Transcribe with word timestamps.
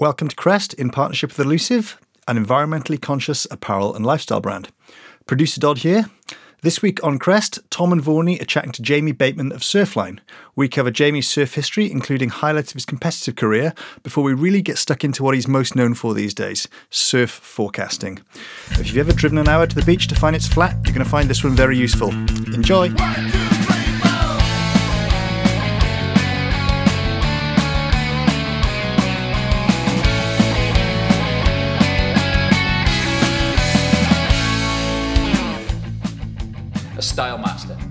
Welcome 0.00 0.28
to 0.28 0.34
Crest 0.36 0.72
in 0.72 0.88
partnership 0.88 1.28
with 1.28 1.46
Elusive, 1.46 2.00
an 2.26 2.42
environmentally 2.42 2.98
conscious 2.98 3.46
apparel 3.50 3.94
and 3.94 4.06
lifestyle 4.06 4.40
brand. 4.40 4.70
Producer 5.26 5.60
Dodd 5.60 5.80
here. 5.80 6.06
This 6.62 6.80
week 6.80 7.04
on 7.04 7.18
Crest, 7.18 7.58
Tom 7.68 7.92
and 7.92 8.00
Vaughny 8.00 8.40
are 8.40 8.46
chatting 8.46 8.72
to 8.72 8.80
Jamie 8.80 9.12
Bateman 9.12 9.52
of 9.52 9.60
Surfline. 9.60 10.20
We 10.56 10.70
cover 10.70 10.90
Jamie's 10.90 11.28
surf 11.28 11.52
history, 11.52 11.92
including 11.92 12.30
highlights 12.30 12.70
of 12.70 12.76
his 12.76 12.86
competitive 12.86 13.36
career, 13.36 13.74
before 14.02 14.24
we 14.24 14.32
really 14.32 14.62
get 14.62 14.78
stuck 14.78 15.04
into 15.04 15.22
what 15.22 15.34
he's 15.34 15.46
most 15.46 15.76
known 15.76 15.92
for 15.92 16.14
these 16.14 16.32
days 16.32 16.66
surf 16.88 17.30
forecasting. 17.30 18.20
If 18.70 18.86
you've 18.86 19.06
ever 19.06 19.12
driven 19.12 19.36
an 19.36 19.48
hour 19.48 19.66
to 19.66 19.76
the 19.76 19.84
beach 19.84 20.08
to 20.08 20.14
find 20.14 20.34
it's 20.34 20.48
flat, 20.48 20.76
you're 20.86 20.94
going 20.94 21.04
to 21.04 21.10
find 21.10 21.28
this 21.28 21.44
one 21.44 21.54
very 21.54 21.76
useful. 21.76 22.08
Enjoy! 22.54 22.88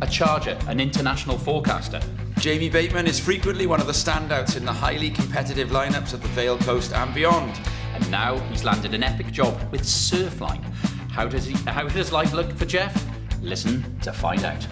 Charger, 0.09 0.57
an 0.67 0.79
international 0.79 1.37
forecaster. 1.37 2.01
Jamie 2.39 2.69
Bateman 2.69 3.05
is 3.05 3.19
frequently 3.19 3.67
one 3.67 3.79
of 3.79 3.87
the 3.87 3.93
standouts 3.93 4.57
in 4.57 4.65
the 4.65 4.73
highly 4.73 5.09
competitive 5.09 5.69
lineups 5.69 6.13
of 6.13 6.21
the 6.21 6.27
Vale 6.29 6.57
Coast 6.57 6.93
and 6.93 7.13
beyond. 7.13 7.59
And 7.93 8.09
now 8.09 8.37
he's 8.49 8.63
landed 8.63 8.93
an 8.93 9.03
epic 9.03 9.31
job 9.31 9.59
with 9.71 9.81
Surfline. 9.81 10.63
How 11.11 11.27
does 11.27 11.45
he 11.45 11.53
how 11.69 11.87
does 11.87 12.11
life 12.11 12.33
look 12.33 12.51
for 12.53 12.65
Jeff? 12.65 13.05
Listen 13.41 13.99
to 13.99 14.13
find 14.13 14.43
out. 14.43 14.65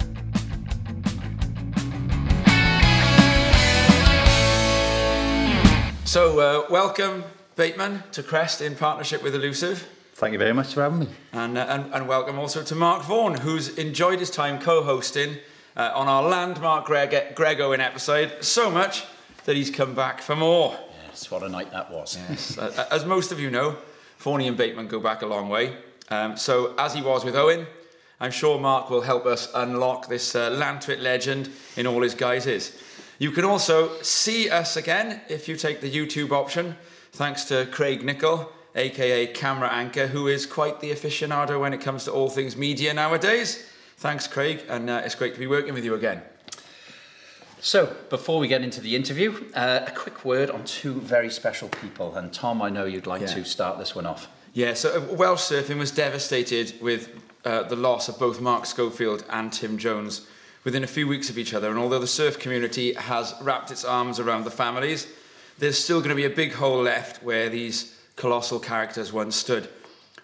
So, 6.06 6.40
uh, 6.40 6.66
welcome, 6.70 7.26
Bateman, 7.58 8.04
to 8.14 8.24
Crest 8.24 8.62
in 8.62 8.76
partnership 8.76 9.22
with 9.22 9.36
Elusive. 9.36 9.88
Thank 10.18 10.34
you 10.34 10.40
very 10.40 10.54
much 10.54 10.74
for 10.74 10.82
having 10.82 11.02
me. 11.02 11.08
And, 11.32 11.60
uh, 11.60 11.68
and, 11.70 11.94
and 11.94 12.08
welcome 12.08 12.40
also 12.40 12.64
to 12.64 12.74
Mark 12.74 13.04
Vaughan, 13.04 13.36
who's 13.36 13.78
enjoyed 13.78 14.18
his 14.18 14.32
time 14.32 14.58
co 14.58 14.82
hosting 14.82 15.38
uh, 15.76 15.92
on 15.94 16.08
our 16.08 16.28
landmark 16.28 16.86
Greg, 16.86 17.36
Greg 17.36 17.62
Owen 17.62 17.82
episode 17.82 18.44
so 18.44 18.72
much 18.72 19.06
that 19.46 19.56
he's 19.56 19.70
come 19.70 19.94
back 19.94 20.20
for 20.20 20.36
more. 20.36 20.76
Yes, 21.06 21.30
what 21.30 21.44
a 21.44 21.50
night 21.50 21.72
that 21.72 21.92
was. 21.92 22.18
Yes. 22.30 22.58
Uh, 22.58 22.88
as 22.90 23.06
most 23.06 23.32
of 23.32 23.40
you 23.40 23.52
know, 23.52 23.78
Vaughny 24.20 24.48
and 24.48 24.58
Bateman 24.58 24.88
go 24.88 25.00
back 25.00 25.22
a 25.22 25.28
long 25.28 25.50
way. 25.50 25.78
Um, 26.10 26.36
so, 26.36 26.74
as 26.80 26.96
he 26.96 27.04
was 27.04 27.24
with 27.24 27.36
Owen, 27.36 27.68
I'm 28.20 28.32
sure 28.32 28.60
Mark 28.60 28.90
will 28.90 29.02
help 29.02 29.28
us 29.28 29.52
unlock 29.54 30.08
this 30.08 30.34
uh, 30.34 30.50
Llantwit 30.50 31.00
legend 31.00 31.52
in 31.76 31.86
all 31.86 32.02
his 32.02 32.16
guises. 32.16 32.76
You 33.20 33.30
can 33.30 33.46
also 33.46 34.02
see 34.02 34.50
us 34.50 34.78
again 34.78 35.22
if 35.30 35.48
you 35.48 35.56
take 35.56 35.80
the 35.80 35.92
YouTube 35.92 36.32
option, 36.32 36.76
thanks 37.12 37.44
to 37.46 37.68
Craig 37.68 38.04
Nicol, 38.04 38.52
aka 38.78 39.28
Camera 39.28 39.70
Anchor, 39.70 40.08
who 40.08 40.28
is 40.28 40.46
quite 40.46 40.80
the 40.80 40.92
aficionado 40.92 41.60
when 41.60 41.74
it 41.74 41.82
comes 41.82 42.06
to 42.06 42.12
all 42.12 42.30
things 42.30 42.56
media 42.56 42.94
nowadays. 42.94 43.66
Thanks, 43.98 44.28
Craig, 44.28 44.64
and 44.70 44.90
uh, 44.90 45.02
it's 45.04 45.16
great 45.16 45.34
to 45.34 45.40
be 45.40 45.48
working 45.48 45.74
with 45.74 45.84
you 45.84 45.96
again. 45.96 46.22
So, 47.60 47.96
before 48.10 48.40
we 48.40 48.48
get 48.48 48.62
into 48.62 48.80
the 48.82 48.96
interview, 48.96 49.44
uh, 49.56 49.80
a 49.88 49.92
quick 49.92 50.24
word 50.24 50.52
on 50.52 50.64
two 50.64 50.94
very 51.02 51.32
special 51.32 51.70
people. 51.70 52.16
And 52.16 52.32
Tom, 52.32 52.62
I 52.62 52.70
know 52.70 52.86
you'd 52.86 53.08
like 53.08 53.22
Yeah. 53.22 53.28
to 53.34 53.44
start 53.44 53.80
this 53.80 53.96
one 53.96 54.06
off. 54.06 54.28
Yeah, 54.54 54.76
so 54.76 54.96
uh, 54.96 55.14
Welsh 55.16 55.42
Surfing 55.42 55.80
was 55.80 55.90
devastated 55.90 56.76
with 56.82 57.10
uh, 57.46 57.64
the 57.64 57.76
loss 57.76 58.10
of 58.10 58.20
both 58.20 58.40
Mark 58.40 58.68
Schofield 58.68 59.26
and 59.30 59.52
Tim 59.52 59.78
Jones 59.80 60.28
within 60.64 60.84
a 60.84 60.88
few 60.88 61.08
weeks 61.08 61.30
of 61.32 61.38
each 61.40 61.54
other. 61.54 61.70
And 61.70 61.80
although 61.80 62.00
the 62.00 62.08
surf 62.08 62.38
community 62.38 62.94
has 62.94 63.34
wrapped 63.42 63.72
its 63.72 63.84
arms 63.84 64.20
around 64.20 64.44
the 64.44 64.52
families, 64.52 65.08
there's 65.58 65.78
still 65.84 66.00
going 66.00 66.10
to 66.10 66.16
be 66.16 66.26
a 66.26 66.30
big 66.30 66.54
hole 66.54 66.84
left 66.84 67.24
where 67.24 67.50
these 67.50 67.97
colossal 68.18 68.60
characters 68.60 69.14
once 69.14 69.38
stood. 69.38 69.70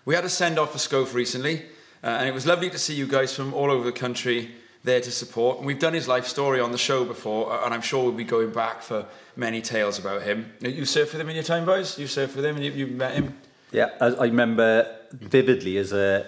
We 0.04 0.16
had 0.16 0.26
a 0.26 0.30
send 0.30 0.60
off 0.60 0.74
for 0.74 0.78
Scof 0.78 1.14
recently, 1.14 1.62
uh, 2.04 2.08
and 2.08 2.28
it 2.28 2.34
was 2.34 2.46
lovely 2.46 2.70
to 2.70 2.78
see 2.78 2.94
you 2.94 3.08
guys 3.08 3.34
from 3.34 3.54
all 3.54 3.72
over 3.72 3.86
the 3.86 3.94
country 3.94 4.52
there 4.84 5.00
to 5.00 5.12
support. 5.12 5.60
And 5.60 5.66
we've 5.66 5.80
done 5.80 5.94
his 5.94 6.10
life 6.10 6.28
story 6.28 6.60
on 6.60 6.74
the 6.74 6.78
show 6.78 7.06
before, 7.06 7.54
uh, 7.54 7.64
and 7.64 7.74
I'm 7.74 7.82
sure 7.82 8.04
we'll 8.04 8.12
be 8.12 8.26
going 8.26 8.52
back 8.52 8.82
for 8.82 9.06
many 9.38 9.62
tales 9.62 9.98
about 9.98 10.24
him. 10.24 10.52
You 10.60 10.82
surfed 10.82 11.14
with 11.14 11.22
him 11.22 11.30
in 11.30 11.36
your 11.36 11.46
time, 11.46 11.66
boys? 11.66 11.98
You 11.98 12.08
surfed 12.08 12.36
with 12.36 12.46
him 12.46 12.58
and 12.58 12.66
you, 12.66 12.72
you 12.72 12.88
met 12.88 13.14
him? 13.14 13.38
Yeah, 13.72 13.92
I, 14.02 14.08
I 14.08 14.26
remember 14.26 14.94
vividly 15.14 15.78
as 15.78 15.94
a, 15.94 16.26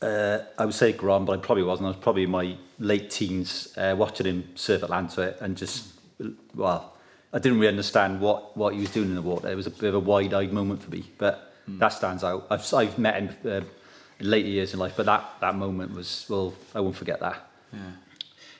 uh, 0.00 0.38
I 0.56 0.64
would 0.64 0.74
say 0.74 0.92
Grom, 0.92 1.26
but 1.26 1.38
I 1.38 1.42
probably 1.42 1.64
wasn't. 1.64 1.86
I 1.86 1.90
was 1.90 1.98
probably 1.98 2.22
in 2.22 2.30
my 2.30 2.56
late 2.78 3.10
teens 3.10 3.74
uh, 3.76 3.94
watching 3.98 4.26
him 4.26 4.48
surf 4.54 4.82
Atlanta 4.82 5.36
and 5.42 5.56
just, 5.56 5.88
well, 6.54 6.94
I 7.32 7.38
didn't 7.38 7.58
really 7.58 7.68
understand 7.68 8.20
what, 8.20 8.56
what 8.56 8.74
he 8.74 8.80
was 8.80 8.90
doing 8.90 9.08
in 9.08 9.14
the 9.14 9.22
water. 9.22 9.48
It 9.48 9.54
was 9.54 9.66
a 9.66 9.70
bit 9.70 9.88
of 9.90 9.94
a 9.94 10.00
wide-eyed 10.00 10.52
moment 10.52 10.82
for 10.82 10.90
me, 10.90 11.04
but 11.18 11.52
that 11.68 11.88
stands 11.88 12.24
out. 12.24 12.46
I've, 12.50 12.74
I've 12.74 12.98
met 12.98 13.14
him 13.14 13.28
uh, 13.44 13.60
in 14.18 14.30
later 14.30 14.48
years 14.48 14.72
in 14.72 14.80
life, 14.80 14.94
but 14.96 15.06
that, 15.06 15.24
that 15.40 15.54
moment 15.54 15.94
was, 15.94 16.26
well, 16.28 16.54
I 16.74 16.80
won't 16.80 16.96
forget 16.96 17.20
that. 17.20 17.50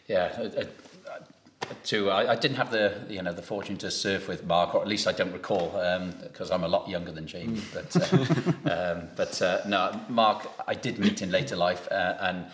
Yeah, 0.06 0.32
uh, 0.38 0.60
uh, 0.60 0.64
to 1.84 2.10
I, 2.10 2.32
I 2.32 2.34
didn't 2.34 2.56
have 2.56 2.72
the 2.72 3.00
you 3.08 3.22
know 3.22 3.32
the 3.32 3.42
fortune 3.42 3.76
to 3.78 3.90
surf 3.90 4.26
with 4.26 4.44
Mark, 4.44 4.74
or 4.74 4.82
at 4.82 4.88
least 4.88 5.06
I 5.06 5.12
don't 5.12 5.32
recall, 5.32 5.70
because 6.22 6.50
I'm 6.50 6.64
a 6.64 6.68
lot 6.68 6.88
younger 6.88 7.12
than 7.12 7.26
Jamie. 7.26 7.62
But 7.72 7.96
uh, 7.96 8.16
um, 8.70 9.08
but 9.16 9.40
uh, 9.40 9.60
no, 9.66 10.00
Mark, 10.08 10.48
I 10.66 10.74
did 10.74 10.98
meet 10.98 11.22
in 11.22 11.30
later 11.30 11.56
life, 11.56 11.86
uh, 11.90 12.16
and 12.20 12.46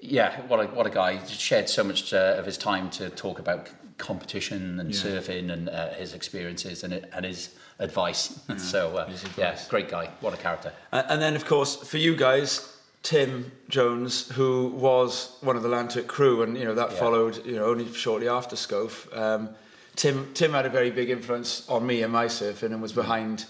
yeah, 0.00 0.40
what 0.42 0.60
a 0.60 0.66
what 0.68 0.86
a 0.86 0.90
guy! 0.90 1.16
He 1.16 1.34
shared 1.34 1.68
so 1.68 1.82
much 1.82 2.14
uh, 2.14 2.36
of 2.38 2.46
his 2.46 2.56
time 2.56 2.90
to 2.90 3.10
talk 3.10 3.38
about 3.38 3.68
competition 4.00 4.80
and 4.80 4.90
Yeah. 4.94 5.00
surfing 5.02 5.50
and 5.52 5.68
uh, 5.68 5.90
his 5.94 6.14
experiences 6.14 6.84
and 6.84 6.92
and 7.12 7.24
his 7.24 7.50
advice. 7.78 8.40
so 8.56 8.96
uh, 8.98 9.06
his 9.06 9.24
yeah, 9.38 9.58
great 9.68 9.88
guy. 9.88 10.06
What 10.20 10.34
a 10.34 10.36
character. 10.36 10.72
And, 10.92 11.20
then, 11.22 11.36
of 11.36 11.44
course, 11.46 11.76
for 11.76 11.98
you 11.98 12.14
guys, 12.16 12.76
Tim 13.02 13.50
Jones, 13.68 14.28
who 14.36 14.68
was 14.68 15.36
one 15.40 15.56
of 15.56 15.62
the 15.62 15.68
Llantwit 15.68 16.06
crew, 16.06 16.42
and 16.42 16.56
you 16.58 16.64
know 16.64 16.74
that 16.74 16.90
Yeah. 16.90 16.98
followed, 16.98 17.46
you 17.46 17.54
know, 17.56 17.64
only 17.64 17.86
shortly 17.92 18.28
after 18.28 18.56
Scof. 18.56 19.06
Um, 19.16 19.48
Tim 19.96 20.32
Tim 20.34 20.52
had 20.52 20.66
a 20.66 20.70
very 20.70 20.90
big 20.90 21.08
influence 21.10 21.64
on 21.68 21.86
me 21.86 22.02
and 22.04 22.12
my 22.12 22.26
surfing, 22.28 22.72
and 22.72 22.82
was 22.82 22.92
behind, 22.92 23.46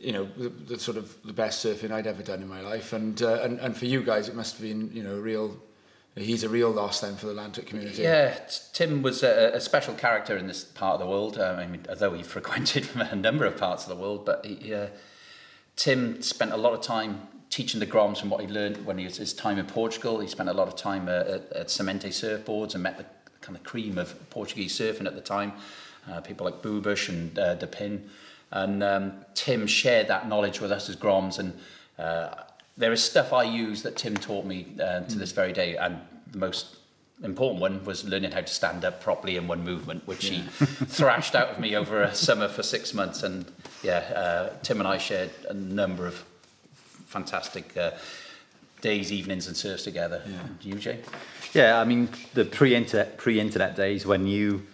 you 0.00 0.12
know, 0.12 0.24
the, 0.36 0.48
the 0.48 0.78
sort 0.78 0.96
of 0.96 1.06
the 1.24 1.32
best 1.32 1.64
surfing 1.64 1.90
I'd 1.92 2.06
ever 2.06 2.22
done 2.22 2.42
in 2.42 2.48
my 2.48 2.60
life. 2.60 2.92
And 2.92 3.20
uh, 3.22 3.44
and 3.44 3.60
and 3.60 3.76
for 3.76 3.86
you 3.86 4.02
guys, 4.02 4.28
it 4.28 4.34
must 4.34 4.52
have 4.56 4.62
been, 4.62 4.90
you 4.92 5.02
know, 5.04 5.14
a 5.16 5.20
real. 5.20 5.56
He's 6.14 6.44
a 6.44 6.48
real 6.48 6.70
loss 6.70 7.00
then 7.00 7.16
for 7.16 7.26
the 7.26 7.32
Llantwit 7.32 7.66
community. 7.66 8.02
Yeah, 8.02 8.38
Tim 8.74 9.00
was 9.00 9.22
a, 9.22 9.52
a 9.54 9.60
special 9.60 9.94
character 9.94 10.36
in 10.36 10.46
this 10.46 10.62
part 10.62 10.94
of 10.94 11.00
the 11.00 11.06
world. 11.06 11.38
Um, 11.38 11.58
I 11.58 11.66
mean, 11.66 11.86
although 11.88 12.12
he 12.12 12.22
frequented 12.36 12.88
a 12.94 13.16
number 13.16 13.46
of 13.46 13.56
parts 13.56 13.84
of 13.84 13.88
the 13.88 13.96
world, 13.96 14.26
but 14.26 14.44
he, 14.44 14.74
uh, 14.74 14.88
Tim 15.76 16.20
spent 16.20 16.52
a 16.52 16.56
lot 16.56 16.74
of 16.74 16.82
time 16.82 17.28
teaching 17.48 17.80
the 17.80 17.86
Groms 17.86 18.18
from 18.18 18.30
what 18.30 18.42
he 18.42 18.46
learned 18.46 18.84
when 18.84 18.98
he 18.98 19.04
was 19.04 19.16
his 19.16 19.32
time 19.32 19.58
in 19.58 19.66
Portugal. 19.66 20.20
He 20.20 20.28
spent 20.28 20.48
a 20.48 20.54
lot 20.54 20.68
of 20.68 20.76
time 20.76 21.08
uh, 21.08 21.12
at, 21.12 21.52
at 21.52 21.66
Semente 21.68 22.08
surfboards 22.08 22.74
and 22.74 22.82
met 22.82 22.98
the 22.98 23.06
kind 23.40 23.56
of 23.56 23.64
cream 23.64 23.98
of 23.98 24.30
Portuguese 24.30 24.78
surfing 24.78 25.06
at 25.06 25.14
the 25.14 25.20
time, 25.20 25.52
uh, 26.10 26.20
people 26.20 26.44
like 26.44 26.62
Boobush 26.62 27.08
and 27.08 27.38
uh, 27.38 27.54
De 27.54 27.66
Pin. 27.66 28.08
And 28.50 28.82
um, 28.82 29.12
Tim 29.34 29.66
shared 29.66 30.08
that 30.08 30.28
knowledge 30.28 30.60
with 30.60 30.72
us 30.72 30.88
as 30.90 30.96
Groms. 30.96 31.38
And 31.38 31.58
uh, 31.98 32.34
there 32.76 32.92
is 32.92 33.02
stuff 33.02 33.32
I 33.32 33.44
use 33.44 33.82
that 33.82 33.96
Tim 33.96 34.16
taught 34.16 34.46
me 34.46 34.66
uh, 34.80 35.00
to 35.00 35.18
this 35.18 35.32
very 35.32 35.52
day. 35.52 35.76
And 35.76 35.98
the 36.30 36.38
most 36.38 36.76
important 37.22 37.60
one 37.60 37.84
was 37.84 38.04
learning 38.04 38.32
how 38.32 38.40
to 38.40 38.52
stand 38.52 38.84
up 38.84 39.00
properly 39.00 39.36
in 39.36 39.46
one 39.46 39.64
movement, 39.64 40.06
which 40.06 40.26
he 40.26 40.42
thrashed 40.86 41.34
out 41.34 41.48
of 41.48 41.60
me 41.60 41.76
over 41.76 42.02
a 42.02 42.14
summer 42.14 42.48
for 42.48 42.62
six 42.62 42.94
months. 42.94 43.22
And 43.22 43.50
yeah, 43.82 43.98
uh, 43.98 44.52
Tim 44.62 44.80
and 44.80 44.88
I 44.88 44.98
shared 44.98 45.30
a 45.48 45.54
number 45.54 46.06
of 46.06 46.24
fantastic 47.06 47.76
uh, 47.76 47.92
days, 48.80 49.12
evenings, 49.12 49.46
and 49.46 49.56
surfs 49.56 49.84
together. 49.84 50.22
Yeah. 50.26 50.38
You, 50.62 50.74
Jay? 50.76 51.00
Yeah, 51.52 51.78
I 51.78 51.84
mean 51.84 52.08
the 52.32 52.44
pre-internet 52.46 53.18
pre-internet 53.18 53.76
days 53.76 54.06
when 54.06 54.26
you 54.26 54.66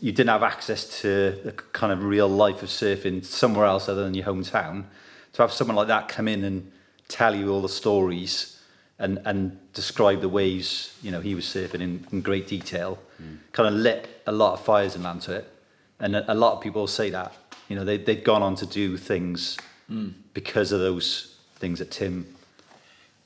you 0.00 0.12
didn't 0.12 0.28
have 0.28 0.42
access 0.42 1.00
to 1.00 1.40
the 1.42 1.52
kind 1.72 1.90
of 1.90 2.04
real 2.04 2.28
life 2.28 2.62
of 2.62 2.68
surfing 2.68 3.24
somewhere 3.24 3.64
else 3.64 3.88
other 3.88 4.04
than 4.04 4.12
your 4.12 4.26
hometown. 4.26 4.84
To 5.32 5.42
have 5.42 5.52
someone 5.52 5.76
like 5.76 5.88
that 5.88 6.08
come 6.08 6.28
in 6.28 6.44
and 6.44 6.70
tell 7.08 7.34
you 7.34 7.50
all 7.50 7.62
the 7.62 7.68
stories 7.68 8.60
and 8.98 9.20
and 9.24 9.58
describe 9.72 10.20
the 10.20 10.28
waves, 10.28 10.96
you 11.02 11.10
know, 11.10 11.20
he 11.20 11.34
was 11.34 11.44
surfing 11.44 11.80
in, 11.80 12.06
in 12.12 12.20
great 12.22 12.46
detail, 12.46 12.98
mm. 13.22 13.38
kind 13.52 13.68
of 13.68 13.74
lit 13.74 14.22
a 14.26 14.32
lot 14.32 14.54
of 14.54 14.60
fires 14.60 14.96
in 14.96 15.02
Llantwit. 15.02 15.44
And 16.00 16.16
a, 16.16 16.32
a 16.32 16.34
lot 16.34 16.54
of 16.54 16.62
people 16.62 16.86
say 16.86 17.10
that, 17.10 17.32
you 17.68 17.76
know, 17.76 17.84
they 17.84 17.98
they'd 17.98 18.24
gone 18.24 18.42
on 18.42 18.54
to 18.56 18.66
do 18.66 18.96
things 18.96 19.56
mm. 19.90 20.12
because 20.32 20.72
of 20.72 20.80
those 20.80 21.36
things 21.56 21.78
that 21.78 21.90
Tim 21.90 22.36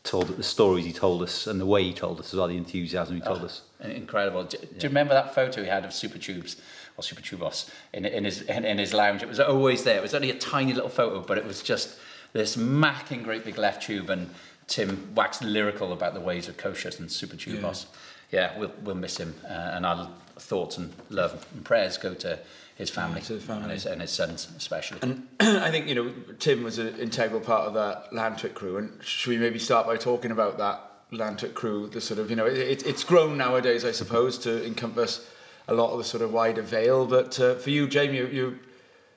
told 0.02 0.28
the 0.28 0.42
stories 0.42 0.84
he 0.84 0.92
told 0.92 1.22
us 1.22 1.46
and 1.46 1.60
the 1.60 1.66
way 1.66 1.82
he 1.84 1.92
told 1.92 2.18
us 2.20 2.32
as 2.32 2.38
well, 2.38 2.48
the 2.48 2.56
enthusiasm 2.56 3.16
he 3.16 3.22
ah, 3.22 3.26
told 3.26 3.42
us. 3.42 3.62
Incredible. 3.80 4.44
Do, 4.44 4.56
do 4.56 4.66
you 4.82 4.88
remember 4.88 5.14
that 5.14 5.34
photo 5.34 5.62
he 5.62 5.68
had 5.68 5.84
of 5.84 5.92
Super 5.92 6.18
Tubes 6.18 6.56
or 6.96 7.02
Super 7.02 7.20
Tubos 7.20 7.70
in, 7.92 8.04
in 8.04 8.24
his 8.24 8.42
in, 8.42 8.64
in 8.64 8.78
his 8.78 8.92
lounge? 8.92 9.22
It 9.22 9.28
was 9.28 9.40
always 9.40 9.84
there. 9.84 9.98
It 9.98 10.02
was 10.02 10.14
only 10.14 10.30
a 10.30 10.38
tiny 10.38 10.72
little 10.72 10.88
photo, 10.88 11.20
but 11.20 11.38
it 11.38 11.44
was 11.44 11.62
just 11.62 11.98
this 12.32 12.56
macking 12.56 13.22
great 13.24 13.44
big 13.44 13.58
left 13.58 13.82
tube, 13.82 14.10
and 14.10 14.30
Tim 14.66 15.14
waxed 15.14 15.42
lyrical 15.42 15.92
about 15.92 16.14
the 16.14 16.20
ways 16.20 16.48
of 16.48 16.56
Coxos 16.56 16.98
and 17.00 17.10
Super 17.10 17.36
Tubos. 17.36 17.86
Yeah, 18.30 18.56
we'll 18.58 18.72
we'll 18.82 18.94
miss 18.94 19.16
him, 19.16 19.34
uh, 19.44 19.52
and 19.52 19.84
our 19.84 20.10
thoughts 20.36 20.78
and 20.78 20.92
love 21.10 21.46
and 21.52 21.64
prayers 21.64 21.98
go 21.98 22.14
to 22.14 22.38
his 22.80 22.88
family, 22.88 23.20
to 23.20 23.34
the 23.34 23.40
family. 23.40 23.64
And, 23.64 23.72
his, 23.72 23.86
and 23.86 24.00
his 24.00 24.10
sons 24.10 24.48
especially. 24.56 24.98
And 25.02 25.28
I 25.40 25.70
think, 25.70 25.86
you 25.86 25.94
know, 25.94 26.12
Tim 26.38 26.64
was 26.64 26.78
an 26.78 26.98
integral 26.98 27.40
part 27.40 27.68
of 27.68 27.74
that 27.74 28.10
Llantwit 28.10 28.54
crew. 28.54 28.78
And 28.78 29.04
should 29.04 29.28
we 29.28 29.36
maybe 29.36 29.58
start 29.58 29.86
by 29.86 29.98
talking 29.98 30.30
about 30.30 30.56
that 30.58 31.10
Llantwit 31.12 31.52
crew? 31.52 31.88
The 31.88 32.00
sort 32.00 32.18
of, 32.18 32.30
you 32.30 32.36
know, 32.36 32.46
it, 32.46 32.86
it's 32.86 33.04
grown 33.04 33.36
nowadays, 33.36 33.84
I 33.84 33.92
suppose, 33.92 34.38
to 34.38 34.66
encompass 34.66 35.28
a 35.68 35.74
lot 35.74 35.92
of 35.92 35.98
the 35.98 36.04
sort 36.04 36.22
of 36.22 36.32
wider 36.32 36.62
Vale. 36.62 37.04
But 37.06 37.38
uh, 37.38 37.56
for 37.56 37.68
you, 37.68 37.86
Jamie, 37.86 38.16
you, 38.16 38.26
you 38.28 38.58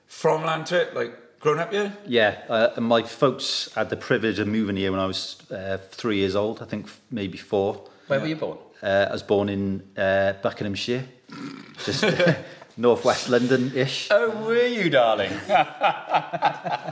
from 0.06 0.42
Llantwit, 0.42 0.92
like 0.92 1.16
grown 1.44 1.58
up 1.58 1.70
here? 1.70 1.92
Yeah, 2.06 2.38
uh, 2.48 2.70
and 2.74 2.86
my 2.86 3.02
folks 3.02 3.70
had 3.74 3.90
the 3.90 3.96
privilege 3.96 4.38
of 4.38 4.48
moving 4.48 4.76
here 4.76 4.90
when 4.90 4.98
I 4.98 5.04
was 5.04 5.36
uh, 5.50 5.76
three 5.90 6.16
years 6.16 6.34
old, 6.34 6.62
I 6.62 6.64
think 6.64 6.86
maybe 7.10 7.36
four. 7.36 7.84
Where 8.06 8.18
were 8.18 8.26
you 8.26 8.36
born? 8.36 8.56
Uh, 8.82 9.06
I 9.10 9.12
was 9.12 9.22
born 9.22 9.50
in 9.50 9.82
uh, 9.94 10.32
Buckinghamshire, 10.42 11.04
just 11.84 12.02
northwest 12.78 13.28
London-ish. 13.28 14.08
Oh, 14.10 14.30
were 14.46 14.66
you, 14.66 14.88
darling? 14.88 15.32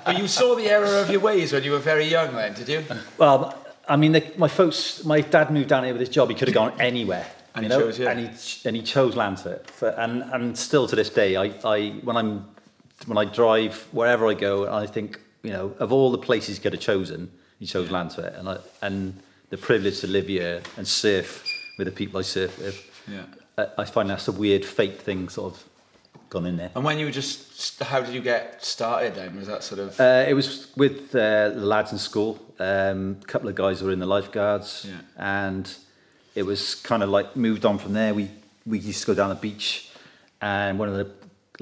But 0.05 0.19
you 0.19 0.29
saw 0.29 0.55
the 0.57 0.69
error 0.69 1.01
of 1.01 1.09
your 1.11 1.21
ways 1.21 1.53
when 1.53 1.63
you 1.63 1.71
were 1.71 1.79
very 1.79 2.07
young 2.07 2.35
then, 2.35 2.55
did 2.55 2.69
you? 2.69 2.85
Well, 3.17 3.57
I 3.89 3.97
mean, 3.97 4.13
the, 4.13 4.33
my 4.37 4.49
folks, 4.49 5.05
my 5.05 5.21
dad 5.21 5.51
moved 5.51 5.69
down 5.69 5.85
here 5.85 5.93
with 5.93 6.01
his 6.01 6.09
job. 6.09 6.29
He 6.29 6.35
could 6.35 6.49
have 6.49 6.55
gone 6.55 6.79
anywhere. 6.81 7.25
And 7.55 7.65
you 7.65 7.71
he 7.71 7.79
know? 7.79 7.87
chose 7.87 7.97
here. 7.99 8.09
And 8.09 8.21
he 8.21 8.69
and 8.69 8.77
he 8.77 8.83
chose 8.83 9.15
Llantwit. 9.15 9.67
For, 9.71 9.89
and 9.91 10.23
and 10.33 10.59
still 10.59 10.89
to 10.89 10.97
this 10.97 11.11
day, 11.11 11.37
I, 11.37 11.55
I 11.65 11.91
when 12.03 12.17
I'm 12.17 12.47
when 13.07 13.19
I 13.19 13.25
drive 13.25 13.87
wherever 13.93 14.27
I 14.29 14.35
go, 14.35 14.73
I 14.73 14.87
think 14.87 15.21
you 15.43 15.51
know 15.53 15.75
of 15.79 15.93
all 15.93 16.11
the 16.11 16.19
places 16.19 16.57
he 16.57 16.63
could 16.63 16.73
have 16.73 16.83
chosen, 16.83 17.31
he 17.59 17.67
chose 17.67 17.89
Llantwit. 17.89 18.39
And 18.39 18.49
I 18.49 18.59
and 18.81 19.21
the 19.51 19.57
privilege 19.59 20.01
to 20.01 20.07
live 20.07 20.29
here 20.29 20.63
and 20.77 20.87
surf 20.87 21.45
with 21.79 21.87
the 21.87 21.93
people 21.93 22.19
I 22.19 22.23
surf 22.23 22.59
with. 22.59 23.05
Yeah. 23.09 23.25
I, 23.59 23.67
I 23.83 23.85
find 23.85 24.09
that's 24.09 24.29
a 24.29 24.33
weird 24.33 24.65
fate 24.65 25.01
thing 25.03 25.29
sort 25.29 25.53
of 25.55 25.65
gone 26.31 26.47
in 26.47 26.57
there. 26.57 26.71
And 26.75 26.85
when 26.85 26.99
you 26.99 27.05
were 27.05 27.13
just, 27.13 27.83
how 27.83 28.01
did 28.01 28.15
you 28.15 28.23
get 28.23 28.65
started 28.65 29.15
then? 29.15 29.37
Was 29.37 29.49
that 29.49 29.63
sort 29.63 29.81
of... 29.81 30.01
Uh, 30.01 30.25
it 30.27 30.33
was 30.33 30.75
with 30.77 31.15
uh, 31.15 31.51
the 31.51 31.67
lads 31.67 31.93
in 31.93 31.99
school. 31.99 32.39
Um, 32.59 33.19
a 33.21 33.27
couple 33.27 33.51
of 33.51 33.55
guys 33.55 33.83
were 33.83 33.91
in 33.93 33.99
the 33.99 34.07
lifeguards, 34.07 34.87
Yeah. 34.89 35.01
and 35.19 35.71
it 36.35 36.45
was 36.45 36.75
kind 36.77 37.03
of 37.03 37.11
like 37.11 37.37
moved 37.37 37.67
on 37.67 37.77
from 37.77 37.93
there. 37.93 38.15
We 38.15 38.31
we 38.65 38.79
used 38.79 39.01
to 39.03 39.09
go 39.09 39.15
down 39.15 39.29
the 39.29 39.35
beach, 39.35 39.91
and 40.41 40.79
one 40.79 40.89
of 40.89 40.95
the 40.95 41.05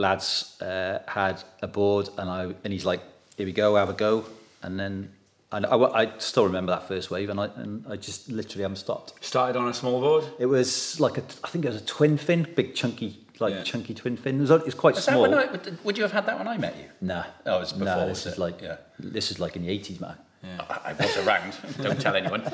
lads 0.01 0.61
uh, 0.63 0.99
had 1.07 1.43
a 1.63 1.67
board, 1.69 2.09
and 2.19 2.29
I 2.29 2.43
and 2.65 2.73
he's 2.73 2.85
like, 2.85 3.01
"Here 3.37 3.47
we 3.47 3.53
go, 3.53 3.77
have 3.77 3.91
a 3.91 3.95
go," 4.07 4.25
and 4.63 4.79
then. 4.81 5.11
And 5.53 5.67
I, 5.67 5.75
I 6.03 6.13
still 6.19 6.45
remember 6.45 6.71
that 6.71 6.87
first 6.87 7.11
wave, 7.11 7.29
and 7.29 7.41
I 7.41 7.47
and 7.57 7.85
I 7.93 7.97
just 7.97 8.29
literally 8.31 8.63
haven't 8.63 8.77
stopped. 8.77 9.09
Started 9.25 9.59
on 9.59 9.67
a 9.67 9.75
small 9.75 10.01
board? 10.01 10.25
It 10.39 10.47
was 10.47 11.01
like 11.01 11.19
a, 11.19 11.23
I 11.43 11.49
think 11.49 11.65
it 11.65 11.69
was 11.73 11.83
a 11.83 11.85
twin 11.85 12.17
fin, 12.19 12.47
big 12.55 12.77
chunky, 12.77 13.19
like 13.41 13.55
Yeah. 13.55 13.65
chunky 13.65 13.93
twin 13.95 14.17
fin. 14.17 14.37
It 14.37 14.41
was, 14.43 14.51
it 14.53 14.65
was 14.65 14.75
quite 14.77 14.95
Was 14.95 15.07
that 15.07 15.13
small. 15.15 15.23
when 15.23 15.35
I, 15.35 15.49
would 15.83 15.97
you 15.99 16.05
have 16.05 16.13
had 16.13 16.27
that 16.27 16.39
when 16.39 16.47
I 16.47 16.57
met 16.57 16.77
you? 16.79 16.85
Nah. 17.01 17.25
Oh, 17.47 17.57
it 17.57 17.61
was 17.63 17.73
before, 17.73 17.85
Nah, 17.97 18.07
was 18.07 18.23
this 18.23 18.27
is 18.27 18.33
it? 18.35 18.39
like 18.39 18.63
Yeah. 18.63 18.77
this 19.01 19.33
is 19.33 19.41
like 19.41 19.57
in 19.57 19.63
the 19.63 19.71
eighties, 19.71 19.99
man. 20.01 20.15
I, 20.45 20.81
I 20.85 20.93
was 20.93 21.17
around. 21.27 21.53
Don't 21.83 22.01
tell 22.01 22.15
anyone. 22.15 22.43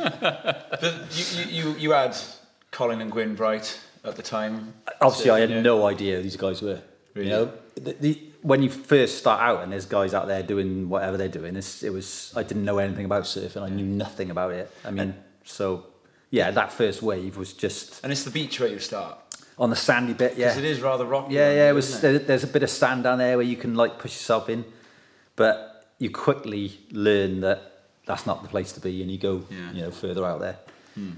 But 0.83 0.95
you, 1.13 1.25
you, 1.37 1.45
you, 1.71 1.77
you 1.79 1.91
had 1.93 2.17
Colin 2.71 3.03
and 3.03 3.13
Gwyn 3.13 3.35
Bright 3.35 3.79
at 4.05 4.17
the 4.17 4.23
time. 4.23 4.73
Obviously, 5.03 5.31
I 5.31 5.41
had 5.41 5.51
Yeah. 5.51 5.61
no 5.61 5.85
idea 5.87 6.17
who 6.17 6.23
these 6.23 6.39
guys 6.39 6.63
were. 6.63 6.81
Really? 7.17 7.29
You 7.31 7.35
know, 7.37 7.53
the, 7.77 7.93
the, 7.95 8.23
when 8.43 8.63
you 8.63 8.71
first 8.71 9.19
start 9.19 9.41
out 9.41 9.63
and 9.63 9.73
there's 9.73 9.87
guys 9.87 10.15
out 10.15 10.27
there 10.29 10.43
doing 10.43 10.89
whatever 10.89 11.17
they're 11.17 11.29
doing, 11.41 11.57
it's, 11.57 11.83
it 11.83 11.91
was 11.93 12.33
I 12.37 12.43
didn't 12.45 12.65
know 12.65 12.79
anything 12.79 13.05
about 13.07 13.25
surfing. 13.25 13.63
I 13.63 13.69
knew 13.71 13.85
nothing 13.87 14.31
about 14.31 14.53
it. 14.53 14.71
I 14.85 14.91
mean, 14.93 15.15
so 15.45 15.87
yeah, 16.31 16.51
that 16.53 16.73
first 16.73 17.03
wave 17.03 17.37
was 17.37 17.53
just 17.55 18.03
And 18.05 18.13
it's 18.13 18.23
the 18.25 18.31
beach 18.31 18.61
where 18.61 18.69
you 18.69 18.79
start. 18.79 19.19
on 19.59 19.71
the 19.71 19.77
sandy 19.77 20.13
bit. 20.13 20.37
Yeah, 20.37 20.49
Because 20.49 20.59
it 20.59 20.65
is 20.65 20.81
rather 20.81 21.05
rocky. 21.07 21.35
yeah, 21.35 21.51
yeah. 21.53 21.71
It 21.71 21.75
was 21.75 22.01
there, 22.01 22.19
there's 22.19 22.45
a 22.45 22.49
bit 22.49 22.63
of 22.63 22.71
sand 22.71 23.03
down 23.05 23.19
there 23.19 23.37
where 23.39 23.47
you 23.47 23.57
can 23.57 23.75
like 23.75 23.99
push 23.99 24.13
yourself 24.13 24.49
in, 24.49 24.65
but 25.35 25.89
you 25.99 26.11
quickly 26.11 26.79
learn 26.93 27.41
that 27.41 27.61
that's 28.07 28.27
not 28.27 28.43
the 28.43 28.49
place 28.49 28.71
to 28.73 28.81
be, 28.81 29.03
and 29.03 29.11
you 29.11 29.19
go 29.19 29.43
Yeah. 29.51 29.73
you 29.73 29.81
know 29.83 29.91
further 29.91 30.25
out 30.25 30.41
there. 30.41 30.59
Hmm. 30.95 31.13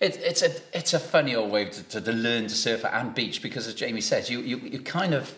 It, 0.00 0.16
it's 0.16 0.42
a 0.42 0.50
it's 0.72 0.94
a 0.94 0.98
funny 0.98 1.34
old 1.34 1.50
way 1.50 1.66
to, 1.66 1.82
to, 1.82 2.00
to 2.00 2.12
learn 2.12 2.44
to 2.44 2.54
surf 2.54 2.84
and 2.84 3.14
beach 3.14 3.42
because, 3.42 3.66
as 3.66 3.74
Jamie 3.74 4.00
says, 4.00 4.30
you, 4.30 4.40
you 4.40 4.56
you 4.58 4.80
kind 4.80 5.12
of 5.12 5.34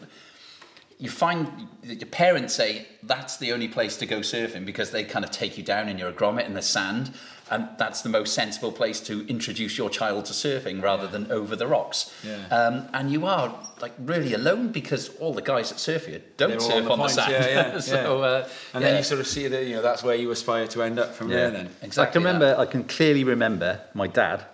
you 1.03 1.11
find 1.11 1.69
that 1.83 2.01
your 2.01 2.09
parents 2.09 2.55
say 2.55 2.87
that's 3.03 3.37
the 3.39 3.53
only 3.53 3.67
place 3.67 3.97
to 3.97 4.07
go 4.07 4.21
surfing 4.21 4.65
because 4.65 4.93
they 4.93 5.03
kind 5.03 5.25
of 5.25 5.33
take 5.33 5.59
you 5.59 5.65
down 5.65 5.89
in 5.89 5.99
your 5.99 6.13
grommet 6.13 6.47
in 6.47 6.55
the 6.55 6.63
sand, 6.63 7.13
and 7.51 7.69
that's 7.77 8.03
the 8.03 8.09
most 8.09 8.35
sensible 8.35 8.71
place 8.71 9.01
to 9.01 9.27
introduce 9.27 9.77
your 9.77 9.91
child 9.91 10.27
to 10.27 10.33
surfing 10.33 10.81
rather 10.81 11.09
than 11.09 11.29
over 11.33 11.57
the 11.57 11.67
rocks. 11.67 12.15
Yeah. 12.23 12.47
Um, 12.57 12.89
and 12.93 13.11
you 13.11 13.27
are 13.27 13.53
like 13.81 13.95
really 13.99 14.33
alone 14.33 14.71
because 14.71 15.09
all 15.17 15.35
the 15.35 15.43
guys 15.43 15.71
that 15.71 15.81
surf 15.81 16.07
here 16.07 16.23
don't 16.37 16.51
They're 16.51 16.61
surf 16.61 16.77
on 16.77 16.85
the, 16.85 16.97
points, 16.97 17.15
sand. 17.15 17.33
Yeah, 17.33 17.49
yeah, 17.49 17.79
so, 17.81 17.95
yeah. 17.95 18.25
Uh, 18.25 18.49
and 18.75 18.83
yeah. 18.83 18.89
then 18.89 18.99
you 18.99 19.03
sort 19.03 19.21
of 19.21 19.27
see 19.27 19.49
that, 19.49 19.67
you 19.67 19.75
know, 19.75 19.83
that's 19.83 20.05
where 20.05 20.15
you 20.15 20.31
aspire 20.31 20.69
to 20.69 20.83
end 20.85 21.01
up 21.01 21.17
from 21.17 21.31
there 21.31 21.51
then. 21.51 21.69
exactly. 21.83 22.03
I 22.03 22.13
can 22.13 22.23
remember, 22.23 22.55
I 22.57 22.65
can 22.65 22.85
clearly 22.85 23.25
remember 23.25 23.81
my 23.93 24.07
dad, 24.07 24.47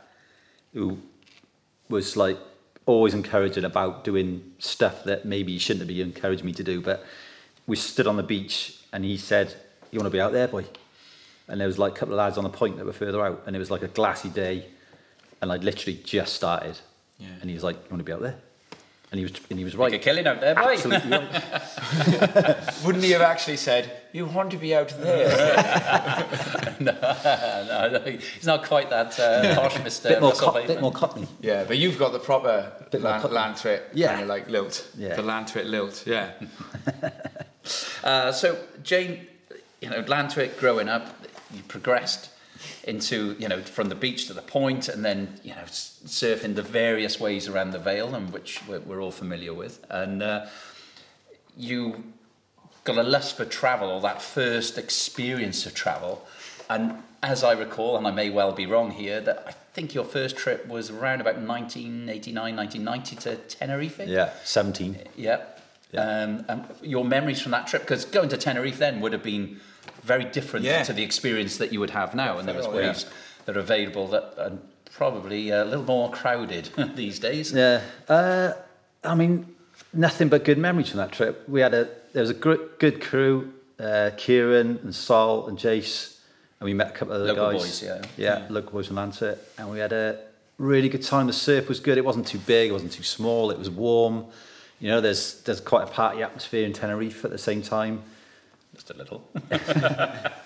who 0.78 0.96
was 1.88 2.16
like 2.16 2.38
always 2.86 3.12
encouraging 3.12 3.64
about 3.64 4.04
doing 4.04 4.52
stuff 4.60 5.04
that 5.04 5.24
maybe 5.24 5.52
he 5.52 5.58
shouldn't 5.58 5.80
have 5.80 5.88
been 5.88 6.06
encouraging 6.06 6.46
me 6.46 6.52
to 6.52 6.62
do. 6.62 6.80
But 6.80 7.04
we 7.66 7.74
stood 7.74 8.06
on 8.06 8.16
the 8.16 8.22
beach 8.22 8.78
and 8.92 9.04
he 9.04 9.16
said, 9.16 9.54
"You 9.90 9.98
want 9.98 10.06
to 10.06 10.16
be 10.16 10.20
out 10.20 10.32
there, 10.32 10.46
boy?" 10.46 10.66
And 11.48 11.60
there 11.60 11.66
was 11.66 11.78
like 11.78 11.92
a 11.92 11.96
couple 11.96 12.14
of 12.14 12.18
lads 12.18 12.38
on 12.38 12.44
the 12.44 12.50
point 12.50 12.76
that 12.76 12.86
were 12.86 12.92
further 12.92 13.24
out, 13.24 13.42
and 13.46 13.56
it 13.56 13.58
was 13.58 13.70
like 13.70 13.82
a 13.82 13.88
glassy 13.88 14.28
day, 14.28 14.66
and 15.42 15.50
I'd 15.50 15.64
literally 15.64 15.98
just 16.04 16.34
started. 16.34 16.78
Yeah. 17.18 17.26
And 17.40 17.50
he 17.50 17.54
was 17.54 17.64
like, 17.64 17.76
"You 17.76 17.90
want 17.90 18.00
to 18.00 18.04
be 18.04 18.12
out 18.12 18.22
there?" 18.22 18.36
And 19.10 19.18
he 19.18 19.24
was, 19.24 19.32
and 19.50 19.58
he 19.58 19.64
was 19.64 19.74
right. 19.74 19.90
Make 19.90 20.00
a 20.00 20.04
killing 20.04 20.26
out 20.26 20.40
there, 20.40 20.54
boy. 20.54 20.74
Absolutely 20.74 21.10
right. 21.10 22.74
Wouldn't 22.84 23.02
he 23.02 23.10
have 23.12 23.22
actually 23.22 23.56
said, 23.56 23.97
you 24.12 24.26
want 24.26 24.50
to 24.52 24.56
be 24.56 24.74
out 24.74 24.88
there? 24.88 26.26
no, 26.80 26.92
no, 27.92 28.00
he's 28.10 28.46
not 28.46 28.64
quite 28.64 28.90
that 28.90 29.18
uh, 29.18 29.54
posh, 29.54 29.74
Mr. 29.76 30.08
bit 30.08 30.20
more, 30.20 30.30
Russell 30.30 30.52
co- 30.52 30.66
bit 30.66 30.80
more 30.80 30.92
cockney. 30.92 31.26
yeah, 31.40 31.64
but 31.64 31.78
you've 31.78 31.98
got 31.98 32.12
the 32.12 32.18
proper 32.18 32.72
Bit 32.90 33.02
more 33.02 33.12
lan- 33.12 33.20
cut- 33.22 33.30
Llantwit 33.32 33.82
Yeah. 33.92 34.08
kind 34.08 34.22
of 34.22 34.28
like 34.28 34.48
lilt. 34.48 34.88
Yeah. 34.96 35.14
The 35.16 35.22
Llantwit 35.22 35.64
lilt, 35.70 36.06
yeah. 36.06 36.32
Uh, 38.02 38.32
so, 38.32 38.56
Jane, 38.82 39.26
you 39.82 39.90
know, 39.90 40.02
Llantwit, 40.02 40.58
growing 40.58 40.88
up, 40.88 41.06
you 41.52 41.62
progressed 41.68 42.30
into, 42.84 43.36
you 43.38 43.46
know, 43.46 43.60
from 43.60 43.90
the 43.90 43.94
beach 43.94 44.26
to 44.28 44.32
the 44.32 44.40
point, 44.40 44.88
and 44.88 45.04
then, 45.04 45.38
you 45.44 45.54
know, 45.54 45.64
surfing 45.66 46.54
the 46.54 46.62
various 46.62 47.20
ways 47.20 47.46
around 47.46 47.72
the 47.72 47.78
Vale, 47.78 48.14
and 48.14 48.32
which 48.32 48.66
we're, 48.66 48.80
we're 48.80 49.02
all 49.02 49.10
familiar 49.10 49.52
with. 49.52 49.84
And 49.90 50.22
uh, 50.22 50.46
you 51.58 52.04
got 52.88 52.98
a 52.98 53.08
lust 53.08 53.36
for 53.36 53.44
travel, 53.44 53.88
or 53.90 54.00
that 54.00 54.20
first 54.22 54.78
experience 54.78 55.66
of 55.66 55.74
travel. 55.74 56.26
And 56.70 57.02
as 57.22 57.42
I 57.44 57.52
recall, 57.52 57.96
and 57.96 58.06
I 58.06 58.10
may 58.10 58.30
well 58.30 58.52
be 58.52 58.66
wrong 58.66 58.90
here, 58.90 59.20
that 59.20 59.44
I 59.46 59.52
think 59.74 59.94
your 59.94 60.04
first 60.04 60.36
trip 60.36 60.66
was 60.66 60.90
around 60.90 61.20
about 61.20 61.36
1989, 61.38 62.56
1990 62.56 63.16
to 63.16 63.36
Tenerife. 63.56 64.00
Yeah, 64.06 64.30
seventeen. 64.44 64.98
Yeah. 65.16 65.40
Yeah. 65.92 66.00
Um, 66.02 66.44
and 66.48 66.64
your 66.82 67.04
memories 67.04 67.40
from 67.40 67.52
that 67.52 67.66
trip, 67.66 67.82
because 67.82 68.04
going 68.04 68.28
to 68.28 68.36
Tenerife 68.36 68.76
then 68.78 69.00
would 69.00 69.12
have 69.14 69.22
been 69.22 69.58
very 70.02 70.24
different 70.24 70.64
Yeah. 70.66 70.82
to 70.82 70.92
the 70.92 71.02
experience 71.02 71.56
that 71.56 71.72
you 71.72 71.80
would 71.80 71.90
have 71.90 72.14
now, 72.14 72.38
and 72.38 72.46
there 72.46 72.54
was 72.54 72.66
Oh, 72.66 72.78
yeah. 72.78 72.94
that 73.46 73.56
are 73.56 73.60
available 73.60 74.06
that 74.08 74.34
are 74.38 74.52
probably 74.92 75.48
a 75.50 75.64
little 75.64 75.84
more 75.84 76.10
crowded 76.10 76.68
these 76.94 77.18
days. 77.18 77.52
Yeah. 77.52 77.80
Uh, 78.08 78.52
I 79.02 79.14
mean, 79.14 79.54
nothing 79.92 80.28
but 80.28 80.44
good 80.44 80.58
memories 80.58 80.90
from 80.90 80.98
that 80.98 81.12
trip. 81.12 81.48
We 81.48 81.60
had 81.60 81.74
a 81.74 81.88
there 82.12 82.22
was 82.22 82.30
a 82.30 82.34
gr- 82.34 82.66
good 82.78 83.00
crew, 83.00 83.52
uh, 83.78 84.10
Kieran 84.16 84.78
and 84.82 84.94
Sol 84.94 85.46
and 85.46 85.58
Jace, 85.58 86.18
and 86.60 86.66
we 86.66 86.74
met 86.74 86.88
a 86.88 86.92
couple 86.92 87.14
of 87.14 87.22
other 87.22 87.32
Local 87.32 87.52
guys. 87.52 87.60
boys, 87.62 87.82
yeah. 87.82 88.02
yeah, 88.16 88.46
local 88.48 88.72
boys 88.72 88.86
from 88.86 88.96
Lancet, 88.96 89.38
and 89.58 89.70
we 89.70 89.78
had 89.78 89.92
a 89.92 90.18
really 90.58 90.88
good 90.88 91.02
time. 91.02 91.26
The 91.26 91.32
surf 91.32 91.68
was 91.68 91.80
good. 91.80 91.98
It 91.98 92.04
wasn't 92.04 92.26
too 92.26 92.38
big. 92.38 92.70
It 92.70 92.72
wasn't 92.72 92.92
too 92.92 93.02
small. 93.02 93.50
It 93.50 93.58
was 93.58 93.70
warm. 93.70 94.26
You 94.80 94.88
know, 94.88 95.00
there's 95.00 95.40
there's 95.42 95.60
quite 95.60 95.84
a 95.84 95.90
party 95.90 96.22
atmosphere 96.22 96.64
in 96.64 96.72
Tenerife 96.72 97.24
at 97.24 97.30
the 97.30 97.38
same 97.38 97.62
time, 97.62 98.02
Just 98.74 98.90
a 98.90 98.94
little. 98.94 99.28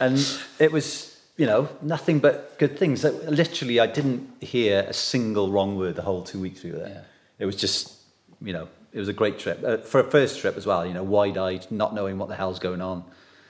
and 0.01 0.27
it 0.59 0.73
was 0.73 1.21
you 1.37 1.47
know 1.47 1.69
nothing 1.81 2.19
but 2.19 2.59
good 2.59 2.79
things. 2.79 3.05
Literally, 3.05 3.81
I 3.81 3.87
didn't 3.87 4.31
hear 4.43 4.85
a 4.89 4.93
single 4.93 5.51
wrong 5.51 5.77
word 5.77 5.97
the 5.97 6.03
whole 6.03 6.23
two 6.23 6.41
weeks 6.41 6.63
we 6.63 6.73
were 6.73 6.79
there. 6.79 6.89
Yeah. 6.89 7.03
It 7.39 7.47
was 7.47 7.57
just 7.57 7.95
you 8.41 8.53
know 8.53 8.69
it 8.93 8.99
was 8.99 9.09
a 9.09 9.13
great 9.13 9.39
trip 9.39 9.63
uh, 9.65 9.79
for 9.79 10.01
a 10.01 10.05
first 10.11 10.41
trip 10.41 10.57
as 10.57 10.67
well. 10.67 10.85
You 10.87 10.95
know, 10.95 11.03
wide-eyed, 11.03 11.67
not 11.71 11.95
knowing 11.95 12.19
what 12.19 12.29
the 12.29 12.35
hell's 12.37 12.59
going 12.59 12.81
on, 12.81 13.05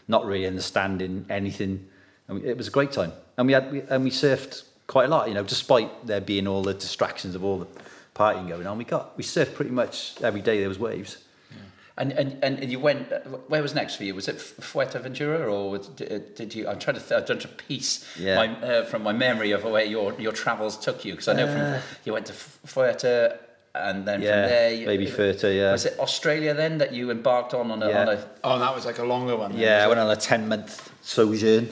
not 0.09 0.25
really 0.25 0.47
understanding 0.47 1.27
anything. 1.29 1.89
And 2.29 2.41
we, 2.41 2.49
it 2.49 2.57
was 2.57 2.69
a 2.69 2.71
great 2.71 2.93
time, 2.93 3.13
and 3.37 3.47
we 3.47 3.53
had 3.53 3.73
we, 3.73 3.81
and 3.83 4.05
we 4.05 4.11
surfed 4.11 4.63
quite 4.87 5.07
a 5.07 5.09
lot. 5.09 5.29
You 5.29 5.35
know, 5.35 5.45
despite 5.45 6.07
there 6.07 6.21
being 6.21 6.47
all 6.47 6.63
the 6.63 6.75
distractions 6.75 7.35
of 7.35 7.43
all 7.45 7.59
the 7.59 7.67
partying 8.15 8.49
going 8.49 8.67
on, 8.67 8.79
we 8.79 8.85
got 8.85 9.17
we 9.17 9.25
surfed 9.25 9.55
pretty 9.55 9.71
much 9.73 10.21
every 10.23 10.41
day. 10.41 10.59
There 10.61 10.69
was 10.69 10.79
waves. 10.79 11.19
And, 11.99 12.11
and, 12.13 12.43
and 12.43 12.73
you 12.73 12.81
went, 12.81 13.13
where 13.49 13.61
was 13.61 13.75
next 13.75 13.97
for 13.97 14.05
you? 14.05 14.15
Was 14.15 14.27
it 14.27 14.37
Fuerteventura 14.37 15.53
or 15.53 15.77
did 15.77 16.35
did 16.35 16.55
you, 16.55 16.67
I'm 16.67 16.79
trying 16.79 16.97
to, 16.97 17.03
th- 17.03 17.21
I'm 17.21 17.27
trying 17.27 17.39
to 17.41 17.49
piece 17.49 18.07
Yeah. 18.19 18.37
my, 18.37 18.49
uh, 18.67 18.85
from 18.87 19.03
my 19.03 19.13
memory 19.13 19.51
of 19.51 19.63
where 19.65 19.85
your, 19.85 20.19
your 20.19 20.33
travels 20.33 20.79
took 20.79 21.05
you. 21.05 21.13
Because 21.13 21.29
I 21.29 21.35
know 21.35 21.47
Uh. 21.47 21.53
from, 21.81 21.83
you 22.07 22.15
went 22.15 22.25
to 22.27 22.33
Fuerte, 22.33 23.37
and 23.75 24.07
then 24.07 24.21
Yeah, 24.23 24.43
from 24.43 24.51
there, 24.51 24.73
you- 24.73 24.87
Baby 24.87 25.07
Furter, 25.07 25.55
yeah. 25.57 25.73
Was 25.73 25.87
it 25.87 25.99
Australia 25.99 26.55
then 26.55 26.79
that 26.79 26.93
you 26.93 27.11
embarked 27.11 27.55
on 27.55 27.71
on 27.71 27.83
a, 27.83 27.89
Yeah. 27.89 28.03
on 28.03 28.09
a 28.09 28.25
Oh, 28.45 28.59
that 28.59 28.75
was 28.75 28.85
like 28.85 28.99
a 28.99 29.05
longer 29.05 29.37
one. 29.37 29.53
then, 29.53 29.61
Yeah, 29.61 29.85
I 29.85 29.87
was 29.87 29.97
went 29.97 30.01
on 30.09 30.11
a 30.11 30.21
10 30.21 30.49
month 30.49 30.91
sojourn 31.03 31.69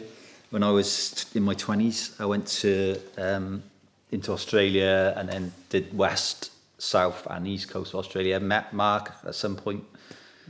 when 0.51 0.63
I 0.63 0.71
was 0.71 1.27
in 1.35 1.43
my 1.43 1.55
20s. 1.55 2.13
I 2.19 2.25
went 2.27 2.47
to 2.63 2.97
um, 3.19 3.63
into 4.11 4.33
Australia 4.33 5.15
and 5.17 5.29
then 5.29 5.53
did 5.69 5.97
west, 5.97 6.51
south, 6.79 7.27
and 7.31 7.47
east 7.47 7.69
coast 7.71 7.93
of 7.95 8.01
Australia. 8.01 8.41
Met 8.41 8.73
Mark 8.73 9.13
at 9.27 9.35
some 9.35 9.57
point. 9.57 9.85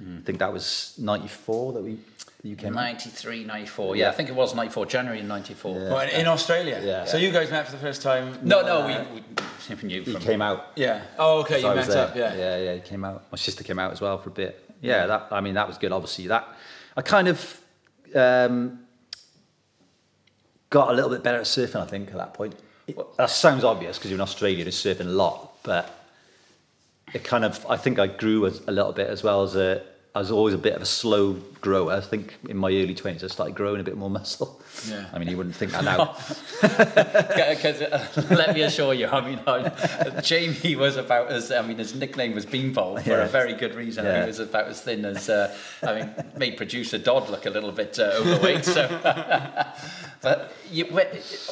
I 0.00 0.22
think 0.24 0.38
that 0.38 0.50
was 0.52 0.94
94 0.98 1.74
that 1.74 1.82
we 1.82 1.98
that 2.18 2.19
you 2.42 2.56
came 2.56 2.72
93, 2.72 3.44
94. 3.44 3.96
Yeah, 3.96 4.08
I 4.08 4.12
think 4.12 4.28
it 4.28 4.34
was 4.34 4.54
94, 4.54 4.86
January 4.86 5.22
94. 5.22 5.76
it? 5.76 5.90
Well, 5.90 6.08
in 6.08 6.26
Australia. 6.26 6.80
Yeah. 6.82 7.04
So 7.04 7.18
you 7.18 7.30
guys 7.30 7.50
met 7.50 7.66
for 7.66 7.72
the 7.72 7.78
first 7.78 8.02
time. 8.02 8.38
No, 8.42 8.62
no, 8.62 8.86
we, 8.86 9.20
we 9.20 9.76
we 9.82 9.88
knew 9.88 10.02
He 10.02 10.12
from 10.12 10.22
came 10.22 10.40
out. 10.42 10.72
Yeah. 10.76 11.02
Oh, 11.18 11.40
okay. 11.40 11.60
So 11.60 11.72
you 11.72 11.80
I 11.80 11.86
met 11.86 11.90
up. 11.90 12.16
Yeah. 12.16 12.34
yeah, 12.34 12.56
yeah. 12.58 12.74
He 12.74 12.80
came 12.80 13.04
out. 13.04 13.24
My 13.30 13.36
sister 13.36 13.62
came 13.62 13.78
out 13.78 13.92
as 13.92 14.00
well 14.00 14.18
for 14.18 14.30
a 14.30 14.32
bit. 14.32 14.70
Yeah, 14.80 15.06
that. 15.06 15.28
I 15.30 15.40
mean, 15.40 15.54
that 15.54 15.68
was 15.68 15.76
good. 15.76 15.92
Obviously, 15.92 16.28
that 16.28 16.48
I 16.96 17.02
kind 17.02 17.28
of 17.28 17.60
um, 18.14 18.80
got 20.70 20.90
a 20.90 20.92
little 20.92 21.10
bit 21.10 21.22
better 21.22 21.38
at 21.38 21.44
surfing. 21.44 21.80
I 21.80 21.86
think 21.86 22.08
at 22.08 22.16
that 22.16 22.34
point. 22.34 22.54
It, 22.86 22.98
that 23.18 23.30
sounds 23.30 23.64
obvious 23.64 23.98
because 23.98 24.10
you're 24.10 24.18
in 24.18 24.22
Australia, 24.22 24.64
you're 24.64 24.68
surfing 24.68 25.06
a 25.06 25.10
lot, 25.10 25.62
but 25.62 26.08
it 27.12 27.22
kind 27.22 27.44
of. 27.44 27.64
I 27.68 27.76
think 27.76 27.98
I 27.98 28.06
grew 28.06 28.46
as, 28.46 28.60
a 28.66 28.72
little 28.72 28.92
bit 28.92 29.08
as 29.08 29.22
well 29.22 29.42
as 29.42 29.56
a. 29.56 29.82
I 30.12 30.18
was 30.18 30.32
always 30.32 30.54
a 30.54 30.58
bit 30.58 30.74
of 30.74 30.82
a 30.82 30.86
slow 30.86 31.34
grower. 31.60 31.92
I 31.92 32.00
think 32.00 32.34
in 32.48 32.56
my 32.56 32.68
early 32.68 32.94
twenties, 32.96 33.22
I 33.22 33.28
started 33.28 33.54
growing 33.54 33.80
a 33.80 33.84
bit 33.84 33.96
more 33.96 34.10
muscle. 34.10 34.60
Yeah. 34.88 35.04
I 35.12 35.18
mean, 35.20 35.28
you 35.28 35.36
wouldn't 35.36 35.54
think 35.54 35.70
that 35.70 35.84
now. 35.92 36.16
Because 36.60 37.80
uh, 37.82 38.08
let 38.30 38.54
me 38.54 38.62
assure 38.62 38.92
you, 38.92 39.06
I 39.06 39.20
mean, 39.20 39.40
I, 39.46 40.20
Jamie 40.20 40.74
was 40.74 40.96
about 40.96 41.30
as 41.30 41.52
I 41.52 41.62
mean, 41.62 41.78
his 41.78 41.94
nickname 41.94 42.34
was 42.34 42.44
Beanpole 42.44 42.98
for 43.00 43.08
Yeah. 43.10 43.24
a 43.24 43.28
very 43.28 43.52
good 43.54 43.74
reason. 43.76 44.04
Yeah. 44.04 44.22
He 44.22 44.26
was 44.26 44.40
about 44.40 44.66
as 44.66 44.80
thin 44.80 45.04
as 45.04 45.28
uh, 45.28 45.54
I 45.82 45.94
mean, 45.94 46.14
made 46.36 46.56
producer 46.56 46.98
Dodd 46.98 47.30
look 47.30 47.46
a 47.46 47.50
little 47.50 47.70
bit 47.72 47.96
uh, 47.98 48.12
overweight. 48.18 48.64
So, 48.64 48.88
but 50.22 50.52
you, 50.70 50.86
when, 50.86 51.06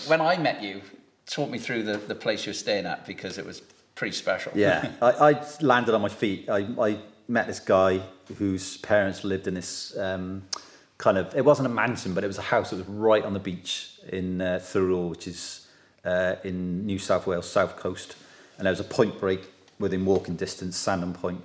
when 0.08 0.20
I 0.20 0.36
met 0.36 0.62
you, 0.62 0.82
talk 1.26 1.48
me 1.48 1.58
through 1.58 1.84
the, 1.84 1.98
the 1.98 2.14
place 2.14 2.44
you 2.46 2.50
were 2.50 2.54
staying 2.54 2.86
at 2.86 3.06
because 3.06 3.38
it 3.38 3.46
was 3.46 3.60
pretty 3.94 4.16
special. 4.16 4.50
Yeah, 4.54 4.90
I, 5.02 5.10
I 5.30 5.46
landed 5.60 5.94
on 5.94 6.02
my 6.02 6.08
feet. 6.08 6.48
I, 6.48 6.66
I 6.80 6.98
met 7.28 7.46
this 7.46 7.60
guy 7.60 8.00
whose 8.37 8.76
parents 8.78 9.25
lived 9.25 9.47
in 9.47 9.54
this 9.54 9.97
um, 9.99 10.42
kind 10.99 11.16
of, 11.18 11.35
it 11.35 11.44
wasn't 11.44 11.66
a 11.66 11.70
mansion, 11.70 12.14
but 12.14 12.25
it 12.25 12.26
was 12.26 12.38
a 12.38 12.42
house 12.42 12.70
that 12.70 12.76
was 12.76 12.87
right 12.88 13.25
on 13.25 13.32
the 13.32 13.38
beach 13.40 13.90
in 14.08 14.40
uh, 14.40 14.58
Thirroul, 14.62 15.11
which 15.11 15.26
is 15.26 15.66
uh, 16.04 16.37
in 16.44 16.85
New 16.87 16.99
South 16.99 17.26
Wales, 17.26 17.49
south 17.50 17.76
coast. 17.76 18.16
And 18.58 18.66
there 18.66 18.73
was 18.73 18.80
a 18.80 18.85
point 18.85 19.18
break 19.20 19.40
within 19.78 20.04
walking 20.04 20.37
distance, 20.37 20.76
Sandon 20.76 21.12
Point. 21.12 21.42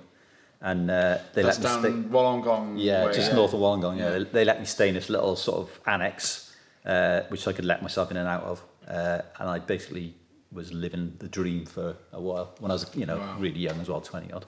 And 0.60 0.90
uh, 0.90 1.18
they 1.34 1.42
That's 1.42 1.58
let 1.62 1.82
me 1.82 1.90
down 1.90 2.02
stay. 2.02 2.08
Wollongong. 2.14 2.74
Yeah, 2.78 3.06
way, 3.06 3.12
just 3.12 3.32
north 3.34 3.52
of 3.52 3.60
Wollongong. 3.60 3.98
Yeah, 3.98 4.10
They, 4.10 4.24
they 4.24 4.44
let 4.44 4.60
me 4.60 4.66
stay 4.66 4.88
in 4.88 4.94
this 4.94 5.08
little 5.10 5.36
sort 5.36 5.58
of 5.58 5.80
annex, 5.86 6.54
uh, 6.86 7.20
which 7.28 7.46
I 7.46 7.52
could 7.52 7.64
let 7.66 7.82
myself 7.82 8.10
in 8.10 8.16
and 8.16 8.26
out 8.28 8.42
of, 8.44 8.62
uh, 8.88 9.20
and 9.38 9.48
I 9.48 9.58
basically 9.58 10.14
was 10.50 10.72
living 10.72 11.14
the 11.18 11.28
dream 11.28 11.66
for 11.66 11.96
a 12.12 12.20
while 12.20 12.54
when 12.60 12.70
I 12.70 12.74
was, 12.74 12.86
you 12.94 13.04
know, 13.06 13.18
Wow. 13.18 13.36
really 13.38 13.58
young 13.60 13.78
as 13.80 13.88
well, 13.88 14.00
twenty 14.00 14.32
odd, 14.32 14.46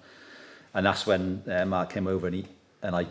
and 0.76 0.84
that's 0.84 1.06
when 1.06 1.42
uh, 1.50 1.64
Mark 1.64 1.90
came 1.90 2.06
over 2.06 2.26
and 2.26 2.36
he 2.36 2.44
and 2.82 2.94
I 2.94 3.06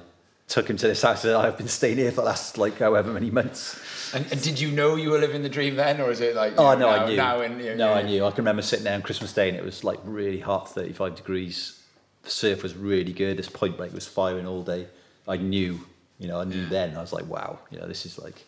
took 0.48 0.70
him 0.70 0.78
to 0.78 0.88
this 0.88 1.02
house 1.02 1.24
that 1.24 1.36
I've 1.36 1.58
been 1.58 1.68
staying 1.68 1.98
here 1.98 2.12
for 2.12 2.18
the 2.22 2.28
last 2.28 2.58
like 2.58 2.78
however 2.78 3.12
many 3.12 3.32
months. 3.32 3.82
And, 4.14 4.32
and 4.32 4.40
did 4.42 4.60
you 4.60 4.70
know 4.72 4.96
you 4.96 5.10
were 5.10 5.18
living 5.18 5.42
the 5.42 5.50
dream 5.50 5.76
then, 5.76 6.00
or 6.00 6.12
is 6.12 6.22
it 6.22 6.36
like? 6.36 6.54
Oh 6.58 6.74
know, 6.74 6.80
no, 6.80 6.90
now, 6.96 7.04
I 7.04 7.08
knew. 7.10 7.18
Now 7.18 7.42
in, 7.42 7.60
you 7.60 7.66
know, 7.72 7.76
no, 7.76 7.90
yeah. 7.90 7.96
I 7.96 8.02
knew. 8.04 8.26
I 8.26 8.30
can 8.30 8.38
remember 8.38 8.62
sitting 8.62 8.86
there 8.86 8.94
on 8.94 9.02
Christmas 9.02 9.34
Day 9.34 9.50
and 9.50 9.58
it 9.58 9.64
was 9.66 9.84
like 9.84 10.00
really 10.06 10.40
hot, 10.40 10.70
thirty-five 10.70 11.16
degrees. 11.16 11.82
The 12.22 12.30
surf 12.30 12.62
was 12.64 12.76
really 12.76 13.14
good. 13.14 13.38
This 13.38 13.50
point 13.50 13.76
break 13.78 13.94
was 13.94 14.08
firing 14.08 14.46
all 14.46 14.64
day. 14.64 14.88
I 15.28 15.38
knew, 15.38 15.80
you 16.20 16.28
know, 16.28 16.40
I 16.40 16.44
knew 16.44 16.62
Yeah. 16.62 16.70
then. 16.70 16.98
I 16.98 17.02
was 17.02 17.14
like, 17.14 17.28
wow, 17.28 17.60
you 17.72 17.80
know, 17.80 17.88
this 17.88 18.06
is 18.06 18.20
like 18.20 18.46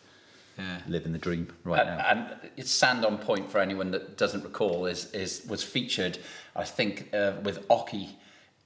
Yeah. 0.56 0.78
living 0.86 1.12
the 1.12 1.18
dream 1.18 1.48
right 1.64 1.80
and, 1.80 1.98
now. 1.98 2.06
and 2.10 2.50
it's 2.56 2.70
Sandon 2.70 3.18
Point 3.18 3.50
for 3.50 3.58
anyone 3.58 3.90
that 3.90 4.16
doesn't 4.16 4.44
recall 4.44 4.86
is 4.86 5.12
is 5.12 5.44
was 5.48 5.64
featured, 5.64 6.18
I 6.54 6.64
think, 6.64 7.12
uh, 7.12 7.32
with 7.42 7.66
Occy 7.68 8.10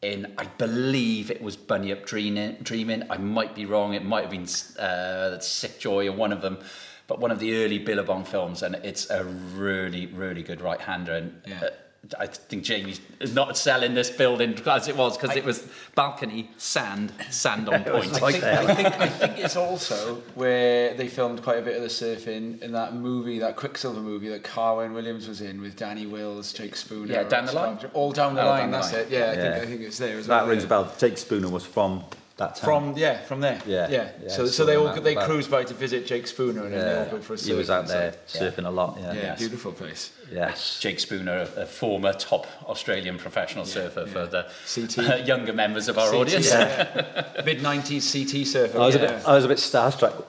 in 0.03 0.33
I 0.37 0.45
believe 0.45 1.31
it 1.31 1.41
was 1.41 1.57
Bunyip 1.57 2.05
Dreaming. 2.05 2.57
Dreaming. 2.63 3.05
I 3.09 3.17
might 3.17 3.55
be 3.55 3.67
wrong. 3.67 3.95
It 3.95 4.05
might 4.05 4.23
have 4.23 4.31
been 4.31 4.49
uh, 4.83 5.39
Sik 5.41 5.79
Joy 5.79 6.09
or 6.09 6.13
one 6.13 6.33
of 6.33 6.43
them, 6.43 6.59
but 7.07 7.21
one 7.21 7.31
of 7.31 7.39
the 7.39 7.65
early 7.65 7.79
Billabong 7.79 8.25
films, 8.25 8.63
and 8.63 8.75
it's 8.77 9.09
a 9.11 9.25
really 9.25 10.07
really 10.07 10.43
good 10.43 10.61
right 10.61 10.81
hander. 10.81 11.15
And 11.15 11.41
Yeah. 11.47 11.71
I 12.19 12.27
think 12.27 12.65
Jamie's 12.65 13.01
not 13.33 13.57
selling 13.57 13.95
this 13.95 14.11
building 14.11 14.59
as 14.67 14.89
it 14.89 14.97
was 14.97 15.17
because 15.17 15.37
it 15.37 15.45
was 15.45 15.69
balcony, 15.95 16.51
sand, 16.57 17.13
sand 17.31 17.69
on 17.69 17.85
point. 17.85 18.21
like 18.21 18.43
I 18.43 18.75
think. 18.75 18.89
I 18.89 18.91
think 18.91 19.01
I 19.01 19.09
think 19.09 19.39
it's 19.39 19.55
also 19.55 20.17
where 20.35 20.95
they 20.95 21.07
filmed 21.07 21.43
quite 21.45 21.59
a 21.59 21.63
bit 21.63 21.77
of 21.77 21.83
the 21.83 21.89
surfing 21.89 22.61
in 22.61 22.73
that 22.73 22.95
movie, 22.97 23.39
that 23.39 23.55
Quiksilver 23.57 24.01
movie 24.01 24.29
that 24.31 24.43
Carwyn 24.43 24.95
Williams 24.95 25.29
was 25.29 25.41
in 25.43 25.61
with 25.61 25.77
Danny 25.77 26.07
Wills, 26.07 26.53
Jake 26.53 26.75
Spooner. 26.75 27.13
Yeah, 27.15 27.23
Down 27.23 27.47
the 27.47 27.53
Line? 27.53 27.79
All 27.95 28.11
down 28.11 28.35
the 28.35 28.43
Oh, 28.43 28.47
line. 28.47 28.63
Down 28.63 28.71
the 28.73 28.77
that's 28.79 28.93
Line. 28.93 29.03
it. 29.03 29.11
Yeah, 29.11 29.19
I 29.19 29.23
Yeah. 29.23 29.35
think 29.35 29.55
I 29.55 29.67
think 29.67 29.81
it's 29.83 29.99
there 29.99 30.19
as 30.19 30.27
well. 30.27 30.41
that 30.41 30.49
rings 30.51 30.63
yeah. 30.63 30.67
a 30.67 30.69
bell. 30.71 30.93
Jake 30.99 31.17
Spooner 31.19 31.49
was 31.49 31.65
from 31.65 32.03
that 32.43 32.57
town. 32.57 32.65
From 32.69 32.97
yeah, 32.97 33.21
from 33.23 33.41
there. 33.41 33.61
Yeah, 33.67 33.89
yeah. 33.89 34.11
yeah, 34.23 34.29
so 34.29 34.45
I 34.45 34.47
so 34.47 34.65
they 34.65 34.77
all 34.77 34.89
out 34.89 35.03
they 35.03 35.13
about- 35.15 35.27
cruised 35.29 35.51
by 35.51 35.65
to 35.65 35.75
visit 35.75 36.07
Jake 36.07 36.27
Spooner 36.27 36.65
and 36.65 36.73
then 36.75 36.85
they 36.87 36.99
all 36.99 37.11
go 37.17 37.21
for 37.23 37.35
a 37.35 37.39
surf. 37.39 37.47
he 37.49 37.55
was 37.55 37.71
out 37.71 37.87
there 37.89 38.15
stuff. 38.27 38.43
surfing 38.43 38.67
a 38.67 38.71
lot. 38.71 38.99
Yeah. 39.01 39.13
Yeah, 39.15 39.23
Yes. 39.23 39.39
beautiful 39.39 39.73
place. 39.73 40.11
Yes. 40.31 40.79
Jake 40.81 40.99
Spooner, 41.01 41.47
a, 41.57 41.63
a 41.63 41.67
former 41.67 42.13
top 42.13 42.47
Australian 42.65 43.19
professional 43.19 43.65
surfer 43.65 44.07
for 44.07 44.27
the 44.27 44.43
CT. 44.75 44.99
uh, 44.99 45.17
younger 45.33 45.53
members 45.53 45.89
of 45.89 45.99
our 45.99 46.11
CT, 46.11 46.21
audience. 46.21 46.51
yeah. 46.51 47.43
Mid 47.45 47.63
nineties 47.63 48.05
CT 48.13 48.47
surfer. 48.47 48.79
I 48.79 48.87
was 48.87 48.95
yeah. 48.97 49.03
a 49.03 49.09
bit. 49.19 49.29
I 49.29 49.35
was 49.35 49.45
a 49.45 49.49
bit 49.49 49.59
starstruck 49.59 50.25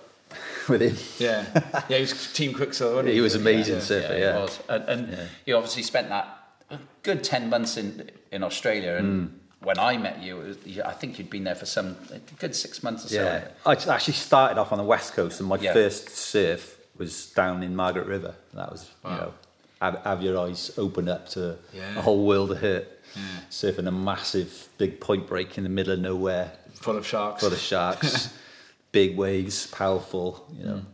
with 0.69 0.81
him. 0.81 0.95
yeah, 1.19 1.45
yeah. 1.89 1.97
He 1.97 2.01
was 2.01 2.31
Team 2.33 2.53
Quiksilver. 2.53 2.95
wasn't 2.95 3.13
He 3.13 3.21
was 3.21 3.35
amazing 3.35 3.75
Yeah. 3.75 3.81
surfer. 3.81 4.13
Yeah, 4.13 4.19
Yeah. 4.19 4.37
it 4.37 4.41
was. 4.41 4.59
And, 4.69 4.83
and 4.89 5.01
Yeah. 5.11 5.25
you 5.45 5.55
obviously 5.57 5.83
spent 5.83 6.09
that 6.09 6.25
a 6.69 6.77
good 7.03 7.23
10 7.23 7.49
months 7.49 7.75
in, 7.77 8.09
in 8.31 8.43
Australia. 8.43 8.95
And 8.95 9.29
Mm. 9.29 9.33
When 9.63 9.79
I 9.79 9.97
met 9.97 10.21
you, 10.21 10.41
it 10.41 10.65
was, 10.65 10.79
I 10.79 10.91
think 10.93 11.17
you'd 11.17 11.29
been 11.29 11.43
there 11.45 11.55
for 11.55 11.65
some 11.65 11.95
a 12.11 12.19
good 12.39 12.55
six 12.55 12.83
months 12.83 13.05
or 13.05 13.09
so. 13.09 13.15
Yeah, 13.23 13.47
I 13.65 13.75
t- 13.75 13.89
actually 13.89 14.13
started 14.15 14.57
off 14.59 14.71
on 14.71 14.77
the 14.77 14.83
west 14.83 15.13
coast, 15.13 15.39
and 15.39 15.47
my 15.49 15.57
Yeah. 15.57 15.73
first 15.73 16.09
surf 16.09 16.77
was 16.97 17.27
down 17.27 17.63
in 17.63 17.75
Margaret 17.75 18.07
River. 18.07 18.35
That 18.53 18.71
was, 18.71 18.89
Wow. 19.03 19.11
you 19.11 19.17
know, 19.17 19.33
have, 19.81 19.95
have 20.03 20.21
your 20.21 20.37
eyes 20.39 20.71
open 20.77 21.07
up 21.09 21.29
to 21.29 21.57
Yeah. 21.73 21.97
a 21.97 22.01
whole 22.01 22.25
world 22.25 22.51
of 22.51 22.59
hurt. 22.59 22.87
Yeah. 23.15 23.21
Surfing 23.49 23.87
a 23.87 23.91
massive 23.91 24.69
big 24.77 24.99
point 24.99 25.27
break 25.27 25.57
in 25.57 25.63
the 25.63 25.69
middle 25.69 25.93
of 25.93 25.99
nowhere, 25.99 26.51
Full 26.75 26.97
of 26.97 27.05
sharks. 27.05 27.41
full 27.41 27.53
of 27.53 27.59
sharks, 27.59 28.29
big 28.91 29.15
waves, 29.17 29.67
powerful. 29.67 30.45
You 30.57 30.65
know, 30.65 30.73
mm. 30.75 30.85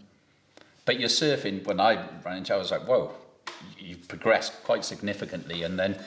But 0.85 0.99
you're 0.99 1.09
surfing, 1.09 1.63
when 1.65 1.79
I 1.79 1.93
ran 2.25 2.38
into, 2.38 2.53
it, 2.53 2.55
I 2.55 2.59
was 2.59 2.71
like, 2.71 2.88
whoa, 2.88 3.11
you've 3.77 4.07
progressed 4.07 4.53
quite 4.63 4.83
significantly. 4.83 5.63
And 5.63 5.77
then, 5.79 5.97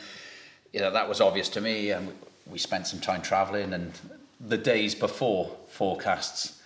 you 0.73 0.81
know, 0.81 0.91
that 0.91 1.09
was 1.09 1.21
obvious 1.21 1.49
to 1.51 1.61
me. 1.61 1.91
And 1.91 2.13
we, 2.47 2.53
we 2.53 2.59
spent 2.59 2.87
some 2.87 3.01
time 3.01 3.23
traveling 3.23 3.73
and 3.73 3.93
the 4.41 4.59
days 4.59 4.95
before 4.95 5.57
forecasts 5.69 6.61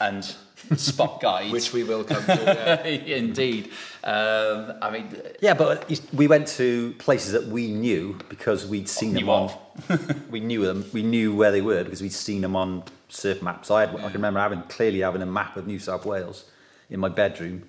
and 0.00 0.24
spot 0.76 1.20
guides. 1.20 1.52
which 1.52 1.72
we 1.72 1.84
will 1.84 2.04
come 2.04 2.24
to. 2.24 2.34
Yeah. 2.84 3.16
Indeed. 3.16 3.70
Um, 4.04 4.72
I 4.80 4.90
mean, 4.90 5.14
yeah, 5.40 5.54
but 5.54 5.90
we 6.12 6.26
went 6.26 6.48
to 6.48 6.94
places 6.98 7.32
that 7.32 7.46
we 7.46 7.70
knew 7.70 8.18
because 8.28 8.66
we'd 8.66 8.88
seen 8.88 9.14
them 9.14 9.28
on. 9.28 9.50
we 10.30 10.40
knew 10.40 10.64
them. 10.64 10.84
We 10.92 11.02
knew 11.02 11.34
where 11.34 11.50
they 11.50 11.60
were 11.60 11.84
because 11.84 12.00
we'd 12.02 12.12
seen 12.12 12.40
them 12.40 12.56
on 12.56 12.84
surf 13.08 13.42
maps. 13.42 13.70
I 13.70 13.86
had, 13.86 13.96
I 13.96 14.02
can 14.04 14.12
remember 14.14 14.40
having 14.40 14.62
clearly 14.64 15.00
having 15.00 15.22
a 15.22 15.26
map 15.26 15.56
of 15.56 15.66
New 15.66 15.78
South 15.78 16.06
Wales 16.06 16.44
in 16.88 17.00
my 17.00 17.08
bedroom, 17.08 17.62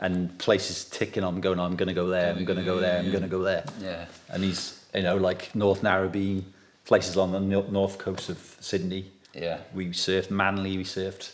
and 0.00 0.38
places 0.38 0.84
ticking 0.84 1.24
on, 1.24 1.40
going, 1.40 1.58
I'm 1.58 1.74
going 1.76 1.88
to 1.88 1.94
go 1.94 2.06
there. 2.08 2.32
I'm 2.32 2.44
going 2.44 2.58
to 2.58 2.64
go 2.64 2.78
there. 2.78 2.98
I'm 3.00 3.10
going 3.10 3.22
to 3.22 3.28
go 3.28 3.42
there. 3.42 3.64
yeah. 3.80 4.06
And 4.28 4.44
he's, 4.44 4.84
you 4.94 5.02
know, 5.02 5.16
like 5.16 5.54
North 5.54 5.82
Narrabeen, 5.82 6.44
places 6.88 7.16
on 7.16 7.30
the 7.32 7.38
north 7.40 7.98
coast 7.98 8.28
of 8.30 8.56
Sydney. 8.60 9.04
Yeah. 9.34 9.58
We 9.74 9.88
surfed 9.90 10.30
Manly. 10.30 10.76
We 10.76 10.84
surfed. 10.84 11.32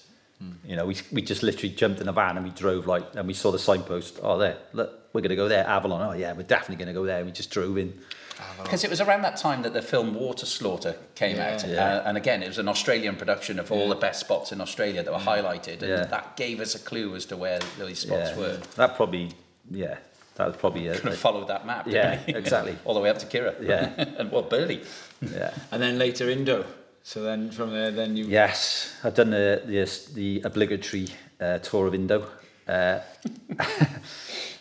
You 0.67 0.77
know, 0.77 0.85
we, 0.85 0.97
we 1.11 1.23
just 1.23 1.43
literally 1.43 1.75
jumped 1.75 2.01
in 2.03 2.09
a 2.09 2.13
van 2.13 2.37
and 2.37 2.45
we 2.45 2.51
drove 2.53 2.87
like, 2.87 3.05
and 3.15 3.27
we 3.27 3.33
saw 3.33 3.51
the 3.51 3.59
signpost. 3.59 4.19
Oh, 4.23 4.37
there, 4.37 4.59
look, 4.75 4.91
we're 5.15 5.23
going 5.23 5.31
to 5.31 5.37
go 5.37 5.49
there. 5.49 5.67
Avalon. 5.67 6.03
Oh, 6.03 6.13
yeah, 6.13 6.35
we're 6.35 6.43
definitely 6.43 6.77
going 6.85 6.89
to 6.95 7.01
go 7.01 7.07
there. 7.07 7.25
We 7.25 7.31
just 7.31 7.51
drove 7.51 7.79
in. 7.79 7.99
Because 8.63 8.83
it 8.85 8.91
was 8.91 9.01
around 9.01 9.23
that 9.23 9.37
time 9.37 9.63
that 9.63 9.73
the 9.73 9.81
film 9.81 10.13
Water 10.15 10.45
Slaughter 10.45 10.97
came 11.15 11.37
Yeah. 11.37 11.55
out. 11.55 11.67
Yeah. 11.67 11.85
Uh, 11.85 12.03
and 12.09 12.17
again, 12.19 12.43
it 12.43 12.49
was 12.49 12.59
an 12.59 12.69
Australian 12.69 13.15
production 13.17 13.59
of 13.61 13.71
all 13.71 13.89
the 13.89 13.95
best 13.95 14.21
spots 14.21 14.51
in 14.53 14.61
Australia 14.61 15.03
that 15.05 15.13
were 15.13 15.19
highlighted. 15.21 15.81
And 15.81 15.89
Yeah. 15.89 16.05
that 16.05 16.37
gave 16.37 16.61
us 16.61 16.75
a 16.75 16.81
clue 16.81 17.15
as 17.15 17.25
to 17.27 17.37
where 17.37 17.61
those 17.79 18.01
spots 18.01 18.31
yeah, 18.33 18.37
were. 18.39 18.59
that 18.75 18.97
probably, 18.97 19.31
yeah, 19.71 19.97
that 20.37 20.47
was 20.49 20.57
probably 20.57 20.89
a, 20.89 20.95
Could 20.95 21.11
have 21.11 21.19
followed 21.19 21.49
that 21.49 21.67
map. 21.67 21.85
didn't 21.85 22.29
Yeah, 22.29 22.37
exactly. 22.37 22.77
all 22.85 22.95
the 22.95 23.01
way 23.01 23.11
up 23.11 23.19
to 23.19 23.27
Kirra. 23.27 23.55
Yeah. 23.61 23.93
and 24.19 24.31
well, 24.33 24.43
Burleigh. 24.43 24.81
yeah. 25.21 25.55
and 25.71 25.83
then 25.83 25.99
later 25.99 26.29
Indo. 26.29 26.65
So 27.03 27.23
then 27.23 27.51
from 27.51 27.71
there, 27.71 27.91
then 27.91 28.17
you. 28.17 28.25
Yes, 28.25 28.97
I've 29.05 29.15
done 29.15 29.31
the 29.31 29.63
the, 29.65 30.13
the 30.15 30.43
obligatory 30.45 31.09
uh, 31.41 31.59
tour 31.59 31.87
of 31.87 31.95
Indo. 31.95 32.27
Uh, 32.67 33.01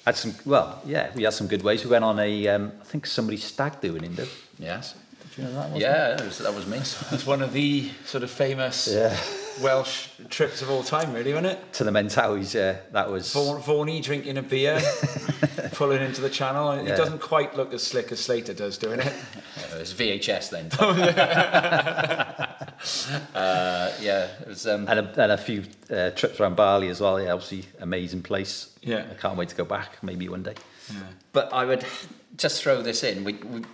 had 0.05 0.15
some 0.15 0.35
well, 0.45 0.81
yeah, 0.85 1.09
we 1.15 1.23
had 1.23 1.33
some 1.33 1.47
good 1.47 1.63
ways. 1.63 1.83
We 1.83 1.91
went 1.91 2.03
on 2.03 2.19
a, 2.19 2.47
um, 2.49 2.73
I 2.81 2.83
think 2.83 3.05
somebody's 3.05 3.45
stag 3.45 3.79
do 3.79 3.95
in 3.95 4.03
Indo. 4.03 4.25
Yes. 4.59 4.95
Do 5.35 5.41
you 5.41 5.47
know 5.47 5.53
that 5.55 5.69
one? 5.71 5.79
Yeah, 5.79 6.15
that 6.15 6.25
was, 6.25 6.37
that 6.39 6.53
was 6.53 6.67
me. 6.67 6.77
That's 6.77 7.25
one 7.25 7.41
of 7.41 7.53
the 7.53 7.89
sort 8.05 8.23
of 8.23 8.29
famous 8.29 8.89
Yeah. 8.91 9.17
Welsh 9.61 10.07
trips 10.29 10.61
of 10.61 10.69
all 10.69 10.83
time, 10.83 11.13
really, 11.13 11.33
wasn't 11.33 11.53
it? 11.53 11.73
To 11.73 11.83
the 11.83 11.91
Mentawais, 11.91 12.53
yeah. 12.53 12.77
That 12.91 13.11
was. 13.11 13.31
Vaughan, 13.33 13.61
Vaughny 13.61 14.01
drinking 14.01 14.37
a 14.37 14.41
beer, 14.41 14.81
pulling 15.73 16.01
into 16.01 16.21
the 16.21 16.29
channel. 16.29 16.71
and 16.71 16.87
Yeah. 16.87 16.93
It 16.93 16.97
doesn't 16.97 17.19
quite 17.19 17.55
look 17.55 17.73
as 17.73 17.83
slick 17.83 18.11
as 18.11 18.19
Slater 18.19 18.53
does 18.53 18.77
doing 18.77 18.99
it. 18.99 19.07
Uh, 19.07 19.75
it 19.75 19.79
was 19.79 19.93
VHS 19.93 20.49
then. 20.49 20.69
uh, 23.35 23.91
yeah, 24.01 24.27
it 24.41 24.47
was. 24.47 24.67
Um, 24.67 24.87
And 24.87 24.99
a, 24.99 25.21
and 25.23 25.31
a 25.31 25.37
few 25.37 25.63
uh, 25.89 26.11
trips 26.11 26.39
around 26.39 26.55
Bali 26.55 26.89
as 26.89 27.01
well. 27.01 27.21
Yeah, 27.21 27.33
obviously, 27.33 27.65
amazing 27.79 28.23
place. 28.23 28.69
Yeah. 28.81 29.05
I 29.09 29.13
can't 29.15 29.37
wait 29.37 29.49
to 29.49 29.55
go 29.55 29.65
back, 29.65 30.01
maybe 30.03 30.27
one 30.29 30.43
day. 30.43 30.55
Yeah. 30.91 30.99
But 31.31 31.53
I 31.53 31.65
would 31.65 31.85
just 32.37 32.61
throw 32.61 32.81
this 32.81 33.03
in. 33.03 33.23
We, 33.23 33.33
we 33.33 33.59
you 33.59 33.59
know, 33.59 33.65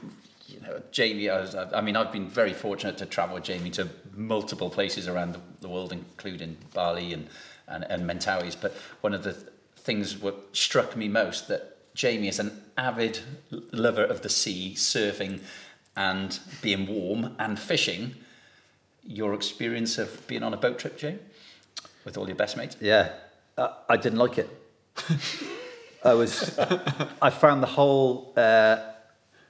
Jamie. 0.91 1.29
I, 1.29 1.45
I 1.73 1.81
mean, 1.81 1.95
I've 1.95 2.11
been 2.11 2.27
very 2.27 2.53
fortunate 2.53 2.97
to 2.99 3.05
travel 3.05 3.35
with 3.35 3.43
Jamie 3.45 3.69
to 3.71 3.89
multiple 4.15 4.69
places 4.69 5.07
around 5.07 5.33
the, 5.33 5.41
the 5.61 5.69
world, 5.69 5.91
including 5.91 6.57
Bali 6.73 7.13
and 7.13 7.27
and, 7.69 7.85
and 7.89 8.09
Mentawais. 8.09 8.55
But 8.59 8.73
one 9.01 9.13
of 9.13 9.23
the 9.23 9.33
th- 9.33 9.45
things 9.77 10.17
what 10.17 10.49
struck 10.53 10.95
me 10.95 11.07
most 11.07 11.47
that 11.47 11.77
Jamie 11.93 12.27
is 12.27 12.39
an 12.39 12.63
avid 12.77 13.19
lover 13.71 14.03
of 14.03 14.21
the 14.21 14.29
sea, 14.29 14.73
surfing, 14.75 15.41
and 15.95 16.39
being 16.61 16.88
warm 16.88 17.35
and 17.39 17.59
fishing. 17.59 18.15
Your 19.05 19.33
experience 19.33 19.97
of 19.97 20.25
being 20.27 20.43
on 20.43 20.53
a 20.53 20.57
boat 20.57 20.79
trip, 20.79 20.97
Jamie, 20.97 21.19
with 22.05 22.17
all 22.17 22.27
your 22.27 22.35
best 22.35 22.57
mates. 22.57 22.75
Yeah, 22.79 23.11
I, 23.57 23.73
I 23.89 23.97
didn't 23.97 24.19
like 24.19 24.38
it. 24.38 24.49
I 26.03 26.13
was, 26.13 26.57
I 27.21 27.29
found 27.29 27.61
the 27.61 27.67
whole 27.67 28.33
uh, 28.38 28.77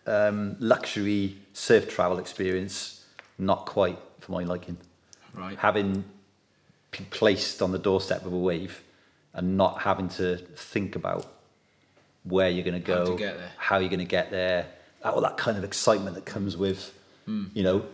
um, 0.10 0.56
luxury 0.60 1.38
surf 1.54 1.88
travel 1.90 2.20
experience 2.20 3.06
not 3.38 3.66
quite 3.66 3.98
for 4.20 4.32
my 4.34 4.44
liking. 4.44 4.78
Right. 5.34 5.58
Having 5.58 6.04
been 6.92 7.06
placed 7.10 7.62
on 7.62 7.72
the 7.72 7.80
doorstep 7.80 8.26
of 8.26 8.34
a 8.34 8.38
wave 8.38 8.82
and 9.34 9.56
not 9.56 9.82
having 9.84 10.10
to 10.10 10.38
think 10.38 10.96
about 10.96 11.26
where 12.24 12.50
you're 12.50 12.66
going 12.66 12.82
to 12.82 12.86
go, 12.86 13.16
get 13.16 13.38
how 13.58 13.78
you're 13.78 13.90
going 13.90 14.00
to 14.00 14.06
get 14.06 14.30
there, 14.32 14.66
all 15.04 15.22
that 15.22 15.38
kind 15.38 15.58
of 15.58 15.64
excitement 15.64 16.16
that 16.16 16.26
comes 16.26 16.58
with, 16.58 16.94
you 17.28 17.64
know, 17.64 17.86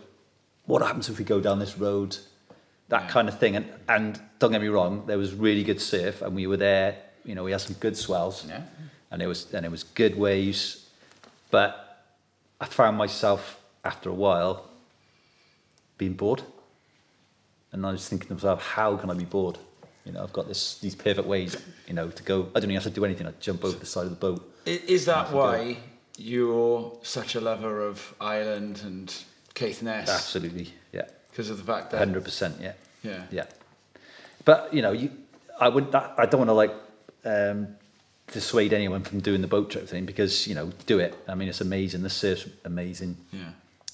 what 0.66 0.82
happens 0.82 1.10
if 1.10 1.20
we 1.20 1.26
go 1.26 1.40
down 1.42 1.60
this 1.60 1.78
road, 1.78 2.18
that 2.90 3.04
Yeah. 3.04 3.10
kind 3.10 3.28
of 3.28 3.38
thing. 3.38 3.56
And, 3.58 3.66
and 3.88 4.20
don't 4.40 4.52
get 4.52 4.62
me 4.62 4.70
wrong, 4.70 5.04
there 5.06 5.18
was 5.18 5.34
really 5.34 5.64
good 5.64 5.82
surf, 5.82 6.22
and 6.22 6.36
we 6.36 6.48
were 6.48 6.58
there. 6.58 6.96
You 7.26 7.36
know, 7.36 7.44
we 7.44 7.52
had 7.52 7.62
some 7.62 7.76
good 7.80 7.98
swells, 7.98 8.46
Yeah. 8.48 8.62
and 9.12 9.22
it 9.22 9.28
was 9.28 9.54
and 9.54 9.66
it 9.66 9.70
was 9.70 9.84
good 9.84 10.18
waves. 10.18 10.88
But 11.52 11.85
I 12.60 12.66
found 12.66 12.98
myself 12.98 13.60
after 13.84 14.10
a 14.10 14.14
while 14.14 14.70
being 15.98 16.14
bored, 16.14 16.44
and 17.72 17.86
I 17.86 17.92
was 17.92 18.08
thinking 18.08 18.28
to 18.30 18.34
myself, 18.36 18.62
how 18.62 18.96
can 18.98 19.10
I 19.10 19.14
be 19.14 19.26
bored? 19.26 19.58
You 20.06 20.12
know, 20.12 20.24
I've 20.24 20.34
got 20.34 20.48
this 20.48 20.78
these 20.80 20.96
perfect 20.96 21.28
ways, 21.28 21.58
you 21.88 21.94
know, 21.94 22.10
to 22.10 22.24
go. 22.24 22.50
I 22.56 22.60
don't 22.60 22.70
even 22.70 22.76
have 22.76 22.84
to 22.84 22.90
do 22.90 23.06
anything. 23.06 23.28
I 23.28 23.32
jump 23.40 23.66
over 23.66 23.78
the 23.78 23.86
side 23.86 24.04
of 24.04 24.12
the 24.12 24.16
boat. 24.16 24.42
Is 24.66 25.06
that 25.06 25.28
we 25.28 25.34
go. 25.34 25.38
why 25.38 25.78
you're 26.18 26.98
such 27.04 27.36
a 27.36 27.42
lover 27.42 27.86
of 27.86 28.14
Ireland 28.22 28.82
and 28.86 29.14
Caithness? 29.56 30.10
Absolutely, 30.10 30.74
yeah, 30.94 31.08
Because 31.32 31.50
of 31.50 31.58
the 31.58 31.64
fact 31.64 31.92
that. 31.92 31.98
hundred 31.98 32.24
percent, 32.24 32.58
yeah. 32.62 32.74
Yeah. 33.04 33.24
Yeah, 33.32 33.46
but 34.46 34.74
you 34.74 34.82
know, 34.82 34.92
you, 34.92 35.12
I 35.60 35.70
would. 35.70 35.94
I 35.94 36.26
don't 36.26 36.40
want 36.40 36.50
to 36.50 36.54
like 36.54 36.74
um, 37.26 37.76
dissuade 38.32 38.74
anyone 38.74 39.04
from 39.04 39.20
doing 39.20 39.42
the 39.42 39.48
boat 39.48 39.70
trip 39.70 39.88
thing 39.88 40.06
because 40.06 40.48
you 40.48 40.56
know, 40.56 40.72
do 40.86 41.00
it. 41.00 41.16
I 41.28 41.36
mean, 41.36 41.48
it's 41.50 41.62
amazing. 41.62 42.02
The 42.04 42.10
surf's 42.10 42.48
amazing, 42.64 43.18
Yeah. 43.32 43.52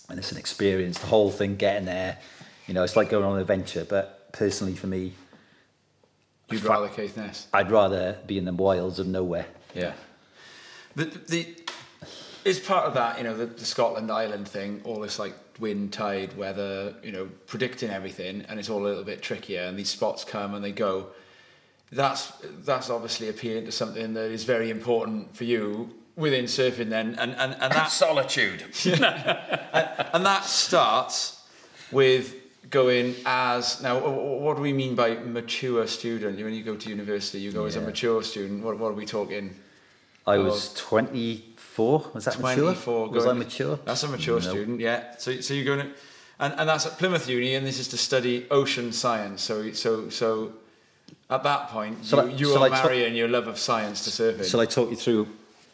and 0.10 0.18
it's 0.20 0.32
an 0.32 0.38
experience. 0.38 1.00
The 1.00 1.08
whole 1.08 1.32
thing, 1.32 1.56
getting 1.58 1.86
there, 1.86 2.18
you 2.68 2.74
know, 2.74 2.84
it's 2.84 2.96
like 2.96 3.10
going 3.10 3.26
on 3.26 3.36
an 3.36 3.42
adventure. 3.42 3.86
But 3.88 4.32
personally, 4.32 4.76
for 4.76 4.88
me, 4.88 5.14
You'd 6.50 6.64
rather 6.64 6.90
Caithness? 6.90 7.48
I'd 7.54 7.72
rather 7.72 8.18
be 8.28 8.38
in 8.38 8.44
the 8.46 8.52
wilds 8.54 9.00
of 9.00 9.08
nowhere. 9.08 9.46
Yeah. 9.74 9.94
The, 10.96 11.06
the, 11.06 11.48
is 12.44 12.60
part 12.60 12.86
of 12.88 12.94
that, 12.96 13.18
you 13.18 13.24
know, 13.24 13.38
the, 13.38 13.46
the 13.46 13.64
Scotland 13.66 14.12
Island 14.12 14.48
thing, 14.50 14.82
all 14.84 15.00
this 15.00 15.18
like 15.18 15.34
wind, 15.60 15.94
tide, 15.94 16.36
weather, 16.36 16.94
you 17.04 17.12
know, 17.14 17.30
predicting 17.48 17.90
everything, 17.90 18.42
and 18.50 18.60
it's 18.60 18.70
all 18.70 18.82
a 18.82 18.88
little 18.88 19.04
bit 19.06 19.22
trickier, 19.22 19.62
and 19.62 19.78
these 19.80 19.90
spots 19.90 20.24
come 20.26 20.54
and 20.56 20.64
they 20.64 20.72
go. 20.74 21.08
That's 21.92 22.32
that's 22.66 22.90
obviously 22.90 23.30
appealing 23.30 23.66
to 23.66 23.72
something 23.72 24.14
that 24.14 24.32
is 24.32 24.44
very 24.46 24.70
important 24.70 25.36
for 25.36 25.44
you 25.44 25.90
within 26.16 26.46
surfing 26.46 26.90
then, 26.90 27.16
and, 27.20 27.32
and, 27.38 27.54
and 27.60 27.74
that 27.74 27.90
Solitude. 27.92 28.64
and 30.14 30.26
that 30.26 30.44
starts 30.46 31.46
with 31.92 32.36
going 32.70 33.16
as 33.26 33.82
now. 33.82 34.00
wh- 34.00 34.04
wh- 34.04 34.42
What 34.42 34.56
do 34.58 34.62
we 34.62 34.74
mean 34.74 34.96
by 34.96 35.16
mature 35.16 35.86
student? 35.88 36.38
When 36.42 36.54
you 36.54 36.64
go 36.64 36.76
to 36.76 36.90
university, 36.90 37.40
you 37.40 37.52
go 37.52 37.66
as 37.66 37.76
a 37.76 37.82
mature 37.82 38.24
student. 38.24 38.64
What, 38.64 38.78
what 38.78 38.92
are 38.92 38.96
we 38.96 39.06
talking? 39.06 39.56
I 40.28 40.38
was 40.38 40.74
24. 40.76 42.12
Was 42.14 42.26
that 42.26 42.40
mature? 42.40 42.64
24. 42.74 43.10
Was 43.10 43.26
I 43.26 43.34
mature? 43.34 43.80
That's 43.86 44.04
a 44.04 44.08
mature 44.08 44.40
No. 44.40 44.50
student, 44.50 44.80
yeah. 44.80 45.16
So, 45.18 45.42
so 45.42 45.54
you're 45.54 45.66
going 45.66 45.88
to, 45.88 45.94
and, 46.40 46.54
and 46.58 46.70
that's 46.70 46.86
at 46.86 46.98
Plymouth 47.00 47.28
Uni, 47.28 47.56
and 47.56 47.66
this 47.66 47.80
is 47.80 47.88
to 47.90 47.98
study 47.98 48.46
ocean 48.52 48.92
science. 48.92 49.42
So, 49.42 49.72
so, 49.72 50.10
so 50.10 50.54
at 51.32 51.44
that 51.44 51.70
point, 51.70 52.06
Shall 52.06 52.28
you, 52.28 52.32
I- 52.34 52.38
you 52.38 52.46
shall 52.48 52.64
are 52.64 52.66
I 52.66 52.70
ta- 52.70 52.84
marrying 52.84 53.16
your 53.16 53.30
love 53.30 53.48
of 53.48 53.58
science 53.58 54.04
to 54.04 54.10
surfing. 54.10 54.50
Shall 54.50 54.60
I 54.60 54.66
talk 54.66 54.90
you 54.90 54.98
through 54.98 55.28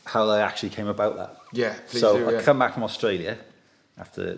how 0.05 0.29
I 0.29 0.41
actually 0.41 0.69
came 0.69 0.87
about 0.87 1.17
that? 1.17 1.37
Yeah, 1.51 1.75
please 1.89 1.99
so 2.01 2.17
do. 2.17 2.29
I 2.29 2.31
yeah. 2.33 2.41
come 2.41 2.59
back 2.59 2.73
from 2.75 2.83
Australia 2.83 3.37
after 3.97 4.37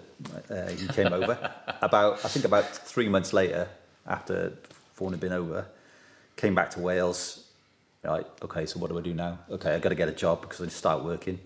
uh, 0.50 0.70
you 0.78 0.88
came 0.88 1.12
over. 1.12 1.38
about 1.82 2.24
I 2.26 2.30
think 2.30 2.46
about 2.46 2.66
three 2.66 3.10
months 3.10 3.34
later, 3.34 3.68
after 4.08 4.54
Vaughan 4.96 5.14
had 5.14 5.20
been 5.20 5.34
over, 5.34 5.66
came 6.38 6.56
back 6.56 6.70
to 6.72 6.80
Wales. 6.80 7.46
Right, 8.02 8.26
okay. 8.42 8.66
So 8.66 8.80
what 8.80 8.90
do 8.90 8.98
I 8.98 9.02
do 9.02 9.14
now? 9.14 9.40
Okay, 9.52 9.76
I 9.76 9.80
got 9.80 9.90
to 9.90 9.96
get 9.96 10.08
a 10.08 10.14
job 10.14 10.42
because 10.42 10.62
I 10.62 10.66
just 10.66 10.78
start 10.78 11.04
working. 11.04 11.38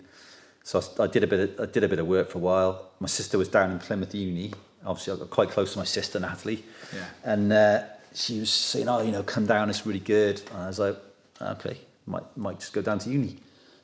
So 0.62 0.80
I, 0.80 1.02
I 1.02 1.06
did 1.08 1.24
a 1.24 1.26
bit. 1.26 1.40
Of, 1.40 1.68
I 1.68 1.70
did 1.70 1.82
a 1.82 1.88
bit 1.88 1.98
of 1.98 2.06
work 2.06 2.30
for 2.30 2.38
a 2.38 2.40
while. 2.40 2.90
My 3.00 3.08
sister 3.08 3.36
was 3.36 3.48
down 3.48 3.72
in 3.72 3.80
Plymouth 3.80 4.14
Uni. 4.14 4.52
Obviously, 4.86 5.14
I 5.14 5.16
got 5.16 5.30
quite 5.30 5.50
close 5.50 5.72
to 5.72 5.78
my 5.78 5.84
sister 5.84 6.20
Natalie. 6.20 6.62
Yeah. 6.94 7.06
And 7.24 7.52
uh, 7.52 7.82
she 8.14 8.40
was 8.40 8.50
saying, 8.50 8.88
"Oh, 8.88 9.02
you 9.02 9.12
know, 9.12 9.22
come 9.22 9.46
down. 9.46 9.68
It's 9.70 9.84
really 9.86 10.00
good." 10.00 10.40
And 10.52 10.62
I 10.62 10.66
was 10.68 10.78
like, 10.78 10.96
"Okay, 11.40 11.78
might 12.06 12.24
might 12.36 12.60
just 12.60 12.72
go 12.72 12.82
down 12.82 12.98
to 13.00 13.10
uni." 13.10 13.36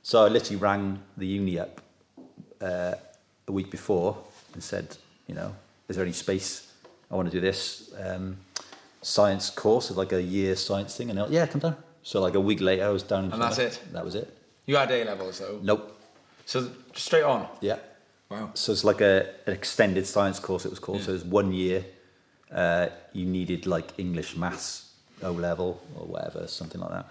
So 0.02 0.24
I 0.24 0.28
literally 0.28 0.56
rang 0.56 1.00
the 1.16 1.26
uni 1.26 1.58
up 1.58 1.80
uh, 2.60 2.94
a 3.46 3.52
week 3.52 3.70
before 3.70 4.16
and 4.54 4.62
said, 4.62 4.96
"You 5.26 5.34
know, 5.34 5.54
is 5.88 5.96
there 5.96 6.04
any 6.04 6.14
space? 6.14 6.72
I 7.10 7.16
want 7.16 7.30
to 7.30 7.36
do 7.36 7.40
this 7.40 7.92
um, 8.02 8.36
science 9.02 9.50
course, 9.50 9.90
like 9.90 10.12
a 10.12 10.22
year 10.22 10.56
science 10.56 10.96
thing." 10.96 11.10
And 11.10 11.18
they're 11.18 11.26
like, 11.26 11.34
"Yeah, 11.34 11.46
come 11.46 11.60
down." 11.60 11.76
So 12.02 12.20
like 12.20 12.34
a 12.34 12.40
week 12.40 12.60
later, 12.60 12.84
I 12.84 12.90
was 12.90 13.02
down 13.02 13.24
in. 13.26 13.32
And 13.32 13.42
that's 13.42 13.58
it? 13.58 13.80
That 13.92 14.04
was 14.04 14.14
it. 14.14 14.36
You 14.66 14.76
had 14.76 14.90
A 14.90 15.04
levels 15.04 15.38
though. 15.38 15.58
Nope. 15.62 15.96
So 16.46 16.70
straight 16.94 17.24
on. 17.24 17.46
Yeah. 17.60 17.78
Wow. 18.30 18.50
So 18.54 18.72
it's 18.72 18.84
like 18.84 19.00
a 19.00 19.28
an 19.46 19.52
extended 19.52 20.06
science 20.06 20.38
course. 20.38 20.64
It 20.64 20.70
was 20.70 20.78
called. 20.78 21.02
So 21.02 21.10
it 21.10 21.14
was 21.14 21.24
one 21.24 21.52
year. 21.52 21.84
Uh, 22.52 22.88
you 23.12 23.26
needed 23.26 23.66
like 23.66 23.92
English, 23.98 24.36
maths, 24.36 24.92
O 25.22 25.32
level 25.32 25.80
or 25.96 26.06
whatever, 26.06 26.46
something 26.48 26.80
like 26.80 26.90
that. 26.90 27.06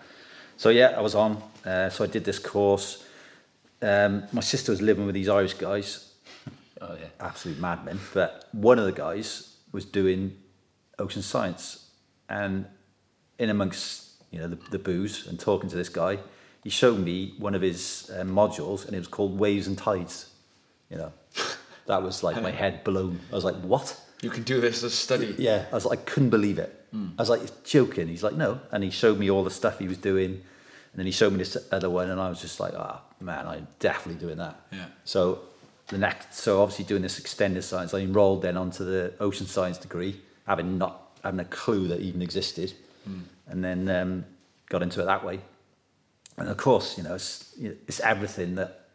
So 0.57 0.69
yeah, 0.69 0.93
I 0.97 1.01
was 1.01 1.15
on. 1.15 1.41
Uh, 1.65 1.89
so 1.89 2.03
I 2.03 2.07
did 2.07 2.25
this 2.25 2.39
course. 2.39 3.05
Um, 3.81 4.23
my 4.33 4.41
sister 4.41 4.71
was 4.71 4.81
living 4.81 5.05
with 5.05 5.15
these 5.15 5.29
Irish 5.29 5.53
guys, 5.53 6.11
Oh 6.81 6.95
yeah. 6.99 7.07
absolute 7.19 7.59
madmen. 7.59 7.99
But 8.13 8.49
one 8.51 8.77
of 8.79 8.85
the 8.85 8.91
guys 8.91 9.55
was 9.71 9.85
doing 9.85 10.35
ocean 10.97 11.21
science, 11.21 11.89
and 12.27 12.65
in 13.37 13.49
amongst 13.49 14.21
you 14.31 14.39
know 14.39 14.47
the, 14.47 14.57
the 14.71 14.79
booze 14.79 15.25
and 15.27 15.39
talking 15.39 15.69
to 15.69 15.77
this 15.77 15.87
guy, 15.89 16.19
he 16.63 16.69
showed 16.69 16.99
me 16.99 17.35
one 17.37 17.55
of 17.55 17.61
his 17.61 18.11
uh, 18.13 18.23
modules, 18.23 18.85
and 18.85 18.93
it 18.95 18.99
was 18.99 19.07
called 19.07 19.39
Waves 19.39 19.67
and 19.67 19.77
Tides. 19.77 20.29
You 20.89 20.97
know, 20.97 21.13
that 21.85 22.03
was 22.03 22.21
like 22.21 22.41
my 22.41 22.51
head 22.51 22.83
blown. 22.83 23.19
I 23.31 23.35
was 23.35 23.45
like, 23.45 23.55
what? 23.61 23.97
You 24.21 24.29
can 24.29 24.43
do 24.43 24.59
this 24.59 24.77
as 24.77 24.83
a 24.83 24.95
study. 24.95 25.35
Yeah, 25.37 25.65
I 25.71 25.75
was 25.75 25.85
like, 25.85 25.99
I 25.99 26.01
couldn't 26.03 26.29
believe 26.29 26.59
it. 26.59 26.75
I 27.17 27.21
was 27.21 27.29
like, 27.29 27.41
"You're 27.41 27.49
joking. 27.63 28.07
He's 28.07 28.23
like, 28.23 28.33
no. 28.33 28.59
And 28.71 28.83
he 28.83 28.89
showed 28.89 29.19
me 29.19 29.29
all 29.29 29.43
the 29.43 29.51
stuff 29.51 29.79
he 29.79 29.87
was 29.87 29.97
doing. 29.97 30.31
And 30.31 30.95
then 30.95 31.05
he 31.05 31.11
showed 31.11 31.31
me 31.31 31.39
this 31.39 31.55
other 31.71 31.89
one, 31.89 32.09
and 32.09 32.19
I 32.19 32.29
was 32.29 32.41
just 32.41 32.59
like, 32.59 32.73
ah, 32.75 33.01
man, 33.19 33.47
I'm 33.47 33.67
definitely 33.79 34.19
doing 34.19 34.37
that. 34.37 34.59
Yeah. 34.71 34.85
So 35.05 35.39
the 35.87 35.97
next, 35.97 36.33
so 36.33 36.61
obviously 36.61 36.85
doing 36.85 37.03
this 37.03 37.19
extended 37.19 37.63
science, 37.63 37.93
I 37.93 37.99
enrolled 37.99 38.41
then 38.41 38.57
onto 38.57 38.83
the 38.83 39.13
ocean 39.19 39.45
science 39.45 39.77
degree, 39.77 40.19
having 40.47 40.77
not 40.77 41.01
having 41.23 41.39
a 41.39 41.45
clue 41.45 41.87
that 41.89 41.99
even 41.99 42.21
existed, 42.21 42.73
and 43.47 43.63
then 43.63 43.89
um, 43.89 44.25
got 44.69 44.81
into 44.81 45.01
it 45.01 45.05
that 45.05 45.23
way. 45.23 45.41
And 46.37 46.47
of 46.47 46.57
course, 46.57 46.97
you 46.97 47.03
know, 47.03 47.15
it's, 47.15 47.53
it's 47.59 47.99
everything 47.99 48.55
that 48.55 48.87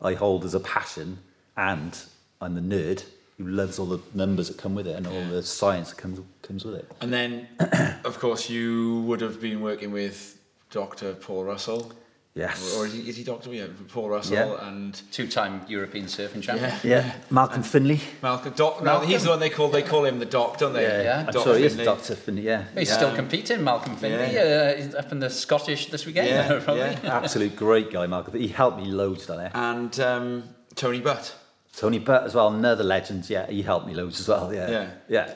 I 0.00 0.14
hold 0.14 0.44
as 0.44 0.54
a 0.54 0.60
passion, 0.60 1.18
and 1.56 1.98
I'm 2.40 2.54
the 2.54 2.60
nerd 2.76 3.04
who 3.38 3.46
loves 3.46 3.78
all 3.78 3.86
the 3.86 4.00
numbers 4.14 4.48
that 4.48 4.58
come 4.58 4.74
with 4.74 4.86
it 4.86 4.96
and 4.96 5.06
all 5.06 5.24
the 5.26 5.42
science 5.42 5.90
that 5.90 5.96
comes 5.96 6.20
comes 6.42 6.64
with 6.64 6.74
it. 6.74 6.90
And 7.00 7.12
then, 7.12 7.46
of 8.04 8.18
course, 8.18 8.50
you 8.50 9.00
would 9.06 9.20
have 9.20 9.40
been 9.40 9.60
working 9.60 9.92
with 9.92 10.38
Dr. 10.70 11.14
Paul 11.14 11.44
Russell. 11.44 11.92
Yes. 12.34 12.76
Or, 12.76 12.82
or 12.82 12.86
is 12.86 12.92
he, 12.92 13.00
is 13.08 13.16
he 13.16 13.24
Doctor? 13.24 13.52
Yeah, 13.52 13.66
Paul 13.88 14.10
Russell 14.10 14.34
Yeah. 14.36 14.68
and 14.68 15.00
Two-time 15.10 15.62
European 15.66 16.04
surfing 16.06 16.40
champion. 16.42 16.70
yeah, 16.84 17.02
Yeah, 17.02 17.12
Malcolm 17.30 17.62
Finley. 17.64 18.00
Malcolm. 18.22 18.52
Doc, 18.54 18.82
no, 18.84 19.00
he's 19.00 19.24
the 19.24 19.30
one 19.30 19.40
they 19.40 19.50
call 19.50 19.68
they 19.68 19.82
call 19.82 20.04
him 20.04 20.18
the 20.20 20.24
Doc, 20.26 20.58
don't 20.58 20.72
they? 20.72 20.84
Yeah. 21.04 21.24
I'm 21.26 21.32
Doc 21.32 21.44
sorry, 21.44 21.62
it's 21.64 21.74
Finley. 21.74 21.84
Doctor 21.84 22.14
Finley. 22.14 22.42
Yeah, 22.42 22.64
He's 22.76 22.90
yeah. 22.90 22.96
still 22.96 23.14
competing, 23.16 23.64
Malcolm 23.64 23.96
Finley, 23.96 24.34
Yeah. 24.34 24.42
uh, 24.76 24.76
he's 24.82 24.94
up 24.94 25.10
in 25.10 25.18
the 25.20 25.30
Scottish 25.30 25.86
this 25.90 26.06
weekend. 26.06 26.28
Yeah, 26.28 26.60
probably. 26.64 26.82
yeah. 26.82 27.00
absolute 27.22 27.56
great 27.56 27.90
guy, 27.90 28.06
Malcolm. 28.06 28.34
He 28.38 28.48
helped 28.48 28.78
me 28.78 28.84
loads 28.86 29.26
down 29.26 29.38
there. 29.38 29.50
And 29.54 29.98
um, 29.98 30.44
Tony 30.76 31.00
Butt. 31.00 31.34
Tony 31.76 31.98
Butt 31.98 32.24
as 32.24 32.34
well, 32.34 32.48
another 32.48 32.82
legend. 32.84 33.28
Yeah, 33.30 33.46
he 33.46 33.62
helped 33.62 33.86
me 33.86 33.94
loads 33.94 34.18
as 34.20 34.28
well. 34.28 34.52
Yeah, 34.52 34.68
Yeah. 34.70 34.90
yeah, 35.08 35.34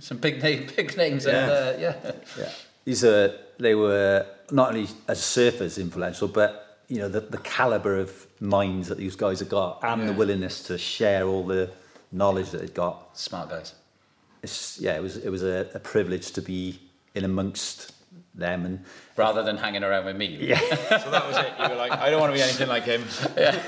Some 0.00 0.18
big 0.18 0.42
name, 0.42 0.68
big 0.76 0.96
names. 0.96 1.24
Yeah. 1.24 1.42
And, 1.42 1.50
uh, 1.50 1.80
yeah. 1.80 2.12
yeah. 2.38 2.50
These 2.84 3.04
are 3.04 3.32
they 3.58 3.74
were 3.74 4.26
not 4.50 4.68
only 4.70 4.88
as 5.08 5.20
surfers 5.20 5.80
influential, 5.80 6.28
but 6.28 6.80
you 6.88 6.98
know 6.98 7.08
the 7.08 7.20
the 7.20 7.38
caliber 7.38 7.96
of 7.96 8.26
minds 8.40 8.88
that 8.88 8.98
these 8.98 9.16
guys 9.16 9.38
have 9.40 9.48
got, 9.48 9.78
and 9.82 10.08
the 10.08 10.12
willingness 10.12 10.62
to 10.64 10.76
share 10.76 11.26
all 11.26 11.44
the 11.46 11.70
knowledge 12.10 12.50
that 12.50 12.60
they've 12.60 12.74
got. 12.74 13.16
Smart 13.16 13.48
guys. 13.48 13.74
It's 14.42 14.80
yeah, 14.80 14.96
it 14.96 15.02
was 15.02 15.16
it 15.16 15.30
was 15.30 15.42
a, 15.44 15.70
a 15.74 15.78
privilege 15.78 16.32
to 16.32 16.42
be 16.42 16.80
in 17.14 17.24
amongst 17.24 17.91
them 18.34 18.64
and 18.64 18.84
Rather 19.16 19.42
than 19.42 19.58
hanging 19.58 19.84
around 19.84 20.06
with 20.06 20.16
me. 20.16 20.26
yeah. 20.40 20.58
So 20.58 21.10
that 21.10 21.26
was 21.26 21.36
it. 21.36 21.52
You 21.62 21.68
were 21.68 21.74
like, 21.76 21.92
I 21.92 22.10
don't 22.10 22.20
want 22.20 22.32
to 22.32 22.36
be 22.36 22.42
anything 22.42 22.68
like 22.68 22.84
him. 22.84 23.04
Yeah. 23.36 23.60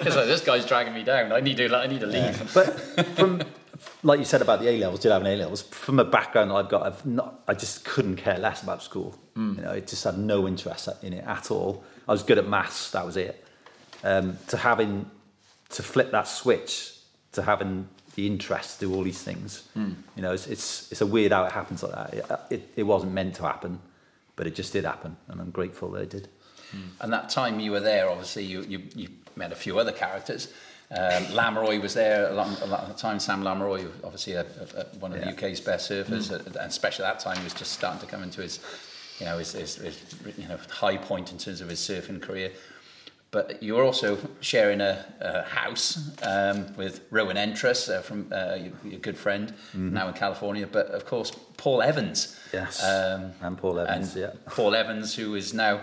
It's 0.00 0.16
like, 0.16 0.26
this 0.26 0.40
guy's 0.40 0.64
dragging 0.66 0.94
me 0.94 1.02
down. 1.02 1.32
I 1.32 1.40
need 1.40 1.56
to, 1.56 1.74
I 1.76 1.86
need 1.86 2.00
to 2.00 2.06
leave. 2.06 2.54
But 2.54 2.68
from 3.16 3.42
like 4.02 4.18
you 4.18 4.24
said 4.24 4.40
about 4.40 4.60
the 4.60 4.68
A 4.68 4.78
levels, 4.78 5.00
did 5.00 5.10
have 5.10 5.22
an 5.22 5.26
A 5.26 5.36
levels. 5.36 5.62
From 5.62 5.98
a 5.98 6.04
background 6.04 6.50
that 6.50 6.54
I've 6.54 6.68
got, 6.68 6.82
I've 6.86 7.04
not. 7.04 7.40
I 7.48 7.54
just 7.54 7.84
couldn't 7.84 8.16
care 8.16 8.38
less 8.38 8.62
about 8.62 8.82
school. 8.82 9.18
You 9.36 9.62
know, 9.62 9.72
I 9.72 9.80
just 9.80 10.04
had 10.04 10.16
no 10.16 10.46
interest 10.46 10.88
in 11.02 11.12
it 11.12 11.24
at 11.26 11.50
all. 11.50 11.82
I 12.06 12.12
was 12.12 12.22
good 12.22 12.38
at 12.38 12.46
maths. 12.46 12.92
That 12.92 13.04
was 13.04 13.16
it. 13.16 13.44
Um, 14.04 14.38
to 14.48 14.56
having 14.56 15.10
to 15.70 15.82
flip 15.82 16.12
that 16.12 16.28
switch 16.28 16.92
to 17.32 17.42
having 17.42 17.88
the 18.14 18.28
interest 18.28 18.78
to 18.78 18.86
do 18.86 18.94
all 18.94 19.02
these 19.02 19.20
things. 19.22 19.68
You 19.74 20.22
know, 20.22 20.32
it's, 20.32 20.46
it's 20.46 20.92
it's 20.92 21.00
a 21.00 21.06
weird 21.06 21.32
how 21.32 21.44
it 21.46 21.52
happens 21.52 21.82
like 21.82 21.92
that. 21.92 22.14
It, 22.14 22.54
it, 22.54 22.72
it 22.76 22.82
wasn't 22.84 23.12
meant 23.12 23.34
to 23.36 23.42
happen, 23.42 23.80
but 24.36 24.46
it 24.46 24.54
just 24.54 24.72
did 24.72 24.84
happen, 24.84 25.16
and 25.28 25.40
I'm 25.40 25.50
grateful 25.50 25.90
that 25.92 26.02
it 26.02 26.10
did. 26.10 26.28
And 27.00 27.12
that 27.12 27.28
time 27.28 27.60
you 27.60 27.70
were 27.70 27.78
there, 27.78 28.08
obviously, 28.10 28.42
you, 28.44 28.62
you, 28.62 28.82
you 28.96 29.08
met 29.36 29.52
a 29.52 29.54
few 29.54 29.78
other 29.78 29.92
characters. 29.92 30.52
Um, 30.90 31.22
Lamiroy 31.26 31.80
was 31.80 31.94
there 31.94 32.28
a 32.28 32.32
lot, 32.34 32.60
a 32.62 32.66
lot 32.66 32.80
of 32.80 32.88
the 32.88 32.94
time. 32.94 33.20
Sam 33.20 33.44
Lamiroy, 33.44 33.88
obviously 34.02 34.32
a, 34.32 34.40
a, 34.76 34.84
one 34.98 35.12
of 35.12 35.18
Yeah. 35.18 35.26
the 35.30 35.36
UK's 35.36 35.60
best 35.60 35.88
surfers, 35.88 36.32
uh, 36.32 36.42
and 36.44 36.56
especially 36.70 37.04
at 37.04 37.14
that 37.14 37.20
time, 37.20 37.36
he 37.38 37.44
was 37.44 37.54
just 37.54 37.72
starting 37.72 38.00
to 38.00 38.06
come 38.06 38.24
into 38.24 38.40
his, 38.42 38.58
you 39.20 39.26
know, 39.26 39.38
his, 39.38 39.52
his, 39.52 39.76
his 39.76 40.00
you 40.36 40.48
know, 40.48 40.58
high 40.68 40.96
point 40.96 41.30
in 41.30 41.38
terms 41.38 41.60
of 41.60 41.68
his 41.68 41.78
surfing 41.78 42.20
career. 42.20 42.50
But 43.34 43.60
you're 43.64 43.82
also 43.82 44.16
sharing 44.40 44.80
a, 44.80 45.04
a 45.20 45.42
house 45.42 45.98
um, 46.22 46.72
with 46.76 47.00
Rowan 47.10 47.36
Entras 47.36 47.88
uh, 47.90 48.00
from 48.00 48.32
uh, 48.32 48.54
your, 48.54 48.72
your 48.92 49.00
good 49.00 49.16
friend 49.18 49.52
now 49.74 50.06
in 50.06 50.14
California. 50.14 50.68
But 50.68 50.86
of 50.98 51.04
course, 51.04 51.32
Paul 51.56 51.82
Evans. 51.82 52.38
Yes, 52.52 52.80
Um, 52.84 53.32
and 53.40 53.58
Paul 53.58 53.80
Evans. 53.80 54.14
and 54.14 54.22
yeah. 54.22 54.30
Paul 54.46 54.76
Evans, 54.76 55.16
who 55.16 55.34
is 55.34 55.52
now 55.52 55.80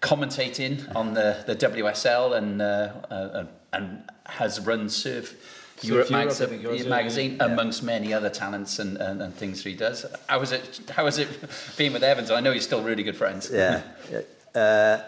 commentating 0.00 0.94
on 0.94 1.14
the, 1.14 1.42
the 1.46 1.56
WSL 1.56 2.36
and 2.38 2.62
uh, 2.62 2.92
uh, 3.10 3.46
and 3.72 4.02
has 4.26 4.60
run 4.60 4.88
Surf 4.88 5.34
Europe, 5.82 6.08
Europe, 6.08 6.10
Mags- 6.10 6.40
I 6.40 6.46
think 6.46 6.62
it 6.64 6.68
was, 6.70 6.82
yeah, 6.84 6.88
magazine 6.88 7.36
yeah. 7.36 7.46
amongst 7.46 7.82
many 7.82 8.14
other 8.14 8.30
talents 8.30 8.78
and, 8.78 8.96
and, 8.98 9.20
and 9.22 9.34
things 9.34 9.64
he 9.64 9.74
does. 9.74 10.06
How 10.28 10.38
was 10.38 10.52
it? 10.52 10.80
How 10.96 11.04
was 11.04 11.18
it 11.18 11.28
being 11.76 11.92
with 11.92 12.04
Evans? 12.04 12.30
I 12.30 12.38
know 12.40 12.52
you're 12.52 12.60
still 12.62 12.84
really 12.84 13.02
good 13.02 13.16
friends. 13.16 13.50
yeah. 13.52 13.82
yeah. 14.10 14.20
Uh, 14.54 15.00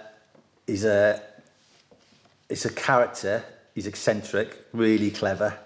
he's 0.66 0.86
a 0.86 1.20
he's 2.48 2.64
a 2.64 2.72
character. 2.72 3.44
He's 3.74 3.86
eccentric, 3.86 4.64
really 4.72 5.10
clever, 5.10 5.58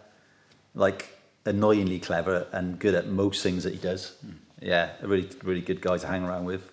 like 0.74 1.08
annoyingly 1.44 1.98
clever, 1.98 2.46
and 2.52 2.78
good 2.78 2.94
at 2.94 3.06
most 3.06 3.42
things 3.42 3.64
that 3.64 3.72
he 3.74 3.78
does. 3.78 4.14
Yeah, 4.60 4.90
a 5.02 5.06
really 5.06 5.28
really 5.42 5.60
good 5.60 5.80
guy 5.80 5.98
to 5.98 6.06
hang 6.06 6.24
around 6.24 6.44
with. 6.46 6.70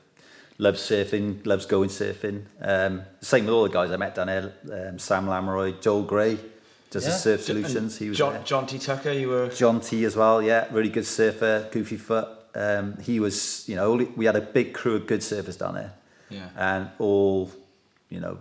Loves 0.57 0.79
surfing, 0.81 1.45
loves 1.45 1.65
going 1.65 1.89
surfing. 1.89 2.45
Um, 2.61 3.01
same 3.19 3.43
with 3.45 3.53
all 3.53 3.63
the 3.63 3.69
guys 3.69 3.91
I 3.91 3.97
met 3.97 4.15
down 4.15 4.27
there. 4.27 4.53
Um, 4.71 4.97
Sam 4.97 5.25
Lamiroy, 5.25 5.81
Joel 5.81 6.03
Gray, 6.03 6.37
does 6.89 7.03
the 7.03 7.11
surf 7.11 7.41
solutions. 7.41 7.97
He 7.97 8.07
was 8.07 8.17
there. 8.17 8.31
John, 8.31 8.45
John 8.45 8.65
T. 8.67 8.79
Tucker, 8.79 9.11
you 9.11 9.27
were. 9.27 9.49
John 9.49 9.81
T 9.81 10.05
as 10.05 10.15
well, 10.15 10.41
yeah, 10.41 10.67
really 10.71 10.89
good 10.89 11.05
surfer, 11.05 11.67
goofy 11.71 11.97
foot. 11.97 12.29
Um, 12.55 12.95
he 13.01 13.19
was, 13.19 13.67
you 13.67 13.75
know, 13.75 13.95
we 14.15 14.23
had 14.23 14.37
a 14.37 14.41
big 14.41 14.73
crew 14.73 14.95
of 14.95 15.05
good 15.07 15.19
surfers 15.19 15.59
down 15.59 15.73
there, 15.73 15.91
Yeah. 16.29 16.47
and 16.55 16.89
all, 16.99 17.51
you 18.09 18.21
know, 18.21 18.37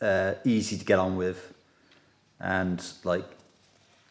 uh, 0.00 0.34
easy 0.44 0.76
to 0.78 0.84
get 0.84 0.98
on 0.98 1.16
with, 1.16 1.52
and 2.40 2.84
like, 3.04 3.24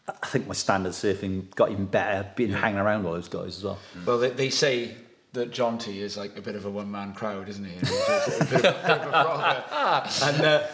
I 0.08 0.26
think 0.26 0.46
my 0.46 0.54
standard 0.54 0.92
surfing 0.92 1.54
got 1.54 1.70
even 1.70 1.86
better 1.86 2.28
being 2.36 2.52
hanging 2.52 2.78
around 2.78 3.06
all 3.06 3.12
those 3.12 3.28
guys 3.28 3.56
as 3.56 3.64
well. 3.64 3.78
Well, 4.04 4.18
they, 4.18 4.30
they 4.30 4.50
say 4.50 4.96
that 5.34 5.50
John 5.50 5.78
T 5.78 6.00
is 6.00 6.16
like 6.16 6.36
a 6.36 6.40
bit 6.40 6.54
of 6.54 6.64
a 6.64 6.70
one 6.70 6.90
man 6.90 7.12
crowd, 7.12 7.48
isn't 7.48 7.64
he? 7.64 7.72
And 7.72 7.86
he's 7.86 8.06
just 8.06 8.40
a 8.40 8.44
bit 8.44 8.64
of, 8.64 8.82
bit 8.82 8.90
of 8.90 9.08
a 9.08 9.12
frogger. 9.12 10.28
and 10.28 10.44
uh, 10.44 10.66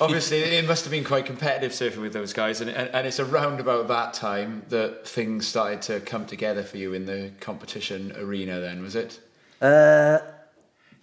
obviously, 0.00 0.38
it 0.38 0.66
must 0.66 0.84
have 0.84 0.90
been 0.90 1.04
quite 1.04 1.24
competitive 1.24 1.72
surfing 1.72 2.02
with 2.02 2.12
those 2.12 2.32
guys. 2.32 2.60
And, 2.60 2.70
and, 2.70 2.88
and 2.90 3.06
it's 3.06 3.20
around 3.20 3.60
about 3.60 3.88
that 3.88 4.12
time 4.14 4.62
that 4.68 5.06
things 5.06 5.46
started 5.46 5.82
to 5.82 6.00
come 6.00 6.26
together 6.26 6.62
for 6.62 6.76
you 6.76 6.94
in 6.94 7.06
the 7.06 7.30
competition 7.40 8.12
arena, 8.16 8.60
then, 8.60 8.82
was 8.82 8.96
it? 8.96 9.20
Uh, 9.60 10.18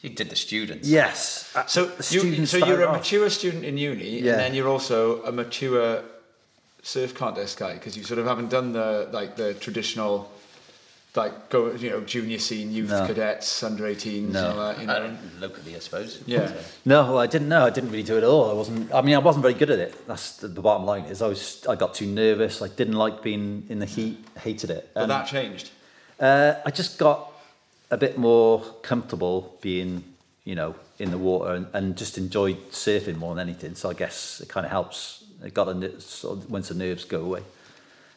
You 0.01 0.09
did 0.09 0.29
the 0.29 0.35
students. 0.35 0.88
yes. 0.88 1.51
Uh, 1.55 1.65
So, 1.65 1.85
the 1.85 1.95
you, 2.13 2.19
students 2.21 2.51
so 2.51 2.57
you're 2.57 2.65
started 2.67 2.83
a 2.85 2.88
off- 2.89 2.97
mature 2.97 3.29
student 3.29 3.65
in 3.65 3.77
uni, 3.77 4.19
Yeah. 4.21 4.31
and 4.33 4.39
then 4.41 4.53
you're 4.55 4.69
also 4.69 5.21
a 5.23 5.31
mature 5.31 6.01
surf 6.83 7.13
contest 7.13 7.59
guy 7.59 7.73
because 7.73 7.97
you 7.97 8.03
sort 8.03 8.19
of 8.19 8.25
haven't 8.25 8.49
done 8.49 8.71
the 8.71 9.09
like 9.12 9.35
the 9.35 9.53
traditional, 9.55 10.31
like 11.15 11.49
go 11.49 11.71
you 11.73 11.89
know 11.89 11.99
junior 12.01 12.39
scene, 12.39 12.71
youth 12.71 12.89
No. 12.91 13.05
cadets, 13.07 13.62
under 13.63 13.83
18s, 13.85 14.31
No. 14.31 14.39
and 14.39 14.59
all 14.59 14.65
that, 14.67 14.79
you 14.79 14.88
know. 14.88 14.93
Uh, 14.93 15.15
locally, 15.41 15.75
I 15.75 15.79
suppose. 15.79 16.19
Yeah. 16.25 16.47
But, 16.47 16.63
No, 16.85 17.17
I 17.17 17.27
didn't 17.27 17.49
know. 17.49 17.65
I 17.65 17.69
didn't 17.69 17.91
really 17.91 18.03
do 18.03 18.15
it 18.15 18.23
at 18.23 18.29
all. 18.29 18.49
I 18.49 18.53
wasn't. 18.53 18.93
I 18.93 19.01
mean, 19.01 19.15
I 19.15 19.19
wasn't 19.19 19.41
very 19.41 19.53
good 19.55 19.69
at 19.69 19.79
it. 19.79 20.07
That's 20.07 20.38
the, 20.38 20.47
the 20.47 20.62
bottom 20.62 20.85
line. 20.85 21.03
Is 21.12 21.21
I 21.21 21.27
was. 21.27 21.65
I 21.67 21.75
got 21.75 21.93
too 21.93 22.05
nervous. 22.07 22.62
I 22.62 22.69
didn't 22.69 22.95
like 23.05 23.21
being 23.21 23.65
in 23.69 23.79
the 23.79 23.85
heat. 23.85 24.17
Hated 24.38 24.69
it. 24.69 24.91
But 24.93 25.07
that 25.07 25.27
changed. 25.27 25.71
uh, 26.21 26.53
I 26.65 26.71
just 26.71 26.97
got 26.97 27.28
a 27.91 27.97
bit 27.97 28.17
more 28.17 28.62
comfortable 28.82 29.58
being, 29.62 30.04
you 30.43 30.56
know, 30.56 30.75
in 30.99 31.12
the 31.12 31.17
water 31.17 31.54
and, 31.54 31.67
and 31.73 31.97
just 31.97 32.17
enjoyed 32.17 32.71
surfing 32.71 33.17
more 33.17 33.34
than 33.36 33.47
anything. 33.47 33.75
So 33.75 33.89
I 33.89 33.93
guess 33.93 34.41
it 34.41 34.49
kind 34.49 34.65
of 34.65 34.71
helps. 34.71 35.23
It 35.43 35.54
got 35.54 35.69
a 35.69 35.73
once 36.49 36.69
the 36.69 36.75
nerves 36.75 37.06
go 37.06 37.21
away. 37.21 37.43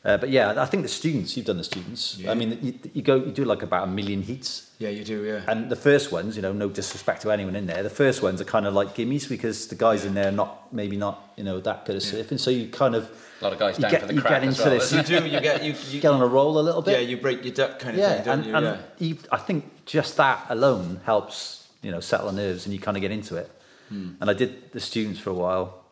Uh, 0.05 0.17
but 0.17 0.31
yeah, 0.31 0.61
I 0.61 0.67
think 0.67 0.83
the 0.83 0.89
students. 0.89 1.37
You've 1.37 1.47
done 1.47 1.59
the 1.59 1.65
students. 1.65 2.19
Yeah. 2.19 2.33
I 2.33 2.35
mean, 2.35 2.59
you, 2.61 2.79
you 2.93 3.03
go. 3.03 3.17
You 3.17 3.31
do 3.31 3.45
like 3.45 3.63
about 3.63 3.85
a 3.85 3.87
million 3.87 4.23
heats. 4.23 4.73
Yeah, 4.81 4.89
you 4.89 5.05
do, 5.05 5.23
yeah. 5.23 5.43
And 5.47 5.71
the 5.71 5.77
first 5.77 6.11
ones, 6.11 6.35
you 6.35 6.43
know, 6.43 6.53
no 6.53 6.69
disrespect 6.69 7.23
to 7.23 7.31
anyone 7.31 7.55
in 7.55 7.67
there, 7.67 7.85
the 7.85 7.91
first 7.91 8.21
ones 8.21 8.41
are 8.41 8.45
kind 8.45 8.67
of 8.67 8.75
like 8.75 8.97
gimmies 8.97 9.29
because 9.29 9.69
the 9.69 9.77
guys 9.77 10.05
in 10.05 10.15
there 10.15 10.27
are 10.27 10.33
not 10.33 10.73
maybe 10.73 10.97
not, 10.97 11.33
you 11.37 11.45
know, 11.45 11.61
that 11.61 11.87
good 11.87 11.95
at 11.95 12.03
surfing. 12.03 12.41
So 12.41 12.51
you 12.51 12.67
kind 12.67 12.97
of 12.97 13.09
A 13.41 13.45
lot 13.45 13.53
of 13.53 13.61
guys 13.61 13.79
down 13.79 13.93
get, 13.93 14.01
for 14.01 14.07
the 14.09 14.15
you 14.15 14.21
crack 14.21 14.41
get 14.41 14.49
into 14.49 14.61
well, 14.63 14.71
this, 14.71 14.93
you 14.93 15.03
do, 15.05 15.25
you 15.25 15.41
get, 15.41 15.63
you, 15.63 15.73
you 15.73 15.79
you, 15.93 16.01
get 16.07 16.11
on 16.11 16.21
a 16.21 16.27
roll 16.27 16.59
a 16.59 16.63
little 16.63 16.83
bit. 16.83 17.01
yeah, 17.01 17.07
you 17.07 17.17
break 17.17 17.45
your 17.45 17.55
duck 17.55 17.79
kind 17.79 17.95
of 17.95 18.01
yeah, 18.01 18.15
thing, 18.17 18.25
don't 18.25 18.39
and, 18.39 18.65
you? 18.65 18.71
and 18.73 18.79
you, 18.99 19.19
I 19.31 19.37
think 19.37 19.87
just 19.87 20.17
that 20.17 20.47
alone 20.49 21.01
helps, 21.05 21.69
you 21.81 21.93
know, 21.93 22.01
settle 22.01 22.27
the 22.27 22.33
nerves 22.33 22.67
and 22.67 22.75
you 22.75 22.81
kind 22.81 22.97
of 22.97 23.03
get 23.03 23.13
into 23.13 23.37
it. 23.37 23.49
Hmm. 23.89 24.15
And 24.21 24.29
I 24.29 24.33
did 24.33 24.73
the 24.73 24.81
students 24.81 25.21
for 25.21 25.31
a 25.31 25.35
while, 25.35 25.85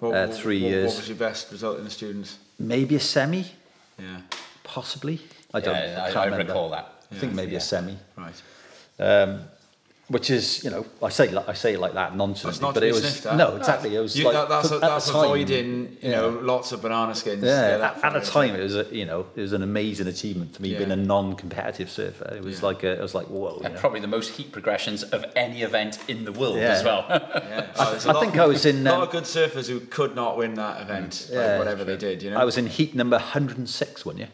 What- 0.00 0.14
uh, 0.16 0.26
three 0.32 0.60
what, 0.62 0.68
years. 0.68 0.88
What 0.88 0.96
was 0.98 1.08
your 1.08 1.18
best 1.18 1.52
result 1.52 1.78
in 1.78 1.84
the 1.84 1.90
students? 1.90 2.38
Maybe 2.58 2.96
a 2.96 3.00
semi, 3.00 3.44
Yeah, 3.98 4.20
possibly. 4.64 5.20
I 5.54 5.60
don't. 5.60 5.74
Yeah, 5.74 6.02
I, 6.04 6.08
I, 6.08 6.12
can't 6.12 6.32
I 6.34 6.36
recall 6.36 6.70
that. 6.70 6.92
I 7.10 7.14
think 7.16 7.32
maybe 7.34 7.52
Yeah. 7.52 7.58
a 7.58 7.60
semi. 7.60 7.96
right. 8.16 8.42
um, 8.98 9.40
which 10.08 10.30
is 10.30 10.64
you 10.64 10.70
know 10.70 10.86
I 11.02 11.10
say 11.10 11.30
like 11.30 11.48
I 11.48 11.52
say 11.52 11.76
like 11.76 11.92
that 11.92 12.16
nonsense, 12.16 12.58
but 12.58 12.82
it 12.82 12.94
was 12.94 13.26
at. 13.26 13.36
no 13.36 13.56
exactly 13.56 13.94
it 13.94 14.00
was 14.00 14.16
You, 14.16 14.24
like 14.24 14.32
that, 14.34 14.48
that's 14.48 14.70
a, 14.70 14.76
at 14.76 14.80
the 14.80 14.86
that's 14.86 15.10
time- 15.10 15.24
avoiding, 15.24 15.98
you 16.00 16.10
know, 16.12 16.30
lots 16.30 16.72
of 16.72 16.80
banana 16.80 17.14
skins. 17.14 17.44
Yeah, 17.44 17.76
that 17.76 17.98
at, 17.98 18.04
at 18.04 18.12
the 18.24 18.30
time 18.30 18.54
it 18.54 18.62
was 18.62 18.74
a, 18.74 18.86
you 18.90 19.04
know 19.04 19.26
it 19.36 19.40
was 19.42 19.52
an 19.52 19.62
amazing 19.62 20.06
achievement 20.06 20.54
for 20.56 20.62
me 20.62 20.70
Yeah. 20.70 20.78
being 20.78 20.92
a 20.92 20.96
non-competitive 20.96 21.90
surfer. 21.90 22.32
It 22.34 22.42
was 22.42 22.60
Yeah. 22.60 22.66
like 22.66 22.84
a, 22.84 22.92
it 22.92 23.00
was 23.02 23.14
like 23.14 23.26
whoa. 23.26 23.56
You 23.58 23.64
And 23.66 23.74
know? 23.74 23.80
probably 23.80 24.00
the 24.00 24.06
most 24.18 24.30
heat 24.36 24.50
progressions 24.50 25.02
of 25.02 25.26
any 25.36 25.60
event 25.62 25.98
in 26.08 26.24
the 26.24 26.32
world 26.32 26.56
Yeah. 26.56 26.72
as 26.72 26.84
well. 26.84 27.04
Yeah. 27.10 27.66
There's 27.90 28.06
a 28.06 28.08
I 28.08 28.12
lot- 28.12 28.20
think 28.22 28.38
I 28.38 28.46
was 28.46 28.64
in, 28.64 28.86
A 28.86 28.90
lot 28.90 28.96
um, 28.96 29.02
of 29.02 29.10
good 29.10 29.24
surfers 29.24 29.68
who 29.68 29.80
could 29.80 30.14
not 30.14 30.38
win 30.38 30.54
that 30.54 30.80
event, 30.80 31.28
like 31.32 31.58
whatever 31.58 31.84
they 31.84 31.96
did, 31.98 32.22
you 32.22 32.30
know. 32.30 32.38
I 32.38 32.44
was 32.44 32.56
in 32.56 32.66
heat 32.66 32.94
number 32.94 33.16
106 33.18 34.06
one 34.06 34.16
year. 34.18 34.28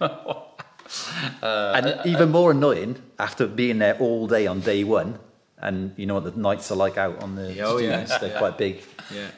Uh, 1.42 1.72
and 1.76 1.86
uh, 1.86 2.02
even 2.06 2.28
uh, 2.28 2.32
more 2.32 2.50
annoying 2.52 2.96
after 3.18 3.46
being 3.46 3.78
there 3.78 3.96
all 3.98 4.26
day 4.26 4.46
on 4.46 4.60
day 4.60 4.82
one, 4.84 5.18
and 5.58 5.92
you 5.98 6.06
know 6.06 6.14
what 6.14 6.24
the 6.24 6.40
nights 6.40 6.70
are 6.70 6.76
like 6.76 6.96
out 6.96 7.22
on 7.22 7.34
the 7.36 7.60
Oh, 7.60 7.76
yeah. 7.78 8.04
students, 8.04 8.18
they're 8.18 8.38
quite 8.38 8.56
big. 8.66 8.82
yeah, 9.12 9.28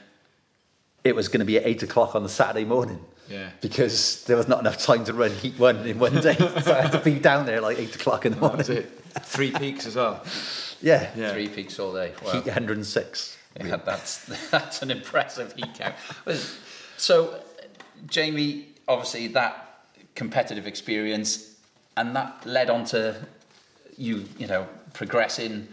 It 1.05 1.15
was 1.17 1.29
going 1.29 1.41
to 1.41 1.45
be 1.47 1.57
at 1.59 1.67
eight 1.67 1.83
o'clock 1.83 2.15
on 2.15 2.23
the 2.23 2.29
Saturday 2.29 2.65
morning. 2.65 3.01
yeah. 3.29 3.51
because 3.61 4.25
there 4.27 4.37
was 4.37 4.47
not 4.47 4.61
enough 4.61 4.79
time 4.79 5.05
to 5.05 5.13
run 5.13 5.31
heat 5.33 5.59
one 5.59 5.79
in 5.87 5.99
one 5.99 6.15
day. 6.21 6.35
so 6.63 6.73
I 6.75 6.83
had 6.83 6.93
to 6.93 7.01
be 7.01 7.19
down 7.19 7.45
there 7.47 7.61
like 7.61 7.79
eight 7.79 7.95
o'clock 7.97 8.25
in 8.27 8.33
the 8.35 8.41
That 8.41 8.57
was 8.59 8.69
morning. 8.69 8.87
it. 8.87 9.23
Three 9.25 9.51
peaks 9.51 9.87
as 9.87 9.97
well. 9.97 10.23
Yeah. 10.81 11.11
Yeah. 11.17 11.33
Three 11.33 11.49
peaks 11.49 11.79
all 11.81 11.93
day. 11.93 12.13
Wow. 12.25 12.33
Heat 12.33 12.45
106. 12.47 13.37
Yeah, 13.65 13.77
that's 13.77 14.27
that's 14.51 14.83
an 14.83 14.91
impressive 14.91 15.53
heat 15.55 15.75
count. 15.75 15.95
So, 16.99 17.41
Jamie, 18.07 18.69
obviously 18.87 19.29
that 19.29 19.66
competitive 20.17 20.67
experience, 20.67 21.55
and 21.97 22.17
that 22.17 22.45
led 22.45 22.69
on 22.69 22.85
to 22.87 23.15
you, 23.97 24.25
you 24.37 24.49
know, 24.49 24.67
progressing 24.93 25.69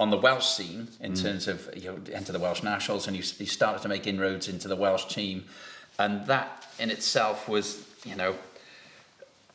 on 0.00 0.10
the 0.10 0.16
Welsh 0.16 0.46
scene 0.46 0.88
in 1.00 1.12
mm. 1.12 1.22
terms 1.22 1.46
of 1.46 1.68
you 1.76 1.90
know 1.90 1.98
enter 2.12 2.32
the 2.32 2.38
Welsh 2.38 2.62
nationals, 2.62 3.06
and 3.06 3.14
you, 3.16 3.22
you 3.38 3.46
started 3.46 3.82
to 3.82 3.88
make 3.88 4.06
inroads 4.06 4.48
into 4.48 4.68
the 4.68 4.76
Welsh 4.76 5.04
team, 5.06 5.44
and 5.98 6.26
that 6.26 6.66
in 6.78 6.90
itself 6.90 7.48
was, 7.48 7.84
you 8.04 8.16
know, 8.16 8.34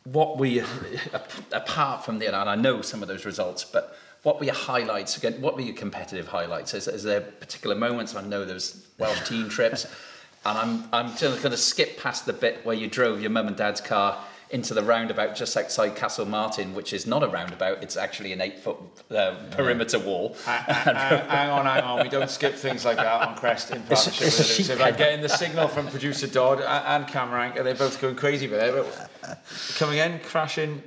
what 0.04 0.40
you, 0.48 0.64
apart 1.52 2.06
from 2.06 2.20
the, 2.20 2.28
and 2.28 2.36
I 2.36 2.56
know 2.56 2.82
some 2.82 3.02
of 3.02 3.08
those 3.08 3.26
results, 3.26 3.66
but 3.66 3.98
what 4.24 4.40
were 4.40 4.46
your 4.46 4.56
highlights 4.56 5.18
again? 5.18 5.42
What 5.42 5.56
were 5.56 5.62
your 5.62 5.76
competitive 5.76 6.28
highlights? 6.28 6.74
Is, 6.74 6.88
is 6.88 7.04
there 7.04 7.22
particular 7.22 7.76
moments? 7.76 8.16
I 8.16 8.22
know 8.22 8.46
there's 8.46 8.86
Welsh 8.98 9.28
team 9.28 9.50
trips, 9.50 9.88
and 10.46 10.58
I'm 10.58 10.84
I'm 10.94 11.16
just 11.16 11.42
going 11.42 11.52
to 11.52 11.58
skip 11.58 11.98
past 11.98 12.26
the 12.26 12.34
bit 12.34 12.66
where 12.66 12.76
you 12.76 12.88
drove 12.88 13.22
your 13.22 13.32
mum 13.32 13.48
and 13.48 13.56
dad's 13.56 13.82
car 13.82 14.24
into 14.50 14.74
the 14.74 14.82
roundabout 14.82 15.36
just 15.36 15.58
outside 15.58 15.96
Castle 15.96 16.26
Martin, 16.26 16.74
which 16.74 16.94
is 16.94 17.06
not 17.06 17.22
a 17.22 17.28
roundabout; 17.28 17.84
it's 17.84 17.98
actually 17.98 18.32
an 18.32 18.42
eight-foot 18.42 18.78
uh, 19.12 19.36
perimeter 19.52 20.00
wall. 20.00 20.36
hang, 20.46 21.50
on, 21.50 21.66
hang 21.66 21.84
on. 21.84 22.04
We 22.04 22.10
don't 22.10 22.30
skip 22.30 22.56
things 22.56 22.86
like 22.86 22.98
that 22.98 23.28
on 23.28 23.36
Crest 23.36 23.72
in 23.72 23.82
partnership 23.84 24.28
it's 24.28 24.38
with 24.38 24.50
Elusive. 24.58 24.82
I'm 24.82 24.96
getting 24.96 25.22
the 25.22 25.30
signal 25.30 25.68
from 25.68 25.88
producer 25.88 26.28
Dodd 26.28 26.60
and, 26.60 27.04
and 27.04 27.08
Cameron 27.08 27.50
Anchor. 27.52 27.64
They're 27.64 27.76
both 27.76 28.00
going 28.00 28.16
crazy 28.16 28.48
with 28.48 28.62
it. 28.62 29.10
But 29.22 29.40
coming 29.78 30.00
in, 30.00 30.20
crashing. 30.20 30.82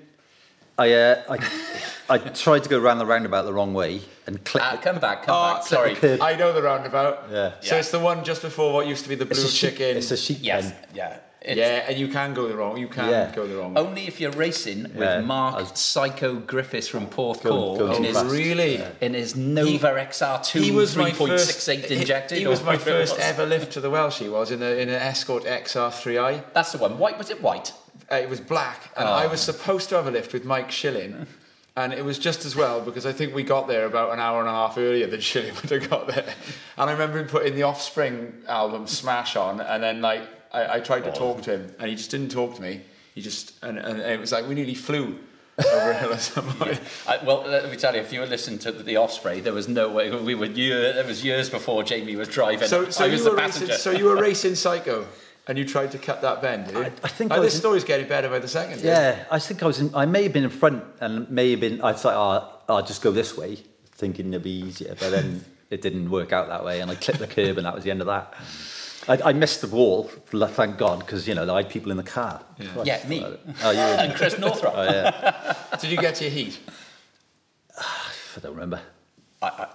I, 0.80 0.92
uh, 0.92 1.22
I, 2.08 2.14
I 2.14 2.18
tried 2.18 2.62
to 2.62 2.70
go 2.70 2.78
round 2.78 2.98
the 3.00 3.06
roundabout 3.06 3.42
the 3.42 3.52
wrong 3.52 3.74
way 3.74 4.00
and 4.26 4.42
clipped 4.44 4.66
Ah, 4.66 4.78
come 4.82 4.98
back, 4.98 5.24
come 5.24 5.34
Oh, 5.36 5.54
back. 5.54 5.66
Sorry. 5.66 5.94
curb. 5.94 6.22
I 6.22 6.36
know 6.36 6.52
the 6.54 6.62
roundabout. 6.62 7.26
Yeah. 7.30 7.52
So 7.60 7.74
Yeah. 7.74 7.80
it's 7.80 7.90
the 7.90 7.98
one 7.98 8.24
just 8.24 8.40
before 8.42 8.72
what 8.72 8.86
used 8.86 9.02
to 9.02 9.08
be 9.10 9.14
the 9.14 9.26
blue 9.26 9.32
It's 9.42 9.44
a 9.44 9.48
sheep, 9.50 9.70
chicken. 9.76 9.96
it's 9.98 10.10
a 10.10 10.16
sheep 10.16 10.38
Yes. 10.40 10.70
pen. 10.72 10.74
Yeah. 10.94 11.16
It's- 11.42 11.56
yeah, 11.56 11.88
and 11.88 11.98
you 11.98 12.08
can 12.08 12.34
go 12.34 12.48
the 12.48 12.54
wrong. 12.56 12.76
You 12.78 12.88
can 12.88 13.08
Yeah. 13.10 13.30
go 13.34 13.46
the 13.46 13.56
wrong. 13.56 13.72
way. 13.74 13.80
Only 13.82 14.06
if 14.06 14.20
you're 14.20 14.30
racing 14.32 14.82
with 14.84 14.96
Yeah, 15.08 15.20
Mark 15.20 15.54
I 15.56 15.62
was- 15.62 15.72
Psycho 15.78 16.34
Griffiths 16.34 16.86
from 16.88 17.06
Porthcawl 17.08 17.78
Go- 17.78 17.90
in, 17.92 17.96
too 17.98 18.02
his, 18.04 18.16
fast. 18.16 18.30
really? 18.30 18.82
in 19.02 19.12
his 19.14 19.36
Nova 19.36 19.88
XR2 19.98 20.60
He 20.62 20.70
was 20.70 20.96
my 20.96 21.10
3.68 21.12 21.80
first. 21.82 21.90
injected. 21.90 22.34
He, 22.36 22.40
he 22.42 22.46
or 22.46 22.50
was 22.50 22.62
my 22.62 22.76
whatever 22.76 22.90
it 22.90 23.08
first 23.08 23.18
ever 23.20 23.44
lift 23.46 23.72
to 23.72 23.80
the 23.80 23.88
Welsh. 23.90 24.18
He 24.18 24.28
was 24.28 24.50
in, 24.50 24.62
a, 24.62 24.70
in 24.82 24.88
an 24.90 24.96
Escort 25.12 25.44
XR3i. 25.44 26.42
That's 26.54 26.72
the 26.72 26.78
one. 26.78 26.98
White 26.98 27.16
was 27.18 27.30
it 27.30 27.42
white? 27.42 27.72
Uh, 28.10 28.16
it 28.16 28.28
was 28.28 28.40
black, 28.40 28.90
and 28.96 29.08
Oh. 29.08 29.12
I 29.12 29.26
was 29.26 29.40
supposed 29.40 29.88
to 29.90 29.94
have 29.96 30.06
a 30.06 30.10
lift 30.10 30.32
with 30.32 30.44
Mike 30.44 30.70
Schilling, 30.72 31.26
and 31.76 31.92
it 31.92 32.04
was 32.04 32.18
just 32.18 32.44
as 32.44 32.56
well 32.56 32.80
because 32.80 33.06
I 33.06 33.12
think 33.12 33.34
we 33.34 33.42
got 33.44 33.68
there 33.68 33.86
about 33.86 34.12
an 34.12 34.18
hour 34.18 34.40
and 34.40 34.48
a 34.48 34.52
half 34.52 34.76
earlier 34.76 35.06
than 35.06 35.20
Schilling 35.28 35.54
would 35.54 35.70
have 35.70 35.88
got 35.88 36.08
there. 36.08 36.34
And 36.76 36.90
I 36.90 36.92
remember 36.92 37.18
him 37.18 37.28
putting 37.28 37.54
the 37.54 37.62
Offspring 37.62 38.32
album 38.48 38.86
Smash 38.86 39.36
on, 39.36 39.60
and 39.60 39.82
then 39.82 40.00
like 40.00 40.22
I, 40.52 40.76
I 40.76 40.80
tried 40.80 41.04
to 41.04 41.12
talk 41.12 41.42
to 41.42 41.52
him, 41.52 41.74
and 41.78 41.88
he 41.88 41.94
just 41.94 42.10
didn't 42.10 42.30
talk 42.30 42.56
to 42.56 42.62
me. 42.62 42.80
He 43.14 43.22
just 43.22 43.54
and, 43.62 43.78
and 43.78 44.00
it 44.00 44.18
was 44.18 44.32
like 44.32 44.48
we 44.48 44.54
nearly 44.54 44.74
flew 44.74 45.18
over 45.58 45.90
a 45.90 45.94
hill 45.94 46.12
or 46.12 46.18
something. 46.18 46.78
I, 47.06 47.18
well, 47.24 47.42
let 47.46 47.70
me 47.70 47.76
tell 47.76 47.94
you, 47.94 48.00
if 48.00 48.12
you 48.12 48.20
were 48.20 48.26
listening 48.26 48.58
to 48.60 48.72
the 48.72 48.96
Offspring, 48.96 49.44
there 49.44 49.52
was 49.52 49.68
no 49.68 49.88
way. 49.90 50.10
We 50.10 50.34
were 50.34 50.46
year, 50.46 50.82
it 50.82 51.06
was 51.06 51.22
years 51.24 51.48
before 51.50 51.82
Jamie 51.84 52.16
was 52.16 52.28
driving. 52.28 52.66
So, 52.66 52.88
so 52.90 53.04
I 53.04 53.06
you 53.06 53.12
was 53.12 53.24
were 53.24 53.30
the 53.30 53.36
racing. 53.36 53.68
So 53.68 53.90
you 53.92 54.06
were 54.06 54.16
racing 54.16 54.54
Psycho, 54.54 55.06
and 55.50 55.58
you 55.58 55.64
tried 55.64 55.90
to 55.90 55.98
cut 55.98 56.22
that 56.22 56.40
bend, 56.40 56.66
did 56.66 56.74
you? 56.74 56.80
I- 56.82 56.92
I 57.02 57.08
think 57.08 57.30
Like, 57.30 57.40
I 57.40 57.42
this 57.42 57.46
was 57.48 57.54
in- 57.56 57.60
story's 57.60 57.84
getting 57.84 58.06
better 58.06 58.28
by 58.28 58.38
the 58.38 58.46
second. 58.46 58.76
dude. 58.76 58.84
Yeah, 58.84 59.24
I 59.32 59.40
think 59.40 59.62
I 59.64 59.66
was. 59.66 59.80
In, 59.80 59.92
I 59.94 60.06
may 60.06 60.22
have 60.22 60.32
been 60.32 60.44
in 60.44 60.50
front, 60.50 60.84
and 61.00 61.28
may 61.28 61.50
have 61.50 61.58
been. 61.60 61.82
I 61.82 61.92
thought, 61.92 62.14
oh, 62.14 62.62
ah, 62.68 62.74
I'll 62.76 62.86
just 62.86 63.02
go 63.02 63.10
this 63.10 63.36
way, 63.36 63.56
thinking 63.96 64.28
it'd 64.28 64.44
be 64.44 64.50
easier. 64.68 64.94
But 64.98 65.10
then 65.10 65.44
it 65.70 65.82
didn't 65.82 66.08
work 66.08 66.32
out 66.32 66.46
that 66.48 66.64
way, 66.64 66.80
and 66.80 66.88
I 66.88 66.94
clipped 66.94 67.18
the 67.18 67.26
curb, 67.26 67.58
and 67.58 67.66
that 67.66 67.74
was 67.74 67.82
the 67.82 67.90
end 67.90 68.00
of 68.00 68.06
that. 68.06 68.32
I, 69.08 69.30
I 69.30 69.32
missed 69.32 69.60
the 69.60 69.66
wall, 69.66 70.04
thank 70.04 70.78
God, 70.78 71.00
because 71.00 71.26
you 71.26 71.34
know 71.34 71.52
I 71.52 71.62
had 71.62 71.70
people 71.70 71.90
in 71.90 71.96
the 71.96 72.04
car. 72.04 72.40
Christ, 72.56 72.86
Yeah, 72.86 73.08
me. 73.08 73.24
Oh, 73.64 73.70
you 73.72 73.78
and 74.02 74.14
Chris 74.14 74.38
Northrop. 74.38 74.74
Oh 74.76 74.84
yeah. 74.84 75.54
Did 75.80 75.90
you 75.90 75.96
get 75.96 76.14
to 76.16 76.24
your 76.24 76.32
heat? 76.32 76.60
I 77.78 78.40
don't 78.40 78.52
remember. 78.54 78.80
I, 79.42 79.66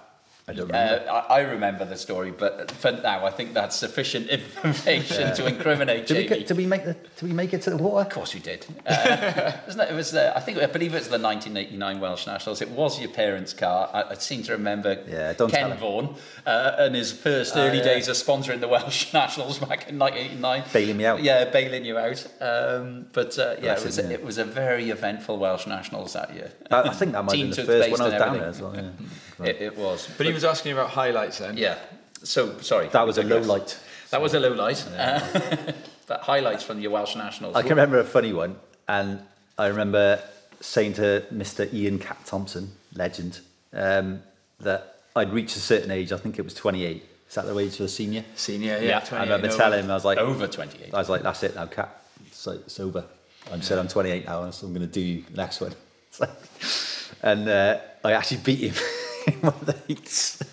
I, 0.48 0.52
don't 0.52 0.72
uh, 0.72 0.78
remember. 0.78 1.10
I, 1.10 1.18
I 1.18 1.40
remember 1.40 1.84
the 1.84 1.96
story, 1.96 2.30
but 2.30 2.70
for 2.70 2.92
now, 2.92 3.26
I 3.26 3.30
think 3.30 3.52
that's 3.52 3.74
sufficient 3.74 4.28
information 4.64 5.34
to 5.34 5.46
incriminate 5.46 6.06
did 6.06 6.18
we, 6.18 6.22
Jamie. 6.22 6.38
get, 6.38 6.46
did 6.46 6.56
we 6.56 6.66
make 6.66 6.84
the? 6.84 6.94
Did 6.94 7.22
we 7.22 7.32
make 7.32 7.52
it 7.52 7.62
to 7.62 7.70
the 7.70 7.76
water? 7.76 8.06
Of 8.06 8.12
course 8.12 8.32
we 8.32 8.38
did. 8.38 8.64
Uh, 8.86 9.52
it? 9.66 9.90
it 9.90 9.94
was 9.94 10.12
the, 10.12 10.36
I 10.36 10.40
think 10.40 10.58
I 10.58 10.66
believe 10.66 10.94
it 10.94 10.98
was 10.98 11.08
the 11.08 11.18
1989 11.18 12.00
Welsh 12.00 12.28
Nationals. 12.28 12.62
It 12.62 12.70
was 12.70 13.00
your 13.00 13.10
parents' 13.10 13.54
car. 13.54 13.90
I, 13.92 14.10
I 14.10 14.14
seem 14.14 14.44
to 14.44 14.52
remember 14.52 15.02
Yeah, 15.08 15.32
don't 15.32 15.50
Ken. 15.50 15.76
Vaughan 15.78 16.14
uh, 16.46 16.76
and 16.78 16.94
his 16.94 17.10
first 17.10 17.56
early 17.56 17.78
yeah. 17.78 17.84
days 17.84 18.06
of 18.06 18.14
sponsoring 18.14 18.60
the 18.60 18.68
Welsh 18.68 19.12
Nationals 19.12 19.58
back 19.58 19.88
in 19.88 19.98
1989. 19.98 20.62
Bailing 20.72 20.96
me 20.96 21.06
out. 21.06 21.24
Yeah, 21.24 21.46
bailing 21.46 21.84
you 21.84 21.98
out. 21.98 22.24
Um, 22.40 23.06
but 23.12 23.36
uh, 23.36 23.56
yeah, 23.60 23.72
it 23.72 23.84
was, 23.84 23.98
yeah. 23.98 24.10
it 24.10 24.24
was 24.24 24.38
a 24.38 24.44
very 24.44 24.90
eventful 24.90 25.38
Welsh 25.38 25.66
Nationals 25.66 26.12
that 26.12 26.32
year. 26.32 26.52
I, 26.70 26.82
I 26.82 26.94
think 26.94 27.12
that 27.12 27.24
might 27.24 27.36
have 27.36 27.48
been 27.48 27.50
the 27.50 27.64
first 27.64 27.90
one 27.90 28.00
I 28.00 28.04
was 28.04 28.12
down 28.14 28.38
there 28.38 28.48
as 28.48 28.62
well. 28.62 28.76
everything. 28.76 29.10
Yeah. 29.40 29.46
It, 29.46 29.62
it 29.62 29.76
was. 29.76 30.08
But 30.16 30.26
he 30.26 30.32
was 30.32 30.44
asking 30.44 30.72
about 30.72 30.90
highlights 30.90 31.38
then. 31.38 31.56
Yeah. 31.56 31.78
So, 32.22 32.58
sorry. 32.60 32.88
That 32.88 33.06
was 33.06 33.18
a 33.18 33.22
low 33.22 33.40
light. 33.40 33.78
That 34.10 34.22
was 34.22 34.34
a 34.34 34.40
low 34.40 34.52
light. 34.52 34.86
Uh, 34.96 35.72
but 36.06 36.20
highlights 36.22 36.64
from 36.64 36.80
your 36.80 36.90
Welsh 36.92 37.16
Nationals. 37.16 37.56
I 37.56 37.62
can 37.62 37.70
remember 37.70 37.98
a 37.98 38.04
funny 38.04 38.32
one, 38.32 38.56
and 38.88 39.20
I 39.58 39.66
remember 39.66 40.20
saying 40.60 40.94
to 40.94 41.24
Mr. 41.32 41.72
Ian 41.72 41.98
Cat 41.98 42.18
Thompson, 42.24 42.72
legend, 42.94 43.40
um, 43.72 44.22
that 44.60 45.00
I'd 45.14 45.32
reached 45.32 45.56
a 45.56 45.60
certain 45.60 45.90
age. 45.90 46.12
I 46.12 46.16
think 46.18 46.38
it 46.38 46.42
was 46.42 46.54
28. 46.54 47.04
Is 47.28 47.34
that 47.34 47.46
the 47.46 47.58
age 47.58 47.76
for 47.76 47.84
a 47.84 47.88
senior? 47.88 48.24
Senior, 48.36 48.78
Yeah, 48.78 48.88
yeah. 48.88 48.96
I 48.98 49.00
28 49.00 49.18
I 49.18 49.22
remember 49.36 49.56
telling 49.56 49.84
him, 49.84 49.90
I 49.90 49.94
was 49.94 50.04
like, 50.04 50.18
Over 50.18 50.46
28. 50.46 50.94
I 50.94 50.98
was 50.98 51.08
like, 51.08 51.22
that's 51.22 51.42
it 51.42 51.54
now, 51.54 51.66
Cat. 51.66 52.02
It's, 52.26 52.46
like, 52.46 52.60
it's 52.60 52.78
over. 52.80 53.04
I'm 53.52 53.62
said 53.62 53.78
I'm 53.78 53.88
28 53.88 54.26
now, 54.26 54.50
so 54.50 54.66
I'm 54.66 54.72
going 54.72 54.86
to 54.86 54.92
do 54.92 55.00
you 55.00 55.22
the 55.22 55.36
next 55.36 55.60
one. 55.60 55.74
Like, 56.18 56.30
and 57.22 57.46
uh, 57.46 57.78
I 58.02 58.12
actually 58.12 58.38
beat 58.38 58.60
him 58.60 58.74
in 59.26 59.34
one 59.40 59.54
of 59.54 59.66
the 59.66 59.76
heats. 59.88 60.42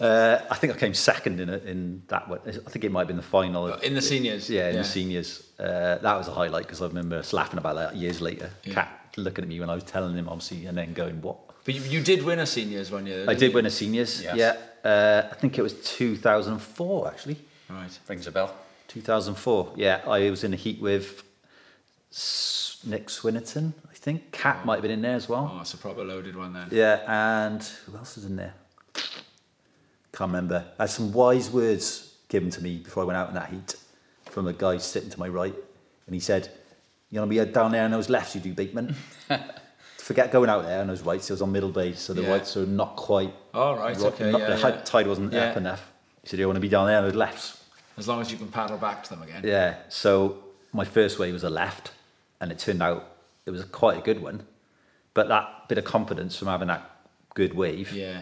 Uh, 0.00 0.40
I 0.50 0.56
think 0.56 0.72
I 0.72 0.76
came 0.76 0.92
second 0.94 1.38
in, 1.38 1.48
a, 1.48 1.58
in 1.58 2.02
that 2.08 2.28
one. 2.28 2.40
I 2.46 2.50
think 2.70 2.84
it 2.84 2.90
might 2.90 3.00
have 3.02 3.08
been 3.08 3.16
the 3.16 3.22
final. 3.22 3.68
of- 3.68 3.82
In 3.82 3.94
the 3.94 4.02
seniors? 4.02 4.50
Yeah, 4.50 4.68
in 4.68 4.74
Yeah. 4.74 4.82
the 4.82 4.88
seniors. 4.88 5.44
Uh, 5.58 5.98
that 5.98 6.16
was 6.16 6.26
a 6.26 6.32
highlight 6.32 6.64
because 6.64 6.82
I 6.82 6.86
remember 6.88 7.16
us 7.16 7.32
laughing 7.32 7.58
about 7.58 7.76
that 7.76 7.94
years 7.96 8.20
later. 8.20 8.50
Yeah. 8.64 8.74
Cat 8.74 8.88
looking 9.16 9.44
at 9.44 9.48
me 9.48 9.60
when 9.60 9.70
I 9.70 9.74
was 9.74 9.84
telling 9.84 10.16
him, 10.16 10.28
obviously, 10.28 10.66
and 10.66 10.76
then 10.76 10.94
going, 10.94 11.20
what? 11.22 11.36
But 11.64 11.74
you, 11.74 11.82
you 11.82 12.00
did 12.02 12.24
win 12.24 12.40
a 12.40 12.46
seniors 12.46 12.90
one 12.90 13.06
year. 13.06 13.22
I 13.28 13.34
didn't 13.34 13.50
you? 13.50 13.54
win 13.54 13.66
a 13.66 13.70
seniors. 13.70 14.20
Yes. 14.22 14.36
Yeah. 14.36 14.56
Uh, 14.90 15.28
I 15.30 15.34
think 15.36 15.58
it 15.58 15.62
was 15.62 15.74
2004, 15.74 17.08
actually. 17.08 17.36
Right. 17.70 17.98
Rings 18.08 18.26
a 18.26 18.32
bell. 18.32 18.52
2004. 18.88 19.74
Yeah, 19.76 20.00
I 20.08 20.28
was 20.30 20.42
in 20.42 20.52
a 20.54 20.56
heat 20.56 20.80
with 20.80 21.22
S- 22.10 22.78
Nick 22.84 23.06
Swinnerton, 23.08 23.74
I 23.87 23.87
think. 23.98 24.32
Cat 24.32 24.60
oh. 24.62 24.66
might 24.66 24.74
have 24.76 24.82
been 24.82 24.90
in 24.90 25.02
there 25.02 25.16
as 25.16 25.28
well. 25.28 25.52
Oh, 25.54 25.60
it's 25.60 25.74
a 25.74 25.78
proper 25.78 26.04
loaded 26.04 26.36
one 26.36 26.52
then. 26.52 26.68
Yeah, 26.70 27.02
and 27.06 27.62
who 27.62 27.96
else 27.96 28.16
was 28.16 28.24
in 28.24 28.36
there? 28.36 28.54
Can't 30.12 30.30
remember. 30.30 30.64
I 30.78 30.84
had 30.84 30.90
some 30.90 31.12
wise 31.12 31.50
words 31.50 32.16
given 32.28 32.50
to 32.50 32.62
me 32.62 32.78
before 32.78 33.02
I 33.02 33.06
went 33.06 33.16
out 33.16 33.28
in 33.28 33.34
that 33.34 33.50
heat 33.50 33.76
from 34.26 34.46
a 34.46 34.52
guy 34.52 34.78
sitting 34.78 35.10
to 35.10 35.18
my 35.18 35.28
right. 35.28 35.54
And 36.06 36.14
he 36.14 36.20
said, 36.20 36.50
You 37.10 37.20
want 37.20 37.30
to 37.32 37.44
be 37.44 37.52
down 37.52 37.72
there 37.72 37.84
on 37.84 37.90
those 37.90 38.08
lefts 38.08 38.34
you 38.34 38.40
do, 38.40 38.54
Bateman? 38.54 38.94
Forget 39.98 40.32
going 40.32 40.48
out 40.48 40.64
there 40.64 40.80
on 40.80 40.86
those 40.86 41.02
rights. 41.02 41.28
It 41.28 41.34
was 41.34 41.42
on 41.42 41.52
middle 41.52 41.68
base, 41.70 42.00
so 42.00 42.14
the 42.14 42.22
Yeah. 42.22 42.30
rights 42.30 42.56
are 42.56 42.66
not 42.66 42.96
quite. 42.96 43.34
Oh, 43.52 43.76
right, 43.76 43.96
okay, 43.96 44.30
not- 44.30 44.40
yeah, 44.40 44.56
the 44.56 44.68
yeah. 44.68 44.80
tide 44.82 45.06
wasn't 45.06 45.32
Yeah. 45.32 45.50
up 45.50 45.56
enough. 45.56 45.92
He 46.22 46.28
said, 46.28 46.38
You 46.38 46.46
want 46.46 46.56
to 46.56 46.60
be 46.60 46.68
down 46.68 46.86
there 46.86 46.98
on 46.98 47.04
those 47.04 47.14
lefts? 47.14 47.62
As 47.96 48.08
long 48.08 48.20
as 48.20 48.30
you 48.30 48.38
can 48.38 48.48
paddle 48.48 48.78
back 48.78 49.02
to 49.04 49.10
them 49.10 49.22
again. 49.22 49.42
Yeah, 49.44 49.76
so 49.88 50.38
my 50.72 50.84
first 50.84 51.18
wave 51.18 51.34
was 51.34 51.44
a 51.44 51.50
left, 51.50 51.90
and 52.40 52.50
it 52.52 52.58
turned 52.58 52.82
out 52.82 53.17
it 53.48 53.50
was 53.50 53.64
quite 53.64 53.98
a 53.98 54.02
good 54.02 54.22
one. 54.22 54.42
But 55.14 55.28
that 55.28 55.68
bit 55.68 55.78
of 55.78 55.84
confidence 55.84 56.36
from 56.36 56.48
having 56.48 56.68
that 56.68 56.88
good 57.34 57.54
wave 57.54 57.92
Yeah. 57.92 58.20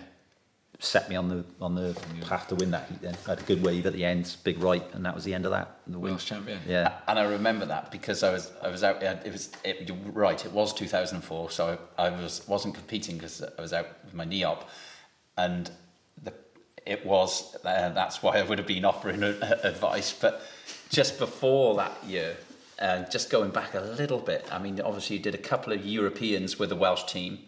set 0.78 1.08
me 1.08 1.16
on 1.16 1.28
the 1.28 1.44
on 1.60 1.74
the 1.74 1.96
path 2.28 2.48
to 2.48 2.54
win 2.54 2.70
that 2.70 2.88
heat. 2.88 3.00
Then 3.02 3.16
I 3.26 3.30
had 3.30 3.40
a 3.40 3.42
good 3.42 3.62
wave 3.62 3.86
at 3.86 3.92
the 3.92 4.04
end, 4.04 4.34
big 4.44 4.62
right, 4.62 4.84
and 4.94 5.04
that 5.04 5.14
was 5.14 5.24
the 5.24 5.34
end 5.34 5.44
of 5.46 5.50
that. 5.52 5.76
The. 5.86 5.98
Welsh 5.98 6.24
champion. 6.26 6.60
Yeah, 6.66 6.92
And 7.08 7.18
I 7.18 7.24
remember 7.24 7.66
that 7.66 7.90
because 7.90 8.22
I 8.22 8.30
was 8.30 8.52
I 8.62 8.68
was 8.68 8.82
out. 8.84 9.02
It 9.02 9.32
was 9.32 9.50
it, 9.64 9.90
right. 10.12 10.42
It 10.44 10.52
was 10.52 10.72
2004, 10.74 11.50
so 11.50 11.78
I, 11.98 12.06
I 12.06 12.10
was 12.10 12.46
wasn't 12.46 12.74
competing 12.74 13.16
because 13.16 13.42
I 13.42 13.60
was 13.60 13.72
out 13.72 13.88
with 14.04 14.14
my 14.14 14.24
knee 14.24 14.44
up, 14.44 14.68
and 15.36 15.70
the 16.22 16.32
it 16.86 17.04
was 17.04 17.56
uh, 17.64 17.88
that's 17.90 18.22
why 18.22 18.38
I 18.38 18.42
would 18.42 18.58
have 18.58 18.66
been 18.68 18.84
offering 18.84 19.22
uh, 19.24 19.58
advice. 19.64 20.12
But 20.12 20.40
just 20.90 21.18
before 21.18 21.74
that 21.76 21.92
year, 22.06 22.36
uh, 22.78 23.04
just 23.04 23.30
going 23.30 23.50
back 23.50 23.74
a 23.74 23.80
little 23.80 24.18
bit. 24.18 24.46
I 24.52 24.58
mean, 24.58 24.80
obviously 24.80 25.16
you 25.16 25.22
did 25.22 25.34
a 25.34 25.38
couple 25.38 25.72
of 25.72 25.84
Europeans 25.84 26.58
with 26.58 26.68
the 26.68 26.76
Welsh 26.76 27.04
team. 27.04 27.38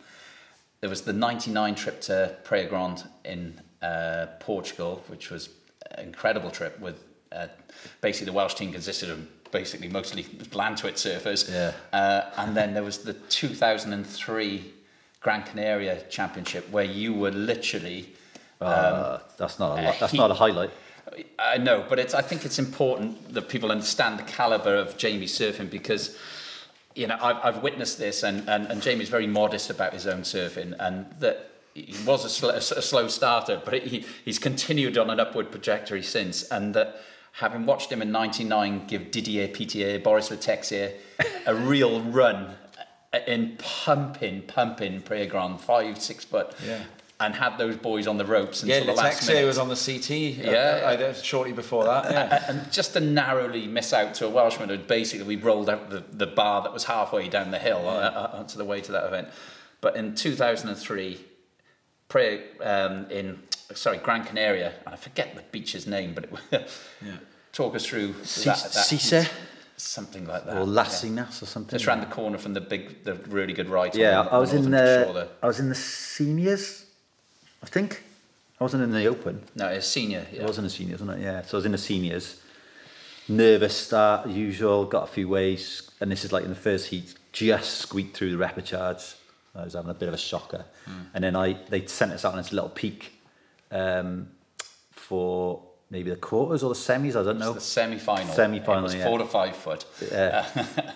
There 0.81 0.91
was 0.91 1.03
the 1.03 1.13
99 1.13 1.75
trip 1.75 2.01
to 2.03 2.37
Praia 2.45 2.69
Grande 2.69 3.05
in 3.25 3.61
uh, 3.83 4.27
Portugal, 4.41 5.03
which 5.09 5.31
was 5.31 5.51
an 5.93 6.05
incredible 6.05 6.51
trip 6.51 6.79
with 6.81 7.03
uh, 7.33 7.49
basically 8.01 8.27
the 8.27 8.33
Welsh 8.33 8.55
team 8.55 8.73
consisted 8.73 9.11
of 9.11 9.51
basically 9.51 9.89
mostly 9.89 10.25
Llantwit 10.25 10.95
surfers. 10.95 11.51
Yeah. 11.51 11.73
Uh, 11.93 12.31
and 12.37 12.57
then 12.57 12.75
there 12.75 12.85
was 12.85 12.99
the 12.99 13.13
2003 13.13 14.75
Gran 15.21 15.43
Canaria 15.43 16.03
Championship 16.09 16.71
where 16.71 16.85
you 16.85 17.13
were 17.15 17.33
literally. 17.33 18.15
Uh, 18.61 19.21
that's 19.37 19.59
not 19.59 19.79
a 19.79 19.97
that's 20.01 20.15
not 20.15 20.31
a 20.31 20.35
highlight. 20.35 20.71
I 21.39 21.59
know, 21.59 21.85
but 21.89 21.99
it's. 21.99 22.15
I 22.15 22.23
think 22.23 22.45
it's 22.45 22.59
important 22.59 23.35
that 23.35 23.49
people 23.49 23.71
understand 23.71 24.19
the 24.19 24.25
caliber 24.25 24.75
of 24.75 24.97
Jamie 24.97 25.27
surfing 25.27 25.71
because, 25.71 26.17
you 26.95 27.07
know, 27.07 27.19
I've, 27.21 27.37
I've 27.43 27.63
witnessed 27.63 27.99
this, 27.99 28.23
and, 28.23 28.49
and, 28.49 28.67
and 28.67 28.83
Jamie's 28.83 29.09
very 29.09 29.27
modest 29.27 29.71
about 29.71 29.93
his 29.93 30.07
own 30.07 30.23
surfing, 30.23 30.75
and 30.79 31.07
that 31.21 31.51
he 31.75 31.95
was 32.05 32.25
a, 32.25 32.29
sl- 32.29 32.51
a 32.51 32.61
slow 32.61 33.09
starter, 33.09 33.61
but 33.65 33.83
he, 33.83 34.05
he's 34.25 34.39
continued 34.39 34.99
on 34.99 35.11
an 35.11 35.21
upward 35.21 35.51
trajectory 35.51 36.03
since, 36.03 36.43
and 36.45 36.75
that 36.75 37.01
having 37.33 37.67
watched 37.67 37.91
him 37.91 38.03
in 38.03 38.11
'99 38.11 38.87
give 38.87 39.11
Didier 39.11 39.49
Piter, 39.49 39.99
Boris 39.99 40.31
Le 40.31 40.37
Texier, 40.37 40.93
a 41.47 41.55
real 41.55 42.01
run 42.03 42.57
in 43.27 43.57
pumping, 43.59 44.43
pumping 44.43 45.01
Prague 45.01 45.61
five, 45.61 46.01
six 46.01 46.25
foot. 46.25 46.55
Yeah. 46.67 46.83
And 47.21 47.35
had 47.35 47.59
those 47.59 47.77
boys 47.77 48.07
on 48.07 48.17
the 48.17 48.25
ropes 48.25 48.63
Yeah, 48.63 48.77
until 48.77 48.95
the 48.95 49.03
last 49.03 49.27
minute. 49.27 49.45
was 49.45 49.59
on 49.59 49.69
the 49.69 49.75
CT. 49.75 50.11
Yeah. 50.11 50.53
uh, 50.85 51.03
uh, 51.03 51.15
shortly 51.15 51.53
before 51.53 51.83
that. 51.85 52.13
Yeah. 52.13 52.45
And 52.49 52.71
just 52.71 52.93
to 52.93 53.01
narrowly 53.01 53.67
miss 53.67 53.93
out 53.93 54.15
to 54.15 54.27
a 54.27 54.31
Welshman 54.31 54.69
who 54.69 54.79
basically 54.79 55.27
we 55.27 55.35
rolled 55.35 55.69
out 55.69 55.91
the, 55.91 56.05
the 56.13 56.29
bar 56.29 56.63
that 56.63 56.73
was 56.73 56.85
halfway 56.85 57.29
down 57.29 57.51
the 57.51 57.59
hill 57.59 57.89
uh, 57.89 57.91
uh, 57.91 58.45
to 58.45 58.57
the 58.57 58.65
way 58.65 58.81
to 58.83 58.93
that 58.93 59.05
event. 59.07 59.29
But 59.81 59.97
in 59.97 60.15
2003, 60.15 61.21
Prague, 62.09 62.41
um, 62.63 63.11
in 63.11 63.41
sorry 63.75 63.99
Gran 63.99 64.25
Canaria, 64.25 64.75
and 64.87 64.95
I 64.95 64.97
forget 64.97 65.35
the 65.35 65.43
beach's 65.51 65.87
name, 65.89 66.15
but 66.15 66.25
it, 66.53 66.71
Yeah. 67.05 67.17
talk 67.53 67.75
us 67.75 67.85
through 67.85 68.15
C- 68.23 68.45
that, 68.45 68.59
that 68.73 69.31
something 69.77 70.25
like 70.27 70.45
that. 70.47 70.57
Or 70.57 70.61
yeah. 70.61 70.67
Lassinas 70.83 71.43
or 71.43 71.47
something. 71.47 71.77
Just 71.79 71.87
round 71.87 72.03
the 72.03 72.07
corner 72.07 72.39
from 72.39 72.55
the 72.55 72.61
big, 72.61 73.05
the 73.05 73.15
really 73.15 73.53
good 73.53 73.69
right. 73.69 73.95
Yeah, 73.95 74.21
I 74.31 74.39
was 74.39 74.53
in 74.53 74.65
the 74.65 74.71
there. 74.71 75.29
I 75.43 75.47
was 75.47 75.59
in 75.61 75.69
the 75.69 75.75
seniors, 75.75 76.87
I 77.63 77.67
think. 77.67 78.03
I 78.61 78.65
wasn't 78.65 78.83
in 78.83 78.91
the 78.93 79.07
open. 79.07 79.43
No, 79.55 79.69
it's 79.69 79.87
senior. 79.87 80.27
Yeah. 80.33 80.43
It 80.43 80.47
wasn't 80.47 80.67
a 80.67 80.71
seniors, 80.71 81.01
wasn't 81.01 81.21
it? 81.21 81.25
Yeah. 81.25 81.43
So 81.43 81.57
I 81.57 81.59
was 81.59 81.67
in 81.67 81.73
the 81.73 81.79
seniors. 81.79 82.41
Nervous 83.29 83.77
start, 83.77 84.29
usual. 84.29 84.85
Got 84.87 85.05
a 85.05 85.13
few 85.13 85.29
ways, 85.29 85.91
and 86.01 86.11
this 86.11 86.25
is 86.25 86.33
like 86.33 86.45
in 86.45 86.49
the 86.51 86.57
first 86.57 86.87
heat, 86.89 87.15
just 87.33 87.75
squeaked 87.79 88.17
through 88.17 88.35
the 88.37 88.43
repechage. 88.43 89.15
I 89.55 89.65
was 89.65 89.75
having 89.75 89.91
a 89.91 89.95
bit 89.95 90.09
of 90.09 90.15
a 90.15 90.19
shocker, 90.19 90.65
and 91.15 91.23
then 91.23 91.37
I 91.37 91.55
they 91.69 91.85
sent 91.87 92.13
us 92.13 92.25
out 92.25 92.33
on 92.33 92.39
this 92.39 92.53
little 92.53 92.71
peak 92.71 93.13
um, 93.71 94.29
for 94.93 95.63
maybe 95.91 96.09
the 96.11 96.17
quarters 96.17 96.63
or 96.63 96.69
the 96.71 96.75
semis. 96.75 97.11
I 97.11 97.23
don't 97.25 97.37
It's 97.37 97.45
know. 97.45 97.53
the 97.53 97.61
semi-final. 97.61 98.33
Semi-final, 98.35 98.81
It 98.81 98.83
was 98.85 98.95
yeah. 98.95 99.05
four 99.05 99.19
to 99.19 99.25
five 99.27 99.55
foot. 99.57 99.85
Yeah. 100.11 100.47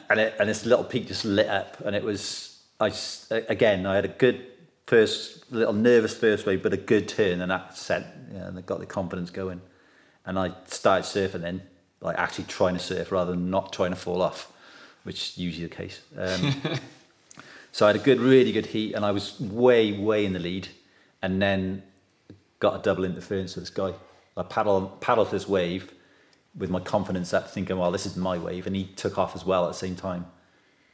and 0.11 0.19
it, 0.21 0.35
and 0.41 0.49
this 0.49 0.65
little 0.65 0.85
peak 0.85 1.09
just 1.09 1.25
lit 1.27 1.49
up, 1.49 1.81
and 1.85 1.95
it 1.95 2.03
was 2.03 2.61
I 2.81 2.89
s- 2.89 3.31
again 3.31 3.85
I 3.85 3.95
had 3.97 4.05
a 4.07 4.09
good 4.09 4.47
first 4.93 5.51
little 5.51 5.73
nervous 5.73 6.15
first 6.15 6.45
wave, 6.45 6.63
but 6.63 6.75
a 6.75 6.77
good 6.77 7.09
turn, 7.09 7.41
and 7.41 7.51
that 7.51 7.75
sent 7.75 8.05
yeah, 8.31 8.47
and 8.47 8.59
it 8.59 8.67
got 8.67 8.79
the 8.79 8.85
confidence 8.85 9.31
going, 9.31 9.63
and 10.27 10.39
I 10.39 10.53
started 10.67 11.05
surfing 11.05 11.41
then, 11.41 11.63
like 12.03 12.19
actually 12.19 12.45
trying 12.45 12.75
to 12.75 12.79
surf 12.79 13.11
rather 13.11 13.31
than 13.31 13.49
not 13.49 13.73
trying 13.73 13.89
to 13.89 13.97
fall 13.97 14.21
off, 14.21 14.53
which 15.05 15.31
is 15.31 15.39
usually 15.39 15.67
the 15.67 15.75
case. 15.75 16.03
Um, 16.15 16.55
so 17.73 17.87
I 17.87 17.89
had 17.89 17.97
a 17.97 18.05
good, 18.05 18.21
really 18.21 18.53
good 18.53 18.67
heat, 18.67 18.93
and 18.93 19.03
I 19.03 19.13
was 19.13 19.41
way, 19.41 19.93
way 19.93 20.27
in 20.27 20.35
the 20.35 20.39
lead, 20.39 20.69
and 21.23 21.41
then 21.41 21.83
got 22.59 22.79
a 22.79 22.83
double 22.83 23.07
interference 23.07 23.55
with 23.55 23.65
this 23.65 23.71
guy. 23.71 23.95
I 24.37 24.43
paddled 24.43 25.01
paddled 25.01 25.31
this 25.31 25.49
wave 25.49 25.91
with 26.55 26.69
my 26.69 26.81
confidence 26.81 27.33
up, 27.33 27.51
thinking, 27.51 27.79
well, 27.79 27.93
this 27.93 28.05
is 28.05 28.15
my 28.15 28.37
wave, 28.37 28.67
and 28.67 28.77
he 28.77 28.85
took 28.85 29.17
off 29.17 29.35
as 29.35 29.47
well 29.47 29.65
at 29.65 29.69
the 29.69 29.79
same 29.87 29.97
time. 29.97 30.27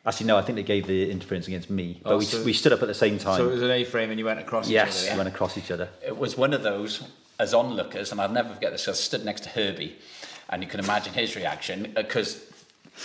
Actually, 0.09 0.27
no, 0.29 0.39
I 0.39 0.43
think 0.43 0.57
they 0.57 0.63
gave 0.63 0.87
the 0.87 1.11
interference 1.11 1.49
against 1.49 1.69
me, 1.69 2.01
but 2.03 2.15
Oh, 2.15 2.19
we, 2.19 2.25
so- 2.25 2.43
we 2.43 2.55
stood 2.55 2.73
up 2.73 2.81
at 2.81 2.89
the 2.89 2.95
same 2.95 3.19
time. 3.19 3.37
So 3.37 3.49
it 3.49 3.53
was 3.53 3.63
an 3.63 3.71
A-frame 3.71 4.09
and 4.11 4.19
you 4.19 4.25
went 4.25 4.41
across 4.41 4.67
yes, 4.69 5.05
each 5.05 5.11
other. 5.11 5.19
went 5.19 5.29
across 5.29 5.59
each 5.59 5.71
other. 5.71 5.91
it 6.05 6.17
was 6.17 6.35
one 6.37 6.55
of 6.55 6.63
those 6.63 7.07
as 7.39 7.53
onlookers, 7.53 8.11
and 8.11 8.21
I'll 8.21 8.31
never 8.31 8.55
forget 8.55 8.73
this, 8.73 8.89
I 8.89 8.93
stood 8.93 9.25
next 9.25 9.43
to 9.43 9.51
Herbie, 9.51 9.97
and 10.49 10.63
you 10.63 10.69
can 10.69 10.81
imagine 10.81 11.13
his 11.13 11.37
reaction 11.37 11.93
uh, 11.95 12.03
because 12.03 12.43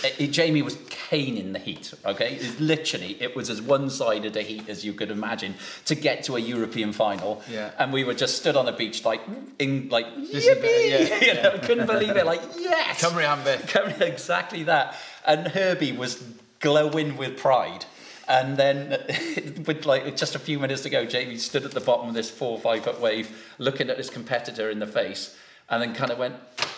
uh, 0.02 0.24
Jamie 0.26 0.62
was 0.62 0.76
caning 0.88 1.52
the 1.52 1.58
heat. 1.58 1.92
Okay, 2.06 2.36
it, 2.36 2.58
literally, 2.58 3.16
it 3.20 3.36
was 3.36 3.50
as 3.50 3.60
one-sided 3.60 4.34
a 4.36 4.42
heat 4.42 4.66
as 4.70 4.82
you 4.84 4.94
could 4.94 5.10
imagine 5.10 5.54
to 5.84 5.94
get 5.94 6.24
to 6.24 6.36
a 6.36 6.40
European 6.40 6.92
final. 6.92 7.42
Yeah. 7.50 7.70
and 7.78 7.92
we 7.92 8.02
were 8.02 8.14
just 8.14 8.38
stood 8.38 8.56
on 8.56 8.64
the 8.64 8.72
beach 8.72 9.04
like 9.04 9.20
in 9.58 9.90
like 9.90 10.06
yippee, 10.16 11.10
yeah, 11.10 11.20
you 11.20 11.34
know, 11.34 11.58
couldn't 11.62 11.86
believe 11.86 12.16
it. 12.16 12.24
Like 12.24 12.40
yes, 12.58 13.02
Cymru. 13.04 13.68
Coming 13.68 14.00
exactly 14.00 14.62
that. 14.64 14.96
And 15.26 15.48
Herbie 15.48 15.92
was 15.92 16.22
glowing 16.64 17.16
with 17.16 17.36
pride. 17.36 17.84
And 18.26 18.56
then, 18.56 18.88
with 19.66 19.84
like 19.84 20.16
just 20.16 20.34
a 20.34 20.38
few 20.38 20.58
minutes 20.58 20.82
to 20.82 20.90
go, 20.90 21.04
Jamie 21.04 21.36
stood 21.36 21.64
at 21.64 21.72
the 21.72 21.80
bottom 21.80 22.08
of 22.08 22.14
this 22.14 22.30
four 22.30 22.52
or 22.52 22.60
five 22.60 22.82
foot 22.84 22.98
wave, 22.98 23.28
looking 23.58 23.90
at 23.90 23.98
his 23.98 24.08
competitor 24.08 24.70
in 24.70 24.78
the 24.78 24.86
face, 24.86 25.36
and 25.68 25.82
then 25.82 25.94
kind 25.94 26.10
of 26.10 26.18
went 26.18 26.36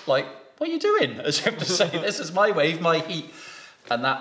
like, 0.08 0.26
"What 0.58 0.68
are 0.68 0.72
you 0.72 0.80
doing?" 0.80 1.20
As 1.24 1.46
if 1.46 1.56
to 1.58 1.64
say, 1.64 1.88
"This 1.92 2.18
is 2.18 2.32
my 2.32 2.50
wave, 2.50 2.80
my 2.80 2.98
heat." 2.98 3.32
And 3.88 4.04
that 4.04 4.20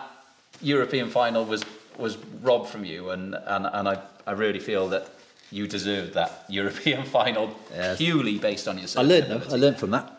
European 0.61 1.09
final 1.09 1.43
was 1.45 1.63
was 1.97 2.15
robbed 2.43 2.69
from 2.69 2.85
you, 2.85 3.09
and 3.09 3.33
and, 3.33 3.65
and 3.73 3.89
I, 3.89 3.95
I 4.27 4.33
really 4.33 4.59
feel 4.59 4.87
that 4.89 5.09
you 5.51 5.65
deserved 5.67 6.13
that 6.13 6.45
European 6.47 7.05
final 7.05 7.49
Yes. 7.73 7.97
purely 7.97 8.37
based 8.37 8.67
on 8.67 8.77
your. 8.77 8.87
I 8.95 9.01
learned 9.01 9.31
though. 9.31 9.55
I 9.55 9.57
learned 9.57 9.77
from 9.79 9.91
that. 9.91 10.11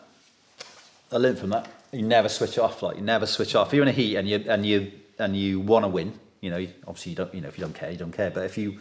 I 1.11 1.17
learned 1.17 1.39
from 1.39 1.51
that. 1.51 1.67
You 1.93 2.01
never 2.01 2.27
switch 2.27 2.57
off. 2.57 2.83
Like 2.83 2.97
you 2.97 3.01
never 3.03 3.25
switch 3.25 3.55
off. 3.55 3.71
You're 3.71 3.83
in 3.83 3.87
a 3.87 3.99
heat 4.03 4.17
and 4.17 4.27
you 4.27 4.43
and 4.49 4.65
you 4.65 4.91
and 5.19 5.35
you 5.35 5.59
want 5.59 5.83
to 5.83 5.89
win, 5.89 6.13
you 6.41 6.49
know, 6.49 6.67
obviously 6.87 7.11
you 7.11 7.15
don't. 7.15 7.33
You 7.33 7.41
know, 7.41 7.47
if 7.47 7.57
you 7.57 7.63
don't 7.63 7.75
care, 7.75 7.91
you 7.91 7.97
don't 7.97 8.11
care. 8.11 8.29
But 8.29 8.45
if 8.45 8.57
you 8.57 8.79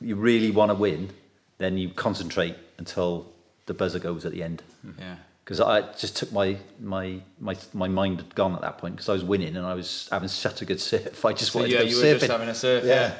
you 0.00 0.16
really 0.16 0.50
want 0.50 0.70
to 0.70 0.74
win, 0.74 1.10
then 1.58 1.78
you 1.78 1.90
concentrate 1.90 2.56
until 2.78 3.26
the 3.66 3.74
buzzer 3.74 3.98
goes 3.98 4.24
at 4.24 4.32
the 4.32 4.42
end. 4.42 4.62
Yeah. 4.98 5.16
Because 5.44 5.60
I 5.60 5.92
just 5.92 6.16
took 6.16 6.32
my 6.32 6.56
my 6.80 7.20
my 7.40 7.56
my 7.72 7.88
mind 7.88 8.20
had 8.20 8.34
gone 8.34 8.54
at 8.54 8.62
that 8.62 8.78
point 8.78 8.96
because 8.96 9.08
I 9.08 9.12
was 9.12 9.24
winning 9.24 9.56
and 9.56 9.64
I 9.64 9.74
was 9.74 10.08
having 10.10 10.28
such 10.28 10.62
a 10.62 10.64
good 10.64 10.80
surf. 10.80 11.24
I 11.24 11.32
just 11.32 11.52
So 11.52 11.60
wanted 11.60 11.72
yeah, 11.72 11.78
to 11.78 11.84
go 11.84 11.90
you 11.90 11.96
were 11.96 12.18
just 12.18 12.30
having 12.30 12.48
a 12.48 12.54
surf. 12.54 12.84
Yeah. 12.84 12.94
Yeah. 12.94 13.14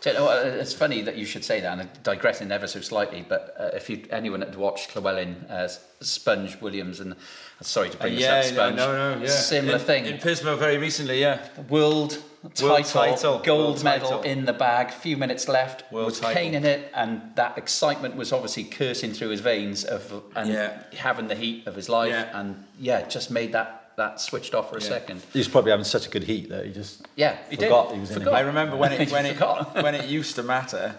Do 0.00 0.10
you 0.10 0.16
know 0.16 0.30
It's 0.30 0.72
funny 0.72 1.02
that 1.02 1.16
you 1.16 1.24
should 1.24 1.44
say 1.44 1.60
that, 1.60 1.72
and 1.72 1.80
I'm 1.82 1.90
digressing 2.02 2.52
ever 2.52 2.66
so 2.66 2.80
slightly. 2.80 3.24
But 3.28 3.54
uh, 3.58 3.70
if 3.74 3.90
you 3.90 4.04
anyone 4.10 4.40
had 4.42 4.54
watched 4.54 4.94
Llewellyn, 4.94 5.34
uh, 5.48 5.68
Sponge 6.00 6.60
Williams, 6.60 7.00
and 7.00 7.16
sorry 7.62 7.90
to 7.90 7.98
Uh, 7.98 8.02
bring 8.02 8.14
yeah, 8.14 8.42
this 8.42 8.50
up, 8.50 8.56
no, 8.56 8.62
Sponge, 8.62 8.76
no, 8.76 9.14
no, 9.16 9.22
yeah. 9.22 9.28
similar 9.30 9.78
in, 9.78 9.80
thing. 9.84 10.06
In 10.06 10.18
Pismo 10.18 10.58
very 10.58 10.78
recently, 10.78 11.20
yeah. 11.20 11.46
world 11.68 12.18
title, 12.54 12.68
World 12.68 12.84
title, 12.86 13.38
gold 13.40 13.64
world 13.64 13.84
medal 13.84 14.08
title. 14.08 14.22
in 14.22 14.44
the 14.44 14.52
bag. 14.52 14.90
Few 14.92 15.16
minutes 15.16 15.48
left. 15.48 15.90
World 15.92 16.06
was 16.06 16.20
title. 16.20 16.34
caning 16.40 16.64
it, 16.64 16.90
and 16.94 17.20
that 17.34 17.58
excitement 17.58 18.14
was 18.16 18.32
obviously 18.32 18.64
coursing 18.64 19.12
through 19.12 19.30
his 19.30 19.40
veins 19.40 19.84
of 19.84 20.22
and 20.36 20.50
Yeah. 20.50 20.78
having 20.96 21.26
the 21.28 21.34
heat 21.34 21.66
of 21.66 21.74
his 21.74 21.88
life, 21.88 22.10
Yeah. 22.10 22.38
and 22.38 22.64
yeah, 22.78 23.02
just 23.08 23.30
made 23.30 23.52
that 23.52 23.82
that 23.96 24.20
switched 24.20 24.54
off 24.54 24.68
for 24.68 24.76
a 24.76 24.80
Yeah. 24.82 24.88
second. 24.88 25.22
He 25.32 25.38
was 25.38 25.48
probably 25.48 25.70
having 25.70 25.84
such 25.84 26.06
a 26.06 26.10
good 26.10 26.24
heat 26.24 26.50
that 26.50 26.66
he 26.66 26.70
just 26.72 27.00
Yeah, 27.16 27.38
he 27.48 27.56
Forgot 27.56 27.88
did. 27.88 27.94
he 27.94 28.00
was 28.02 28.10
in 28.10 28.16
a 28.18 28.20
Forgot. 28.20 28.34
I 28.34 28.40
remember 28.40 28.76
when 28.76 28.92
it 29.00 29.10
when 29.10 29.24
it 29.24 29.40
when 29.82 29.94
it 29.94 30.04
used 30.04 30.34
to 30.34 30.42
matter 30.42 30.96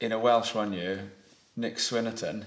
in 0.00 0.12
a 0.12 0.18
Welsh 0.20 0.54
one 0.54 0.72
year, 0.72 1.10
Nick 1.56 1.78
Swinnerton 1.78 2.44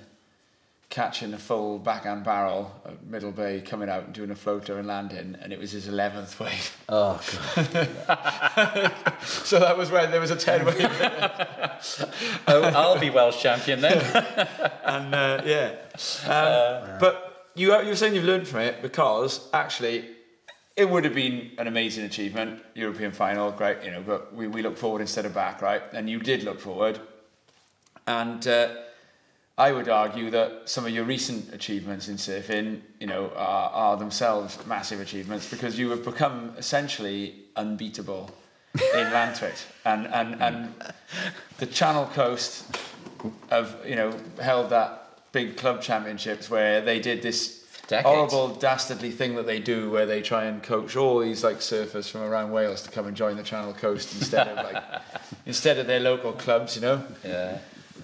catching 0.92 1.34
a 1.34 1.38
full 1.38 1.80
backhand 1.80 2.24
barrel 2.26 2.70
at 2.86 3.02
Middle 3.04 3.32
Bay, 3.32 3.62
coming 3.62 3.90
out 3.90 4.04
and 4.04 4.14
doing 4.14 4.30
a 4.30 4.36
floater 4.36 4.78
and 4.78 4.88
landing, 4.88 5.38
and 5.42 5.54
it 5.54 5.58
was 5.58 5.72
his 5.72 5.88
eleventh 5.88 6.40
wave. 6.40 6.78
oh 6.90 7.20
god. 7.56 8.94
So 9.24 9.60
that 9.60 9.78
was 9.78 9.90
when 9.90 10.12
there 10.12 10.20
was 10.20 10.32
a 10.32 10.36
ten 10.36 10.66
wave, 10.66 10.76
oh, 12.48 12.72
I'll 12.76 13.00
be 13.00 13.10
Welsh 13.10 13.42
champion 13.42 13.82
then. 13.82 14.00
and 14.84 15.16
uh, 15.16 15.42
yeah. 15.46 15.76
Um, 16.28 17.00
but 17.00 17.48
you 17.56 17.74
you 17.82 17.88
were 17.88 17.96
saying 17.96 18.14
you've 18.14 18.26
learned 18.26 18.48
from 18.48 18.60
it 18.60 18.84
because 18.84 19.50
actually. 19.54 20.06
It 20.78 20.90
would 20.90 21.04
have 21.04 21.14
been 21.14 21.52
an 21.58 21.68
amazing 21.68 22.06
achievement, 22.06 22.64
European 22.76 23.12
final, 23.12 23.52
great, 23.52 23.84
you 23.84 23.92
know. 23.92 24.02
But 24.02 24.34
we, 24.34 24.48
we 24.48 24.62
look 24.62 24.78
forward 24.78 25.02
instead 25.02 25.26
of 25.26 25.34
back, 25.34 25.62
right? 25.62 25.84
And 25.92 26.10
you 26.10 26.18
did 26.18 26.44
look 26.44 26.62
forward, 26.62 26.98
and 28.08 28.48
uh, 28.48 28.70
I 29.62 29.72
would 29.72 29.90
argue 29.90 30.32
that 30.32 30.64
some 30.66 30.88
of 30.88 30.92
your 30.92 31.04
recent 31.04 31.54
achievements 31.54 32.08
in 32.08 32.16
surfing, 32.16 32.82
you 33.00 33.06
know, 33.06 33.32
are, 33.36 33.70
are 33.70 33.96
themselves 33.96 34.58
massive 34.66 35.00
achievements 35.00 35.52
because 35.52 35.78
you 35.78 35.92
have 35.92 36.04
become 36.04 36.56
essentially 36.58 37.36
unbeatable 37.56 38.32
in 38.74 38.80
Llantwit, 39.16 39.64
and 39.86 40.08
and 40.08 40.42
and 40.42 40.74
the 41.60 41.68
Channel 41.68 42.08
Coast 42.08 42.76
have 43.52 43.78
you 43.86 43.96
know 43.96 44.18
held 44.42 44.72
that 44.72 45.32
big 45.32 45.58
club 45.58 45.80
championships 45.80 46.50
where 46.50 46.82
they 46.82 47.00
did 47.00 47.22
this 47.22 47.64
Decades. 47.88 48.08
horrible 48.08 48.56
dastardly 48.56 49.12
thing 49.12 49.36
that 49.36 49.46
they 49.46 49.60
do 49.60 49.92
where 49.92 50.08
they 50.08 50.24
try 50.24 50.46
and 50.46 50.64
coach 50.64 50.96
all 50.96 51.20
these 51.20 51.44
like 51.44 51.58
surfers 51.58 52.10
from 52.10 52.22
around 52.22 52.52
Wales 52.52 52.82
to 52.82 52.90
come 52.90 53.06
and 53.06 53.16
join 53.16 53.38
the 53.38 53.44
Channel 53.44 53.74
Coast 53.74 54.12
instead 54.16 54.48
of 54.48 54.58
like 54.58 54.84
instead 55.46 55.78
of 55.78 55.86
their 55.86 56.00
local 56.00 56.34
clubs, 56.34 56.76
you 56.76 56.82
know. 56.82 57.04
Yeah, 57.24 57.60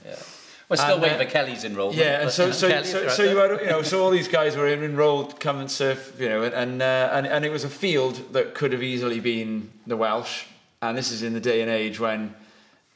yeah. 0.05 0.21
We're 0.69 0.75
still 0.77 0.93
And, 0.95 1.01
waiting 1.01 1.17
uh, 1.17 1.23
for 1.23 1.29
Kelly's 1.29 1.63
enrollment. 1.63 1.97
Yeah, 1.99 2.21
and 2.21 2.31
so 2.31 2.51
so 2.51 2.67
Kelly's 2.67 2.91
so, 2.91 3.01
right 3.03 3.11
so 3.11 3.23
you 3.23 3.37
had 3.37 3.61
you 3.61 3.67
know 3.67 3.81
so 3.83 4.03
all 4.03 4.09
these 4.11 4.27
guys 4.27 4.55
were 4.57 4.67
enrolled 4.67 5.39
come 5.39 5.59
and 5.59 5.71
surf 5.71 6.13
you 6.19 6.27
know 6.29 6.43
and 6.43 6.53
and, 6.53 6.81
uh, 6.81 7.09
and 7.13 7.25
and 7.25 7.45
it 7.45 7.51
was 7.51 7.63
a 7.63 7.69
field 7.69 8.15
that 8.33 8.53
could 8.53 8.73
have 8.73 8.83
easily 8.83 9.19
been 9.19 9.69
the 9.87 9.95
Welsh 9.95 10.43
and 10.81 10.97
this 10.97 11.11
is 11.11 11.23
in 11.23 11.33
the 11.33 11.39
day 11.39 11.61
and 11.61 11.71
age 11.71 11.99
when 11.99 12.33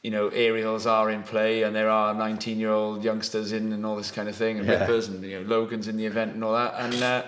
you 0.02 0.10
know, 0.10 0.26
aerials 0.30 0.84
are 0.84 1.10
in 1.12 1.22
play 1.22 1.62
and 1.62 1.76
there 1.76 1.88
are 1.88 2.12
19 2.12 2.58
year 2.58 2.72
old 2.72 3.04
youngsters 3.04 3.52
in 3.52 3.72
and 3.72 3.86
all 3.86 3.94
this 3.94 4.10
kind 4.10 4.28
of 4.28 4.34
thing 4.34 4.58
and 4.58 4.66
Yeah. 4.66 4.80
rippers 4.80 5.06
and 5.08 5.22
you 5.24 5.40
know 5.40 5.46
Logan's 5.48 5.86
in 5.86 5.96
the 5.96 6.06
event 6.06 6.34
and 6.34 6.42
all 6.42 6.54
that 6.54 6.74
and 6.78 7.02
uh, 7.02 7.22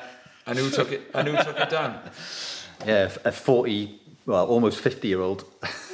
and 0.47 0.59
who 0.59 0.68
took 0.70 0.90
it 0.90 1.03
and 1.14 1.28
who 1.28 1.36
took 1.36 1.59
it 1.59 1.70
down 1.70 2.01
Yeah, 2.86 3.09
a 3.24 3.30
40, 3.32 3.99
well, 4.26 4.45
almost 4.47 4.80
50 4.80 5.09
year 5.09 5.20
old. 5.20 5.45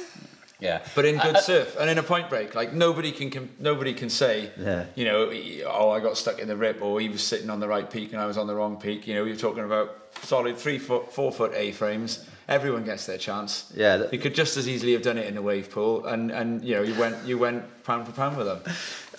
Yeah. 0.61 0.79
but 0.95 1.05
in 1.05 1.17
good 1.17 1.35
Uh, 1.37 1.41
surf 1.41 1.75
and 1.79 1.89
in 1.89 1.97
a 1.97 2.03
point 2.03 2.29
break 2.29 2.55
like 2.55 2.71
nobody 2.71 3.11
can, 3.11 3.29
can 3.31 3.49
nobody 3.59 3.93
can 3.93 4.09
say 4.09 4.51
Yeah. 4.57 4.85
you 4.95 5.05
know 5.05 5.19
oh 5.67 5.89
I 5.89 5.99
got 5.99 6.15
stuck 6.17 6.39
in 6.39 6.47
the 6.47 6.55
rip 6.55 6.81
or 6.81 6.99
he 7.01 7.09
was 7.09 7.23
sitting 7.23 7.49
on 7.49 7.59
the 7.59 7.67
right 7.67 7.89
peak 7.89 8.13
and 8.13 8.21
I 8.21 8.27
was 8.27 8.37
on 8.37 8.47
the 8.47 8.55
wrong 8.55 8.77
peak 8.79 9.07
you 9.07 9.15
know 9.15 9.23
you're 9.25 9.35
talking 9.47 9.63
about 9.63 9.87
solid 10.23 10.55
three 10.57 10.77
foot 10.79 11.11
four 11.11 11.31
foot 11.31 11.51
A 11.55 11.71
frames 11.71 12.25
everyone 12.47 12.83
gets 12.85 13.05
their 13.05 13.17
chance 13.17 13.51
Yeah, 13.75 13.97
that- 13.97 14.13
you 14.13 14.19
could 14.19 14.35
just 14.35 14.55
as 14.57 14.67
easily 14.67 14.93
have 14.93 15.01
done 15.01 15.17
it 15.17 15.25
in 15.27 15.35
a 15.37 15.41
wave 15.41 15.69
pool 15.71 16.05
and 16.05 16.31
and 16.31 16.63
you 16.63 16.75
know 16.75 16.83
you 16.83 16.95
went 16.99 17.15
you 17.25 17.37
went 17.39 17.63
pound 17.83 18.05
for 18.05 18.13
pound 18.13 18.37
with 18.37 18.47
them 18.47 18.61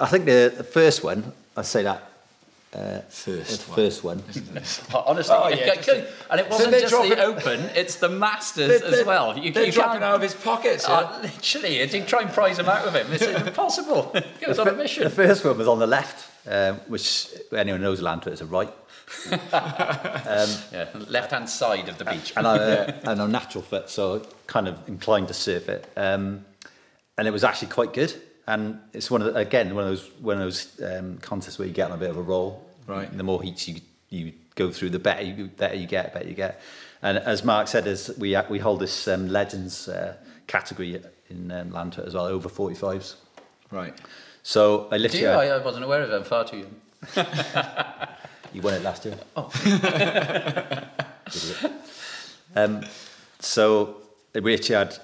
I 0.00 0.06
think 0.06 0.24
the, 0.26 0.52
the 0.56 0.64
first 0.64 1.04
one, 1.04 1.32
I'd 1.56 1.66
say 1.66 1.82
that. 1.84 2.00
First 2.72 3.66
the 3.68 3.74
first 3.74 4.02
one. 4.02 4.22
Honestly, 4.94 5.34
Oh, 5.36 5.48
yeah, 5.48 5.74
it 5.74 5.82
could- 5.82 6.08
and 6.30 6.40
it 6.40 6.48
wasn't 6.48 6.70
they're 6.70 6.80
just 6.80 6.90
dropping- 6.92 7.10
the 7.10 7.22
Open; 7.22 7.60
it's 7.74 7.96
the 7.96 8.08
Masters 8.08 8.68
They're- 8.80 8.88
as 8.88 8.94
they're- 8.96 9.04
well. 9.04 9.36
You, 9.38 9.52
they're 9.52 9.66
you 9.66 9.72
dropping 9.72 10.02
out 10.02 10.14
of 10.14 10.22
his 10.22 10.32
pockets 10.34 10.86
yeah? 10.88 10.94
Uh, 10.94 11.20
literally, 11.22 11.80
you 11.80 11.86
do 11.86 12.02
try 12.04 12.22
and 12.22 12.30
prize 12.32 12.56
them 12.56 12.70
out 12.70 12.86
of 12.86 12.94
him. 12.94 13.06
It's 13.12 13.22
impossible. 13.48 14.14
He 14.40 14.46
was 14.46 14.58
on 14.58 14.68
a 14.68 14.72
mission. 14.72 15.02
The 15.04 15.10
mission. 15.10 15.26
first 15.28 15.44
one 15.44 15.58
was 15.58 15.68
on 15.68 15.80
the 15.80 15.86
left, 15.86 16.26
um, 16.48 16.76
which 16.88 17.28
anyone 17.54 17.82
knows 17.82 18.00
Llantwit 18.00 18.32
is 18.32 18.40
a 18.40 18.46
right. 18.46 18.72
Yeah, 19.30 20.86
left-hand 21.08 21.48
side 21.50 21.88
of 21.90 21.98
the 21.98 22.04
beach. 22.06 22.32
And, 22.36 22.46
I, 22.46 22.56
uh, 22.58 23.00
and 23.04 23.20
I'm 23.20 23.30
natural 23.32 23.62
fit, 23.62 23.90
so 23.90 24.26
kind 24.46 24.66
of 24.66 24.78
inclined 24.88 25.28
to 25.28 25.34
surf 25.34 25.68
it. 25.68 25.86
Um, 25.96 26.44
and 27.18 27.28
it 27.28 27.30
was 27.32 27.44
actually 27.44 27.68
quite 27.68 27.92
good. 27.92 28.14
And 28.46 28.80
it's 28.92 29.10
one 29.10 29.22
of 29.22 29.32
the, 29.32 29.38
again 29.38 29.74
one 29.74 29.84
of 29.84 29.90
those 29.90 30.10
one 30.20 30.36
of 30.36 30.42
those 30.42 30.80
um, 30.82 31.18
contests 31.18 31.58
where 31.58 31.68
you 31.68 31.74
get 31.74 31.90
on 31.90 31.96
a 31.96 32.00
bit 32.00 32.10
of 32.10 32.16
a 32.16 32.22
roll. 32.22 32.68
Right. 32.86 33.16
The 33.16 33.22
more 33.22 33.42
heats 33.42 33.68
you 33.68 33.80
you 34.08 34.32
go 34.54 34.70
through, 34.70 34.90
the 34.90 34.98
better 34.98 35.22
you 35.22 35.46
better 35.46 35.76
you 35.76 35.86
get, 35.86 36.12
better 36.12 36.28
you 36.28 36.34
get. 36.34 36.60
And 37.02 37.18
as 37.18 37.44
Mark 37.44 37.68
said, 37.68 37.86
as 37.86 38.12
we 38.18 38.36
we 38.50 38.58
hold 38.58 38.80
this 38.80 39.08
um, 39.08 39.28
legends 39.28 39.88
uh, 39.88 40.16
category 40.46 41.00
in 41.30 41.50
um, 41.50 41.70
Llantwit 41.70 42.06
as 42.06 42.14
well, 42.14 42.26
over 42.26 42.48
45s. 42.48 43.14
right 43.70 43.94
So 44.42 44.88
I 44.90 44.98
Do 44.98 45.02
literally 45.02 45.24
you? 45.24 45.30
I, 45.30 45.46
I 45.46 45.64
wasn't 45.64 45.84
aware 45.84 46.02
of 46.02 46.10
it. 46.10 46.14
I'm 46.14 46.24
far 46.24 46.44
too 46.44 46.58
young. 46.58 47.26
You 48.52 48.60
won 48.60 48.74
it 48.74 48.82
last 48.82 49.04
year. 49.06 49.18
Oh. 49.34 49.50
um, 52.54 52.84
so 53.38 54.02
we 54.34 54.52
actually 54.54 54.74
had 54.74 54.98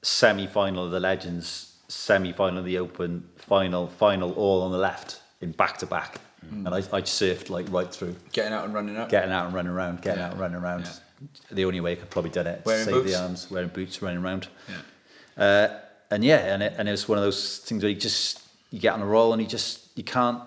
semi-final 0.00 0.86
of 0.86 0.90
the 0.90 1.00
Legends, 1.00 1.73
semi-final 1.88 2.58
of 2.58 2.64
the 2.64 2.78
Open, 2.78 3.28
final, 3.36 3.86
final, 3.88 4.32
all 4.32 4.62
on 4.62 4.72
the 4.72 4.78
left 4.78 5.20
in 5.40 5.52
back-to-back. 5.52 6.20
And 6.50 6.68
I, 6.68 6.78
I 6.78 7.00
surfed 7.00 7.48
like 7.48 7.66
right 7.72 7.90
through, 7.90 8.14
getting 8.32 8.52
out 8.52 8.66
and 8.66 8.74
running 8.74 8.98
up 8.98 9.08
getting 9.08 9.32
out 9.32 9.46
and 9.46 9.54
running 9.54 9.72
around, 9.72 10.02
getting 10.02 10.20
Yeah. 10.20 10.26
out 10.26 10.32
and 10.32 10.40
running 10.40 10.56
around. 10.58 10.82
Yeah. 10.84 11.26
The 11.52 11.64
only 11.64 11.80
way 11.80 11.92
I 11.92 11.94
could 11.94 12.10
probably 12.10 12.30
done 12.32 12.46
it, 12.46 12.60
Wearing 12.66 12.84
save 12.84 12.94
boots? 12.94 13.12
the 13.12 13.18
arms, 13.22 13.50
wearing 13.50 13.68
boots, 13.70 14.02
running 14.02 14.22
around. 14.22 14.48
yeah 14.68 15.42
Uh, 15.42 15.80
and 16.10 16.22
yeah, 16.22 16.52
and 16.52 16.62
it, 16.62 16.74
and 16.76 16.86
it 16.86 16.90
was 16.92 17.08
one 17.08 17.16
of 17.16 17.24
those 17.24 17.58
things 17.60 17.82
where 17.82 17.88
you 17.90 17.98
just 17.98 18.42
you 18.70 18.78
get 18.78 18.92
on 18.92 19.00
a 19.00 19.06
roll 19.06 19.32
and 19.32 19.40
you 19.40 19.48
just 19.48 19.88
you 19.96 20.04
can't. 20.04 20.42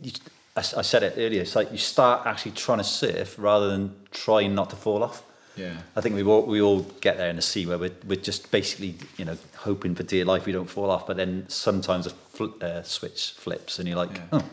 You, 0.00 0.12
I, 0.56 0.60
I 0.60 0.82
said 0.82 1.02
it 1.02 1.14
earlier. 1.16 1.42
It's 1.42 1.56
like 1.56 1.72
you 1.72 1.78
start 1.78 2.24
actually 2.24 2.52
trying 2.52 2.78
to 2.78 2.84
surf 2.84 3.34
rather 3.38 3.68
than 3.68 3.96
trying 4.12 4.54
not 4.54 4.70
to 4.70 4.76
fall 4.76 5.02
off. 5.02 5.24
Yeah. 5.58 5.76
I 5.96 6.00
think 6.00 6.14
we 6.14 6.22
all 6.22 6.42
we 6.46 6.60
all 6.62 6.80
get 7.00 7.16
there 7.18 7.28
in 7.30 7.36
a 7.38 7.42
sea 7.42 7.66
where 7.66 7.78
we're, 7.78 7.90
we're 8.06 8.20
just 8.20 8.50
basically 8.52 8.94
you 9.16 9.24
know 9.24 9.36
hoping 9.56 9.94
for 9.94 10.04
dear 10.04 10.24
life 10.24 10.46
we 10.46 10.52
don't 10.52 10.70
fall 10.70 10.90
off, 10.90 11.06
but 11.06 11.16
then 11.16 11.44
sometimes 11.48 12.06
a 12.06 12.10
fl- 12.10 12.62
uh, 12.62 12.82
switch 12.82 13.32
flips 13.36 13.78
and 13.78 13.88
you're 13.88 13.96
like, 13.98 14.14
Yeah. 14.14 14.22
oh. 14.32 14.44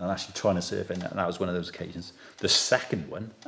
I'm 0.00 0.10
actually 0.10 0.34
trying 0.34 0.56
to 0.56 0.62
surf 0.62 0.90
in 0.90 1.00
it, 1.02 1.08
and 1.08 1.20
that 1.20 1.26
was 1.28 1.38
one 1.38 1.48
of 1.48 1.54
those 1.54 1.68
occasions. 1.68 2.14
The 2.38 2.48
second 2.48 3.08
one, 3.08 3.30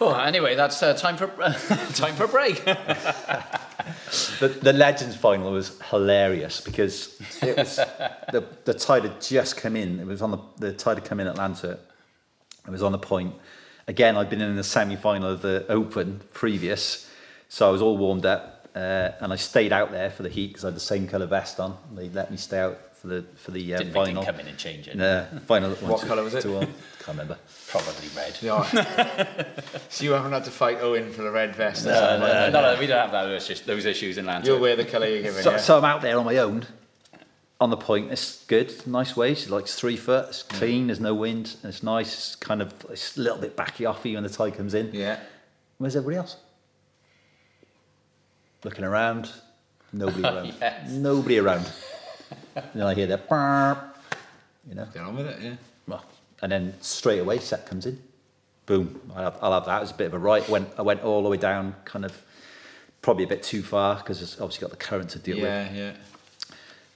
Oh, 0.00 0.14
anyway, 0.24 0.54
that's 0.54 0.80
uh, 0.80 0.94
time 0.94 1.16
for 1.16 1.26
time 1.94 2.14
for 2.14 2.24
a 2.24 2.28
break. 2.28 2.62
The, 4.40 4.48
the 4.48 4.72
Legends 4.72 5.14
final 5.16 5.52
was 5.52 5.78
hilarious 5.90 6.60
because 6.60 7.20
it 7.42 7.56
was 7.56 7.76
the, 7.76 8.44
the 8.64 8.72
tide 8.74 9.02
had 9.02 9.20
just 9.20 9.56
come 9.58 9.76
in. 9.76 10.00
It 10.00 10.06
was 10.06 10.22
on 10.22 10.30
the, 10.30 10.38
the 10.58 10.72
tide 10.72 10.98
had 10.98 11.04
come 11.04 11.20
in 11.20 11.26
Atlanta. 11.26 11.78
It 12.66 12.70
was 12.70 12.82
on 12.82 12.92
the 12.92 12.98
point. 12.98 13.34
Again, 13.86 14.16
I'd 14.16 14.30
been 14.30 14.40
in 14.40 14.56
the 14.56 14.64
semi 14.64 14.96
final 14.96 15.30
of 15.30 15.42
the 15.42 15.66
Open 15.68 16.20
previous, 16.32 17.08
so 17.48 17.68
I 17.68 17.70
was 17.70 17.82
all 17.82 17.96
warmed 17.98 18.24
up 18.26 18.68
uh, 18.74 19.10
and 19.20 19.32
I 19.32 19.36
stayed 19.36 19.72
out 19.72 19.90
there 19.92 20.10
for 20.10 20.22
the 20.22 20.28
heat 20.28 20.48
because 20.48 20.64
I 20.64 20.68
had 20.68 20.76
the 20.76 20.80
same 20.80 21.06
colour 21.06 21.26
vest 21.26 21.60
on. 21.60 21.76
They 21.94 22.08
let 22.08 22.30
me 22.30 22.36
stay 22.36 22.58
out 22.60 22.78
for 22.96 23.08
the 23.08 23.24
for 23.36 23.50
the 23.50 23.74
uh, 23.74 23.78
Didn't 23.78 23.92
make 23.92 24.04
final. 24.06 24.22
him 24.22 24.26
come 24.32 24.40
in 24.40 24.48
and 24.48 24.56
change 24.58 24.88
it. 24.88 24.96
No, 24.96 25.26
final. 25.46 25.70
What 25.74 26.00
colour 26.02 26.22
was 26.24 26.34
it? 26.34 26.42
Two 26.42 26.56
on. 26.56 26.62
Can't 26.98 27.08
remember. 27.18 27.36
Probably 27.68 28.08
red. 28.16 28.38
Yeah. 28.40 29.46
so 29.90 30.04
you 30.04 30.12
haven't 30.12 30.32
had 30.32 30.44
to 30.46 30.50
fight 30.50 30.78
Owen 30.80 31.12
for 31.12 31.22
the 31.22 31.30
red 31.30 31.54
vest. 31.54 31.84
or 31.84 31.90
No, 31.90 31.94
something 31.94 32.20
no, 32.20 32.24
like 32.26 32.32
that? 32.32 32.52
no, 32.52 32.74
no, 32.74 32.80
we 32.80 32.86
don't 32.86 32.98
have 32.98 33.12
that, 33.12 33.24
those, 33.24 33.46
just 33.46 33.66
those 33.66 33.84
issues 33.84 34.16
in 34.16 34.24
Llantwit. 34.24 34.46
You'll 34.46 34.60
wear 34.60 34.74
the 34.76 34.86
colour 34.86 35.06
you're 35.06 35.20
given. 35.22 35.42
So, 35.42 35.50
yeah? 35.50 35.56
so 35.58 35.76
I'm 35.76 35.84
out 35.84 36.00
there 36.00 36.18
on 36.18 36.24
my 36.24 36.38
own, 36.38 36.64
on 37.64 37.70
the 37.70 37.76
point. 37.78 38.12
It's 38.12 38.44
good, 38.44 38.86
nice 38.86 39.16
waves. 39.16 39.44
It's 39.44 39.50
like 39.50 39.66
three 39.66 39.96
foot. 39.96 40.26
It's 40.28 40.42
clean. 40.42 40.88
There's 40.88 41.00
no 41.00 41.14
wind. 41.14 41.56
And 41.62 41.72
it's 41.72 41.82
nice. 41.82 42.12
It's 42.12 42.36
kind 42.36 42.60
of 42.60 42.74
it's 42.90 43.16
a 43.16 43.22
little 43.22 43.38
bit 43.38 43.56
backy 43.56 43.84
offy 43.84 44.12
when 44.12 44.22
the 44.22 44.28
tide 44.28 44.54
comes 44.54 44.74
in. 44.74 44.90
yeah. 44.92 45.18
Where's 45.78 45.96
everybody 45.96 46.18
else? 46.18 46.36
Looking 48.64 48.84
around, 48.84 49.32
nobody 49.94 50.22
around. 50.24 50.54
Yes. 50.60 50.90
Nobody 50.90 51.38
around. 51.38 51.66
and 52.54 52.64
then 52.74 52.82
I 52.86 52.92
hear 52.94 53.06
that, 53.06 53.28
burp, 53.30 53.96
you 54.68 54.74
know. 54.74 54.86
Get 54.92 55.02
on 55.02 55.16
with 55.16 55.26
it, 55.26 55.40
yeah. 55.40 55.56
Well, 55.88 56.04
and 56.42 56.52
then 56.52 56.74
straight 56.82 57.18
away, 57.20 57.38
set 57.38 57.66
comes 57.66 57.86
in. 57.86 57.98
Boom. 58.66 59.00
I'll 59.16 59.24
have, 59.24 59.38
I'll 59.40 59.52
have 59.52 59.64
that. 59.64 59.78
It 59.78 59.80
was 59.80 59.90
a 59.90 59.94
bit 59.94 60.06
of 60.08 60.14
a 60.14 60.18
right. 60.18 60.46
Went, 60.48 60.68
I 60.78 60.82
went 60.82 61.02
all 61.02 61.22
the 61.22 61.30
way 61.30 61.38
down, 61.38 61.74
kind 61.86 62.04
of 62.04 62.12
probably 63.00 63.24
a 63.24 63.28
bit 63.28 63.42
too 63.42 63.62
far 63.62 63.96
because 63.96 64.20
it's 64.22 64.38
obviously 64.38 64.60
got 64.60 64.70
the 64.70 64.76
current 64.84 65.08
to 65.10 65.18
deal 65.18 65.36
with. 65.36 65.44
Yeah, 65.44 65.72
yeah. 65.72 65.92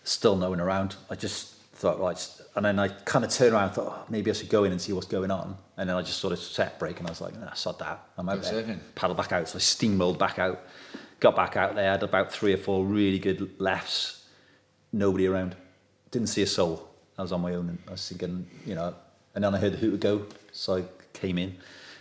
Still 0.08 0.36
no 0.36 0.50
one 0.50 0.60
around. 0.60 0.96
I 1.10 1.14
just 1.14 1.54
thought, 1.74 2.00
right, 2.00 2.28
and 2.56 2.64
then 2.64 2.78
I 2.78 2.88
kind 2.88 3.24
of 3.24 3.30
turned 3.30 3.52
around 3.52 3.64
and 3.66 3.72
thought, 3.74 3.98
oh, 4.00 4.06
maybe 4.08 4.30
I 4.30 4.34
should 4.34 4.48
go 4.48 4.64
in 4.64 4.72
and 4.72 4.80
see 4.80 4.92
what's 4.92 5.06
going 5.06 5.30
on. 5.30 5.56
And 5.76 5.88
then 5.88 5.96
I 5.96 6.02
just 6.02 6.18
sort 6.18 6.32
of 6.32 6.40
set 6.40 6.78
break 6.78 6.98
and 6.98 7.06
I 7.06 7.10
was 7.10 7.20
like, 7.20 7.38
nah, 7.38 7.52
sod 7.52 7.78
that. 7.78 8.04
I'm 8.16 8.28
out 8.28 8.42
there. 8.42 8.62
Paddle 8.96 9.14
back 9.14 9.32
out. 9.32 9.48
So 9.48 9.58
I 9.58 9.60
steamrolled 9.60 10.18
back 10.18 10.38
out, 10.40 10.60
got 11.20 11.36
back 11.36 11.56
out 11.56 11.76
there, 11.76 11.92
had 11.92 12.02
about 12.02 12.32
three 12.32 12.52
or 12.52 12.56
four 12.56 12.84
really 12.84 13.20
good 13.20 13.60
lefts, 13.60 14.24
nobody 14.92 15.26
around. 15.26 15.54
Didn't 16.10 16.28
see 16.28 16.42
a 16.42 16.46
soul. 16.46 16.88
I 17.16 17.22
was 17.22 17.32
on 17.32 17.40
my 17.42 17.54
own 17.54 17.68
and 17.68 17.78
I 17.86 17.92
was 17.92 18.08
thinking, 18.08 18.48
you 18.66 18.74
know, 18.74 18.94
and 19.34 19.44
then 19.44 19.54
I 19.54 19.58
heard 19.58 19.74
the 19.74 19.78
hooter 19.78 19.96
go, 19.98 20.26
so 20.52 20.78
I 20.78 20.84
came 21.12 21.38
in. 21.38 21.56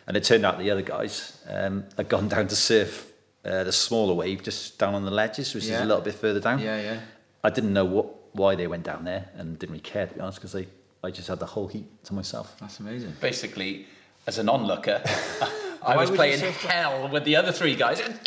And 0.08 0.16
it 0.16 0.24
turned 0.24 0.46
out 0.46 0.58
the 0.58 0.72
other 0.72 0.82
guys 0.82 1.38
um, 1.50 1.84
had 1.98 2.08
gone 2.08 2.30
down 2.30 2.48
to 2.48 2.56
surf 2.56 3.12
uh, 3.46 3.64
the 3.64 3.72
smaller 3.72 4.14
wave 4.14 4.42
just 4.42 4.80
down 4.80 4.96
on 4.96 5.06
the 5.06 5.12
ledges, 5.12 5.54
which 5.54 5.66
is 5.66 5.72
a 5.72 5.86
little 5.86 6.02
bit 6.02 6.16
further 6.16 6.40
down. 6.40 6.60
Yeah, 6.60 6.82
yeah. 6.82 7.00
I 7.44 7.50
didn't 7.50 7.74
know 7.74 7.86
what 7.86 8.08
why 8.34 8.56
they 8.56 8.68
went 8.68 8.84
down 8.84 9.04
there 9.06 9.30
and 9.36 9.58
didn't 9.58 9.72
really 9.74 9.82
care 9.82 10.06
to 10.08 10.14
be 10.14 10.20
honest 10.20 10.40
because 10.40 10.52
they 10.54 10.68
I 11.04 11.12
just 11.12 11.28
had 11.28 11.40
the 11.40 11.46
whole 11.46 11.68
heat 11.68 11.86
to 12.06 12.14
myself. 12.14 12.56
That's 12.60 12.80
amazing. 12.80 13.14
Basically, 13.22 13.86
as 14.26 14.38
an 14.40 14.50
onlooker, 14.50 15.02
I 15.82 15.96
Why 15.96 15.98
was 15.98 16.12
playing 16.12 16.40
hell 16.40 17.08
with 17.10 17.24
the 17.24 17.36
other 17.36 17.52
three 17.52 17.76
guys. 17.76 18.00
Get 18.00 18.10
out 18.10 18.24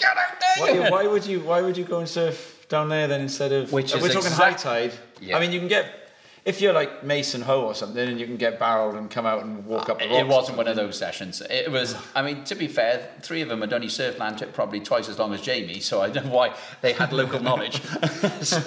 there! 0.57 0.83
Why, 0.83 0.91
why 0.91 1.07
would 1.07 1.27
you 1.27 1.41
why 1.41 1.61
would 1.63 1.77
you 1.77 1.85
go 1.85 1.99
and 1.99 2.09
surf 2.09 2.67
down 2.69 2.89
there 2.89 3.09
then 3.09 3.21
instead 3.23 3.53
of 3.53 3.73
Which 3.73 3.93
uh, 3.93 3.99
is 3.99 4.03
we're 4.03 4.09
talking 4.09 4.31
exact- 4.31 4.63
high 4.63 4.89
tide. 4.89 4.93
Yeah. 5.21 5.37
I 5.37 5.41
mean 5.41 5.53
you 5.53 5.59
can 5.59 5.69
get 5.69 6.00
if 6.45 6.61
you're 6.61 6.73
like 6.73 7.05
Mason 7.05 7.43
Ho 7.43 7.63
or 7.63 7.75
something 7.75 8.09
and 8.09 8.19
you 8.19 8.27
can 8.27 8.37
get 8.37 8.59
barreled 8.59 8.95
and 8.95 9.11
come 9.11 9.27
out 9.27 9.43
and 9.43 9.67
walk 9.67 9.89
up 9.89 9.99
the 9.99 10.07
rocks. 10.07 10.19
It 10.19 10.27
wasn't 10.27 10.59
one 10.59 10.69
of 10.69 10.77
those 10.77 10.97
sessions. 10.97 11.43
It 11.43 11.71
was, 11.71 11.95
I 12.15 12.23
mean, 12.23 12.45
to 12.45 12.55
be 12.55 12.67
fair, 12.67 13.11
three 13.21 13.43
of 13.43 13.49
them 13.49 13.61
had 13.61 13.73
only 13.73 13.89
surfed 13.89 14.17
Llantwit 14.17 14.53
probably 14.53 14.81
twice 14.81 15.09
as 15.09 15.19
long 15.19 15.35
as 15.35 15.43
Jamie, 15.43 15.81
so 15.81 16.01
I 16.01 16.09
don't 16.09 16.27
know 16.27 16.33
why 16.35 16.55
they 16.81 16.93
had 16.93 17.13
local 17.13 17.41
knowledge. 17.41 17.83
so, 18.41 18.59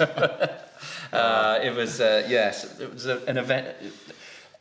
uh, 1.12 1.60
it 1.62 1.74
was, 1.74 2.00
uh, 2.00 2.26
yes, 2.28 2.80
it 2.80 2.92
was 2.92 3.06
a, 3.06 3.24
an 3.26 3.38
event. 3.38 3.74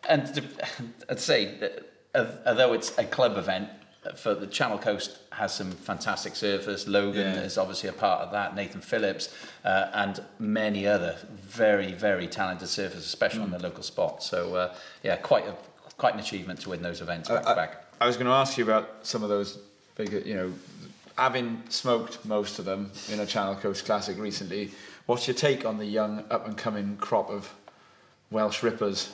And 0.09 0.33
to, 0.33 0.43
I'd 1.09 1.19
say, 1.19 1.57
that, 1.59 1.89
uh, 2.15 2.25
although 2.45 2.73
it's 2.73 2.97
a 2.97 3.03
club 3.03 3.37
event, 3.37 3.69
for 4.15 4.35
the 4.35 4.47
Channel 4.47 4.77
Coast 4.77 5.17
has 5.31 5.53
some 5.53 5.71
fantastic 5.71 6.33
surfers. 6.33 6.87
Logan 6.87 7.35
Yeah. 7.35 7.41
is 7.41 7.57
obviously 7.57 7.89
a 7.89 7.93
part 7.93 8.21
of 8.21 8.31
that. 8.31 8.55
Nathan 8.55 8.81
Phillips 8.81 9.33
uh, 9.65 9.89
and 9.93 10.21
many 10.39 10.85
other 10.87 11.17
very 11.41 11.93
very 11.93 12.27
talented 12.27 12.67
surfers, 12.67 12.97
especially 12.97 13.41
on 13.41 13.51
the 13.51 13.59
local 13.59 13.83
spot. 13.83 14.21
So 14.23 14.55
uh, 14.55 14.73
yeah, 15.03 15.15
quite 15.17 15.47
a 15.47 15.55
quite 15.97 16.13
an 16.15 16.19
achievement 16.19 16.59
to 16.61 16.69
win 16.69 16.81
those 16.81 17.01
events 17.01 17.29
back 17.29 17.43
to 17.43 17.49
I, 17.49 17.55
back. 17.55 17.85
I 18.01 18.07
was 18.07 18.17
going 18.17 18.27
to 18.27 18.33
ask 18.33 18.57
you 18.57 18.63
about 18.63 18.85
some 19.03 19.23
of 19.23 19.29
those 19.29 19.57
bigger, 19.95 20.19
you 20.19 20.35
know, 20.35 20.53
having 21.17 21.61
smoked 21.69 22.25
most 22.25 22.59
of 22.59 22.65
them 22.65 22.91
in 23.11 23.19
a 23.19 23.25
Channel 23.25 23.55
Coast 23.55 23.85
Classic 23.85 24.17
recently. 24.17 24.71
What's 25.05 25.27
your 25.27 25.35
take 25.35 25.65
on 25.65 25.77
the 25.77 25.85
young 25.85 26.23
up 26.31 26.47
and 26.47 26.57
coming 26.57 26.97
crop 26.97 27.29
of 27.29 27.53
Welsh 28.31 28.63
rippers 28.63 29.09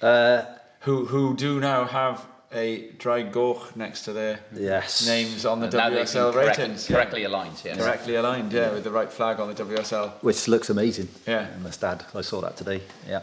Uh, 0.00 0.42
who 0.80 1.06
who 1.06 1.34
do 1.36 1.58
now 1.60 1.84
have 1.84 2.24
a 2.52 2.88
Ddraig 2.98 3.30
Goch 3.32 3.76
next 3.76 4.02
to 4.04 4.12
their 4.12 4.40
Yes. 4.54 5.06
names 5.06 5.44
on 5.44 5.60
the 5.60 5.66
And 5.66 5.72
WSL 5.74 6.32
correct- 6.32 6.58
ratings. 6.58 6.86
correctly 6.86 7.24
aligned. 7.24 7.60
Yes. 7.64 7.76
Correctly 7.76 8.14
aligned, 8.16 8.52
yeah, 8.52 8.70
with 8.72 8.84
the 8.84 8.90
right 8.90 9.12
flag 9.12 9.38
on 9.40 9.48
the 9.48 9.54
WSL. 9.54 10.12
which 10.22 10.48
looks 10.48 10.70
amazing. 10.70 11.08
Yeah. 11.26 11.46
I 11.54 11.58
must 11.58 11.82
add, 11.84 12.04
I 12.14 12.22
saw 12.22 12.40
that 12.40 12.56
today. 12.56 12.80
Yeah. 13.06 13.20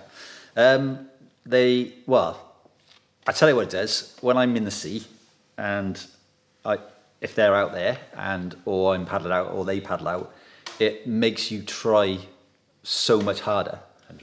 Um, 0.55 1.09
they 1.45 1.93
well, 2.05 2.39
I 3.28 3.32
tell 3.32 3.49
you 3.49 3.55
what 3.55 3.63
it 3.65 3.71
does. 3.71 4.15
When 4.21 4.38
I'm 4.38 4.55
in 4.55 4.65
the 4.65 4.71
sea, 4.71 5.05
and 5.57 5.99
I, 6.63 6.78
if 7.21 7.34
they're 7.34 7.55
out 7.55 7.73
there, 7.73 7.97
and 8.15 8.55
or 8.65 8.93
I'm 8.93 9.05
paddled 9.05 9.32
out, 9.32 9.51
or 9.53 9.65
they 9.65 9.80
paddle 9.82 10.07
out, 10.07 10.34
it 10.80 11.07
makes 11.07 11.49
you 11.51 11.63
try 11.63 12.19
so 12.84 13.19
much 13.21 13.39
harder. 13.41 13.80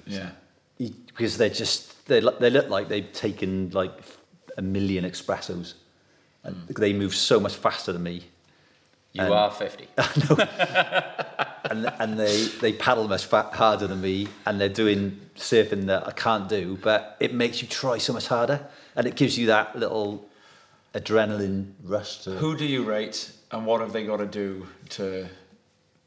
Yeah. 0.07 0.31
You- 0.79 0.95
because 1.09 1.37
they're 1.39 1.49
just 1.51 2.07
they 2.07 2.21
they 2.41 2.51
look 2.51 2.69
like 2.71 2.89
they've 2.89 3.13
taken 3.13 3.71
like 3.71 3.93
a 4.57 4.63
million 4.63 5.05
espressos, 5.05 5.75
and 6.45 6.57
they 6.69 6.93
move 6.93 7.15
so 7.15 7.39
much 7.41 7.55
faster 7.55 7.93
than 7.93 8.03
me. 8.03 8.25
You 9.13 9.23
And- 9.25 9.33
are 9.33 9.51
50. 9.51 9.89
and 11.71 11.87
and 11.99 12.19
they 12.19 12.47
they 12.61 12.73
paddle 12.73 13.09
much 13.09 13.25
fa- 13.27 13.51
harder 13.53 13.87
than 13.87 14.01
me, 14.01 14.29
and 14.47 14.61
they're 14.61 14.69
doing 14.69 15.21
surfing 15.37 15.87
that 15.87 16.07
I 16.07 16.13
can't 16.13 16.49
do. 16.49 16.79
But 16.83 17.17
it 17.21 17.35
makes 17.35 17.63
you 17.63 17.69
try 17.69 17.99
so 17.99 18.13
much 18.13 18.27
harder, 18.29 18.67
and 18.97 19.07
it 19.07 19.15
gives 19.17 19.37
you 19.39 19.47
that 19.47 19.77
little 19.79 20.27
adrenaline 20.95 21.73
rush. 21.85 22.23
To, 22.25 22.31
Who 22.33 22.57
do 22.57 22.65
you 22.67 22.83
rate, 22.85 23.31
and 23.51 23.67
what 23.67 23.81
have 23.81 23.93
they 23.93 24.05
got 24.05 24.19
to 24.19 24.27
do 24.27 24.67
to 24.91 25.29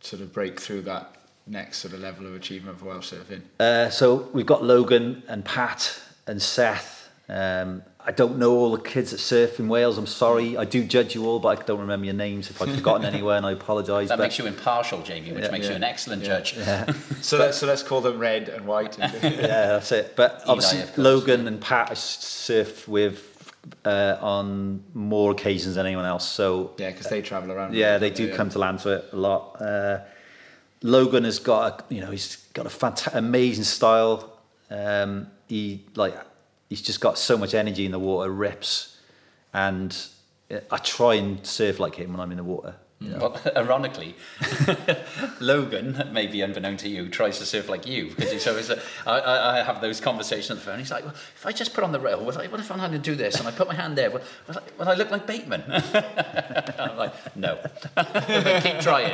sort 0.02 0.22
of 0.22 0.32
break 0.34 0.60
through 0.60 0.82
that 0.84 1.12
next 1.48 1.78
sort 1.80 1.94
of 1.94 2.00
level 2.00 2.26
of 2.28 2.36
achievement 2.36 2.80
for 2.80 2.86
Welsh 2.86 3.14
surfing? 3.14 3.42
Uh, 3.60 3.90
so 3.90 4.30
we've 4.34 4.46
got 4.46 4.64
Logan 4.64 5.24
and 5.28 5.44
Pat 5.46 6.00
and 6.28 6.42
Seth. 6.42 7.10
Um, 7.30 7.82
I 8.08 8.12
don't 8.12 8.38
know 8.38 8.52
all 8.54 8.72
the 8.72 8.82
kids 8.84 9.12
that 9.12 9.18
surf 9.18 9.60
in 9.60 9.68
Wales. 9.68 9.98
I'm 9.98 10.06
sorry. 10.06 10.56
I 10.58 10.64
do 10.66 10.84
judge 10.84 11.16
you 11.16 11.26
all, 11.26 11.40
but 11.40 11.58
I 11.60 11.64
don't 11.64 11.80
remember 11.80 12.06
your 12.06 12.14
names. 12.14 12.50
If 12.52 12.62
I've 12.62 12.76
forgotten 12.76 13.04
anywhere, 13.14 13.38
and 13.38 13.46
I 13.46 13.52
apologise. 13.54 14.10
That 14.10 14.18
but 14.20 14.26
makes 14.26 14.38
you 14.38 14.46
impartial, 14.46 15.02
Jamie, 15.02 15.32
which 15.32 15.44
Yeah, 15.46 15.52
makes 15.52 15.66
yeah, 15.66 15.72
you 15.72 15.76
an 15.78 15.84
excellent 15.84 16.22
yeah. 16.24 16.28
judge. 16.42 16.56
So 17.22 17.40
let's 17.40 17.58
so 17.58 17.66
let's 17.66 17.82
call 17.82 18.02
them 18.02 18.20
red 18.20 18.50
and 18.50 18.68
white. 18.68 19.00
And 19.00 19.12
yeah, 19.24 19.48
that's 19.68 19.92
it. 19.92 20.16
But 20.16 20.44
obviously, 20.46 20.82
of 20.82 20.88
course. 20.88 20.98
Logan 21.00 21.48
and 21.48 21.60
Pat 21.60 21.88
I 21.90 21.92
s- 21.94 22.24
surf 22.24 22.88
with 22.88 23.32
uh, 23.84 24.18
on 24.22 24.84
more 24.94 25.32
occasions 25.32 25.74
than 25.76 25.88
anyone 25.88 26.06
else. 26.06 26.28
So 26.30 26.74
yeah, 26.78 26.92
because 26.92 27.08
they 27.08 27.24
travel 27.24 27.52
around. 27.52 27.74
Yeah, 27.74 27.98
they 27.98 28.12
do 28.12 28.28
Yeah. 28.28 28.36
come 28.36 28.50
to 28.52 28.60
Llantwit 28.60 29.12
a 29.14 29.16
lot. 29.16 29.60
Uh, 29.60 30.02
Logan 30.84 31.24
has 31.24 31.40
got, 31.40 31.82
a, 31.90 31.94
you 31.96 32.02
know, 32.02 32.12
he's 32.12 32.36
got 32.54 32.68
a 32.68 32.70
fantastic, 32.70 33.16
amazing 33.16 33.64
style. 33.64 34.38
Um, 34.70 35.28
he 35.48 35.84
like, 35.96 36.14
he's 36.76 36.82
just 36.82 37.00
got 37.00 37.18
so 37.18 37.38
much 37.38 37.54
energy 37.54 37.86
in 37.86 37.94
the 37.94 38.00
water, 38.00 38.30
rips, 38.30 38.98
and 39.54 39.98
I 40.70 40.78
try 40.78 41.14
and 41.14 41.46
surf 41.48 41.80
like 41.80 41.96
him 41.96 42.12
when 42.12 42.20
I'm 42.20 42.32
in 42.32 42.38
the 42.38 42.44
water. 42.44 42.76
Well, 43.14 43.40
ironically, 43.56 44.16
Logan, 45.40 46.10
maybe 46.12 46.44
unbeknown 46.44 46.78
to 46.78 46.90
you, 46.90 47.10
tries 47.10 47.40
to 47.40 47.46
surf 47.46 47.70
like 47.70 47.86
you 47.86 48.10
because 48.10 48.32
he's 48.32 48.48
always. 48.48 48.70
Uh, 48.70 48.82
I, 49.06 49.60
I, 49.60 49.64
have 49.64 49.82
those 49.82 50.00
conversations 50.00 50.52
on 50.52 50.58
the 50.58 50.64
phone. 50.64 50.80
He's 50.80 50.92
like, 50.92 51.04
well, 51.04 51.14
"If 51.14 51.46
I 51.46 51.52
just 51.52 51.74
put 51.74 51.84
on 51.84 51.92
the 51.92 52.00
rail, 52.00 52.24
what, 52.24 52.36
what 52.36 52.60
if 52.60 52.72
I'm 52.72 52.80
having 52.80 53.02
to 53.02 53.04
do 53.04 53.16
this 53.16 53.40
and 53.40 53.48
I 53.48 53.52
put 53.52 53.68
my 53.68 53.76
hand 53.76 53.98
there? 53.98 54.12
Will, 54.12 54.22
will, 54.48 54.58
I, 54.58 54.62
will 54.80 54.90
I 54.90 54.94
look 54.96 55.12
like 55.12 55.28
Bateman?" 55.28 55.64
I'm 56.80 56.98
like, 56.98 57.36
"No, 57.36 57.58
keep 58.62 58.80
trying." 58.80 59.12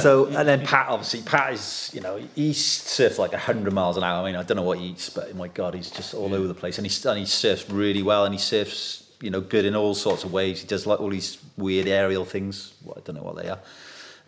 so 0.00 0.26
and 0.26 0.48
then 0.48 0.66
Pat, 0.66 0.88
obviously, 0.88 1.22
Pat 1.22 1.52
is, 1.54 1.90
you 1.94 2.00
know, 2.00 2.20
he 2.34 2.52
surfs 2.52 3.18
like 3.18 3.32
hundred 3.32 3.72
miles 3.72 3.96
an 3.96 4.04
hour. 4.04 4.22
I 4.22 4.26
mean, 4.26 4.36
I 4.36 4.42
don't 4.42 4.56
know 4.56 4.62
what 4.62 4.78
he 4.78 4.88
eats, 4.88 5.10
but 5.10 5.34
my 5.34 5.48
God, 5.48 5.74
he's 5.74 5.90
just 5.90 6.14
all 6.14 6.34
over 6.34 6.46
the 6.46 6.54
place, 6.54 6.78
and 6.78 6.86
he 6.86 7.08
and 7.08 7.18
he 7.18 7.26
surfs 7.26 7.68
really 7.70 8.02
well, 8.02 8.24
and 8.24 8.34
he 8.34 8.40
surfs, 8.40 9.05
you 9.20 9.30
know, 9.30 9.40
good 9.40 9.64
in 9.64 9.74
all 9.74 9.94
sorts 9.94 10.24
of 10.24 10.32
ways. 10.32 10.60
He 10.60 10.66
does 10.66 10.86
like 10.86 11.00
all 11.00 11.10
these 11.10 11.38
weird 11.56 11.86
aerial 11.86 12.24
things. 12.24 12.74
Well, 12.84 12.96
I 12.96 13.00
don't 13.04 13.16
know 13.16 13.22
what 13.22 13.36
they 13.36 13.48
are, 13.48 13.60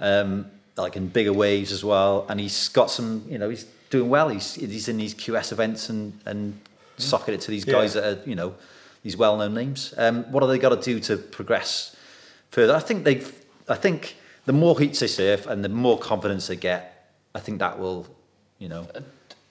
um, 0.01 0.47
like 0.77 0.97
in 0.97 1.09
bigger 1.09 1.33
waves 1.33 1.73
as 1.73 1.85
well. 1.85 2.27
And 2.29 2.41
he's 2.41 2.69
got 2.69 2.91
some, 2.91 3.25
you 3.29 3.39
know, 3.39 3.49
he's 3.51 3.65
doing 3.91 4.09
well. 4.11 4.29
He's 4.29 4.55
he's 4.55 4.89
in 4.89 4.97
these 4.97 5.15
QS 5.15 5.53
events 5.53 5.89
and 5.91 6.19
and 6.27 6.59
socking 6.97 7.35
it 7.35 7.41
to 7.43 7.51
these 7.51 7.65
guys 7.65 7.95
Yeah. 7.95 8.01
that 8.01 8.19
are, 8.27 8.29
you 8.29 8.35
know, 8.35 8.55
these 9.03 9.17
well-known 9.17 9.55
names. 9.55 9.95
Um, 9.97 10.25
what 10.33 10.43
have 10.43 10.51
they 10.51 10.59
got 10.59 10.71
to 10.71 10.81
do 10.83 10.99
to 11.01 11.17
progress 11.17 11.95
further? 12.51 12.75
I 12.75 12.81
think 12.81 13.05
they've. 13.05 13.33
I 13.69 13.75
think 13.77 14.17
the 14.47 14.53
more 14.55 14.79
heats 14.81 15.01
they 15.01 15.07
surf 15.09 15.47
and 15.47 15.63
the 15.63 15.69
more 15.69 15.99
confidence 15.99 16.47
they 16.47 16.57
get, 16.57 17.13
I 17.35 17.41
think 17.41 17.59
that 17.59 17.79
will, 17.79 18.07
you 18.59 18.69
know, 18.71 18.89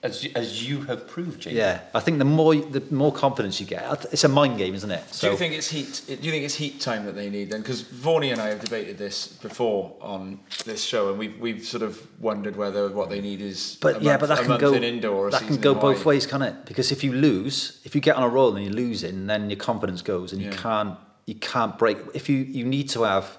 As, 0.03 0.23
you- 0.23 0.31
as 0.35 0.69
you 0.69 0.81
have 0.81 1.07
proved, 1.07 1.41
Jamie. 1.41 1.57
yeah. 1.57 1.79
I 1.95 1.99
think 2.01 2.19
the 2.19 2.23
more 2.25 2.53
the 2.53 2.83
more 2.91 3.11
confidence 3.11 3.59
you 3.59 3.65
get, 3.65 4.05
it's 4.11 4.23
a 4.23 4.27
mind 4.29 4.59
game, 4.59 4.75
isn't 4.75 4.91
it? 4.91 5.03
Do 5.19 5.31
you 5.31 5.35
think 5.35 5.55
it's 5.55 5.69
heat? 5.69 6.03
Do 6.05 6.13
you 6.21 6.31
think 6.31 6.45
it's 6.45 6.53
heat 6.53 6.79
time 6.79 7.05
that 7.07 7.15
they 7.15 7.31
need 7.31 7.49
then? 7.49 7.61
Because 7.61 7.81
Vaughny 7.81 8.31
and 8.31 8.39
I 8.39 8.49
have 8.49 8.59
debated 8.63 8.99
this 8.99 9.25
before 9.27 9.95
on 9.99 10.39
this 10.65 10.83
show, 10.83 11.09
and 11.09 11.17
we've 11.17 11.39
we've 11.39 11.65
sort 11.65 11.81
of 11.81 11.99
wondered 12.21 12.55
whether 12.55 12.89
what 12.89 13.09
they 13.09 13.21
need 13.21 13.41
is 13.41 13.79
But 13.81 13.97
a 13.97 13.99
yeah, 14.03 14.11
month, 14.11 14.19
but 14.21 14.27
that 14.27 14.45
can 14.45 14.59
go 14.59 14.73
in 14.73 14.83
indoor 14.83 15.27
or 15.27 15.31
that 15.31 15.41
can 15.47 15.57
go 15.59 15.73
both 15.73 16.05
ways, 16.05 16.27
can 16.27 16.43
it? 16.43 16.65
Because 16.65 16.91
if 16.91 17.03
you 17.03 17.13
lose, 17.13 17.81
if 17.83 17.95
you 17.95 17.99
get 18.01 18.17
on 18.17 18.23
a 18.23 18.29
roll 18.29 18.55
and 18.55 18.63
you're 18.65 18.75
losing, 18.75 19.25
then 19.25 19.49
your 19.49 19.57
confidence 19.57 20.03
goes, 20.03 20.31
and 20.31 20.39
you 20.43 20.51
can't 20.51 20.95
you 21.25 21.33
can't 21.35 21.75
break. 21.79 21.97
If 22.13 22.29
you 22.29 22.37
you 22.37 22.65
need 22.65 22.89
to 22.89 23.01
have 23.01 23.35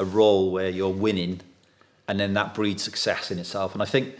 a 0.00 0.06
roll 0.06 0.52
where 0.52 0.70
you're 0.70 0.88
winning, 0.88 1.42
and 2.08 2.18
then 2.18 2.32
that 2.32 2.54
breeds 2.54 2.82
success 2.82 3.30
in 3.30 3.38
itself. 3.38 3.74
And 3.74 3.82
I 3.82 3.86
think 3.86 4.14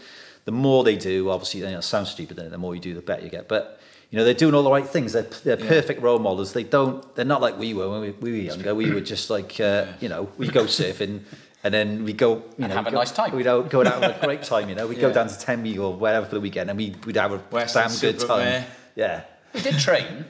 the 0.45 0.51
more 0.51 0.83
they 0.83 0.95
do, 0.95 1.29
obviously, 1.29 1.59
you 1.61 1.67
know, 1.67 1.77
it 1.79 1.83
sounds 1.83 2.09
stupid. 2.09 2.37
The 2.37 2.57
more 2.57 2.73
you 2.75 2.81
do, 2.81 2.93
the 2.93 3.01
better 3.01 3.23
you 3.23 3.29
get. 3.29 3.47
But 3.47 3.79
you 4.11 4.17
know, 4.17 4.23
they're 4.25 4.33
doing 4.33 4.55
all 4.55 4.63
the 4.63 4.71
right 4.71 4.87
things. 4.87 5.13
They're 5.13 5.23
they're 5.43 5.59
Yeah. 5.59 5.67
perfect 5.67 6.01
role 6.01 6.17
models. 6.19 6.53
They 6.53 6.63
don't. 6.63 7.03
They're 7.15 7.25
not 7.25 7.41
like 7.41 7.59
we 7.59 7.73
were 7.73 7.89
when 7.89 8.01
we, 8.01 8.11
we 8.11 8.31
were 8.31 8.37
younger. 8.37 8.73
We 8.73 8.91
were 8.91 9.01
just 9.01 9.29
like 9.29 9.59
uh, 9.59 9.85
you 9.99 10.09
know, 10.09 10.29
we 10.37 10.47
go 10.47 10.63
surfing. 10.65 11.21
And 11.61 11.73
then 11.73 12.05
we 12.05 12.13
go, 12.13 12.35
you 12.35 12.43
And 12.59 12.69
know, 12.69 12.75
have 12.75 12.87
a 12.87 12.91
go- 12.91 12.97
nice 12.99 13.11
time. 13.11 13.35
We'd 13.35 13.43
go 13.43 13.61
go 13.63 13.81
out 13.81 14.01
have 14.01 14.23
a 14.23 14.25
great 14.25 14.43
time, 14.43 14.69
you 14.69 14.75
know. 14.75 14.87
We'd 14.87 15.01
go 15.01 15.11
down 15.11 15.27
to 15.27 15.37
Tenby 15.37 15.77
or 15.77 15.93
wherever 15.93 16.25
for 16.25 16.35
the 16.35 16.39
weekend, 16.41 16.69
and 16.69 16.77
we, 16.79 16.95
we'd 17.05 17.17
have 17.17 17.33
a 17.33 17.37
Western 17.51 17.89
damn 17.89 17.97
good 17.99 18.19
time. 18.19 18.63
Yeah, 18.95 19.23
We 19.53 19.59
did 19.59 19.77
train, 19.77 20.23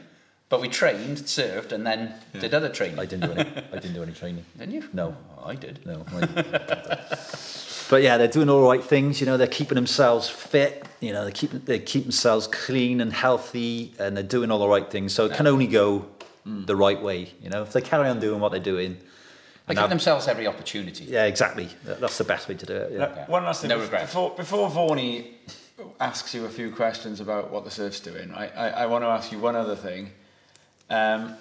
but 0.49 0.59
we 0.59 0.69
trained, 0.69 1.29
served, 1.29 1.71
and 1.71 1.85
then 1.85 2.15
did 2.39 2.55
other 2.55 2.67
training. 2.69 2.97
I 2.97 3.05
didn't 3.05 3.27
do 3.29 3.39
any. 3.39 3.49
I 3.71 3.75
didn't 3.79 3.93
do 3.93 4.01
any 4.01 4.11
training. 4.13 4.43
Didn't 4.57 4.73
you? 4.73 4.83
No. 4.91 5.15
Oh, 5.37 5.45
I 5.47 5.53
did. 5.53 5.85
No. 5.85 6.03
I- 6.11 6.97
but 7.89 8.03
yeah, 8.03 8.17
they're 8.17 8.27
doing 8.27 8.49
all 8.49 8.61
the 8.61 8.67
right 8.67 8.83
things. 8.83 9.19
You 9.19 9.25
know, 9.25 9.37
they're 9.37 9.47
keeping 9.47 9.75
themselves 9.75 10.29
fit. 10.29 10.85
You 10.99 11.13
know, 11.13 11.25
they 11.25 11.31
keep 11.31 11.51
they 11.65 11.79
keep 11.79 12.03
themselves 12.03 12.47
clean 12.47 13.01
and 13.01 13.11
healthy, 13.11 13.93
and 13.99 14.15
they're 14.15 14.23
doing 14.23 14.51
all 14.51 14.59
the 14.59 14.67
right 14.67 14.89
things. 14.89 15.13
So 15.13 15.25
it 15.25 15.33
can 15.33 15.47
only 15.47 15.67
go 15.67 16.05
the 16.45 16.75
right 16.75 17.01
way. 17.01 17.33
You 17.41 17.49
know, 17.49 17.63
if 17.63 17.73
they 17.73 17.81
carry 17.81 18.07
on 18.07 18.19
doing 18.19 18.39
what 18.39 18.51
they're 18.51 18.61
doing. 18.61 18.97
They 19.67 19.75
give 19.75 19.89
themselves 19.89 20.27
every 20.27 20.47
opportunity. 20.47 21.05
yeah, 21.05 21.25
exactly. 21.25 21.69
That's 21.83 22.17
the 22.17 22.23
best 22.23 22.47
way 22.49 22.55
to 22.55 22.65
do 22.65 22.73
it. 22.73 22.91
Yeah. 22.91 22.97
Now, 22.97 23.25
One 23.27 23.43
last 23.43 23.61
thing. 23.61 23.69
No 23.69 23.77
bef- 23.77 23.83
regrets. 23.83 24.05
Before, 24.07 24.31
before 24.35 24.67
Vaughny 24.67 25.33
asks 25.99 26.33
you 26.33 26.45
a 26.45 26.49
few 26.49 26.71
questions 26.71 27.19
about 27.19 27.51
what 27.51 27.65
the 27.65 27.69
surf's 27.69 27.99
doing, 27.99 28.33
I, 28.33 28.47
I, 28.47 28.69
I 28.69 28.85
want 28.87 29.03
to 29.03 29.07
ask 29.09 29.31
you 29.31 29.37
one 29.37 29.55
other 29.55 29.75
thing. 29.75 30.09
Um, 30.89 31.35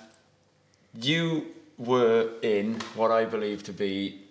you 1.01 1.47
were 1.79 2.29
in 2.43 2.81
what 2.95 3.11
I 3.11 3.25
believe 3.25 3.63
to 3.63 3.73
be 3.73 4.28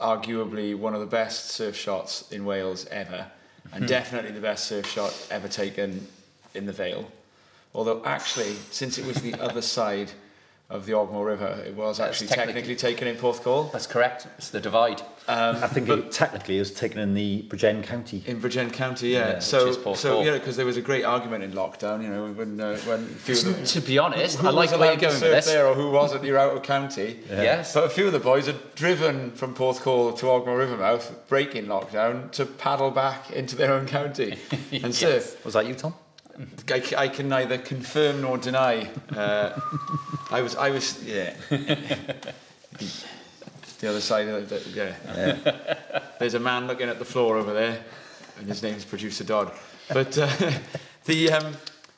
arguably 0.00 0.76
one 0.76 0.94
of 0.94 1.00
the 1.00 1.06
best 1.06 1.50
surf 1.50 1.76
shots 1.76 2.30
in 2.30 2.44
Wales 2.44 2.86
ever, 2.86 3.26
and 3.72 3.84
hmm. 3.84 3.88
definitely 3.88 4.30
the 4.30 4.40
best 4.40 4.66
surf 4.66 4.86
shot 4.86 5.14
ever 5.30 5.48
taken 5.48 6.06
in 6.54 6.66
the 6.66 6.72
Vale. 6.72 7.10
Although 7.74 8.02
actually, 8.04 8.54
since 8.70 8.98
it 8.98 9.06
was 9.06 9.20
the 9.22 9.34
other 9.34 9.62
side 9.62 10.10
of 10.70 10.84
the 10.84 10.92
Ogmore 10.92 11.24
River, 11.24 11.62
it 11.66 11.74
was 11.74 11.96
That's 11.96 12.10
actually 12.10 12.26
technically- 12.26 12.52
technically 12.52 12.76
taken 12.76 13.08
in 13.08 13.16
Porthcawl. 13.16 13.72
That's 13.72 13.86
correct. 13.86 14.26
It's 14.36 14.50
the 14.50 14.60
divide. 14.60 15.00
Um, 15.26 15.56
I 15.56 15.66
think 15.66 15.88
it, 15.88 16.12
technically 16.12 16.56
it 16.56 16.60
was 16.60 16.72
taken 16.72 16.98
in 17.00 17.14
the 17.14 17.42
Bridgend 17.48 17.84
County. 17.84 18.22
In 18.26 18.38
Bridgend 18.38 18.74
County, 18.74 19.08
yeah. 19.10 19.18
Yeah, 19.32 19.38
so, 19.38 19.64
which 19.64 19.76
is 19.76 19.82
Port 19.82 19.98
so 19.98 20.22
yeah, 20.22 20.32
because 20.32 20.56
there 20.58 20.66
was 20.66 20.76
a 20.76 20.82
great 20.82 21.04
argument 21.04 21.42
in 21.42 21.52
lockdown. 21.52 22.02
You 22.02 22.08
know, 22.08 22.26
when 22.32 22.60
uh, 22.60 22.76
when 22.80 23.00
a 23.00 23.06
few 23.06 23.34
of 23.34 23.44
the, 23.60 23.66
to 23.66 23.80
be 23.80 23.96
honest, 23.98 24.38
who 24.38 24.46
I 24.48 24.50
like 24.50 24.68
the 24.70 24.76
way 24.78 24.88
you're 24.88 24.94
allowed 24.96 25.00
to 25.00 25.06
going 25.06 25.20
with 25.22 25.44
this. 25.44 25.46
there 25.46 25.66
or 25.66 25.74
who 25.74 25.90
wasn't. 25.90 26.24
You're 26.24 26.38
out 26.38 26.54
of 26.54 26.62
county. 26.62 27.18
Yes. 27.30 27.72
But 27.72 27.84
a 27.84 27.88
few 27.90 28.06
of 28.06 28.12
the 28.12 28.20
boys 28.20 28.46
had 28.46 28.74
driven 28.74 29.30
from 29.32 29.54
Porthcawl 29.54 30.18
to 30.18 30.26
Ogmore 30.26 30.58
Rivermouth, 30.58 31.12
breaking 31.28 31.64
lockdown, 31.66 32.30
to 32.32 32.44
paddle 32.44 32.90
back 32.90 33.30
into 33.30 33.56
their 33.56 33.72
own 33.72 33.86
county 33.86 34.32
and 34.70 34.82
Yes. 34.82 34.98
surf. 34.98 35.44
Was 35.46 35.54
that 35.54 35.66
you, 35.66 35.74
Tom? 35.74 35.94
I, 36.70 36.82
I 36.96 37.08
can 37.08 37.28
neither 37.28 37.58
confirm 37.58 38.20
nor 38.20 38.38
deny. 38.38 38.88
Uh, 39.14 39.58
I 40.30 40.40
was, 40.40 40.56
I 40.56 40.70
was, 40.70 41.02
yeah. 41.04 41.34
the 41.50 42.34
other 43.88 44.00
side 44.00 44.28
of 44.28 44.48
the, 44.48 44.62
yeah. 44.74 46.02
There's 46.18 46.34
a 46.34 46.40
man 46.40 46.66
looking 46.66 46.88
at 46.88 46.98
the 46.98 47.04
floor 47.04 47.36
over 47.36 47.52
there, 47.52 47.82
and 48.38 48.48
his 48.48 48.62
name's 48.62 48.84
Producer 48.84 49.24
Dodd. 49.24 49.52
But 49.92 50.16
uh, 50.18 50.28
the 51.06 51.32
um, 51.32 51.54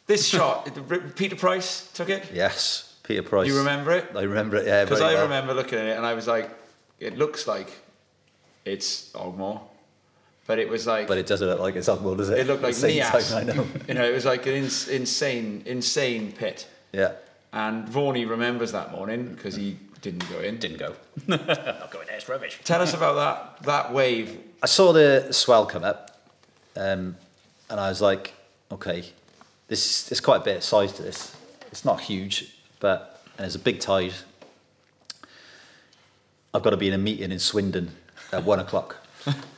this 0.06 0.26
shot, 0.26 0.68
Peter 1.16 1.36
Price 1.36 1.90
took 1.92 2.08
it. 2.08 2.30
Yes, 2.32 2.96
Peter 3.02 3.22
Price. 3.22 3.46
You 3.46 3.58
remember 3.58 3.92
it? 3.92 4.06
I 4.14 4.22
remember 4.22 4.56
it. 4.56 4.66
Yeah, 4.66 4.84
Because 4.84 5.00
I 5.00 5.14
well. 5.14 5.24
remember 5.24 5.54
looking 5.54 5.78
at 5.78 5.86
it 5.86 5.96
and 5.96 6.06
I 6.06 6.14
was 6.14 6.26
like, 6.26 6.50
it 6.98 7.16
looks 7.16 7.46
like 7.46 7.70
it's 8.64 9.12
Ogmore, 9.12 9.60
but 10.50 10.58
it 10.58 10.68
was 10.68 10.84
like 10.84 11.06
But 11.06 11.16
it 11.16 11.28
doesn't 11.28 11.46
look 11.46 11.60
like 11.60 11.76
it's 11.76 11.86
unwell, 11.86 12.16
does 12.16 12.28
it? 12.28 12.40
it 12.40 12.48
looked 12.48 12.64
like 12.64 12.74
Nias. 12.74 13.30
time, 13.30 13.48
I 13.48 13.52
know. 13.52 13.64
you 13.88 13.94
know, 13.94 14.02
it 14.04 14.12
was 14.12 14.24
like 14.24 14.44
an 14.46 14.54
ins- 14.54 14.88
insane, 14.88 15.62
insane 15.64 16.32
pit. 16.32 16.66
Yeah. 16.90 17.12
And 17.52 17.88
Vaughan 17.88 18.26
remembers 18.28 18.72
that 18.72 18.90
morning 18.90 19.32
because 19.32 19.54
he 19.54 19.76
didn't 20.02 20.28
go 20.28 20.40
in. 20.40 20.58
Didn't 20.58 20.78
go. 20.78 20.96
Not 21.28 21.46
going 21.92 22.08
there, 22.08 22.16
it's 22.16 22.28
rubbish. 22.28 22.58
Tell 22.64 22.82
us 22.82 22.94
about 22.94 23.14
that 23.14 23.62
that 23.64 23.92
wave. 23.94 24.40
I 24.60 24.66
saw 24.66 24.92
the 24.92 25.28
swell 25.30 25.66
come 25.66 25.84
up, 25.84 26.20
um, 26.74 27.14
and 27.68 27.78
I 27.78 27.88
was 27.88 28.00
like, 28.00 28.34
okay, 28.72 29.04
this 29.68 30.08
there's 30.08 30.20
quite 30.20 30.40
a 30.40 30.44
bit 30.44 30.56
of 30.56 30.64
size 30.64 30.92
to 30.94 31.02
this. 31.04 31.36
It's 31.70 31.84
not 31.84 32.00
huge, 32.00 32.56
but 32.80 33.22
and 33.38 33.44
there's 33.44 33.54
a 33.54 33.60
big 33.60 33.78
tide. 33.78 34.14
I've 36.52 36.64
got 36.64 36.70
to 36.70 36.76
be 36.76 36.88
in 36.88 36.94
a 36.94 36.98
meeting 36.98 37.30
in 37.30 37.38
Swindon 37.38 37.92
at 38.32 38.42
one 38.42 38.58
o'clock. 38.58 38.96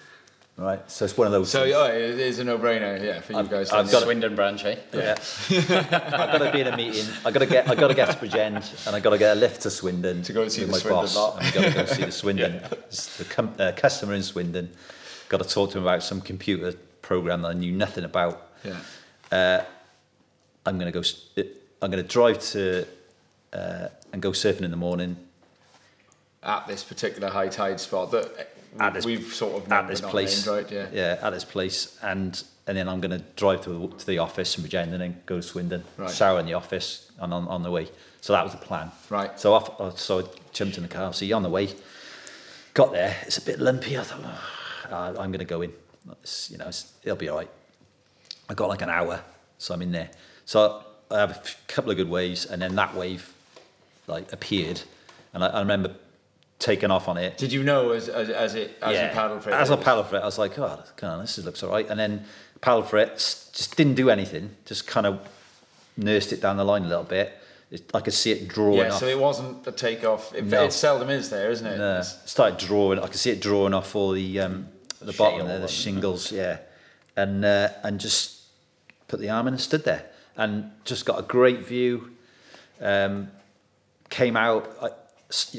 right, 0.62 0.90
so 0.90 1.04
it's 1.04 1.16
one 1.16 1.26
of 1.26 1.32
those. 1.32 1.50
So 1.50 1.62
things. 1.62 1.74
oh, 1.74 1.86
it 1.86 2.18
is 2.20 2.38
a 2.38 2.44
no-brainer, 2.44 3.02
yeah, 3.02 3.20
for 3.20 3.32
you 3.32 3.38
I've- 3.38 3.48
guys. 3.48 3.70
I've 3.70 3.90
got 3.90 4.02
it. 4.02 4.04
Swindon 4.04 4.34
branch, 4.34 4.64
eh? 4.64 4.76
Yeah. 4.92 5.16
I've 5.50 5.68
got 5.90 6.38
to 6.38 6.50
be 6.52 6.60
in 6.60 6.66
a 6.66 6.76
meeting. 6.76 7.06
I've 7.24 7.32
got 7.34 7.40
to 7.40 7.46
get. 7.46 7.68
I've 7.68 7.78
got 7.78 7.88
to 7.88 7.94
get 7.94 8.10
to 8.10 8.16
Bridgend, 8.26 8.86
and 8.86 8.96
I've 8.96 9.02
got 9.02 9.10
to 9.10 9.18
get 9.18 9.36
a 9.36 9.40
lift 9.40 9.62
to 9.62 9.70
Swindon 9.70 10.22
To 10.22 10.32
go 10.32 10.42
and 10.42 10.52
see 10.52 10.64
the 10.64 10.72
my 10.72 10.78
Swindon 10.78 11.02
boss. 11.02 11.16
lot. 11.16 11.38
And 11.38 11.46
I 11.46 11.50
got 11.50 11.64
to 11.64 11.72
go 11.74 11.84
see 11.86 12.04
the 12.04 12.12
Swindon. 12.22 12.60
It's 12.88 13.16
the 13.18 13.24
com- 13.24 13.54
uh, 13.58 13.72
customer 13.76 14.14
in 14.14 14.22
Swindon. 14.22 14.70
Got 15.28 15.42
to 15.42 15.48
talk 15.48 15.70
to 15.72 15.78
him 15.78 15.84
about 15.84 16.02
some 16.02 16.20
computer 16.20 16.72
program 17.00 17.42
that 17.42 17.48
I 17.48 17.54
knew 17.54 17.72
nothing 17.72 18.04
about. 18.04 18.48
yeah. 18.64 18.76
Uh, 19.30 19.64
I'm 20.66 20.78
going 20.78 20.92
to 20.92 21.00
go. 21.00 21.06
I'm 21.80 21.90
going 21.90 22.02
to 22.02 22.08
drive 22.08 22.38
to 22.52 22.86
uh, 23.52 23.88
and 24.12 24.20
go 24.22 24.30
surfing 24.30 24.62
in 24.62 24.70
the 24.70 24.76
morning 24.76 25.16
At 26.42 26.66
this 26.68 26.84
particular 26.84 27.28
high 27.30 27.48
tide 27.48 27.80
spot 27.80 28.10
that 28.12 28.51
At 28.80 28.94
this- 28.94 29.04
we've 29.04 29.32
sort 29.34 29.62
of 29.62 29.72
at 29.72 29.88
this 29.88 30.00
place. 30.00 30.46
named, 30.46 30.56
right? 30.56 30.72
Yeah. 30.72 30.86
Yeah, 30.92 31.18
at 31.26 31.30
this 31.30 31.44
place, 31.44 31.98
and 32.02 32.42
and 32.66 32.76
then 32.76 32.88
I'm 32.88 33.00
going 33.00 33.10
to 33.10 33.24
drive 33.36 33.64
to 33.64 33.88
to 33.98 34.06
the 34.06 34.18
office 34.18 34.56
in 34.56 34.64
Bridgend 34.64 34.92
and 34.92 35.00
then 35.00 35.20
go 35.26 35.36
to 35.36 35.42
Swindon, 35.42 35.84
Right. 35.96 36.10
shower 36.10 36.38
in 36.40 36.46
the 36.46 36.54
office, 36.54 37.10
and 37.18 37.34
on, 37.34 37.48
on 37.48 37.62
the 37.62 37.70
way. 37.70 37.88
So 38.20 38.32
that 38.34 38.44
was 38.44 38.52
the 38.52 38.58
plan. 38.60 38.92
Right. 39.10 39.38
So 39.38 39.52
off, 39.54 39.80
uh, 39.80 39.90
so 39.96 40.20
I 40.20 40.24
jumped 40.52 40.76
in 40.76 40.84
the 40.84 40.88
car. 40.88 41.12
So 41.12 41.26
on 41.36 41.42
the 41.42 41.48
way, 41.50 41.74
got 42.72 42.92
there. 42.92 43.16
It's 43.26 43.38
a 43.38 43.42
bit 43.42 43.58
lumpy. 43.58 43.98
I 43.98 44.02
thought, 44.04 44.20
oh, 44.90 45.08
I'm 45.20 45.32
going 45.32 45.40
to 45.40 45.44
go 45.44 45.60
in. 45.62 45.72
It's, 46.22 46.50
you 46.50 46.58
know, 46.58 46.68
it's, 46.68 46.92
it'll 47.02 47.16
be 47.16 47.28
all 47.28 47.38
right. 47.38 47.50
I 48.48 48.54
got 48.54 48.68
like 48.68 48.82
an 48.82 48.90
hour, 48.90 49.20
so 49.58 49.74
I'm 49.74 49.82
in 49.82 49.90
there. 49.92 50.10
So 50.44 50.84
I 51.10 51.18
have 51.18 51.30
a 51.32 51.42
couple 51.66 51.90
of 51.90 51.96
good 51.96 52.08
waves, 52.08 52.46
and 52.46 52.62
then 52.62 52.74
that 52.76 52.94
wave 52.94 53.32
like 54.06 54.32
appeared, 54.32 54.82
and 55.34 55.42
I, 55.44 55.48
I 55.48 55.58
remember 55.60 55.94
taking 56.62 56.90
off 56.90 57.08
on 57.08 57.16
it. 57.18 57.36
Did 57.38 57.52
you 57.52 57.62
know 57.62 57.90
as 57.90 58.08
as, 58.08 58.28
as 58.30 58.54
it 58.54 58.78
as 58.80 58.92
you 59.00 59.08
paddled 59.14 59.42
for 59.42 59.50
it? 59.50 59.54
As 59.54 59.70
I 59.70 59.76
paddled 59.76 60.06
for 60.08 60.16
it, 60.16 60.20
I 60.20 60.24
was 60.24 60.38
like, 60.38 60.58
oh, 60.58 60.82
come 60.96 61.10
on, 61.10 61.20
this 61.20 61.38
looks 61.38 61.62
all 61.62 61.70
right. 61.70 61.88
And 61.88 61.98
then 61.98 62.24
paddled 62.60 62.88
for 62.88 62.98
it, 62.98 63.14
just 63.16 63.76
didn't 63.76 63.94
do 63.94 64.08
anything, 64.10 64.54
just 64.64 64.86
kind 64.86 65.06
of 65.06 65.20
nursed 65.96 66.32
it 66.32 66.40
down 66.40 66.56
the 66.56 66.64
line 66.64 66.84
a 66.84 66.88
little 66.88 67.04
bit. 67.04 67.38
It, 67.70 67.90
I 67.94 68.00
could 68.00 68.12
see 68.12 68.30
it 68.32 68.48
drawing 68.48 68.78
Yeah, 68.78 68.92
off. 68.92 69.00
so 69.00 69.06
it 69.06 69.18
wasn't 69.18 69.66
a 69.66 69.72
takeoff. 69.72 70.34
It, 70.34 70.44
No. 70.44 70.64
it 70.64 70.72
seldom 70.72 71.08
is 71.10 71.30
there, 71.30 71.50
isn't 71.50 71.66
it? 71.66 71.80
uh, 71.80 72.02
started 72.02 72.58
drawing. 72.58 72.98
I 72.98 73.06
could 73.06 73.16
see 73.16 73.30
it 73.30 73.40
drawing 73.40 73.72
off 73.74 73.96
all 73.96 74.12
the 74.12 74.40
um, 74.40 74.68
the 75.00 75.12
bottom 75.14 75.46
there, 75.46 75.58
the 75.58 75.68
shingles, 75.68 76.30
yeah, 76.30 76.58
and 77.16 77.44
uh, 77.44 77.70
and 77.82 77.98
just 77.98 78.42
put 79.08 79.20
the 79.20 79.30
arm 79.30 79.48
in 79.48 79.54
and 79.54 79.60
stood 79.60 79.84
there, 79.84 80.04
and 80.36 80.70
just 80.84 81.04
got 81.06 81.18
a 81.18 81.22
great 81.22 81.66
view. 81.66 82.10
Um, 82.80 83.30
came 84.10 84.36
out. 84.36 84.70
I, 84.82 84.90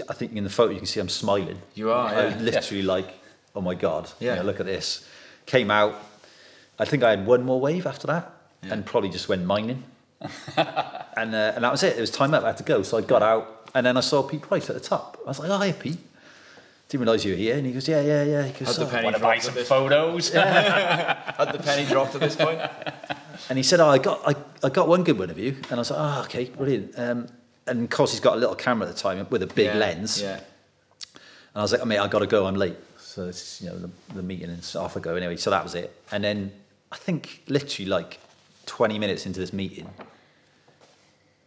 I 0.09 0.13
think 0.13 0.35
in 0.35 0.43
the 0.43 0.49
photo 0.49 0.71
you 0.71 0.77
can 0.77 0.85
see 0.87 0.99
I'm 0.99 1.09
smiling. 1.09 1.59
You 1.75 1.91
are, 1.91 2.11
Yeah. 2.11 2.19
I 2.19 2.27
yeah. 2.29 2.37
literally 2.39 2.83
like, 2.83 3.09
oh 3.55 3.61
my 3.61 3.75
god, 3.75 4.09
Yeah. 4.19 4.35
yeah. 4.35 4.41
look 4.43 4.59
at 4.59 4.65
this. 4.65 5.07
Came 5.45 5.71
out. 5.71 5.95
I 6.79 6.85
think 6.85 7.03
I 7.03 7.09
had 7.11 7.25
one 7.25 7.43
more 7.43 7.59
wave 7.59 7.85
after 7.87 8.07
that, 8.07 8.31
Yeah. 8.63 8.73
and 8.73 8.85
probably 8.85 9.09
just 9.09 9.27
went 9.29 9.45
mining. 9.45 9.83
and 10.57 11.35
uh, 11.35 11.53
and 11.55 11.63
that 11.63 11.71
was 11.71 11.83
it. 11.83 11.97
It 11.97 12.01
was 12.01 12.11
time 12.11 12.33
up. 12.33 12.43
I 12.43 12.47
had 12.47 12.57
to 12.57 12.63
go, 12.63 12.81
so 12.83 12.97
I 12.97 13.01
got 13.01 13.21
out, 13.21 13.69
and 13.75 13.85
then 13.85 13.97
I 13.97 14.01
saw 14.01 14.23
Pete 14.23 14.41
Price 14.41 14.69
at 14.69 14.75
the 14.75 14.81
top. 14.81 15.17
I 15.25 15.29
was 15.29 15.39
like, 15.39 15.49
"Oh, 15.49 15.57
hi, 15.57 15.71
Pete." 15.73 15.97
Didn't 16.89 17.01
realise 17.05 17.25
you 17.25 17.31
were 17.33 17.37
here, 17.37 17.57
and 17.57 17.65
he 17.65 17.73
goes, 17.73 17.87
"Yeah, 17.87 18.01
yeah, 18.01 18.23
yeah." 18.23 18.43
He 18.43 18.53
goes, 18.53 18.77
Had 18.77 18.85
the 18.85 18.85
"Oh." 18.85 18.89
penny 18.89 19.03
Want 19.05 19.15
to 19.17 19.21
buy 19.21 19.37
dropped 19.39 19.57
some 19.57 19.65
photos? 19.65 20.29
had 20.33 21.51
the 21.51 21.59
penny 21.59 21.85
dropped 21.85 22.15
at 22.15 22.21
this 22.21 22.35
point? 22.37 22.59
and 23.49 23.57
he 23.57 23.63
said, 23.63 23.79
"Oh, 23.81 23.89
I 23.89 23.97
got 23.97 24.21
I, 24.25 24.35
I 24.65 24.69
got 24.69 24.87
one 24.87 25.03
good 25.03 25.17
one 25.19 25.29
of 25.29 25.37
you," 25.37 25.55
and 25.69 25.73
I 25.73 25.75
was 25.77 25.91
like, 25.91 25.99
"Oh, 25.99 26.21
okay, 26.25 26.45
brilliant." 26.45 26.97
Um, 26.97 27.27
and 27.67 27.83
of 27.83 27.89
course, 27.89 28.11
he's 28.11 28.19
got 28.19 28.35
a 28.35 28.39
little 28.39 28.55
camera 28.55 28.87
at 28.87 28.95
the 28.95 28.99
time 29.01 29.25
with 29.29 29.43
a 29.43 29.47
big 29.47 29.67
Yeah, 29.67 29.77
lens, 29.77 30.21
Yeah. 30.21 30.35
and 30.35 30.41
I 31.55 31.61
was 31.61 31.71
like, 31.71 31.81
"Oh, 31.81 31.85
mate, 31.85 31.99
I 31.99 32.07
got 32.07 32.19
to 32.19 32.27
go. 32.27 32.45
I'm 32.45 32.55
late." 32.55 32.77
So 32.99 33.27
it's 33.27 33.61
you 33.61 33.69
know 33.69 33.77
the, 33.77 33.89
the 34.15 34.23
meeting 34.23 34.49
and 34.49 34.75
off 34.75 34.97
I 34.97 34.99
go 34.99 35.15
anyway. 35.15 35.37
So 35.37 35.49
that 35.49 35.63
was 35.63 35.75
it, 35.75 35.95
and 36.11 36.23
then 36.23 36.51
I 36.91 36.97
think 36.97 37.43
literally 37.47 37.89
like 37.89 38.19
20 38.65 38.97
minutes 38.99 39.25
into 39.25 39.39
this 39.39 39.53
meeting, 39.53 39.89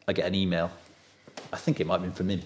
I 0.09 0.13
get 0.13 0.27
an 0.27 0.35
email. 0.35 0.71
I 1.53 1.57
think 1.57 1.81
it 1.81 1.87
might 1.87 1.95
have 1.95 2.03
been 2.03 2.13
from 2.13 2.29
him 2.31 2.43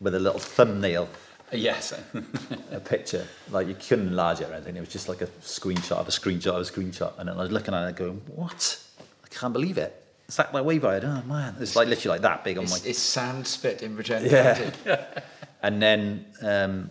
with 0.00 0.14
a 0.14 0.18
little 0.18 0.38
thumbnail 0.38 1.08
yes. 1.52 1.92
a 2.72 2.80
picture. 2.80 3.26
Like 3.50 3.68
you 3.68 3.74
couldn't 3.74 4.08
enlarge 4.08 4.40
it 4.40 4.50
or 4.50 4.54
anything. 4.54 4.76
It 4.76 4.80
was 4.80 4.88
just 4.88 5.08
like 5.08 5.22
a 5.22 5.26
screenshot 5.42 5.92
of 5.92 6.08
a 6.08 6.10
screenshot 6.10 6.54
of 6.54 6.68
a 6.68 6.70
screenshot. 6.70 7.18
And 7.18 7.28
then 7.28 7.36
I 7.36 7.42
was 7.42 7.50
looking 7.50 7.74
at 7.74 7.88
it 7.88 7.96
going, 7.96 8.20
what? 8.26 8.80
I 9.24 9.28
can't 9.28 9.52
believe 9.52 9.78
it. 9.78 10.04
It's 10.28 10.36
that 10.36 10.52
my 10.52 10.60
wave 10.60 10.84
I 10.84 10.94
had. 10.94 11.04
Oh 11.06 11.22
man. 11.26 11.56
It's 11.58 11.74
like 11.74 11.88
literally 11.88 12.14
like 12.18 12.22
that 12.22 12.44
big 12.44 12.58
on 12.58 12.64
my 12.68 12.76
It's, 12.76 12.84
it's 12.84 12.98
sand 12.98 13.46
spit 13.46 13.82
in 13.82 13.96
Virginia. 13.96 14.30
Yeah. 14.84 15.04
And 15.60 15.82
then 15.82 16.24
um 16.42 16.90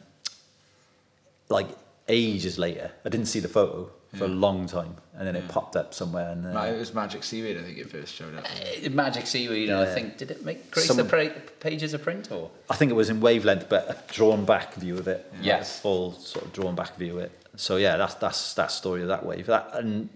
like 1.49 1.67
ages 2.09 2.57
later, 2.59 2.91
I 3.05 3.09
didn't 3.09 3.27
see 3.27 3.39
the 3.39 3.47
photo 3.47 3.89
for 4.17 4.25
a 4.25 4.27
long 4.27 4.65
time. 4.67 4.95
And 5.15 5.25
then 5.27 5.35
it 5.35 5.47
popped 5.47 5.75
up 5.75 5.93
somewhere 5.93 6.29
and 6.31 6.45
uh, 6.47 6.49
Right, 6.49 6.73
it 6.73 6.79
was 6.79 6.93
Magic 6.93 7.23
Seaweed, 7.23 7.57
I 7.57 7.61
think 7.61 7.77
it 7.77 7.89
first 7.89 8.13
showed 8.15 8.35
up. 8.35 8.43
Uh, 8.45 8.89
Magic 8.89 9.25
Seaweed, 9.27 9.69
I 9.69 9.85
think, 9.93 10.17
did 10.17 10.31
it 10.31 10.43
make 10.43 10.69
grace 10.71 10.87
Some- 10.87 10.97
the 10.97 11.05
pra- 11.05 11.29
pages 11.59 11.93
of 11.93 12.01
print 12.03 12.29
or? 12.31 12.49
I 12.69 12.75
think 12.75 12.91
it 12.91 12.95
was 12.95 13.09
in 13.09 13.21
wavelength, 13.21 13.69
but 13.69 13.87
a 13.89 14.13
drawn 14.13 14.43
back 14.45 14.73
view 14.73 14.97
of 14.97 15.07
it. 15.07 15.31
Yes. 15.41 15.59
Like 15.59 15.61
a 15.61 15.81
full 15.81 16.11
sort 16.13 16.45
of 16.45 16.53
drawn 16.53 16.75
back 16.75 16.97
view 16.97 17.17
of 17.19 17.23
it. 17.25 17.31
So 17.55 17.77
yeah, 17.77 17.95
that's 17.97 18.15
that's 18.15 18.53
that 18.55 18.71
story 18.71 19.01
of 19.03 19.07
that 19.07 19.25
wave. 19.25 19.45
That 19.45 19.69
and 19.73 20.09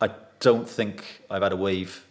I 0.00 0.10
don't 0.40 0.68
think 0.68 1.22
I've 1.30 1.42
had 1.42 1.52
a 1.52 1.56
wave 1.56 2.04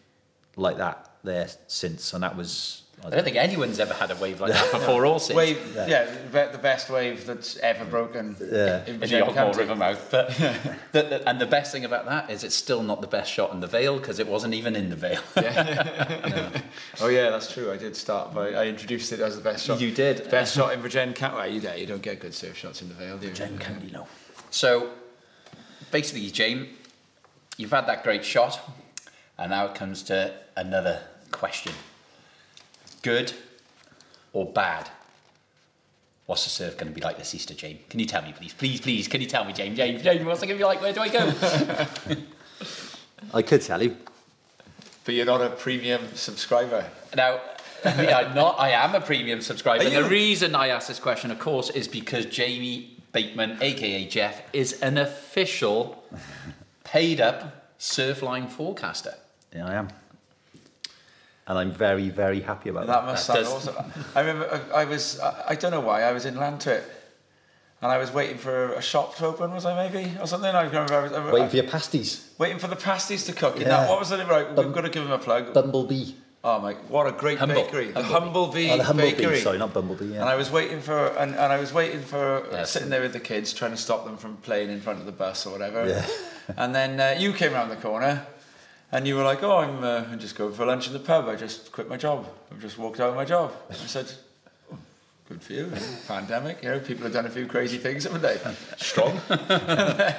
like 0.58 0.78
that 0.78 1.10
there 1.24 1.48
since, 1.68 2.14
and 2.14 2.24
that 2.24 2.36
was. 2.36 2.82
I 3.04 3.08
I 3.08 3.10
don't 3.12 3.24
think 3.24 3.36
anyone's 3.38 3.80
ever 3.80 3.94
had 3.94 4.10
a 4.10 4.16
wave 4.16 4.42
like 4.42 4.54
that 4.54 4.72
before 4.80 5.06
or 5.06 5.20
since. 5.20 5.38
Wave, 5.38 5.60
yeah, 5.76 6.06
the 6.32 6.50
the 6.52 6.58
best 6.58 6.90
wave 6.90 7.28
that's 7.28 7.56
ever 7.58 7.86
broken 7.86 8.36
Yeah. 8.42 8.82
in 8.86 8.96
in 8.96 9.00
the 9.00 9.06
Virginia 9.06 9.26
Ogmore 9.32 9.56
River 9.56 9.76
mouth. 9.76 10.08
But 10.10 10.30
the, 10.94 11.04
the, 11.04 11.30
and 11.30 11.40
the 11.40 11.46
best 11.46 11.72
thing 11.72 11.86
about 11.86 12.06
that 12.08 12.32
is 12.32 12.44
it's 12.44 12.56
still 12.56 12.82
not 12.82 13.02
the 13.02 13.08
best 13.08 13.32
shot 13.32 13.54
in 13.54 13.60
the 13.60 13.68
Vale 13.68 14.00
because 14.00 14.18
it 14.18 14.28
wasn't 14.28 14.56
even 14.56 14.76
in 14.76 14.90
the 14.90 14.96
Vale. 14.96 15.22
Oh 17.00 17.08
yeah, 17.10 17.30
that's 17.30 17.52
true. 17.54 17.72
I 17.72 17.78
did 17.78 17.96
start 17.96 18.34
by 18.34 18.50
I 18.54 18.66
introduced 18.66 19.12
it 19.12 19.20
as 19.20 19.36
the 19.36 19.44
best 19.44 19.66
shot. 19.66 19.80
You 19.80 19.92
did. 19.92 20.28
Best 20.32 20.56
shot 20.56 20.74
in 20.74 20.82
Virginia 20.82 21.14
County. 21.14 21.36
Well, 21.38 21.48
you, 21.52 21.62
don't- 21.62 21.78
you 21.78 21.86
don't 21.86 22.02
get 22.02 22.20
good 22.20 22.34
surf 22.34 22.58
shots 22.58 22.82
in 22.82 22.88
the 22.90 22.96
Vale, 22.96 23.18
do 23.20 23.28
you? 23.28 23.34
Jen 23.34 23.60
County, 23.60 23.92
no. 23.92 24.08
So 24.50 24.90
basically, 25.92 26.30
James, 26.32 26.68
you've 27.58 27.70
had 27.72 27.86
that 27.88 28.04
great 28.04 28.26
shot, 28.26 28.60
and 29.38 29.52
now 29.52 29.66
it 29.66 29.76
comes 29.76 30.04
to 30.04 30.34
another 30.56 31.02
question: 31.32 31.74
good 33.02 33.34
or 34.34 34.46
bad? 34.46 34.90
What's 36.26 36.44
the 36.44 36.50
surf 36.50 36.78
going 36.78 36.92
to 36.92 36.94
be 36.94 37.02
like 37.02 37.18
this 37.18 37.34
Easter, 37.34 37.54
James? 37.54 37.80
Can 37.90 38.02
you 38.02 38.06
tell 38.06 38.22
me, 38.22 38.34
please, 38.34 38.54
please, 38.54 38.82
please? 38.82 39.08
Can 39.08 39.22
you 39.22 39.28
tell 39.28 39.46
me, 39.46 39.54
James? 39.54 39.78
James, 39.78 40.04
James, 40.04 40.26
what's 40.26 40.44
it 40.44 40.48
going 40.48 40.58
to 40.58 40.62
be 40.62 40.66
like? 40.66 40.82
Where 40.82 40.92
do 40.92 41.00
I 41.00 41.08
go? 41.08 41.34
I 43.34 43.42
could 43.42 43.62
tell 43.62 43.82
you. 43.82 43.96
But 45.06 45.16
you're 45.16 45.26
not 45.26 45.42
a 45.42 45.50
premium 45.50 46.02
subscriber. 46.16 46.86
Now, 47.16 47.40
I'm 47.86 48.36
not. 48.36 48.60
I 48.60 48.72
am 48.72 48.94
a 48.94 49.00
premium 49.00 49.40
subscriber. 49.40 49.86
And 49.86 49.96
the 49.96 50.10
reason 50.10 50.54
I 50.54 50.68
ask 50.68 50.90
this 50.90 51.00
question, 51.00 51.32
of 51.32 51.40
course, 51.40 51.70
is 51.70 51.88
because 51.88 52.26
Jamie 52.26 52.98
Bateman, 53.14 53.58
aka 53.62 54.06
Jeff, 54.06 54.42
is 54.52 54.82
an 54.82 54.98
official, 54.98 56.04
paid-up 56.84 57.72
surfline 57.80 58.50
forecaster. 58.50 59.16
Yeah, 59.56 59.66
I 59.68 59.74
am. 59.76 59.88
And 61.48 61.58
I'm 61.58 61.72
very, 61.72 62.10
very 62.10 62.42
happy 62.42 62.70
about 62.70 62.88
That 62.88 63.02
that. 63.02 63.06
must 63.06 63.28
That 63.28 63.34
sound 63.46 63.46
does- 63.46 63.68
awesome. 63.70 63.92
I 64.16 64.20
remember 64.20 64.62
I, 64.74 64.82
I 64.82 64.86
was 64.86 65.20
I, 65.20 65.44
I 65.50 65.56
don't 65.56 65.72
know 65.72 65.80
why 65.80 66.04
I 66.04 66.12
was 66.12 66.26
in 66.26 66.36
Llantwit 66.36 66.84
and 67.82 67.90
I 67.92 67.98
was 67.98 68.12
waiting 68.12 68.38
for 68.38 68.74
a 68.74 68.82
shop 68.82 69.16
to 69.18 69.28
open. 69.28 69.54
Was 69.54 69.66
I 69.66 69.88
maybe 69.88 70.12
or 70.20 70.28
something? 70.28 70.50
I 70.54 70.64
can't 70.68 70.90
remember. 70.90 70.96
I 70.96 71.04
was, 71.04 71.14
I, 71.14 71.32
Waiting 71.32 71.50
for 71.50 71.56
your 71.56 71.68
pasties. 71.68 72.34
waiting 72.38 72.60
for 72.60 72.68
the 72.68 72.76
pasties 72.76 73.24
to 73.26 73.34
cook. 73.34 73.60
Yeah. 73.60 73.68
Yeah. 73.68 73.90
what 73.90 74.00
was 74.00 74.12
it? 74.12 74.28
Right, 74.28 74.48
we've 74.56 74.74
got 74.74 74.82
to 74.82 74.90
give 74.90 75.04
him 75.04 75.12
a 75.12 75.18
plug. 75.20 75.54
Bumblebee. 75.54 76.12
oh 76.44 76.60
my, 76.60 76.74
what 76.90 77.08
a 77.08 77.14
great 77.14 77.38
Humble. 77.38 77.56
bakery! 77.64 77.92
The 77.92 78.02
Humblebee. 78.02 78.68
Humblebee, 78.68 78.70
Oh, 78.72 78.78
the 78.78 78.84
Humblebee. 78.84 79.18
Bakery. 79.18 79.40
Sorry, 79.40 79.58
not 79.58 79.74
Bumblebee. 79.74 80.06
Yeah. 80.14 80.22
And 80.22 80.30
I 80.30 80.36
was 80.36 80.52
waiting 80.52 80.82
for, 80.82 81.08
and, 81.18 81.32
and 81.34 81.54
I 81.54 81.60
was 81.60 81.72
waiting 81.72 82.02
for 82.02 82.42
uh, 82.46 82.48
Yes. 82.52 82.72
sitting 82.72 82.90
there 82.90 83.02
with 83.02 83.14
the 83.14 83.20
kids, 83.22 83.54
trying 83.54 83.72
to 83.72 83.78
stop 83.78 84.04
them 84.06 84.18
from 84.18 84.36
playing 84.38 84.70
in 84.70 84.82
front 84.82 85.00
of 85.00 85.06
the 85.06 85.12
bus 85.14 85.46
or 85.46 85.52
whatever. 85.54 85.88
Yeah. 85.88 86.06
and 86.58 86.76
then 86.76 87.00
uh, 87.00 87.16
you 87.18 87.32
came 87.32 87.54
around 87.54 87.70
the 87.70 87.76
corner, 87.78 88.26
and 88.92 89.08
you 89.08 89.16
were 89.16 89.24
like, 89.24 89.44
"Oh, 89.44 89.58
I'm, 89.58 89.84
uh, 89.84 90.06
I'm 90.12 90.20
just 90.20 90.36
going 90.36 90.54
for 90.54 90.66
lunch 90.66 90.88
in 90.88 90.94
the 90.94 91.00
pub. 91.00 91.28
I 91.28 91.36
just 91.36 91.72
quit 91.72 91.88
my 91.90 91.98
job. 91.98 92.28
I've 92.52 92.62
just 92.62 92.78
walked 92.78 93.00
out 93.00 93.10
of 93.10 93.16
my 93.16 93.26
job." 93.26 93.54
I 93.70 93.74
said, 93.74 94.12
"Oh, 94.72 94.78
good 95.30 95.42
for 95.42 95.54
you. 95.54 95.72
Pandemic, 96.08 96.64
you 96.64 96.70
know, 96.70 96.80
people 96.80 97.04
have 97.04 97.14
done 97.14 97.26
a 97.26 97.30
few 97.30 97.46
crazy 97.48 97.78
things, 97.78 98.04
haven't 98.06 98.22
they? 98.22 98.38
Strong. 98.78 99.20
I 99.30 100.16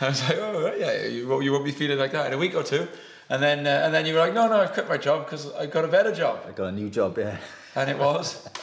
was 0.00 0.22
like, 0.28 0.38
oh, 0.38 0.74
yeah, 0.78 1.06
you, 1.06 1.28
won't- 1.28 1.44
you 1.44 1.52
won't 1.52 1.64
be 1.64 1.72
feeling 1.72 1.98
like 1.98 2.12
that 2.12 2.26
in 2.28 2.32
a 2.32 2.38
week 2.38 2.54
or 2.54 2.62
two. 2.62 2.86
And 3.30 3.42
then, 3.42 3.66
uh, 3.66 3.82
and 3.84 3.92
then 3.92 4.06
you 4.06 4.14
were 4.14 4.20
like, 4.20 4.32
no, 4.32 4.48
no, 4.48 4.60
I've 4.60 4.72
quit 4.72 4.88
my 4.88 4.96
job 4.96 5.26
because 5.26 5.52
I 5.52 5.66
got 5.66 5.84
a 5.84 5.88
better 5.88 6.14
job. 6.14 6.40
I 6.48 6.52
got 6.52 6.66
a 6.68 6.72
new 6.72 6.88
job, 6.88 7.18
yeah. 7.18 7.36
And 7.74 7.90
it 7.90 7.98
was. 7.98 8.48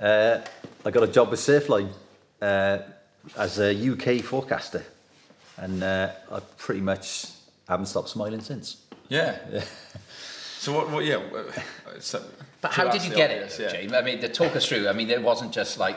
Uh, 0.00 0.40
I 0.84 0.90
got 0.90 1.04
a 1.04 1.06
job 1.06 1.30
with 1.30 1.38
Surfline 1.38 1.88
uh, 2.42 2.78
as 3.38 3.60
a 3.60 3.70
UK 3.72 4.24
forecaster, 4.24 4.84
and 5.56 5.82
uh, 5.84 6.10
I 6.32 6.40
pretty 6.58 6.80
much 6.80 7.26
haven't 7.68 7.86
stopped 7.86 8.08
smiling 8.08 8.40
since. 8.40 8.78
Yeah. 9.08 9.38
yeah. 9.52 9.64
So 10.58 10.72
what? 10.72 10.90
what 10.90 11.04
yeah. 11.04 11.16
uh, 11.16 11.52
So, 12.00 12.24
But 12.62 12.72
how 12.72 12.88
did 12.88 13.04
you 13.04 13.14
get 13.14 13.30
obvious, 13.30 13.58
it, 13.58 13.64
yeah. 13.64 13.72
James? 13.72 13.92
I 13.92 14.00
mean, 14.00 14.18
to 14.20 14.28
talk 14.30 14.56
us 14.56 14.66
through. 14.66 14.88
I 14.88 14.94
mean, 14.94 15.10
it 15.10 15.22
wasn't 15.22 15.52
just 15.52 15.78
like, 15.78 15.96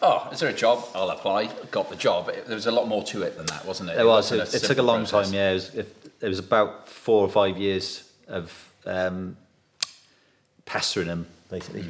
oh, 0.00 0.28
is 0.32 0.40
there 0.40 0.50
a 0.50 0.52
job? 0.52 0.84
I'll 0.96 1.10
apply. 1.10 1.46
Got 1.70 1.90
the 1.90 1.94
job. 1.94 2.28
It, 2.28 2.46
there 2.46 2.56
was 2.56 2.66
a 2.66 2.72
lot 2.72 2.88
more 2.88 3.04
to 3.04 3.22
it 3.22 3.36
than 3.36 3.46
that, 3.46 3.64
wasn't 3.64 3.90
it? 3.90 4.00
It 4.00 4.04
was. 4.04 4.32
wasn't 4.32 4.52
It, 4.52 4.64
it 4.64 4.66
took 4.66 4.78
a 4.78 4.82
long 4.82 5.06
process. 5.06 5.28
time. 5.28 5.34
Yeah, 5.34 5.50
it 5.50 5.54
was, 5.54 5.74
it, 5.76 6.12
it 6.22 6.28
was 6.28 6.40
about 6.40 6.88
four 6.88 7.24
or 7.24 7.28
five 7.28 7.56
years 7.56 8.10
of 8.26 8.72
um, 8.84 9.36
pestering 10.64 11.06
him, 11.06 11.26
basically. 11.48 11.84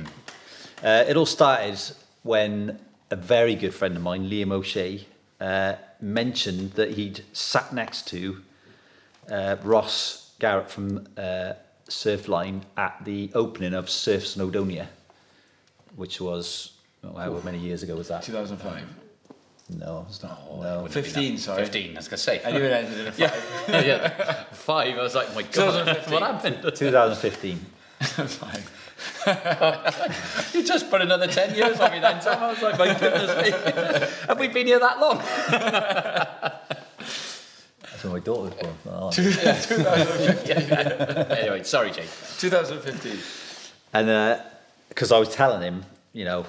Uh, 0.84 1.04
it 1.08 1.16
all 1.16 1.24
started 1.24 1.78
when 2.22 2.78
a 3.10 3.16
very 3.16 3.54
good 3.54 3.72
friend 3.72 3.96
of 3.96 4.02
mine, 4.02 4.28
Liam 4.28 4.52
O'Shea, 4.52 5.06
uh, 5.40 5.76
mentioned 6.02 6.72
that 6.72 6.90
he'd 6.90 7.24
sat 7.32 7.72
next 7.72 8.06
to 8.08 8.42
uh, 9.30 9.56
Ross 9.62 10.32
Garrett 10.38 10.70
from 10.70 11.06
uh, 11.16 11.54
Surfline 11.88 12.62
at 12.76 13.04
the 13.04 13.30
opening 13.34 13.74
of 13.74 13.88
Surf 13.88 14.24
Snowdonia, 14.24 14.86
which 15.96 16.20
was 16.20 16.72
oh, 17.04 17.14
how 17.14 17.40
many 17.44 17.58
years 17.58 17.82
ago 17.82 17.96
was 17.96 18.08
that? 18.08 18.22
2005. 18.22 18.84
No, 19.78 20.04
it's 20.08 20.22
not. 20.22 20.40
It 20.50 20.50
no. 20.50 20.82
wouldn't 20.82 20.94
have 20.94 20.94
been 20.94 21.02
15, 21.02 21.38
sorry. 21.38 21.64
15, 21.64 21.90
I 21.90 21.94
was 21.94 22.08
going 22.08 22.16
to 22.16 22.22
say. 22.22 22.42
I 22.44 22.50
knew 22.50 22.58
it 22.58 22.72
ended 22.72 22.98
in 22.98 23.06
a 23.06 23.12
five. 23.12 23.64
yeah, 23.68 23.80
yeah. 23.82 24.44
Five. 24.52 24.98
I 24.98 25.02
was 25.02 25.14
like, 25.14 25.32
my 25.34 25.42
God, 25.42 25.86
2015. 25.86 26.12
what 26.12 26.22
happened? 26.22 26.62
2015. 26.76 27.56
five. 28.00 28.76
You 30.54 30.64
just 30.64 30.90
put 30.90 31.00
another 31.00 31.26
10 31.26 31.54
years 31.54 31.78
on 31.80 31.92
me 31.92 32.00
then, 32.00 32.20
Tom. 32.20 32.42
I 32.42 32.50
was 32.50 32.60
like, 32.60 32.78
my 32.78 32.98
goodness 32.98 33.42
me. 33.42 33.50
Have 34.26 34.38
we 34.38 34.48
been 34.48 34.66
here 34.66 34.78
that 34.78 35.00
long? 35.00 35.22
That's 38.02 38.12
my 38.12 38.18
daughter 38.20 38.42
was 38.42 38.54
born. 38.54 38.74
Oh. 38.86 39.10
anyway, 41.36 41.62
sorry, 41.64 41.90
Jake. 41.90 42.08
2015. 42.38 43.18
And 43.92 44.08
uh, 44.08 44.40
because 44.88 45.12
I 45.12 45.18
was 45.18 45.28
telling 45.28 45.60
him, 45.60 45.84
you 46.12 46.24
know, 46.24 46.46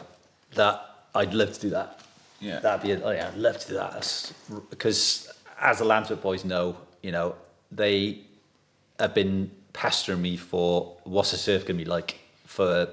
that 0.55 0.81
I'd 1.13 1.33
love 1.33 1.51
to 1.53 1.59
do 1.59 1.69
that. 1.71 1.99
Yeah. 2.39 2.59
That'd 2.59 2.83
be, 2.83 2.93
a, 2.93 3.03
oh 3.03 3.11
yeah, 3.11 3.27
I'd 3.27 3.37
love 3.37 3.59
to 3.59 3.67
do 3.67 3.73
that. 3.73 4.31
Because 4.69 5.29
as 5.59 5.79
the 5.79 5.85
Llantwit 5.85 6.21
boys 6.21 6.45
know, 6.45 6.77
you 7.01 7.11
know, 7.11 7.35
they 7.71 8.21
have 8.99 9.13
been 9.13 9.51
pestering 9.73 10.21
me 10.21 10.37
for 10.37 10.95
what's 11.03 11.31
the 11.31 11.37
surf 11.37 11.65
going 11.65 11.77
to 11.77 11.83
be 11.83 11.89
like 11.89 12.17
for, 12.45 12.87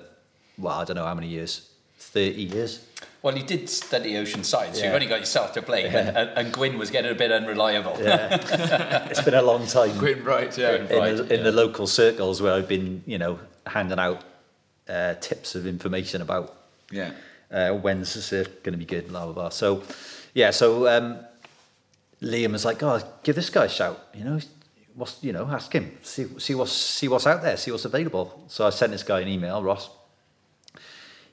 well, 0.57 0.81
I 0.81 0.85
don't 0.85 0.97
know 0.97 1.05
how 1.05 1.15
many 1.15 1.29
years, 1.29 1.71
30 1.99 2.43
years. 2.43 2.85
Well, 3.23 3.37
you 3.37 3.43
did 3.43 3.69
study 3.69 4.17
ocean 4.17 4.45
science. 4.45 4.79
Yeah. 4.79 4.87
You've 4.87 4.95
only 4.95 5.07
got 5.07 5.19
yourself 5.19 5.53
to 5.55 5.63
blame. 5.63 5.87
And, 5.87 6.17
and, 6.17 6.31
and 6.39 6.53
Gwyn 6.53 6.79
was 6.79 6.91
getting 6.91 7.11
a 7.11 7.15
bit 7.15 7.33
unreliable. 7.33 7.97
It's 8.01 9.23
been 9.23 9.35
a 9.35 9.43
long 9.43 9.67
time. 9.67 9.99
Gwyn 9.99 10.23
Bright, 10.23 10.57
yeah. 10.57 10.79
Gwyn. 10.79 11.05
in, 11.05 11.17
the, 11.17 11.23
in 11.25 11.39
yeah. 11.41 11.43
the 11.45 11.53
local 11.53 11.87
circles 11.87 12.41
where 12.41 12.53
I've 12.53 12.69
been, 12.69 13.03
you 13.07 13.19
know, 13.19 13.41
handing 13.67 13.99
out 13.99 14.23
uh, 14.89 15.15
tips 15.15 15.55
of 15.55 15.67
information 15.67 16.23
about 16.23 16.55
Yeah. 16.93 17.11
uh, 17.51 17.71
when's 17.73 18.15
the 18.15 18.23
surf 18.23 18.63
going 18.63 18.73
to 18.73 18.79
be 18.79 18.85
good, 18.85 19.09
blah 19.09 19.25
blah 19.25 19.35
blah. 19.35 19.49
So, 19.49 19.83
yeah, 20.33 20.51
so 20.51 20.87
um, 20.89 21.19
Liam 22.23 22.53
was 22.53 22.65
like, 22.65 22.83
"Oh, 22.83 23.01
give 23.23 23.35
this 23.37 23.51
guy 23.51 23.67
a 23.67 23.69
shout." 23.69 24.07
You 24.15 24.25
know, 24.25 24.39
what's 24.95 25.23
you 25.23 25.33
know, 25.33 25.47
ask 25.47 25.73
him, 25.73 25.99
see 26.03 26.27
see 26.39 26.55
what's 26.55 26.73
see 26.73 27.09
what's 27.09 27.27
out 27.27 27.43
there, 27.43 27.57
see 27.57 27.71
what's 27.71 27.85
available. 27.85 28.45
So 28.49 28.67
I 28.67 28.71
sent 28.71 28.93
this 28.93 29.03
guy 29.03 29.21
an 29.21 29.29
email, 29.29 29.63
Ross. 29.63 29.91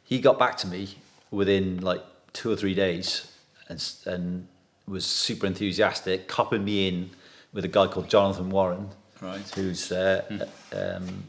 He 0.03 0.19
got 0.19 0.38
back 0.38 0.57
to 0.57 0.67
me 0.67 0.97
within 1.32 1.82
like 1.82 2.03
two 2.34 2.51
or 2.51 2.55
three 2.55 2.73
days, 2.73 3.32
and 3.69 3.84
and 4.05 4.47
was 4.88 5.05
super 5.05 5.47
enthusiastic, 5.47 6.28
copping 6.28 6.63
me 6.63 6.88
in 6.88 7.09
with 7.53 7.65
a 7.65 7.69
guy 7.69 7.88
called 7.88 8.09
Jonathan 8.09 8.49
Warren, 8.49 8.89
Right. 9.21 9.39
who's 9.55 9.91
uh, 9.91 10.47
um, 10.73 11.23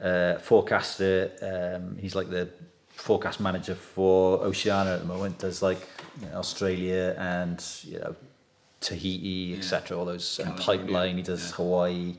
uh, 0.00 0.38
forecaster. 0.38 1.32
Um, 1.42 1.98
he's 1.98 2.14
like 2.14 2.30
the 2.30 2.48
forecast 2.88 3.40
manager 3.40 3.74
for 3.74 4.38
Oceania 4.38 4.94
at 4.94 5.00
the 5.00 5.06
moment. 5.06 5.38
Does 5.38 5.62
like 5.62 5.80
you 6.20 6.28
know, 6.28 6.36
Australia 6.36 7.14
and 7.18 7.62
you 7.84 7.98
know 7.98 8.16
Tahiti, 8.80 9.54
etc. 9.58 9.98
All 9.98 10.04
those 10.04 10.38
and 10.38 10.56
pipeline. 10.56 11.16
He 11.16 11.22
does 11.22 11.50
yeah. 11.50 11.56
Hawaii. 11.56 12.14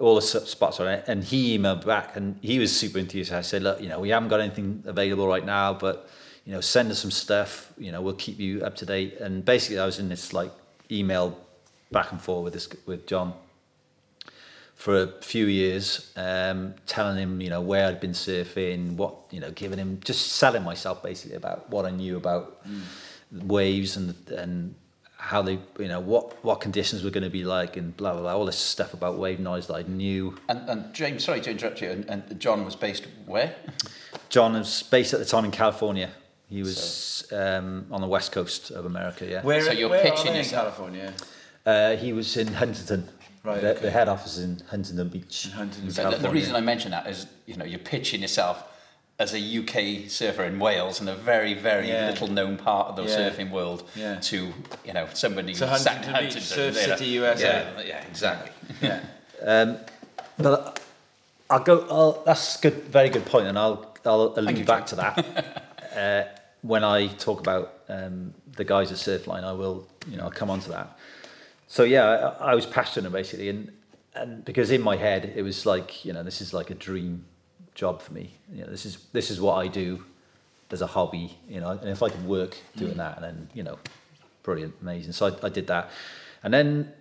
All 0.00 0.14
the 0.14 0.22
spots 0.22 0.80
on 0.80 0.88
it, 0.88 1.04
and 1.06 1.22
he 1.22 1.58
emailed 1.58 1.84
back, 1.84 2.16
and 2.16 2.38
he 2.40 2.58
was 2.58 2.74
super 2.74 2.98
enthusiastic. 2.98 3.38
I 3.38 3.42
said, 3.42 3.62
"Look, 3.62 3.80
you 3.80 3.88
know, 3.88 4.00
we 4.00 4.08
haven't 4.08 4.30
got 4.30 4.40
anything 4.40 4.82
available 4.86 5.28
right 5.28 5.44
now, 5.44 5.74
but 5.74 6.08
you 6.46 6.52
know, 6.52 6.60
send 6.60 6.90
us 6.90 6.98
some 6.98 7.10
stuff. 7.10 7.72
You 7.76 7.92
know, 7.92 8.00
we'll 8.00 8.14
keep 8.14 8.38
you 8.38 8.64
up 8.64 8.76
to 8.76 8.86
date." 8.86 9.20
And 9.20 9.44
basically, 9.44 9.78
I 9.78 9.86
was 9.86 9.98
in 9.98 10.08
this 10.08 10.32
like 10.32 10.52
email 10.90 11.38
back 11.92 12.12
and 12.12 12.20
forth 12.20 12.44
with 12.44 12.54
this 12.54 12.68
with 12.86 13.06
John 13.06 13.34
for 14.80 15.02
a 15.02 15.08
few 15.20 15.44
years, 15.44 16.10
um, 16.16 16.74
telling 16.86 17.18
him, 17.18 17.42
you 17.42 17.50
know, 17.50 17.60
where 17.60 17.86
I'd 17.86 18.00
been 18.00 18.12
surfing, 18.12 18.96
what, 18.96 19.14
you 19.30 19.38
know, 19.38 19.50
giving 19.50 19.78
him, 19.78 20.00
just 20.02 20.32
selling 20.32 20.62
myself 20.62 21.02
basically 21.02 21.36
about 21.36 21.68
what 21.68 21.84
I 21.84 21.90
knew 21.90 22.16
about 22.16 22.62
waves 23.30 23.98
and 23.98 24.14
and 24.30 24.74
how 25.20 25.42
they, 25.42 25.58
you 25.78 25.86
know, 25.88 26.00
what 26.00 26.42
what 26.44 26.60
conditions 26.60 27.04
were 27.04 27.10
going 27.10 27.24
to 27.24 27.30
be 27.30 27.44
like 27.44 27.76
and 27.76 27.96
blah 27.96 28.12
blah 28.12 28.22
blah, 28.22 28.34
all 28.34 28.46
this 28.46 28.56
stuff 28.56 28.94
about 28.94 29.18
wave 29.18 29.38
noise 29.38 29.66
that 29.66 29.74
I 29.74 29.82
knew. 29.82 30.36
And, 30.48 30.68
and 30.68 30.94
James, 30.94 31.24
sorry 31.24 31.40
to 31.42 31.50
interrupt 31.50 31.80
you. 31.82 31.90
And, 31.90 32.04
and 32.08 32.40
John 32.40 32.64
was 32.64 32.74
based 32.74 33.06
where? 33.26 33.54
John 34.30 34.54
was 34.54 34.82
based 34.82 35.12
at 35.12 35.20
the 35.20 35.26
time 35.26 35.44
in 35.44 35.50
California. 35.50 36.10
He 36.48 36.62
was 36.62 37.24
um, 37.32 37.86
on 37.92 38.00
the 38.00 38.08
west 38.08 38.32
coast 38.32 38.70
of 38.72 38.84
America. 38.84 39.24
Yeah, 39.26 39.42
Where, 39.42 39.62
So 39.62 39.70
you're 39.72 39.88
where 39.88 40.02
pitching 40.02 40.30
are 40.30 40.32
they 40.32 40.40
in. 40.40 40.44
California? 40.46 41.12
uh, 41.64 41.96
he 41.96 42.12
was 42.12 42.36
in 42.36 42.48
Huntington. 42.54 43.08
Right, 43.44 43.60
The, 43.60 43.70
okay. 43.70 43.82
the 43.82 43.90
head 43.90 44.08
office 44.08 44.36
is 44.36 44.44
in 44.44 44.60
Huntington 44.68 45.08
Beach. 45.08 45.46
In 45.46 45.52
Huntington 45.52 45.90
So 45.92 46.10
the, 46.10 46.16
the 46.16 46.30
reason 46.30 46.56
I 46.56 46.60
mention 46.60 46.90
that 46.90 47.06
is, 47.06 47.26
you 47.46 47.56
know, 47.56 47.64
you're 47.64 47.78
pitching 47.78 48.20
yourself 48.20 48.64
as 49.20 49.34
a 49.34 49.38
UK 49.58 50.08
surfer 50.08 50.44
in 50.44 50.58
Wales 50.58 50.98
in 51.00 51.06
a 51.06 51.14
very, 51.14 51.52
very 51.52 51.88
Yeah. 51.88 52.08
little 52.08 52.26
known 52.26 52.56
part 52.56 52.88
of 52.88 52.96
the 52.96 53.02
Yeah. 53.04 53.18
surfing 53.30 53.50
world 53.50 53.82
Yeah. 53.94 54.18
to, 54.18 54.52
you 54.82 54.92
know, 54.94 55.06
somebody 55.12 55.52
To 55.54 55.66
who 55.66 55.78
sat 55.78 55.98
in 55.98 56.02
Huntington 56.14 56.40
Beach, 56.40 56.48
Surf 56.48 56.74
you. 56.74 56.80
City, 56.82 57.04
USA. 57.20 57.44
Yeah, 57.76 57.82
yeah, 57.82 58.04
exactly. 58.10 58.50
Yeah. 58.80 59.00
Um, 59.42 59.78
but 60.36 60.80
I'll 61.48 61.60
go. 61.64 61.86
I'll, 61.90 62.22
that's 62.26 62.58
a 62.58 62.60
good, 62.60 62.84
very 62.84 63.08
good 63.08 63.24
point, 63.24 63.46
and 63.46 63.58
I'll 63.58 63.86
I'll 64.04 64.34
allude 64.36 64.58
you, 64.58 64.64
back 64.66 64.84
to 64.88 64.96
that 64.96 65.14
uh, 65.96 66.24
when 66.60 66.84
I 66.84 67.06
talk 67.06 67.40
about 67.40 67.72
um, 67.88 68.34
the 68.56 68.64
guys 68.64 68.92
at 68.92 68.98
Surfline. 68.98 69.42
I 69.44 69.52
will, 69.52 69.86
you 70.10 70.18
know, 70.18 70.24
I'll 70.24 70.30
come 70.30 70.50
on 70.50 70.60
to 70.60 70.68
that. 70.72 70.98
So 71.68 71.84
yeah, 71.84 72.04
I, 72.38 72.50
I 72.52 72.54
was 72.54 72.66
passionate 72.66 73.12
basically, 73.12 73.48
and 73.48 73.72
and 74.14 74.44
because 74.44 74.70
in 74.70 74.82
my 74.82 74.96
head 74.96 75.32
it 75.34 75.42
was 75.42 75.64
like, 75.64 76.04
you 76.04 76.12
know, 76.12 76.22
this 76.22 76.42
is 76.42 76.52
like 76.52 76.68
a 76.68 76.74
dream 76.74 77.24
job 77.80 78.02
for 78.02 78.12
me. 78.12 78.34
You 78.52 78.60
know, 78.62 78.70
this 78.70 78.84
is 78.84 79.06
this 79.12 79.30
is 79.30 79.40
what 79.40 79.54
I 79.54 79.66
do 79.66 80.04
as 80.70 80.82
a 80.82 80.86
hobby. 80.86 81.38
You 81.48 81.60
know, 81.60 81.70
and 81.70 81.88
if 81.88 82.02
I 82.02 82.10
could 82.10 82.26
work 82.26 82.56
doing 82.76 82.98
that, 82.98 83.16
and 83.16 83.24
then 83.24 83.48
you 83.54 83.62
know, 83.62 83.78
brilliant, 84.42 84.74
amazing. 84.82 85.12
So 85.12 85.26
I, 85.28 85.46
I 85.46 85.48
did 85.48 85.66
that, 85.68 85.90
and 86.42 86.52
then 86.52 86.92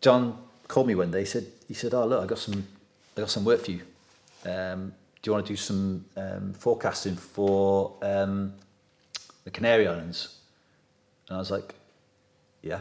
John 0.00 0.36
called 0.66 0.88
me 0.88 0.96
one 0.96 1.12
day. 1.12 1.20
He 1.20 1.30
said, 1.36 1.46
"He 1.68 1.74
said, 1.74 1.94
oh 1.94 2.04
look, 2.04 2.24
I 2.24 2.26
got 2.26 2.38
some, 2.38 2.66
I 3.16 3.20
got 3.20 3.30
some 3.30 3.44
work 3.44 3.60
for 3.64 3.70
you. 3.70 3.82
Um, 4.44 4.92
do 5.22 5.28
you 5.28 5.32
want 5.34 5.46
to 5.46 5.52
do 5.52 5.56
some 5.56 6.04
um, 6.16 6.52
forecasting 6.52 7.14
for 7.14 7.94
um, 8.02 8.54
the 9.44 9.52
Canary 9.52 9.86
Islands?" 9.86 10.36
And 11.28 11.36
I 11.36 11.38
was 11.38 11.52
like, 11.52 11.74
"Yeah, 12.60 12.80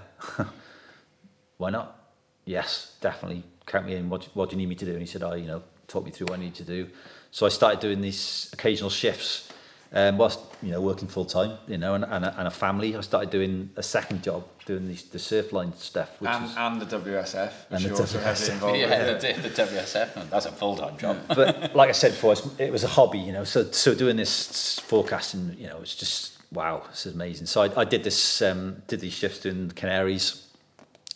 why 1.58 1.70
not? 1.70 2.00
Yes, 2.46 2.98
definitely. 3.00 3.44
Count 3.72 3.86
me 3.86 3.96
in. 3.96 4.10
What, 4.10 4.28
what 4.34 4.50
do 4.50 4.56
you 4.56 4.58
need 4.62 4.70
me 4.70 4.76
to 4.76 4.86
do?" 4.86 4.92
And 4.92 5.00
he 5.02 5.08
said, 5.08 5.24
"Oh, 5.24 5.34
you 5.34 5.48
know, 5.48 5.64
talk 5.88 6.04
me 6.06 6.12
through 6.12 6.28
what 6.28 6.40
I 6.40 6.42
need 6.44 6.56
to 6.56 6.64
do." 6.64 6.88
So 7.32 7.46
I 7.46 7.50
started 7.50 7.80
doing 7.80 8.02
these 8.02 8.50
occasional 8.54 8.90
shifts. 8.90 9.48
Um, 9.94 10.18
whilst 10.18 10.40
you 10.64 10.72
know 10.72 10.80
working 10.80 11.10
full 11.10 11.26
time, 11.26 11.58
you 11.68 11.78
know, 11.78 11.96
and, 11.96 12.06
and, 12.06 12.24
a, 12.24 12.34
and 12.40 12.48
a 12.48 12.52
family, 12.52 12.96
I 12.96 13.02
started 13.02 13.30
doing 13.30 13.70
a 13.76 13.84
second 13.84 14.24
job, 14.24 14.46
doing 14.66 14.88
these, 14.88 15.04
the 15.04 15.18
surfline 15.18 15.76
stuff, 15.76 16.10
which 16.22 16.32
And, 16.32 16.44
was 16.44 16.56
and 16.58 16.82
the 16.82 16.86
WSF, 16.86 17.52
which 17.70 17.84
And 17.84 17.84
the 17.84 18.00
also 18.00 18.20
have 18.20 18.38
WSF. 18.38 18.52
involved 18.54 18.78
yeah, 18.80 19.12
with. 19.12 19.22
the, 19.22 19.50
the 19.50 19.64
WSF, 19.64 20.16
and 20.16 20.30
that's 20.32 20.46
a 20.46 20.52
full-time 20.54 20.98
job. 20.98 21.18
but 21.28 21.76
like 21.76 21.90
I 21.90 21.92
said 21.92 22.12
before, 22.12 22.36
it 22.58 22.72
was 22.72 22.86
a 22.86 22.88
hobby, 22.88 23.20
you 23.20 23.34
know. 23.34 23.44
So 23.44 23.70
so 23.72 23.94
doing 23.94 24.16
this 24.16 24.80
forecasting, 24.80 25.58
you 25.60 25.68
know, 25.68 25.80
it's 25.82 25.96
just 25.96 26.38
wow, 26.54 26.84
this 26.90 27.06
is 27.06 27.14
amazing. 27.14 27.48
So 27.48 27.62
I, 27.64 27.82
I 27.82 27.84
did 27.84 28.06
this, 28.06 28.42
um, 28.42 28.82
did 28.88 29.02
these 29.02 29.14
shifts 29.14 29.46
in 29.46 29.68
the 29.68 29.74
Canaries. 29.74 30.48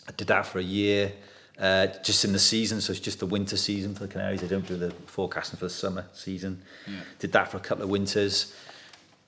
I 0.10 0.12
did 0.18 0.28
that 0.28 0.46
for 0.48 0.60
a 0.60 0.64
year, 0.64 1.14
uh, 1.60 1.88
just 2.04 2.26
in 2.26 2.34
the 2.34 2.40
season. 2.40 2.82
So 2.82 2.92
it's 2.92 3.00
just 3.00 3.20
the 3.20 3.26
winter 3.26 3.58
season 3.58 3.94
for 3.94 4.06
the 4.06 4.14
Canaries. 4.14 4.42
They 4.42 4.48
don't 4.48 4.68
do 4.68 4.78
the 4.78 4.92
forecasting 5.06 5.58
for 5.58 5.66
the 5.66 5.72
summer 5.72 6.06
season. 6.14 6.62
Yeah. 6.88 7.00
Did 7.20 7.32
that 7.34 7.52
for 7.52 7.58
a 7.58 7.62
couple 7.62 7.84
of 7.84 7.90
winters. 7.90 8.56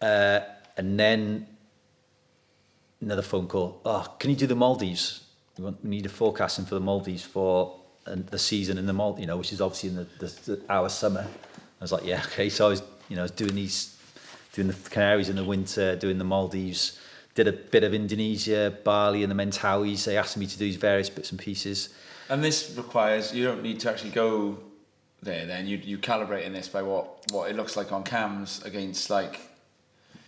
Uh, 0.01 0.41
and 0.75 0.99
then 0.99 1.47
another 3.01 3.21
phone 3.21 3.47
call. 3.47 3.81
Oh, 3.85 4.15
can 4.19 4.29
you 4.29 4.35
do 4.35 4.47
the 4.47 4.55
Maldives? 4.55 5.23
We, 5.57 5.63
want, 5.63 5.83
we 5.83 5.89
need 5.89 6.05
a 6.05 6.09
forecasting 6.09 6.65
for 6.65 6.75
the 6.75 6.81
Maldives 6.81 7.23
for 7.23 7.79
uh, 8.05 8.15
the 8.29 8.39
season 8.39 8.77
in 8.77 8.85
the 8.85 8.93
Maldives, 8.93 9.21
you 9.21 9.27
know, 9.27 9.37
which 9.37 9.51
is 9.51 9.61
obviously 9.61 9.89
in 9.89 9.95
the, 9.95 10.07
the, 10.19 10.25
the 10.45 10.61
our 10.69 10.89
summer. 10.89 11.25
I 11.79 11.83
was 11.83 11.91
like, 11.91 12.05
yeah, 12.05 12.21
okay. 12.27 12.49
So 12.49 12.67
I 12.67 12.69
was, 12.69 12.83
you 13.09 13.15
know, 13.15 13.21
I 13.21 13.23
was 13.23 13.31
doing 13.31 13.55
these, 13.55 13.97
doing 14.53 14.67
the 14.67 14.89
Canaries 14.89 15.29
in 15.29 15.35
the 15.35 15.43
winter, 15.43 15.95
doing 15.95 16.17
the 16.17 16.23
Maldives, 16.23 16.99
did 17.35 17.47
a 17.47 17.53
bit 17.53 17.83
of 17.83 17.93
Indonesia, 17.93 18.75
Bali, 18.83 19.23
and 19.23 19.31
the 19.31 19.35
Mentawais. 19.35 20.05
They 20.05 20.17
asked 20.17 20.37
me 20.37 20.47
to 20.47 20.57
do 20.57 20.65
these 20.65 20.75
various 20.75 21.09
bits 21.09 21.31
and 21.31 21.39
pieces. 21.39 21.89
And 22.29 22.43
this 22.43 22.73
requires 22.77 23.33
you 23.33 23.45
don't 23.45 23.63
need 23.63 23.79
to 23.81 23.89
actually 23.89 24.11
go 24.11 24.59
there. 25.21 25.45
Then 25.45 25.67
you 25.67 25.77
you 25.77 25.97
calibrating 25.97 26.53
this 26.53 26.67
by 26.67 26.81
what 26.81 27.31
what 27.31 27.49
it 27.49 27.55
looks 27.55 27.75
like 27.77 27.91
on 27.91 28.03
cams 28.03 28.63
against 28.63 29.09
like. 29.09 29.39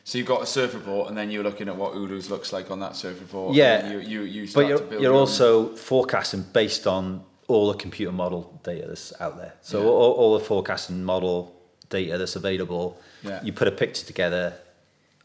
So 0.04 0.18
you've 0.18 0.28
got 0.28 0.42
a 0.42 0.46
surf 0.46 0.74
report, 0.74 1.10
and 1.10 1.18
then 1.18 1.30
you're 1.30 1.44
looking 1.44 1.68
at 1.68 1.76
what 1.76 1.94
Ulus 1.94 2.30
looks 2.30 2.52
like 2.52 2.72
on 2.72 2.80
that 2.80 2.96
surf 2.96 3.20
report. 3.20 3.54
Yeah, 3.56 3.92
you 3.92 4.00
you 4.00 4.22
you 4.22 4.48
But 4.54 4.68
you're, 4.68 5.02
you're 5.02 5.14
also 5.14 5.76
forecasting 5.76 6.46
based 6.54 6.88
on 6.88 7.24
all 7.48 7.72
the 7.72 7.78
computer 7.78 8.12
model 8.12 8.60
data 8.64 8.88
that's 8.88 9.12
out 9.20 9.38
there. 9.38 9.54
So 9.62 9.82
Yeah. 9.82 9.88
all, 9.88 10.12
all 10.14 10.38
the 10.38 10.46
forecasting 10.46 11.04
model 11.04 11.56
data 11.90 12.18
that's 12.18 12.36
available, 12.36 13.00
Yeah. 13.24 13.44
you 13.44 13.52
put 13.54 13.68
a 13.68 13.72
picture 13.72 14.06
together 14.06 14.54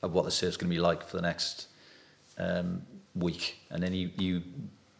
of 0.02 0.12
what 0.14 0.24
the 0.24 0.30
surf's 0.30 0.56
going 0.56 0.70
to 0.70 0.74
be 0.74 0.80
like 0.80 1.06
for 1.06 1.16
the 1.16 1.22
next 1.22 1.68
um, 2.38 2.82
week, 3.14 3.58
and 3.70 3.82
then 3.82 3.92
you, 3.92 4.10
you 4.18 4.42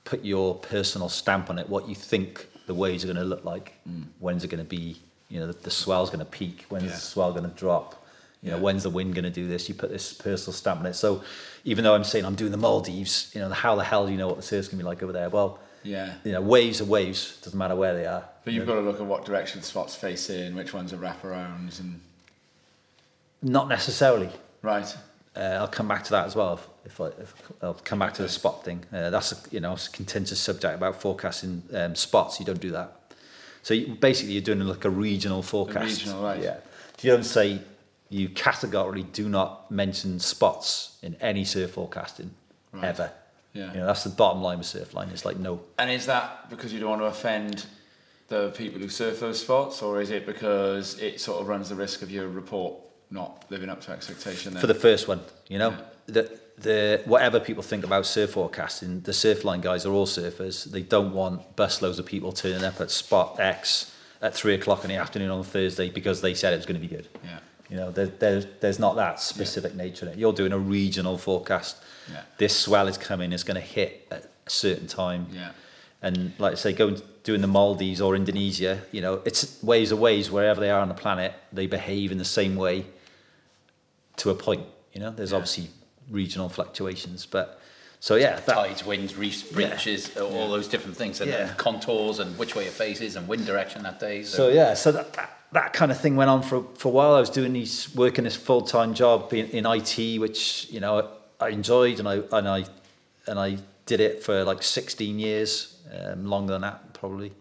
put 0.04 0.24
your 0.24 0.54
personal 0.56 1.08
stamp 1.08 1.50
on 1.50 1.58
it, 1.58 1.68
what 1.68 1.88
you 1.88 1.94
think 1.94 2.46
the 2.66 2.74
waves 2.74 3.04
are 3.04 3.06
going 3.06 3.16
to 3.16 3.24
look 3.24 3.44
like, 3.44 3.74
when's 4.20 4.44
it 4.44 4.48
going 4.48 4.62
to 4.62 4.68
be, 4.68 4.96
you 5.28 5.40
know, 5.40 5.46
the, 5.46 5.52
the 5.54 5.70
swell's 5.70 6.10
going 6.10 6.18
to 6.24 6.24
peak, 6.30 6.64
when's 6.68 6.84
Mm. 6.84 6.88
Yeah. 6.88 6.94
the 6.94 7.00
swell 7.00 7.32
going 7.32 7.44
to 7.50 7.56
drop, 7.56 8.06
you 8.42 8.50
know, 8.50 8.56
Yeah. 8.56 8.62
when's 8.62 8.82
the 8.82 8.90
wind 8.90 9.14
going 9.14 9.24
to 9.24 9.30
do 9.30 9.46
this? 9.48 9.68
You 9.68 9.74
put 9.74 9.90
this 9.90 10.12
personal 10.12 10.52
stamp 10.52 10.80
on 10.80 10.86
it. 10.86 10.94
So 10.94 11.22
even 11.64 11.84
though 11.84 11.94
I'm 11.94 12.04
saying 12.04 12.24
I'm 12.26 12.34
doing 12.34 12.52
the 12.52 12.58
Maldives, 12.58 13.30
you 13.34 13.40
know, 13.40 13.48
how 13.50 13.74
the 13.76 13.84
hell 13.84 14.06
do 14.06 14.12
you 14.12 14.18
know 14.18 14.28
what 14.28 14.36
the 14.36 14.42
surf's 14.42 14.68
going 14.68 14.78
to 14.78 14.84
be 14.84 14.88
like 14.88 15.02
over 15.02 15.12
there? 15.12 15.30
Well, 15.30 15.58
Yeah. 15.82 16.14
you 16.24 16.32
know, 16.32 16.40
waves 16.42 16.80
are 16.80 16.84
waves, 16.86 17.38
doesn't 17.42 17.58
matter 17.58 17.76
where 17.76 17.94
they 17.94 18.06
are. 18.06 18.24
But 18.44 18.52
you've 18.52 18.66
got 18.66 18.74
to 18.74 18.80
look 18.82 19.00
at 19.00 19.06
what 19.06 19.24
direction 19.24 19.60
the 19.60 19.66
spots 19.66 19.94
face 19.94 20.28
in, 20.30 20.54
which 20.54 20.72
ones 20.74 20.92
are 20.92 20.98
wraparounds, 20.98 21.80
and 21.80 22.00
Not 23.42 23.68
necessarily. 23.68 24.30
right. 24.62 24.94
Uh, 25.36 25.40
I'll 25.60 25.68
come 25.68 25.88
back 25.88 26.04
to 26.04 26.10
that 26.12 26.26
as 26.26 26.36
well. 26.36 26.60
If, 26.84 27.00
I, 27.00 27.06
if 27.06 27.34
I'll 27.62 27.74
come 27.74 27.98
back 27.98 28.14
to 28.14 28.22
the 28.22 28.28
spot 28.28 28.64
thing. 28.64 28.84
Uh, 28.92 29.10
that's 29.10 29.32
a, 29.32 29.36
you 29.50 29.60
know 29.60 29.72
a 29.72 29.78
contentious 29.92 30.40
subject 30.40 30.74
about 30.74 31.00
forecasting 31.00 31.62
um, 31.72 31.94
spots. 31.94 32.38
You 32.40 32.46
don't 32.46 32.60
do 32.60 32.70
that. 32.72 32.92
So 33.62 33.72
you, 33.74 33.94
basically, 33.94 34.34
you're 34.34 34.42
doing 34.42 34.60
like 34.60 34.84
a 34.84 34.90
regional 34.90 35.42
forecast. 35.42 36.00
regional, 36.00 36.22
right. 36.22 36.42
Yeah. 36.42 36.56
You 37.00 37.10
don't 37.12 37.24
say 37.24 37.60
you 38.10 38.28
categorically 38.28 39.04
do 39.04 39.28
not 39.28 39.70
mention 39.70 40.20
spots 40.20 40.98
in 41.02 41.16
any 41.20 41.44
surf 41.44 41.72
forecasting 41.72 42.30
Right. 42.72 42.84
ever. 42.84 43.10
Yeah. 43.54 43.72
You 43.72 43.78
know 43.80 43.86
that's 43.86 44.04
the 44.04 44.10
bottom 44.10 44.42
line 44.42 44.58
with 44.58 44.66
Surfline. 44.66 45.10
It's 45.12 45.24
like 45.24 45.38
no. 45.38 45.60
And 45.78 45.90
is 45.90 46.06
that 46.06 46.50
because 46.50 46.72
you 46.72 46.80
don't 46.80 46.90
want 46.90 47.02
to 47.02 47.06
offend 47.06 47.66
the 48.28 48.50
people 48.50 48.80
who 48.80 48.88
surf 48.88 49.20
those 49.20 49.40
spots, 49.40 49.80
or 49.82 50.00
is 50.00 50.10
it 50.10 50.26
because 50.26 50.98
it 51.00 51.20
sort 51.20 51.40
of 51.40 51.48
runs 51.48 51.68
the 51.68 51.74
risk 51.76 52.02
of 52.02 52.10
your 52.10 52.26
report 52.28 52.74
not 53.10 53.44
living 53.50 53.68
up 53.68 53.80
to 53.82 53.92
expectation? 53.92 54.52
Then? 54.54 54.60
for 54.60 54.66
the 54.66 54.74
first 54.74 55.06
one. 55.08 55.20
You 55.48 55.58
know, 55.58 55.70
Yeah. 55.70 55.80
the 56.06 56.40
the 56.58 57.02
whatever 57.04 57.40
people 57.40 57.62
think 57.62 57.84
about 57.84 58.06
surf 58.06 58.30
forecasting, 58.30 59.00
the 59.00 59.12
Surfline 59.12 59.60
guys 59.60 59.84
are 59.86 59.92
all 59.92 60.06
surfers. 60.06 60.64
They 60.64 60.82
don't 60.82 61.12
want 61.12 61.56
busloads 61.56 61.98
of 61.98 62.06
people 62.06 62.32
turning 62.32 62.64
up 62.64 62.80
at 62.80 62.90
spot 62.90 63.40
X 63.40 63.92
at 64.22 64.34
three 64.34 64.54
o'clock 64.54 64.84
in 64.84 64.90
the 64.90 64.96
afternoon 64.96 65.30
on 65.30 65.42
Thursday 65.42 65.90
because 65.90 66.20
they 66.20 66.32
said 66.34 66.52
it 66.52 66.56
was 66.56 66.66
going 66.66 66.80
to 66.80 66.86
be 66.88 66.94
good. 66.94 67.08
yeah, 67.24 67.38
You 67.68 67.76
know, 67.76 67.90
there, 67.90 68.06
there's 68.06 68.46
there's 68.60 68.78
not 68.78 68.94
that 68.96 69.20
specific 69.20 69.74
nature 69.74 70.06
in 70.06 70.12
it. 70.12 70.18
You're 70.18 70.32
doing 70.32 70.52
a 70.52 70.58
regional 70.58 71.18
forecast. 71.18 71.76
Yeah. 72.10 72.22
This 72.38 72.56
swell 72.56 72.86
is 72.88 72.96
coming. 72.98 73.32
It's 73.32 73.42
going 73.44 73.60
to 73.60 73.66
hit 73.66 74.06
at 74.10 74.30
a 74.46 74.50
certain 74.50 74.86
time. 74.86 75.26
yeah, 75.32 75.50
And 76.02 76.32
like 76.38 76.52
I 76.52 76.56
say, 76.56 76.72
going 76.72 77.02
doing 77.24 77.40
the 77.40 77.46
Maldives 77.48 78.00
or 78.00 78.14
Indonesia, 78.14 78.82
you 78.92 79.00
know, 79.00 79.22
it's 79.24 79.60
ways 79.62 79.90
of 79.90 79.98
ways 79.98 80.30
wherever 80.30 80.60
they 80.60 80.70
are 80.70 80.80
on 80.80 80.88
the 80.88 80.94
planet, 80.94 81.32
they 81.52 81.66
behave 81.66 82.12
in 82.12 82.18
the 82.18 82.24
same 82.24 82.54
way 82.54 82.86
to 84.18 84.30
a 84.30 84.34
point. 84.34 84.62
You 84.92 85.00
know, 85.00 85.10
there's 85.10 85.30
Yeah. 85.32 85.38
obviously 85.38 85.68
regional 86.10 86.48
fluctuations, 86.48 87.26
but 87.26 87.60
so 88.00 88.16
yeah, 88.16 88.38
that, 88.40 88.54
Tides, 88.54 88.84
winds, 88.84 89.16
reefs, 89.16 89.42
breaches, 89.42 90.14
all 90.18 90.48
those 90.50 90.68
different 90.68 90.96
things, 90.96 91.20
and, 91.20 91.30
Yeah. 91.30 91.54
contours, 91.56 92.18
and 92.18 92.36
which 92.38 92.54
way 92.54 92.66
it 92.66 92.72
faces, 92.72 93.16
and 93.16 93.26
wind 93.26 93.46
direction 93.46 93.82
that 93.84 93.98
day. 93.98 94.22
so 94.24 94.48
yeah, 94.48 94.74
so 94.74 94.92
that, 94.92 95.12
that 95.14 95.30
that 95.52 95.72
kind 95.72 95.90
of 95.90 95.98
thing 96.00 96.16
went 96.16 96.28
on 96.28 96.42
for 96.42 96.64
for 96.74 96.88
a 96.88 96.90
while. 96.90 97.14
I 97.14 97.20
was 97.20 97.30
doing 97.30 97.52
these 97.54 97.94
working 97.94 98.24
this 98.24 98.36
full 98.36 98.60
time 98.62 98.92
job 98.92 99.32
in, 99.32 99.46
in 99.50 99.64
IT, 99.66 100.18
which 100.20 100.66
you 100.70 100.80
know 100.80 101.08
I 101.40 101.48
enjoyed, 101.48 101.98
and 101.98 102.08
I 102.08 102.16
and 102.32 102.48
I 102.48 102.64
and 103.26 103.38
I 103.38 103.58
did 103.86 104.00
it 104.00 104.22
for 104.22 104.44
like 104.44 104.62
16 104.62 105.18
years, 105.18 105.76
um, 105.98 106.26
longer 106.26 106.52
than 106.54 106.62
that 106.62 106.92
probably, 106.94 107.32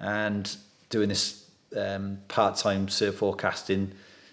and 0.00 0.54
doing 0.90 1.08
this 1.08 1.44
um, 1.76 2.18
part 2.28 2.56
time 2.56 2.88
surf 2.88 3.16
forecasting. 3.16 3.92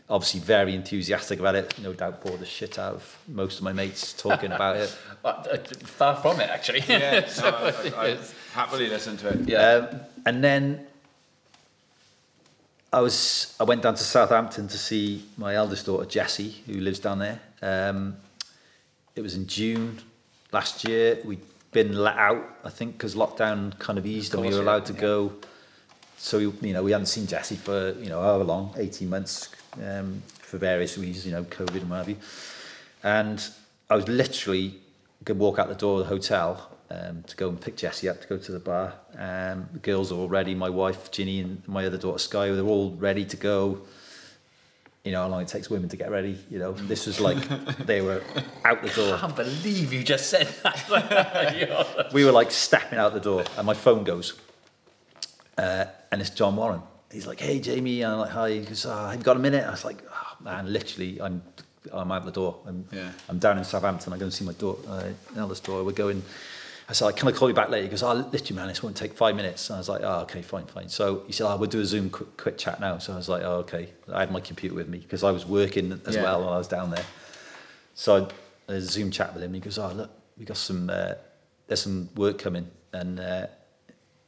Obviously, 0.10 0.41
very 0.41 0.76
enthusiastic 0.76 1.39
about 1.39 1.56
it. 1.56 1.80
No 1.80 1.93
doubt, 1.93 2.22
bored 2.24 2.39
the 2.39 2.45
shit 2.45 2.78
out 2.78 2.95
of 2.95 3.18
most 3.28 3.58
of 3.58 3.64
my 3.64 3.74
mates 3.74 4.14
talking 4.14 4.51
about 4.58 4.76
it. 4.78 4.97
Uh, 5.24 5.58
far 5.84 6.16
from 6.18 6.39
it, 6.41 6.49
actually. 6.49 6.84
yeah. 6.88 7.26
So, 7.28 7.49
no, 7.49 7.58
I, 7.58 7.70
I, 7.97 8.12
I 8.12 8.18
happily 8.54 8.89
listen 8.89 9.18
to 9.18 9.30
it. 9.30 9.47
yeah. 9.47 9.60
Um, 9.60 9.99
and 10.26 10.43
then 10.43 10.88
I 12.93 13.01
was 13.01 13.56
I 13.60 13.64
went 13.64 13.82
down 13.82 13.95
to 13.95 14.04
Southampton 14.04 14.68
to 14.68 14.78
see 14.78 15.26
my 15.36 15.56
eldest 15.56 15.88
daughter 15.88 16.06
Jessie, 16.06 16.62
who 16.68 16.74
lives 16.74 16.99
down 16.99 17.20
there. 17.20 17.39
Um, 17.62 18.18
it 19.16 19.22
was 19.22 19.36
in 19.36 19.47
June 19.47 19.99
last 20.51 20.88
year. 20.88 21.20
We'd 21.26 21.41
been 21.72 21.97
let 21.97 22.18
out, 22.18 22.58
I 22.64 22.70
think, 22.70 22.93
because 22.93 23.16
lockdown 23.16 23.78
kind 23.80 23.97
of 23.97 24.06
eased 24.06 24.34
and 24.34 24.41
we 24.41 24.49
course, 24.49 24.58
were 24.58 24.64
yeah, 24.64 24.70
allowed 24.70 24.86
to 24.86 24.93
yeah. 24.93 24.99
go. 25.01 25.34
So 26.18 26.38
we, 26.38 26.68
you 26.68 26.74
know, 26.74 26.84
we 26.84 26.91
hadn't 26.91 27.08
seen 27.08 27.26
Jessie 27.26 27.56
for 27.56 27.93
you 27.99 28.10
know 28.10 28.22
however 28.22 28.43
long, 28.43 28.76
eighteen 28.78 29.10
months, 29.10 29.49
um, 29.82 30.22
for 30.28 30.58
various 30.58 30.98
reasons, 30.98 31.26
you 31.26 31.32
know, 31.32 31.44
COVID 31.44 31.82
and 31.82 31.90
what 31.90 31.98
have 31.98 32.10
you. 32.10 32.18
And 33.04 33.46
I 33.90 33.96
was 33.96 34.08
literally 34.08 34.76
going 35.24 35.38
to 35.38 35.44
walk 35.44 35.60
out 35.60 35.70
the 35.70 35.76
door 35.76 36.00
of 36.00 36.08
the 36.08 36.10
hotel 36.10 36.70
um, 36.90 37.24
to 37.24 37.36
go 37.36 37.50
and 37.50 37.60
pick 37.60 37.78
Jessie 37.78 38.10
up 38.10 38.22
to 38.22 38.28
go 38.28 38.38
to 38.38 38.52
the 38.52 38.60
bar. 38.60 38.94
Um, 39.18 39.68
the 39.74 39.80
girls 39.80 40.12
are 40.12 40.16
all 40.16 40.30
ready. 40.30 40.54
My 40.54 40.70
wife 40.70 41.12
Ginny 41.12 41.40
and 41.40 41.68
my 41.68 41.86
other 41.86 41.98
daughter 41.98 42.20
Sky, 42.20 42.50
they're 42.52 42.64
all 42.64 42.92
ready 42.92 43.26
to 43.26 43.38
go. 43.38 43.82
You 45.04 45.12
know 45.12 45.22
how 45.22 45.28
long 45.28 45.42
it 45.42 45.50
takes 45.50 45.70
women 45.70 45.90
to 45.90 45.98
get 45.98 46.12
ready. 46.12 46.38
You 46.50 46.60
know, 46.60 46.72
this 46.72 47.08
was 47.08 47.20
like 47.20 47.38
they 47.80 48.02
were 48.02 48.24
out 48.64 48.82
the 48.82 48.90
door. 48.90 49.16
I 49.16 49.20
can't 49.20 49.36
believe 49.36 49.92
you 49.92 50.04
just 50.04 50.30
said 50.30 50.48
that. 50.64 52.10
We 52.14 52.24
were 52.26 52.32
like 52.32 52.52
stepping 52.52 53.00
out 53.00 53.14
the 53.14 53.20
door 53.20 53.44
and 53.58 53.66
my 53.66 53.74
phone 53.74 54.04
goes 54.04 54.40
uh, 55.58 55.86
and 56.12 56.22
it's 56.22 56.30
John 56.30 56.56
Warren 56.56 56.82
he's 57.14 57.28
like 57.28 57.39
hey 57.39 57.59
Jamie 57.59 58.01
and 58.01 58.14
I'm 58.14 58.20
like 58.20 58.32
hi. 58.32 58.49
He 58.51 58.59
goes 58.61 58.86
oh, 58.86 59.07
have 59.09 59.16
you 59.18 59.24
got 59.24 59.38
a 59.38 59.39
minute? 59.39 59.66
I 59.66 59.72
was 59.72 59.86
like 59.86 59.99
oh, 60.11 60.36
man 60.41 60.72
literally 60.72 61.22
I'm 61.22 61.41
I'm 61.91 62.11
out 62.11 62.26
the 62.26 62.32
door. 62.32 62.59
I'm, 62.66 62.86
Yeah. 62.91 63.11
I'm 63.30 63.39
down 63.39 63.57
in 63.57 63.64
Southampton. 63.66 64.14
I 64.14 64.18
go 64.18 64.24
and 64.24 64.34
see 64.34 64.45
my 64.45 64.53
daughter 64.53 64.82
uh, 64.89 65.09
eldest 65.38 65.64
daughter. 65.66 65.84
We're 65.84 65.91
going. 65.91 66.24
I 66.89 66.93
said 66.93 67.16
can 67.16 67.28
I 67.28 67.32
call 67.32 67.47
you 67.49 67.53
back 67.55 67.70
later? 67.70 67.84
He 67.84 67.89
goes 67.89 68.03
oh 68.03 68.14
literally 68.14 68.55
man 68.55 68.68
this 68.68 68.82
won't 68.84 68.95
take 68.97 69.14
five 69.14 69.36
minutes. 69.36 69.70
And 69.70 69.76
I 69.76 69.80
was 69.80 69.89
like 69.89 70.01
oh 70.03 70.22
okay 70.22 70.41
fine 70.41 70.66
fine. 70.66 70.89
So 70.89 71.24
he 71.28 71.32
said 71.34 71.45
oh 71.47 71.55
we'll 71.57 71.70
do 71.70 71.80
a 71.82 71.86
Zoom 71.86 72.09
quick, 72.09 72.36
quick 72.38 72.57
chat 72.57 72.80
now. 72.80 72.97
So 72.97 73.14
I 73.14 73.16
was 73.18 73.30
like 73.30 73.43
oh 73.43 73.57
okay. 73.66 73.89
I 74.11 74.20
had 74.22 74.32
my 74.32 74.39
computer 74.41 74.76
with 74.76 74.88
me 74.89 74.99
because 74.99 75.24
I 75.24 75.32
was 75.32 75.45
working 75.45 76.01
as 76.05 76.16
Yeah. 76.16 76.24
well 76.24 76.41
while 76.43 76.53
I 76.53 76.57
was 76.57 76.68
down 76.68 76.89
there. 76.91 77.05
So 77.95 78.28
I 78.70 78.74
a 78.74 78.82
Zoom 78.82 79.11
chat 79.11 79.34
with 79.34 79.43
him. 79.43 79.53
He 79.53 79.59
goes, 79.59 79.78
"Oh, 79.78 79.91
look, 79.91 80.09
we 80.38 80.45
got 80.45 80.55
some. 80.57 80.89
Uh, 80.89 81.14
there's 81.68 81.82
some 81.82 82.09
work 82.16 82.38
coming, 82.39 82.70
and 82.93 83.20
uh, 83.20 83.47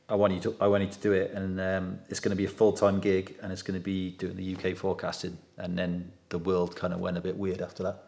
I 0.07 0.15
want 0.15 0.33
you 0.33 0.39
to. 0.41 0.55
I 0.61 0.67
want 0.67 0.83
you 0.83 0.89
to 0.89 0.99
do 0.99 1.13
it, 1.13 1.31
and 1.31 1.59
um, 1.59 1.99
it's 2.09 2.19
going 2.19 2.29
to 2.29 2.35
be 2.35 2.45
a 2.45 2.49
full 2.49 2.73
time 2.73 2.99
gig, 2.99 3.35
and 3.41 3.51
it's 3.51 3.63
going 3.63 3.79
to 3.79 3.83
be 3.83 4.11
doing 4.11 4.35
the 4.35 4.55
UK 4.55 4.77
forecasting." 4.77 5.37
And 5.57 5.77
then 5.77 6.11
the 6.29 6.37
world 6.37 6.75
kind 6.75 6.93
of 6.93 6.99
went 6.99 7.17
a 7.17 7.21
bit 7.21 7.37
weird 7.37 7.61
after 7.61 7.81
that, 7.83 8.03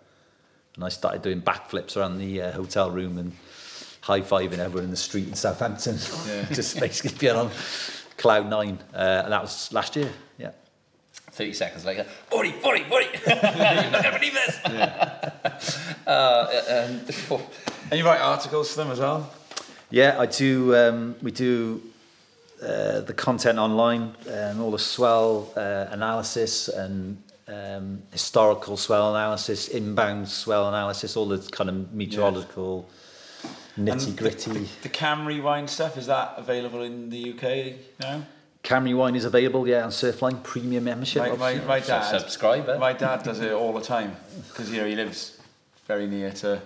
and 0.76 0.84
I 0.84 0.90
started 0.90 1.24
doing 1.24 1.42
backflips 1.42 1.98
around 1.98 2.20
the 2.20 2.42
uh, 2.42 2.52
hotel 2.52 2.92
room 2.92 3.18
and 3.18 3.32
high 4.02 4.22
fiving 4.22 4.60
everyone 4.60 4.86
in 4.86 4.92
the 4.92 4.96
street 4.98 5.28
in 5.28 5.34
Southampton, 5.34 5.98
Yeah. 6.28 6.46
just 6.54 6.80
basically 6.80 7.18
being 7.18 7.36
on 7.36 7.50
cloud 8.18 8.48
nine, 8.48 8.78
uh, 8.94 9.24
and 9.24 9.34
that 9.34 9.42
was 9.42 9.74
last 9.74 9.96
year. 9.96 10.12
Yeah. 10.38 10.52
30 11.32 11.54
seconds 11.54 11.86
later, 11.86 12.06
Ori, 12.32 12.56
Ori, 12.64 12.86
Ori! 12.92 13.06
You're 13.28 13.36
not 13.36 14.02
going 14.04 14.04
to 14.04 14.20
believe 14.20 14.34
this! 14.34 14.66
uh, 16.08 16.64
and, 16.70 17.42
And 17.92 18.00
you 18.00 18.06
write 18.06 18.22
articles 18.22 18.72
for 18.72 18.78
them 18.78 18.92
as 18.92 19.00
well. 19.00 19.32
Yeah, 19.90 20.20
I 20.20 20.26
do. 20.26 20.76
Um, 20.76 21.16
we 21.22 21.32
do 21.32 21.82
uh, 22.62 23.02
the 23.02 23.14
content 23.14 23.60
online 23.60 24.16
and 24.28 24.60
all 24.60 24.72
the 24.72 24.80
swell 24.80 25.52
uh, 25.56 25.86
analysis 25.92 26.68
and 26.70 27.22
um, 27.48 28.02
historical 28.12 28.78
swell 28.78 29.16
analysis, 29.16 29.68
inbound 29.70 30.28
swell 30.28 30.68
analysis, 30.68 31.16
all 31.16 31.28
the 31.28 31.38
kind 31.52 31.70
of 31.70 31.94
meteorological 31.94 32.90
nitty 33.78 34.16
gritty. 34.16 34.52
The, 34.52 34.68
the 34.84 34.90
Cam 34.90 35.26
Rewind 35.26 35.70
stuff, 35.70 35.98
is 35.98 36.08
that 36.08 36.34
available 36.38 36.82
in 36.82 37.10
the 37.10 37.34
UK 37.34 37.76
now? 38.02 38.24
Cam 38.64 38.84
Rewind 38.84 39.16
is 39.16 39.24
available, 39.24 39.68
yeah, 39.68 39.84
on 39.84 39.92
Surfline 39.92 40.44
premium 40.44 40.84
membership. 40.84 41.22
My, 41.22 41.28
my, 41.30 41.34
obviously. 41.52 41.68
my 41.68 41.80
So 41.80 41.88
dad, 41.88 42.20
subscriber. 42.20 42.78
my 42.80 42.92
dad 42.94 43.24
does 43.24 43.40
it 43.40 43.54
all 43.54 43.72
the 43.72 43.82
time 43.82 44.16
because 44.50 44.70
you 44.72 44.82
know 44.82 44.88
he 44.88 44.96
lives 44.96 45.40
very 45.86 46.08
near 46.08 46.32
to 46.32 46.62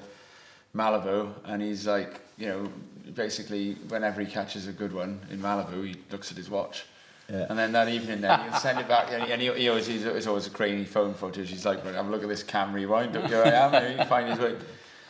Malibu, 0.76 1.32
and 1.46 1.62
he's 1.62 1.86
like, 1.86 2.22
you 2.38 2.48
know, 2.48 2.72
basically 3.14 3.74
whenever 3.89 4.22
he 4.22 4.28
catches 4.28 4.68
a 4.68 4.72
good 4.72 4.93
one 4.93 5.20
in 5.30 5.39
Malibu, 5.39 5.86
he 5.86 5.95
looks 6.12 6.32
at 6.32 6.38
his 6.38 6.49
watch. 6.49 6.86
Yeah. 7.30 7.45
And 7.49 7.57
then 7.57 7.72
that 7.72 7.88
evening, 7.88 8.22
then 8.22 8.41
he'll 8.41 8.59
send 8.59 8.80
it 8.80 8.88
back, 8.89 9.07
and 9.12 9.41
he, 9.41 9.51
he, 9.53 9.70
always 9.70 9.88
he's, 9.88 10.03
it's 10.03 10.28
always 10.28 10.47
a 10.47 10.49
grainy 10.49 10.84
phone 10.84 11.14
footage. 11.14 11.49
He's 11.49 11.66
like, 11.66 11.84
"Well, 11.86 11.97
"I'm 11.97 12.12
looking 12.12 12.26
at 12.26 12.30
this 12.30 12.43
cam 12.43 12.74
rewind. 12.74 13.14
Look, 13.14 13.28
here 13.28 13.41
I 13.43 13.51
am." 13.51 13.74
And 13.74 13.99
he 13.99 14.05
find 14.05 14.30
his 14.30 14.39
way. 14.39 14.57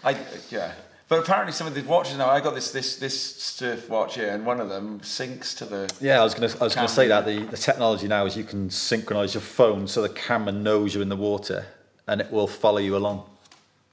I 0.04 0.18
yeah. 0.52 0.74
But 1.08 1.20
apparently, 1.20 1.52
some 1.52 1.68
of 1.68 1.74
the 1.74 1.82
watches 1.82 2.18
now. 2.18 2.30
I 2.30 2.40
got 2.40 2.54
this 2.54 2.72
this 2.72 2.98
this 2.98 3.20
surf 3.20 3.90
watch 3.90 4.16
here, 4.16 4.30
and 4.30 4.46
one 4.46 4.62
of 4.62 4.70
them 4.70 5.00
syncs 5.00 5.58
to 5.58 5.66
the. 5.66 5.92
Yeah, 6.00 6.22
I 6.22 6.24
was 6.24 6.36
gonna, 6.36 6.54
I 6.62 6.64
was 6.64 6.76
gonna 6.76 6.88
say 6.88 7.08
that 7.08 7.26
the, 7.26 7.40
the 7.40 7.58
technology 7.58 8.08
now 8.08 8.26
is 8.26 8.38
you 8.38 8.44
can 8.44 8.70
synchronize 8.70 9.34
your 9.34 9.42
phone 9.42 9.88
so 9.88 10.04
the 10.04 10.10
camera 10.10 10.52
knows 10.52 10.94
you're 10.94 11.04
in 11.04 11.10
the 11.10 11.16
water 11.16 11.66
and 12.08 12.22
it 12.22 12.32
will 12.32 12.48
follow 12.48 12.78
you 12.78 12.96
along. 12.96 13.26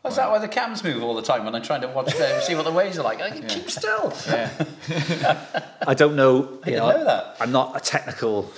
Is 0.06 0.16
that 0.16 0.30
why 0.30 0.38
the 0.38 0.48
cams 0.48 0.82
move 0.84 1.02
all 1.02 1.14
the 1.14 1.22
time 1.22 1.44
when 1.44 1.54
I'm 1.54 1.62
trying 1.62 1.80
to 1.82 1.88
watch 1.88 2.14
the, 2.16 2.40
see 2.40 2.54
what 2.54 2.64
the 2.64 2.72
waves 2.72 2.98
are 2.98 3.02
like? 3.02 3.20
I 3.20 3.30
can 3.30 3.46
keep 3.46 3.68
still. 3.70 4.12
Yeah. 4.26 4.50
I 5.86 5.94
don't 5.94 6.16
know. 6.16 6.36
you 6.36 6.58
didn't 6.64 6.78
know, 6.78 6.90
know 6.90 7.04
that. 7.04 7.36
I'm 7.40 7.52
not 7.52 7.76
a 7.76 7.80
technical 7.80 8.50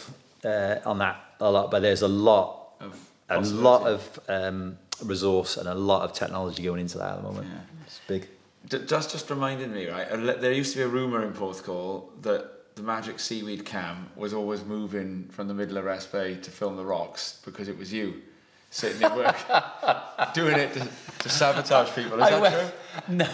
uh, 0.44 0.76
on 0.84 0.98
that 0.98 1.16
a 1.40 1.50
lot, 1.50 1.70
but 1.70 1.80
there's 1.80 2.02
a 2.02 2.08
lot, 2.08 2.74
Of 2.80 2.94
a 3.30 3.40
lot 3.40 3.86
of 3.86 4.20
um, 4.28 4.78
resource 5.02 5.56
and 5.56 5.66
a 5.68 5.74
lot 5.74 6.02
of 6.02 6.12
technology 6.12 6.62
going 6.62 6.80
into 6.82 6.98
that 6.98 7.12
at 7.12 7.16
the 7.16 7.22
moment. 7.22 7.48
Yeah. 7.50 7.58
It's 7.86 8.00
big. 8.06 8.28
D- 8.68 8.78
That's 8.78 9.10
just 9.10 9.28
reminded 9.30 9.70
me, 9.72 9.88
right? 9.88 10.08
There 10.40 10.52
used 10.52 10.72
to 10.72 10.78
be 10.78 10.82
a 10.84 10.88
rumour 10.88 11.24
in 11.24 11.32
Porthcawl 11.32 12.22
that 12.22 12.76
the 12.76 12.82
Magic 12.82 13.18
Seaweed 13.18 13.64
Cam 13.64 14.08
was 14.14 14.32
always 14.34 14.62
moving 14.64 15.26
from 15.30 15.48
the 15.48 15.54
middle 15.54 15.78
of 15.78 15.84
Rest 15.84 16.12
Bay 16.12 16.36
to 16.36 16.50
film 16.50 16.76
the 16.76 16.84
rocks 16.84 17.40
because 17.44 17.66
it 17.68 17.76
was 17.76 17.92
you 17.92 18.22
sitting 18.70 19.02
at 19.02 19.16
work 19.16 19.36
doing 20.34 20.56
it 20.56 20.72
to, 20.74 20.88
to 21.20 21.28
sabotage 21.28 21.90
people. 21.94 22.16
Is 22.18 22.22
I 22.22 22.30
that 22.30 22.42
wi- 22.42 22.60
true? 22.60 22.70
No, 23.08 23.26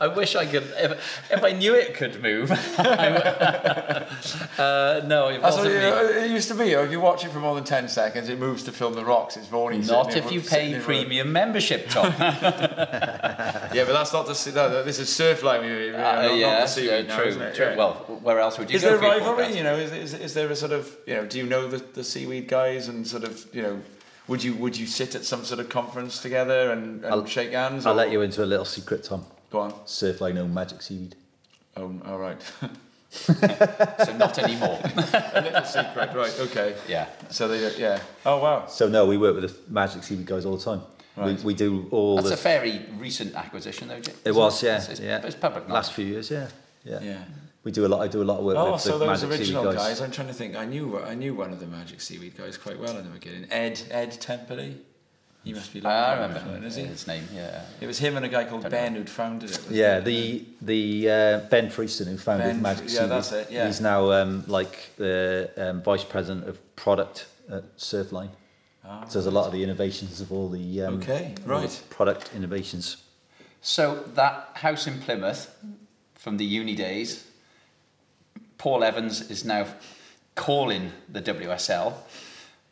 I 0.00 0.08
wish 0.08 0.34
I 0.34 0.44
could. 0.44 0.64
If, 0.76 1.30
if 1.30 1.44
I 1.44 1.52
knew 1.52 1.72
it 1.74 1.94
could 1.94 2.20
move, 2.20 2.50
uh, 2.78 4.04
no, 5.06 5.28
it 5.28 5.40
wasn't 5.40 5.68
it, 5.68 6.16
it 6.24 6.30
used 6.30 6.48
to 6.48 6.54
be. 6.54 6.72
If 6.72 6.90
you 6.90 7.00
watch 7.00 7.24
it 7.24 7.30
for 7.30 7.38
more 7.38 7.54
than 7.54 7.62
10 7.64 7.88
seconds, 7.88 8.28
it 8.28 8.38
moves 8.40 8.64
to 8.64 8.72
film 8.72 8.94
the 8.94 9.04
rocks. 9.04 9.36
It's 9.36 9.46
Vaughan. 9.46 9.80
Not 9.86 10.16
if 10.16 10.32
you 10.32 10.40
pay 10.40 10.78
premium 10.80 11.32
membership, 11.32 11.88
Tom. 11.90 12.12
Yeah, 12.18 13.84
but 13.86 13.92
that's 13.92 14.12
not 14.12 14.26
the. 14.26 14.34
sea- 14.34 14.52
No, 14.52 14.82
this 14.82 14.98
is 14.98 15.08
Surfline. 15.08 15.62
we- 15.62 15.90
we- 15.90 15.94
Uh, 15.94 15.98
not, 15.98 16.22
not 16.24 16.36
yeah, 16.36 16.66
the 16.66 16.82
yeah, 16.82 17.02
now, 17.02 17.16
true, 17.18 17.34
true. 17.54 17.66
Yeah. 17.66 17.76
Well, 17.76 17.94
where 18.22 18.40
else 18.40 18.58
would 18.58 18.68
you 18.70 18.76
is 18.76 18.82
go 18.82 18.98
there 18.98 19.10
rivalry? 19.10 19.56
You 19.56 19.62
know, 19.62 19.76
is, 19.76 19.92
is, 19.92 20.14
is 20.14 20.34
there 20.34 20.50
a 20.50 20.56
sort 20.56 20.72
of 20.72 20.94
you 21.06 21.14
know? 21.14 21.24
Do 21.24 21.38
you 21.38 21.46
know 21.46 21.68
the, 21.68 21.78
the 21.78 22.02
seaweed 22.04 22.48
guys 22.48 22.88
and 22.88 23.06
sort 23.06 23.24
of 23.24 23.46
you 23.52 23.62
know? 23.62 23.80
Would 24.28 24.44
you 24.44 24.54
would 24.54 24.76
you 24.76 24.86
sit 24.86 25.14
at 25.14 25.24
some 25.24 25.44
sort 25.44 25.60
of 25.60 25.68
conference 25.68 26.20
together 26.20 26.70
and, 26.70 27.04
and 27.04 27.12
I'll- 27.12 27.26
shake 27.26 27.52
hands? 27.52 27.86
I'll 27.86 27.94
or- 27.94 27.96
let 27.96 28.12
you 28.12 28.20
into 28.22 28.44
a 28.44 28.46
little 28.46 28.64
secret, 28.66 29.04
Tom. 29.04 29.24
Go 29.50 29.60
on. 29.60 29.72
Surfline 29.86 30.36
own 30.38 30.52
magic 30.52 30.82
seaweed. 30.82 31.14
Oh, 31.76 31.94
all 32.06 32.18
right. 32.18 32.40
So 33.10 34.12
not 34.18 34.38
anymore. 34.38 34.78
a 34.84 35.40
little 35.42 35.64
secret, 35.64 36.10
right? 36.14 36.34
Okay. 36.40 36.76
yeah. 36.86 37.08
So 37.30 37.48
they 37.48 37.74
yeah. 37.78 38.00
Oh 38.26 38.36
wow. 38.42 38.66
So 38.66 38.86
no, 38.88 39.06
we 39.06 39.16
work 39.16 39.34
with 39.34 39.50
the 39.50 39.72
magic 39.72 40.02
seaweed 40.02 40.26
guys 40.26 40.44
all 40.44 40.56
the 40.58 40.64
time. 40.64 40.82
Right. 41.16 41.38
We, 41.38 41.44
we 41.46 41.54
do 41.54 41.88
all 41.90 42.16
That's 42.16 42.28
the. 42.28 42.34
a 42.34 42.36
fairly 42.36 42.84
recent 42.98 43.34
acquisition, 43.34 43.88
though. 43.88 43.98
Jim. 43.98 44.14
it 44.24 44.32
was, 44.32 44.62
yeah, 44.62 44.76
It's, 44.76 44.88
it's, 44.88 45.00
yeah. 45.00 45.26
it's 45.26 45.34
public 45.34 45.66
knowledge. 45.66 45.74
Last 45.86 45.92
few 45.94 46.04
years, 46.04 46.30
yeah, 46.30 46.46
yeah. 46.84 47.00
Yeah. 47.02 47.24
We 47.64 47.72
do 47.72 47.84
a 47.84 47.88
lot. 47.88 48.00
I 48.00 48.08
do 48.08 48.22
a 48.22 48.24
lot 48.24 48.38
of 48.38 48.44
work 48.44 48.56
Oh, 48.56 48.72
with 48.72 48.80
so 48.80 48.98
the 48.98 49.06
those 49.06 49.22
magic 49.24 49.38
original 49.40 49.64
guys. 49.64 49.74
guys. 49.74 50.00
I'm 50.00 50.10
trying 50.10 50.28
to 50.28 50.32
think. 50.34 50.56
I 50.56 50.64
knew 50.64 50.98
I 50.98 51.14
knew 51.14 51.34
one 51.34 51.52
of 51.52 51.60
the 51.60 51.66
Magic 51.66 52.00
Seaweed 52.00 52.36
guys 52.36 52.56
quite 52.56 52.78
well 52.78 52.96
in 52.96 53.04
the 53.04 53.10
beginning. 53.10 53.46
Ed 53.50 53.80
Ed 53.90 54.12
Temperley. 54.12 54.76
He 55.44 55.54
must 55.54 55.72
be. 55.72 55.80
long 55.80 55.92
I 55.92 56.14
remember 56.14 56.58
now, 56.60 56.66
Is 56.66 56.76
he? 56.76 56.82
his 56.84 57.06
name. 57.06 57.24
Yeah. 57.34 57.62
It 57.80 57.86
was 57.86 57.98
him 57.98 58.16
and 58.16 58.24
a 58.24 58.28
guy 58.28 58.44
called 58.44 58.68
Ben 58.68 58.94
who'd 58.94 59.08
founded 59.08 59.50
it. 59.50 59.60
Yeah, 59.70 59.98
it? 59.98 60.04
the 60.04 60.44
the 60.62 61.10
uh, 61.10 61.38
Ben 61.48 61.68
Freeston 61.70 62.06
who 62.06 62.16
founded 62.18 62.46
Ben 62.48 62.62
Magic 62.62 62.84
Fre- 62.84 62.90
Seaweed. 62.90 63.02
yeah, 63.02 63.06
that's 63.06 63.32
it, 63.32 63.50
yeah. 63.50 63.66
He's 63.66 63.80
now 63.80 64.12
um, 64.12 64.44
like 64.46 64.90
the 64.96 65.50
um, 65.56 65.82
vice 65.82 66.04
president 66.04 66.48
of 66.48 66.58
product 66.76 67.26
at 67.50 67.76
Surfline. 67.76 68.30
Ah, 68.84 69.04
so 69.06 69.14
there's 69.14 69.26
a 69.26 69.30
lot 69.30 69.46
of 69.46 69.52
the 69.52 69.62
innovations 69.62 70.20
of 70.20 70.32
all 70.32 70.48
the 70.48 70.82
um, 70.82 70.94
Okay, 70.98 71.34
all 71.40 71.60
the 71.60 71.66
right. 71.66 71.82
product 71.90 72.30
innovations. 72.34 72.96
So 73.60 74.04
that 74.14 74.50
house 74.54 74.86
in 74.86 74.98
Plymouth 75.00 75.54
from 76.14 76.36
the 76.36 76.44
uni 76.44 76.74
days, 76.74 77.24
Paul 78.58 78.84
Evans 78.84 79.30
is 79.30 79.44
now 79.44 79.66
calling 80.34 80.92
the 81.08 81.22
WSL. 81.22 81.94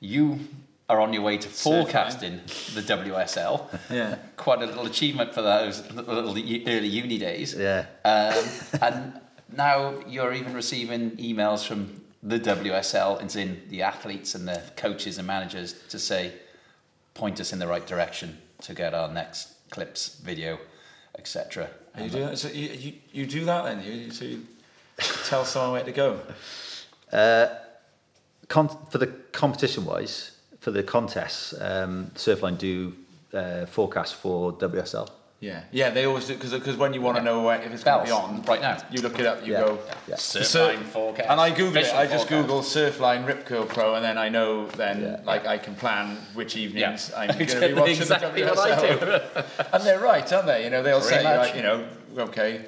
You 0.01 0.41
are 0.89 1.01
on 1.01 1.13
your 1.13 1.23
way 1.23 1.39
to 1.39 1.49
forecasting 1.49 2.41
the 2.75 2.83
WSL. 2.83 3.67
Yeah. 3.91 4.17
Quite 4.37 4.63
a 4.63 4.67
little 4.67 4.87
achievement 4.87 5.33
for 5.33 5.43
those 5.43 5.89
little 5.93 6.31
early 6.31 6.89
uni 6.89 7.19
days. 7.19 7.55
Yeah. 7.55 7.87
Um, 8.05 8.45
and 8.83 9.21
now 9.57 9.95
you're 10.09 10.33
even 10.33 10.55
receiving 10.55 11.13
emails 11.13 11.67
from 11.67 12.01
the 12.23 12.41
WSL, 12.41 13.21
and 13.21 13.35
in 13.37 13.63
the 13.69 13.83
athletes 13.83 14.35
and 14.35 14.49
the 14.49 14.61
coaches 14.77 15.19
and 15.19 15.27
managers 15.27 15.75
to 15.89 15.99
say, 15.99 16.33
point 17.15 17.41
us 17.41 17.53
in 17.53 17.61
the 17.61 17.67
right 17.69 17.87
direction 17.87 18.39
to 18.63 18.75
get 18.75 18.95
our 18.95 19.13
next 19.13 19.55
clips, 19.71 20.19
video, 20.25 20.59
etc. 21.17 21.69
You 21.99 22.11
do 22.11 22.19
that? 22.21 22.39
So 22.39 22.49
you, 22.49 22.69
you, 22.69 22.93
you 23.13 23.27
do 23.27 23.45
that 23.45 23.65
then? 23.65 23.83
You, 23.83 24.11
so 24.11 24.25
you 24.25 24.43
tell 25.25 25.45
someone 25.45 25.73
where 25.73 25.85
to 25.85 25.93
go? 25.93 26.21
Uh, 27.13 27.47
con- 28.49 28.77
for 28.91 28.99
the 28.99 29.07
competition 29.33 29.85
wise, 29.85 30.33
for 30.61 30.71
the 30.71 30.83
contests, 30.83 31.55
um, 31.61 32.11
Surfline 32.15 32.59
do 32.59 32.95
uh, 33.33 33.67
forecast 33.67 34.15
for 34.17 34.53
WSL. 34.55 35.09
Yeah, 35.39 35.65
yeah. 35.71 35.91
They 35.91 36.07
always 36.07 36.27
do 36.27 36.35
because 36.35 36.77
when 36.79 36.95
you 36.95 37.03
want 37.03 37.19
to 37.19 37.23
Yeah. 37.23 37.31
know 37.31 37.43
where, 37.43 37.61
if 37.61 37.71
it's 37.71 37.85
going 37.85 37.99
to 38.01 38.05
be 38.07 38.11
on 38.11 38.43
right 38.45 38.61
now. 38.61 38.79
you 38.91 39.03
look 39.03 39.19
it 39.19 39.27
up. 39.27 39.47
You 39.47 39.53
Yeah. 39.53 39.61
go. 39.61 39.79
Yeah. 40.09 40.15
Surfline 40.15 40.83
forecast. 40.85 41.29
And 41.29 41.39
I 41.39 41.51
Google 41.51 41.77
it. 41.77 41.93
I 41.95 42.07
just 42.07 42.27
forecast. 42.27 42.29
Google 42.29 42.61
Surfline 42.63 43.27
Rip 43.27 43.45
Curl 43.45 43.67
Pro, 43.67 43.95
and 43.97 44.03
then 44.05 44.17
I 44.17 44.31
know 44.31 44.67
then 44.69 45.03
Yeah. 45.03 45.21
like 45.25 45.47
I 45.47 45.59
can 45.59 45.75
plan 45.75 46.17
which 46.33 46.57
evenings 46.57 47.13
I'm 47.15 47.29
going 47.37 47.39
to 47.39 47.45
be 47.47 47.53
Exactly 47.53 47.75
watching 47.75 47.97
exactly 48.01 48.43
the 48.43 48.49
what 48.49 48.59
I 48.59 48.81
do. 48.81 49.43
and 49.75 49.85
they're 49.85 50.01
right, 50.01 50.33
aren't 50.33 50.47
they? 50.47 50.65
You 50.65 50.71
know, 50.71 50.83
they'll 50.83 51.01
Pretty 51.03 51.17
say 51.19 51.23
much. 51.23 51.39
like, 51.49 51.55
you 51.55 51.63
know, 51.63 51.85
okay, 52.17 52.65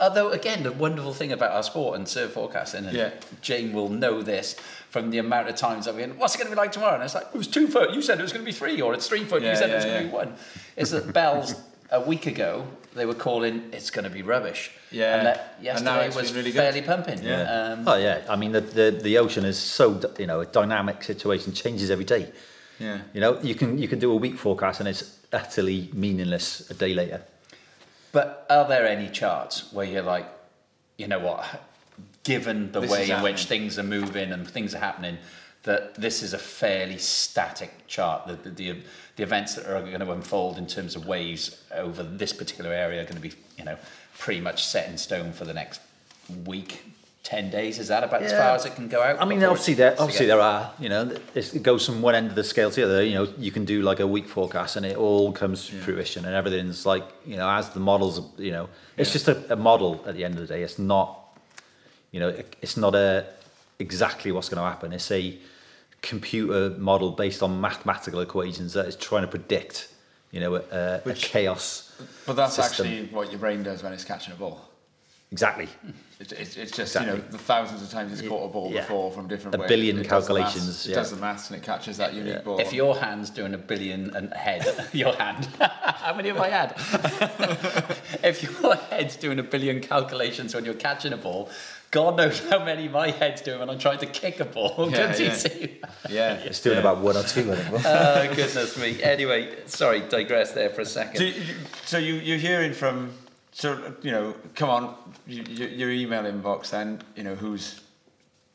Although, 0.00 0.30
again, 0.30 0.62
the 0.62 0.72
wonderful 0.72 1.12
thing 1.14 1.32
about 1.32 1.52
our 1.52 1.62
sport 1.62 1.96
and 1.98 2.06
surf 2.08 2.32
forecasting, 2.32 2.86
and 2.86 2.96
Yeah. 2.96 3.10
Jane 3.40 3.72
will 3.72 3.88
know 3.88 4.22
this 4.22 4.54
from 4.90 5.10
the 5.10 5.18
amount 5.18 5.48
of 5.48 5.56
times 5.56 5.86
I've 5.88 5.96
been, 5.96 6.18
what's 6.18 6.34
it 6.34 6.38
going 6.38 6.48
to 6.50 6.54
be 6.54 6.60
like 6.60 6.72
tomorrow? 6.72 6.94
And 6.94 7.02
it's 7.04 7.14
like, 7.14 7.26
it 7.32 7.36
was 7.38 7.46
two 7.48 7.66
foot, 7.68 7.92
you 7.92 8.02
said 8.02 8.18
it 8.18 8.22
was 8.22 8.32
going 8.32 8.44
to 8.44 8.50
be 8.50 8.56
three, 8.56 8.80
or 8.80 8.92
it's 8.94 9.06
three 9.08 9.24
foot, 9.24 9.42
Yeah, 9.42 9.50
you 9.50 9.56
said 9.56 9.70
it 9.70 9.72
yeah, 9.72 9.76
was 9.76 9.84
going 9.84 10.02
to 10.02 10.08
be 10.08 10.12
one. 10.14 10.34
Is 10.76 10.90
that 10.90 11.12
Bells, 11.12 11.54
a 11.90 12.00
week 12.00 12.26
ago, 12.26 12.66
they 12.94 13.06
were 13.06 13.14
calling, 13.14 13.70
it's 13.72 13.90
going 13.90 14.04
to 14.04 14.10
be 14.10 14.22
rubbish. 14.22 14.70
Yeah. 14.90 15.16
And 15.16 15.26
that 15.26 15.54
And 15.58 15.64
now 15.64 16.00
yesterday 16.00 16.06
it's 16.06 16.16
was 16.16 16.26
been 16.30 16.36
really 16.38 16.50
good. 16.52 16.58
fairly 16.58 16.82
pumping. 16.82 17.22
Yeah. 17.22 17.42
Um, 17.72 17.88
Oh 17.88 17.96
yeah, 17.96 18.22
I 18.28 18.34
mean 18.36 18.50
the, 18.52 18.60
the 18.60 18.90
the 18.90 19.18
ocean 19.18 19.44
is 19.44 19.56
so 19.58 20.00
you 20.18 20.26
know 20.26 20.40
a 20.40 20.46
dynamic 20.46 21.02
situation, 21.04 21.52
changes 21.52 21.90
every 21.90 22.04
day. 22.04 22.32
yeah, 22.80 22.98
You 23.14 23.20
know 23.20 23.40
you 23.40 23.54
can 23.54 23.78
you 23.78 23.86
can 23.86 24.00
do 24.00 24.10
a 24.10 24.16
week 24.16 24.36
forecast 24.36 24.80
and 24.80 24.88
it's 24.88 25.16
utterly 25.32 25.88
meaningless 25.92 26.68
a 26.70 26.74
day 26.74 26.92
later. 26.94 27.22
But 28.12 28.46
are 28.50 28.66
there 28.66 28.86
any 28.86 29.08
charts 29.08 29.72
where 29.72 29.86
you're 29.86 30.02
like, 30.02 30.26
you 30.96 31.06
know 31.06 31.20
what, 31.20 31.44
given 32.24 32.72
the 32.72 32.80
This 32.80 32.90
way 32.90 33.10
in 33.10 33.22
which 33.22 33.44
things 33.44 33.78
are 33.78 33.84
moving 33.84 34.32
and 34.32 34.48
things 34.48 34.74
are 34.74 34.78
happening, 34.78 35.18
that 35.62 35.94
this 35.94 36.22
is 36.22 36.32
a 36.32 36.38
fairly 36.38 36.98
static 36.98 37.86
chart. 37.86 38.26
The, 38.26 38.34
the, 38.34 38.50
the, 38.50 38.82
the 39.16 39.22
events 39.22 39.54
that 39.54 39.66
are 39.66 39.80
going 39.82 40.00
to 40.00 40.12
unfold 40.12 40.58
in 40.58 40.66
terms 40.66 40.96
of 40.96 41.06
waves 41.06 41.62
over 41.72 42.02
this 42.02 42.32
particular 42.32 42.72
area 42.72 43.00
are 43.00 43.04
going 43.04 43.16
to 43.16 43.20
be, 43.20 43.32
you 43.58 43.64
know, 43.64 43.76
pretty 44.18 44.40
much 44.40 44.64
set 44.64 44.88
in 44.88 44.96
stone 44.98 45.32
for 45.32 45.44
the 45.44 45.54
next 45.54 45.80
week, 46.46 46.82
10 47.30 47.48
days. 47.50 47.78
Is 47.78 47.86
that 47.88 48.02
about 48.02 48.22
as 48.24 48.32
far 48.32 48.56
as 48.56 48.66
it 48.66 48.74
can 48.74 48.88
go 48.88 49.00
out? 49.02 49.22
I 49.22 49.24
mean, 49.24 49.42
obviously 49.44 49.74
there 49.74 49.94
obviously 50.00 50.26
there 50.26 50.40
are 50.40 50.72
you 50.80 50.88
know 50.88 51.02
it 51.34 51.62
goes 51.62 51.86
from 51.86 52.02
one 52.02 52.16
end 52.16 52.26
of 52.28 52.34
the 52.34 52.42
scale 52.42 52.70
to 52.72 52.80
the 52.80 52.84
other. 52.86 53.04
You 53.04 53.14
know 53.14 53.28
you 53.38 53.52
can 53.52 53.64
do 53.64 53.82
like 53.82 54.00
a 54.00 54.06
week 54.06 54.26
forecast 54.26 54.74
and 54.76 54.84
it 54.84 54.96
all 54.96 55.30
comes 55.32 55.68
to 55.68 55.76
fruition 55.76 56.24
and 56.24 56.34
everything's 56.34 56.84
like 56.84 57.04
you 57.24 57.36
know 57.36 57.48
as 57.48 57.70
the 57.70 57.78
models 57.80 58.20
you 58.36 58.50
know 58.50 58.68
it's 58.96 59.10
Yeah. 59.10 59.12
just 59.12 59.28
a, 59.28 59.52
a 59.52 59.56
model 59.56 60.02
at 60.08 60.14
the 60.16 60.24
end 60.24 60.34
of 60.34 60.40
the 60.40 60.52
day. 60.54 60.62
It's 60.64 60.78
not 60.80 61.08
you 62.10 62.18
know 62.18 62.30
it, 62.30 62.56
it's 62.62 62.76
not 62.76 62.96
a 62.96 63.26
exactly 63.78 64.32
what's 64.32 64.48
going 64.48 64.60
to 64.62 64.68
happen. 64.68 64.92
It's 64.92 65.10
a 65.12 65.38
computer 66.02 66.70
model 66.78 67.12
based 67.12 67.42
on 67.44 67.60
mathematical 67.60 68.20
equations 68.22 68.72
that 68.72 68.86
is 68.86 68.96
trying 68.96 69.22
to 69.22 69.28
predict 69.28 69.88
you 70.32 70.40
know 70.40 70.56
a, 70.56 70.62
a, 71.06 71.10
a 71.10 71.14
chaos. 71.14 71.92
but 72.26 72.34
that's 72.34 72.54
System. 72.56 72.86
actually 72.86 73.06
what 73.14 73.30
your 73.30 73.38
brain 73.38 73.62
does 73.62 73.84
when 73.84 73.92
it's 73.92 74.04
catching 74.04 74.32
a 74.32 74.36
ball. 74.36 74.58
exactly. 75.30 75.68
It's, 76.20 76.32
it's, 76.32 76.56
it's 76.58 76.72
just, 76.72 76.94
you 76.96 77.06
know, 77.06 77.16
the 77.16 77.38
thousands 77.38 77.80
of 77.82 77.88
times 77.90 78.12
it's 78.12 78.20
caught 78.28 78.44
a 78.44 78.52
ball 78.52 78.70
Yeah. 78.70 78.82
before 78.82 79.10
from 79.10 79.26
different 79.26 79.54
A 79.54 79.58
ways. 79.58 79.68
billion 79.68 79.98
It 79.98 80.06
does 80.06 80.26
the 80.28 80.34
maths- 80.34 80.52
calculations, 80.52 80.86
It 80.86 80.90
yeah. 80.90 80.94
does 80.96 81.10
the 81.12 81.16
maths 81.16 81.48
and 81.50 81.56
it 81.58 81.62
catches 81.64 81.96
that 81.96 82.12
unique 82.12 82.34
Yeah. 82.34 82.40
ball. 82.42 82.60
If 82.60 82.74
your 82.74 82.94
hand's 82.98 83.30
doing 83.30 83.54
a 83.54 83.58
billion 83.58 84.14
and 84.14 84.32
head, 84.34 84.66
your 84.92 85.14
hand, 85.14 85.46
how 85.58 86.12
many 86.14 86.28
have 86.28 86.38
I 86.38 86.48
had? 86.50 86.74
if 88.22 88.42
your 88.42 88.74
head's 88.76 89.16
doing 89.16 89.38
a 89.38 89.42
billion 89.42 89.80
calculations 89.80 90.54
when 90.54 90.66
you're 90.66 90.74
catching 90.74 91.14
a 91.14 91.16
ball, 91.16 91.48
God 91.90 92.18
knows 92.18 92.38
how 92.48 92.62
many 92.64 92.86
my 92.86 93.10
head's 93.10 93.40
doing 93.40 93.58
when 93.58 93.70
I'm 93.70 93.78
trying 93.78 93.98
to 93.98 94.06
kick 94.06 94.38
a 94.40 94.44
ball. 94.44 94.88
Yeah, 94.90 95.06
Don't 95.08 95.18
you 95.18 95.24
yeah. 95.26 95.34
see? 95.34 95.80
yeah. 96.08 96.34
It's 96.34 96.60
doing 96.60 96.78
about 96.78 96.98
one 96.98 97.16
or 97.16 97.22
two, 97.24 97.50
I 97.50 97.56
think. 97.56 97.84
Oh, 97.86 98.34
goodness 98.36 98.76
me. 98.78 99.02
Anyway, 99.02 99.56
sorry, 99.66 100.00
digress 100.00 100.52
there 100.52 100.68
for 100.70 100.82
a 100.82 100.86
second. 100.86 101.16
So, 101.34 101.40
so 101.86 101.98
you, 101.98 102.14
you're 102.14 102.38
hearing 102.38 102.74
from, 102.74 103.12
so, 103.52 103.94
you 104.02 104.10
know, 104.12 104.34
come 104.54 104.70
on, 104.70 104.94
you, 105.26 105.42
you, 105.42 105.66
your 105.66 105.90
email 105.90 106.22
inbox 106.22 106.70
then, 106.70 107.02
you 107.16 107.22
know, 107.24 107.34
who's, 107.34 107.80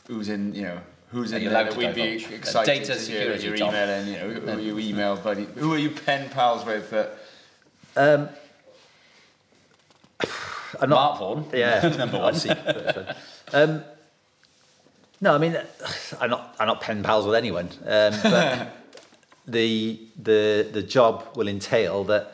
who's 0.08 0.30
in, 0.30 0.54
you 0.56 0.64
know, 0.64 0.80
who's 1.10 1.32
in 1.32 1.42
you 1.44 1.50
there 1.50 1.62
allowed 1.62 1.72
that 1.72 1.80
to 1.80 1.88
we'd 1.88 1.96
be 1.96 2.18
divulge? 2.18 2.32
excited 2.34 2.74
Data 2.80 2.96
to 2.96 3.12
hear 3.12 3.30
that 3.30 3.42
security, 3.42 3.48
you're 3.48 3.58
Tom. 3.58 4.08
you 4.08 4.14
know, 4.18 4.30
who 4.42 4.58
are 4.58 4.60
you 4.60 4.80
email 4.80 5.16
buddy, 5.18 5.46
who 5.56 5.74
are 5.74 5.78
you 5.78 5.90
pen 5.90 6.30
pals 6.30 6.66
with 6.66 6.90
that, 6.92 7.18
Um, 7.96 8.30
I'm 10.82 10.90
Mark 10.90 11.20
Vaughan. 11.20 11.46
Yeah, 11.54 11.88
Number 11.98 12.18
one. 12.20 12.36
obviously. 12.36 12.52
um, 13.54 13.84
no, 15.22 15.34
I 15.34 15.38
mean, 15.38 15.58
I'm 16.20 16.30
not. 16.30 16.56
I'm 16.60 16.68
not 16.68 16.82
pen 16.82 17.02
pals 17.02 17.26
with 17.26 17.36
anyone. 17.36 17.70
Um, 17.86 18.14
but 18.24 18.76
the 19.48 20.00
the 20.22 20.68
the 20.72 20.84
job 20.84 21.26
will 21.38 21.48
entail 21.48 22.04
that 22.06 22.34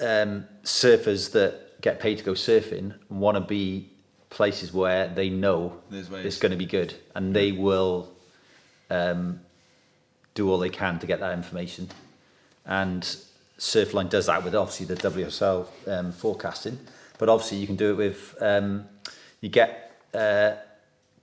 um, 0.00 0.46
surfers 0.64 1.32
that 1.32 1.80
get 1.80 2.00
paid 2.00 2.18
to 2.18 2.24
go 2.24 2.32
surfing 2.32 2.94
want 3.08 3.36
to 3.36 3.40
be 3.40 3.90
places 4.28 4.72
where 4.72 5.08
they 5.08 5.28
know 5.28 5.80
it's 5.90 6.38
going 6.38 6.52
to 6.52 6.58
be 6.58 6.66
good, 6.66 6.94
and 7.14 7.34
they 7.34 7.52
will 7.52 8.08
um, 8.90 9.40
do 10.34 10.50
all 10.50 10.58
they 10.58 10.70
can 10.70 10.98
to 10.98 11.06
get 11.06 11.20
that 11.20 11.34
information. 11.34 11.88
And 12.64 13.02
Surfline 13.58 14.08
does 14.08 14.26
that 14.26 14.44
with 14.44 14.54
obviously 14.54 14.86
the 14.86 14.96
WSL 14.96 15.66
um, 15.86 16.12
forecasting, 16.12 16.78
but 17.18 17.28
obviously 17.28 17.58
you 17.58 17.66
can 17.66 17.76
do 17.76 17.90
it 17.90 17.96
with 17.96 18.36
um, 18.40 18.86
you 19.40 19.48
get 19.48 20.00
uh, 20.14 20.52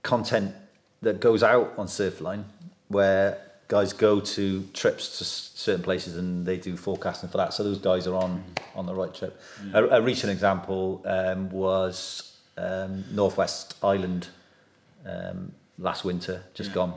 content 0.02 0.54
that 1.02 1.20
goes 1.20 1.42
out 1.42 1.74
on 1.78 1.86
Surfline 1.86 2.44
where 2.88 3.47
guys 3.68 3.92
go 3.92 4.18
to 4.18 4.62
trips 4.72 5.18
to 5.18 5.24
certain 5.24 5.82
places 5.82 6.16
and 6.16 6.46
they 6.46 6.56
do 6.56 6.76
forecasting 6.76 7.28
for 7.28 7.36
that. 7.36 7.52
So 7.52 7.62
those 7.62 7.78
guys 7.78 8.06
are 8.06 8.14
on 8.14 8.42
on 8.74 8.86
the 8.86 8.94
right 8.94 9.14
trip. 9.14 9.40
A, 9.74 9.84
a 9.84 10.00
recent 10.02 10.32
example 10.32 11.02
um, 11.04 11.50
was 11.50 12.36
um, 12.56 13.04
Northwest 13.12 13.74
Ireland 13.82 14.28
um, 15.06 15.52
last 15.78 16.04
winter, 16.04 16.42
just 16.54 16.72
gone, 16.72 16.94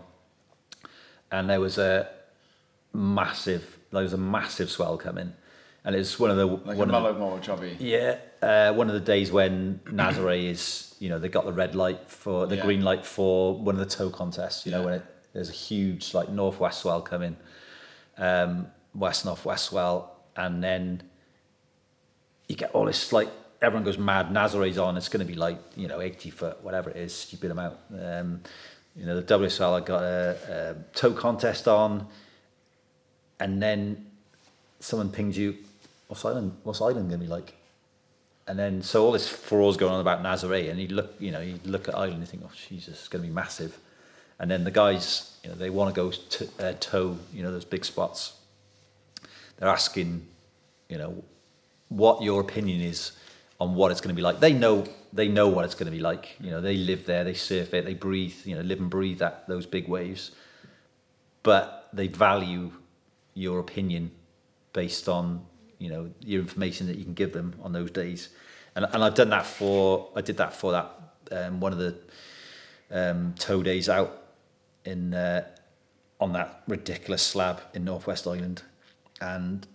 and 1.32 1.49
there 1.49 1.59
was 1.59 1.78
a 1.78 2.07
massive 2.93 3.78
there 3.91 4.03
was 4.03 4.13
a 4.13 4.17
massive 4.17 4.69
swell 4.69 4.97
coming, 4.97 5.34
and 5.84 5.95
it's 5.95 6.17
one 6.19 6.32
of 6.32 6.38
the 6.38 6.45
like 6.45 6.78
one 6.78 6.89
a 6.89 6.93
Mullaghmore 6.93 7.41
jobby? 7.43 7.76
yeah, 7.80 8.17
uh, 8.41 8.74
one 8.74 8.88
of 8.88 8.93
the 8.93 8.99
days 9.01 9.32
when 9.32 9.80
Nazare 9.86 10.49
is, 10.49 10.95
you 10.99 11.09
know, 11.09 11.19
they 11.19 11.28
got 11.30 11.45
the 11.45 11.53
red 11.53 11.76
light 11.76 12.09
for 12.09 12.47
the 12.47 12.55
Yeah. 12.55 12.63
green 12.63 12.82
light 12.84 13.05
for 13.05 13.55
one 13.57 13.76
of 13.76 13.80
the 13.80 13.86
tow 13.97 14.09
contests. 14.09 14.65
You 14.65 14.72
know, 14.72 14.84
when 14.84 14.93
it, 14.95 15.05
there's 15.34 15.49
a 15.49 15.53
huge 15.53 16.13
like 16.13 16.29
northwest 16.29 16.82
swell 16.82 17.01
coming, 17.01 17.38
um, 18.17 18.67
west 18.93 19.25
northwest 19.25 19.65
swell, 19.65 20.17
and 20.36 20.63
then 20.63 21.03
you 22.47 22.55
get 22.55 22.71
all 22.71 22.86
this 22.86 23.13
like 23.13 23.29
everyone 23.61 23.84
goes 23.84 23.97
mad. 23.97 24.32
Nazare's 24.32 24.77
on. 24.77 24.97
It's 24.97 25.09
going 25.09 25.25
to 25.25 25.32
be 25.32 25.38
like 25.38 25.57
you 25.75 25.88
know 25.88 26.01
eighty 26.01 26.29
foot, 26.29 26.61
whatever 26.63 26.89
it 26.89 26.97
is, 26.97 27.13
stupid 27.13 27.51
amount. 27.51 27.77
Um, 27.91 28.41
you 28.95 29.05
know, 29.05 29.19
the 29.19 29.39
WSL 29.39 29.82
I 29.82 29.86
got 29.86 30.03
a, 30.03 30.38
a 30.49 30.95
tow 30.95 31.13
contest 31.13 31.67
on, 31.67 32.07
and 33.39 33.61
then 33.61 34.05
someone 34.79 35.09
pings 35.09 35.38
you, 35.38 35.57
what's 36.07 36.25
Ireland? 36.25 36.57
What's 36.63 36.82
Ireland 36.82 37.09
going 37.09 37.21
to 37.21 37.25
be 37.25 37.32
like? 37.32 37.55
And 38.47 38.59
then 38.59 38.82
so 38.82 39.05
all 39.05 39.11
this 39.13 39.29
furore 39.29 39.73
going 39.75 39.93
on 39.93 40.01
about 40.01 40.21
Nazare, 40.21 40.69
and 40.69 40.79
you 40.79 40.89
look, 40.89 41.13
you 41.19 41.32
know, 41.32 41.39
you 41.39 41.59
look 41.63 41.88
at 41.88 41.95
Ireland 41.95 42.15
and 42.15 42.21
you 42.21 42.27
think, 42.27 42.43
oh 42.45 42.51
Jesus, 42.67 42.99
it's 42.99 43.07
going 43.07 43.23
to 43.23 43.29
be 43.29 43.34
massive. 43.34 43.77
And 44.42 44.50
then 44.50 44.64
the 44.64 44.72
guys, 44.72 45.38
you 45.44 45.52
know, 45.52 45.56
they 45.56 45.70
want 45.70 45.94
to 45.94 46.02
go 46.02 46.10
to 46.10 46.50
uh, 46.60 46.74
tow, 46.80 47.20
you 47.32 47.44
know, 47.44 47.52
those 47.52 47.64
big 47.64 47.86
spots. 47.86 48.34
They're 49.58 49.70
asking, 49.70 50.26
you 50.89 50.98
know, 50.98 51.24
what 51.89 52.24
your 52.24 52.42
opinion 52.42 52.82
is 52.82 53.12
on 53.60 53.76
what 53.76 53.92
it's 53.92 54.02
going 54.02 54.10
to 54.10 54.16
be 54.16 54.24
like. 54.24 54.39
They 54.39 54.54
know, 54.54 54.86
they 55.14 55.28
know 55.28 55.48
what 55.48 55.64
it's 55.64 55.76
going 55.76 55.86
to 55.86 55.92
be 55.92 56.00
like. 56.00 56.38
You 56.42 56.50
know, 56.50 56.60
they 56.60 56.76
live 56.76 57.06
there, 57.06 57.24
they 57.24 57.36
surf 57.36 57.76
it, 57.76 57.86
they 57.86 57.94
breathe, 57.94 58.34
you 58.44 58.56
know, 58.56 58.62
live 58.62 58.80
and 58.80 58.89
breathe 58.89 59.20
that 59.20 59.48
those 59.48 59.68
big 59.68 59.88
waves. 59.88 60.32
But 61.44 61.88
they 61.94 62.08
value 62.08 62.72
your 63.36 63.60
opinion 63.60 64.10
based 64.74 65.08
on 65.08 65.46
you 65.78 65.89
know 65.89 66.10
your 66.22 66.42
information 66.42 66.88
that 66.88 66.98
you 66.98 67.04
can 67.04 67.14
give 67.14 67.34
them 67.34 67.54
on 67.62 67.74
those 67.74 67.92
days 67.92 68.30
and, 68.76 68.86
and 68.86 69.04
I've 69.04 69.16
done 69.16 69.30
that 69.30 69.46
for 69.46 70.10
I 70.16 70.22
did 70.22 70.38
that 70.38 70.54
for 70.54 70.72
that 70.74 70.92
um, 71.32 71.60
one 71.60 71.72
of 71.72 71.80
the 71.80 71.96
um, 72.92 73.34
tow 73.38 73.64
days 73.64 73.88
out 73.89 74.20
in 74.86 75.13
uh, 75.13 75.45
on 76.19 76.34
that 76.34 76.63
ridiculous 76.67 77.21
slab 77.21 77.61
in 77.73 77.84
Northwest 77.84 78.27
Ireland 78.27 78.63
and 79.19 79.67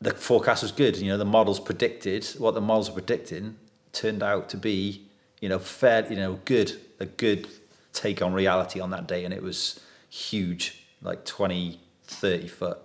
the 0.00 0.12
forecast 0.12 0.62
was 0.62 0.72
good. 0.72 0.96
You 0.96 1.08
know 1.08 1.18
the 1.18 1.24
models 1.24 1.60
predicted 1.60 2.24
what 2.38 2.54
the 2.54 2.60
models 2.60 2.88
were 2.90 2.94
predicting 2.94 3.56
turned 3.92 4.22
out 4.22 4.48
to 4.50 4.56
be 4.56 5.06
you 5.40 5.48
know 5.48 5.58
fair 5.58 6.06
you 6.10 6.16
know 6.16 6.40
good 6.44 6.80
a 7.00 7.06
good 7.06 7.48
take 7.92 8.22
on 8.22 8.32
reality 8.32 8.80
on 8.80 8.90
that 8.90 9.06
day 9.06 9.24
and 9.24 9.32
it 9.32 9.42
was 9.42 9.80
huge 10.10 10.84
like 11.02 11.24
20 11.24 11.80
30 12.06 12.48
foot 12.48 12.78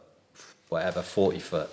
whatever 0.70 1.02
40 1.02 1.40
foot 1.40 1.70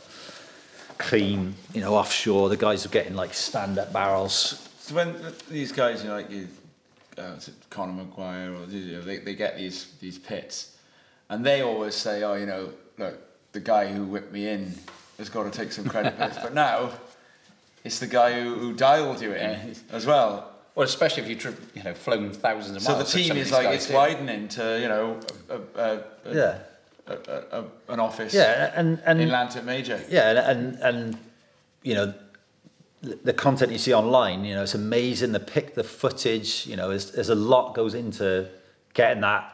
clean 0.99 1.55
you 1.72 1.80
know 1.80 1.94
offshore. 1.94 2.49
The 2.49 2.57
guys 2.57 2.84
were 2.86 2.92
getting 2.92 3.14
like 3.14 3.34
stand 3.34 3.78
up 3.78 3.92
barrels. 3.92 4.68
So 4.80 4.94
when 4.94 5.16
these 5.51 5.72
guys, 5.72 6.03
you 6.03 6.09
know, 6.09 6.16
like 6.16 6.30
you, 6.30 6.49
uh, 7.19 7.39
Conor 7.71 7.93
Maguire, 7.93 8.53
or 8.55 8.64
you 8.69 8.93
know, 8.97 9.03
they, 9.03 9.19
they 9.19 9.35
get 9.35 9.57
these 9.57 9.93
these 10.01 10.19
pits, 10.19 10.77
and 11.29 11.45
they 11.45 11.62
always 11.62 11.95
say, 11.95 12.23
oh, 12.23 12.35
you 12.35 12.47
know, 12.47 12.71
look, 12.99 13.19
the 13.53 13.61
guy 13.61 13.87
who 13.93 14.05
whipped 14.05 14.33
me 14.33 14.49
in 14.49 14.73
has 15.19 15.29
got 15.29 15.51
to 15.51 15.59
take 15.59 15.73
some 15.73 15.85
credit 15.89 16.12
for 16.14 16.29
this. 16.29 16.39
But 16.43 16.55
now, 16.55 16.91
it's 17.85 17.99
the 18.01 18.07
guy 18.07 18.41
who, 18.41 18.55
who 18.55 18.73
dialed 18.75 19.21
you 19.21 19.33
in 19.33 19.51
Yeah. 19.51 19.75
as 19.93 20.05
well. 20.07 20.53
Well, 20.75 20.85
especially 20.85 21.23
if 21.23 21.29
you've 21.45 21.71
you 21.75 21.83
know 21.83 21.95
flown 21.95 22.33
thousands 22.33 22.77
of 22.77 22.85
miles. 22.85 23.11
So 23.11 23.19
the 23.19 23.25
team 23.25 23.37
is 23.39 23.51
like 23.51 23.69
it's 23.75 23.87
do. 23.89 23.95
widening 23.95 24.49
to 24.49 24.79
you 24.81 24.89
know 24.89 25.19
a, 25.49 25.81
a, 25.81 26.05
a, 26.31 26.35
yeah 26.35 26.59
a, 27.07 27.12
a, 27.14 27.61
a, 27.61 27.64
an 27.95 28.01
office 28.01 28.35
yeah 28.35 28.73
and 28.77 29.01
and 29.07 29.19
in 29.21 29.31
Llantwit 29.31 29.64
Major. 29.64 29.99
yeah 30.11 30.31
and, 30.31 30.39
and 30.51 30.79
and 30.83 31.19
you 31.83 31.95
know 31.95 32.12
the 33.25 33.33
content 33.33 33.71
you 33.73 33.79
see 33.79 33.95
online 33.95 34.45
you 34.45 34.55
know 34.55 34.63
it's 34.63 34.75
amazing 34.75 35.33
the 35.33 35.41
pick 35.41 35.75
the 35.75 35.85
footage 35.85 36.67
you 36.67 36.77
know 36.77 36.89
there's, 36.89 37.13
there's 37.13 37.29
a 37.29 37.35
lot 37.35 37.75
goes 37.75 37.95
into 37.95 38.49
getting 38.95 39.21
that 39.21 39.45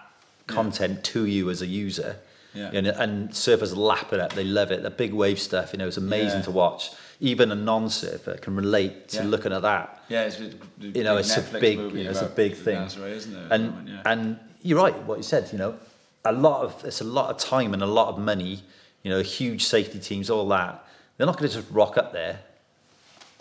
content 0.47 1.05
to 1.05 1.27
you 1.27 1.51
as 1.51 1.63
a 1.63 1.67
user 1.67 2.17
Yeah. 2.55 2.71
and, 2.73 2.87
and 2.87 3.31
surfers 3.31 3.77
lap 3.77 4.13
it 4.13 4.21
up 4.21 4.33
they 4.33 4.45
love 4.45 4.71
it 4.71 4.83
the 4.83 4.91
big 4.91 5.13
wave 5.13 5.39
stuff 5.39 5.73
you 5.73 5.79
know 5.79 5.87
it's 5.87 5.97
amazing 5.97 6.41
Yeah. 6.41 6.45
to 6.51 6.51
watch 6.51 6.91
even 7.21 7.53
a 7.53 7.55
non-surfer 7.55 8.35
can 8.39 8.57
relate 8.57 9.09
to 9.11 9.19
Yeah. 9.19 9.29
looking 9.35 9.53
at 9.53 9.63
that 9.63 9.87
Yeah, 10.09 10.25
it's 10.29 10.39
a, 10.41 10.51
you 10.99 11.05
know, 11.05 11.17
big 11.17 11.25
it's 11.25 11.35
Netflix 11.37 11.57
a 11.57 11.61
big, 11.61 11.79
you 11.79 12.05
know, 12.05 12.11
it's 12.11 12.21
a 12.23 12.27
big 12.45 12.55
thing. 12.57 12.83
Isn't 12.83 13.37
it? 13.37 13.53
And 13.55 13.89
yeah. 13.89 14.03
and 14.11 14.23
you're 14.63 14.79
right, 14.85 14.97
what 15.09 15.17
you 15.19 15.23
said. 15.35 15.45
You 15.53 15.59
know, 15.63 15.73
a 16.25 16.33
lot 16.33 16.59
of 16.67 16.85
it's 16.85 17.01
a 17.01 17.05
lot 17.19 17.31
of 17.33 17.37
time 17.39 17.73
and 17.75 17.83
a 17.83 17.87
lot 18.01 18.09
of 18.13 18.19
money. 18.19 18.55
You 19.05 19.11
know, 19.13 19.21
huge 19.23 19.63
safety 19.65 19.99
teams, 20.01 20.29
all 20.31 20.47
that. 20.49 20.85
They're 21.17 21.27
not 21.31 21.37
going 21.39 21.49
to 21.51 21.57
just 21.59 21.71
rock 21.71 21.97
up 22.03 22.13
there 22.13 22.41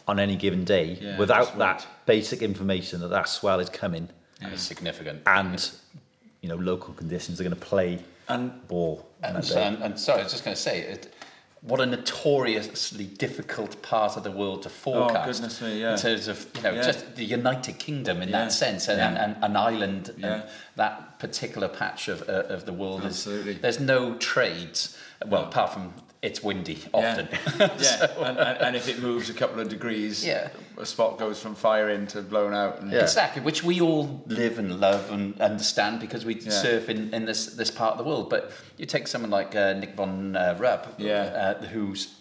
on 0.07 0.19
any 0.19 0.35
given 0.35 0.63
day 0.63 0.97
Yeah, 1.01 1.17
without 1.17 1.57
that 1.57 1.85
basic 2.05 2.41
information 2.41 2.99
that 3.01 3.09
that 3.09 3.27
swell 3.29 3.59
is 3.59 3.69
coming, 3.69 4.09
And 4.41 4.53
it's 4.53 4.63
significant. 4.63 5.21
and 5.25 5.69
you 6.41 6.49
know, 6.49 6.55
local 6.55 6.93
conditions 6.93 7.39
are 7.39 7.43
going 7.43 7.55
to 7.55 7.61
play 7.61 7.99
And- 8.27 8.67
ball. 8.67 9.07
And, 9.23 9.45
so, 9.45 9.59
and, 9.61 9.81
and 9.83 9.99
sorry, 9.99 10.21
I 10.21 10.23
was 10.23 10.31
just 10.31 10.43
going 10.43 10.55
to 10.55 10.61
say, 10.61 10.79
it, 10.81 11.13
what 11.61 11.79
a 11.79 11.85
notoriously 11.85 13.05
difficult 13.05 13.79
part 13.83 14.17
of 14.17 14.23
the 14.23 14.31
world 14.31 14.63
to 14.63 14.69
forecast. 14.69 15.15
Oh, 15.29 15.31
goodness 15.33 15.61
me, 15.61 15.79
yeah. 15.81 15.91
In 15.93 15.99
terms 15.99 16.27
of, 16.27 16.47
you 16.55 16.61
know, 16.63 16.71
Yeah. 16.73 16.81
just 16.81 17.15
the 17.15 17.23
United 17.23 17.77
Kingdom 17.77 18.23
in 18.23 18.29
Yeah. 18.29 18.45
that 18.45 18.51
sense, 18.51 18.87
and, 18.87 18.97
Yeah. 18.97 19.09
and, 19.09 19.35
and 19.35 19.43
an 19.43 19.55
island, 19.55 20.11
Yeah. 20.17 20.33
and 20.33 20.43
that 20.77 21.19
particular 21.19 21.67
patch 21.67 22.07
of, 22.07 22.27
uh, 22.27 22.45
of 22.49 22.65
the 22.65 22.73
world 22.73 23.03
Absolutely. 23.05 23.51
is. 23.53 23.61
There's 23.61 23.79
no 23.79 24.15
trades, 24.15 24.97
well, 25.27 25.43
apart 25.43 25.73
from 25.73 25.93
it's 26.21 26.43
windy 26.43 26.77
often. 26.93 27.27
Yeah, 27.59 27.69
yeah. 27.79 28.05
and, 28.27 28.37
and, 28.37 28.57
and 28.59 28.75
if 28.75 28.87
it 28.87 29.01
moves 29.01 29.29
a 29.29 29.33
couple 29.33 29.59
of 29.59 29.69
degrees, 29.69 30.23
Yeah. 30.25 30.49
a 30.77 30.85
spot 30.85 31.17
goes 31.17 31.41
from 31.41 31.55
firing 31.55 32.05
to 32.07 32.21
blown 32.21 32.53
out. 32.53 32.79
And 32.81 32.91
Yeah. 32.91 32.99
Exactly, 33.01 33.41
which 33.41 33.63
we 33.63 33.81
all 33.81 34.23
live 34.27 34.59
and 34.59 34.79
love 34.79 35.09
and 35.11 35.39
understand 35.41 35.99
because 35.99 36.23
we 36.23 36.35
Yeah. 36.35 36.51
surf 36.51 36.89
in, 36.89 37.13
in 37.13 37.25
this, 37.25 37.47
this 37.47 37.71
part 37.71 37.93
of 37.93 37.97
the 37.97 38.03
world. 38.03 38.29
But 38.29 38.51
you 38.77 38.85
take 38.85 39.07
someone 39.07 39.31
like 39.31 39.55
uh, 39.55 39.73
Nick 39.73 39.95
von 39.95 40.35
uh, 40.35 40.55
Rupp, 40.59 40.93
Yeah. 40.99 41.55
uh, 41.61 41.65
who's 41.65 42.13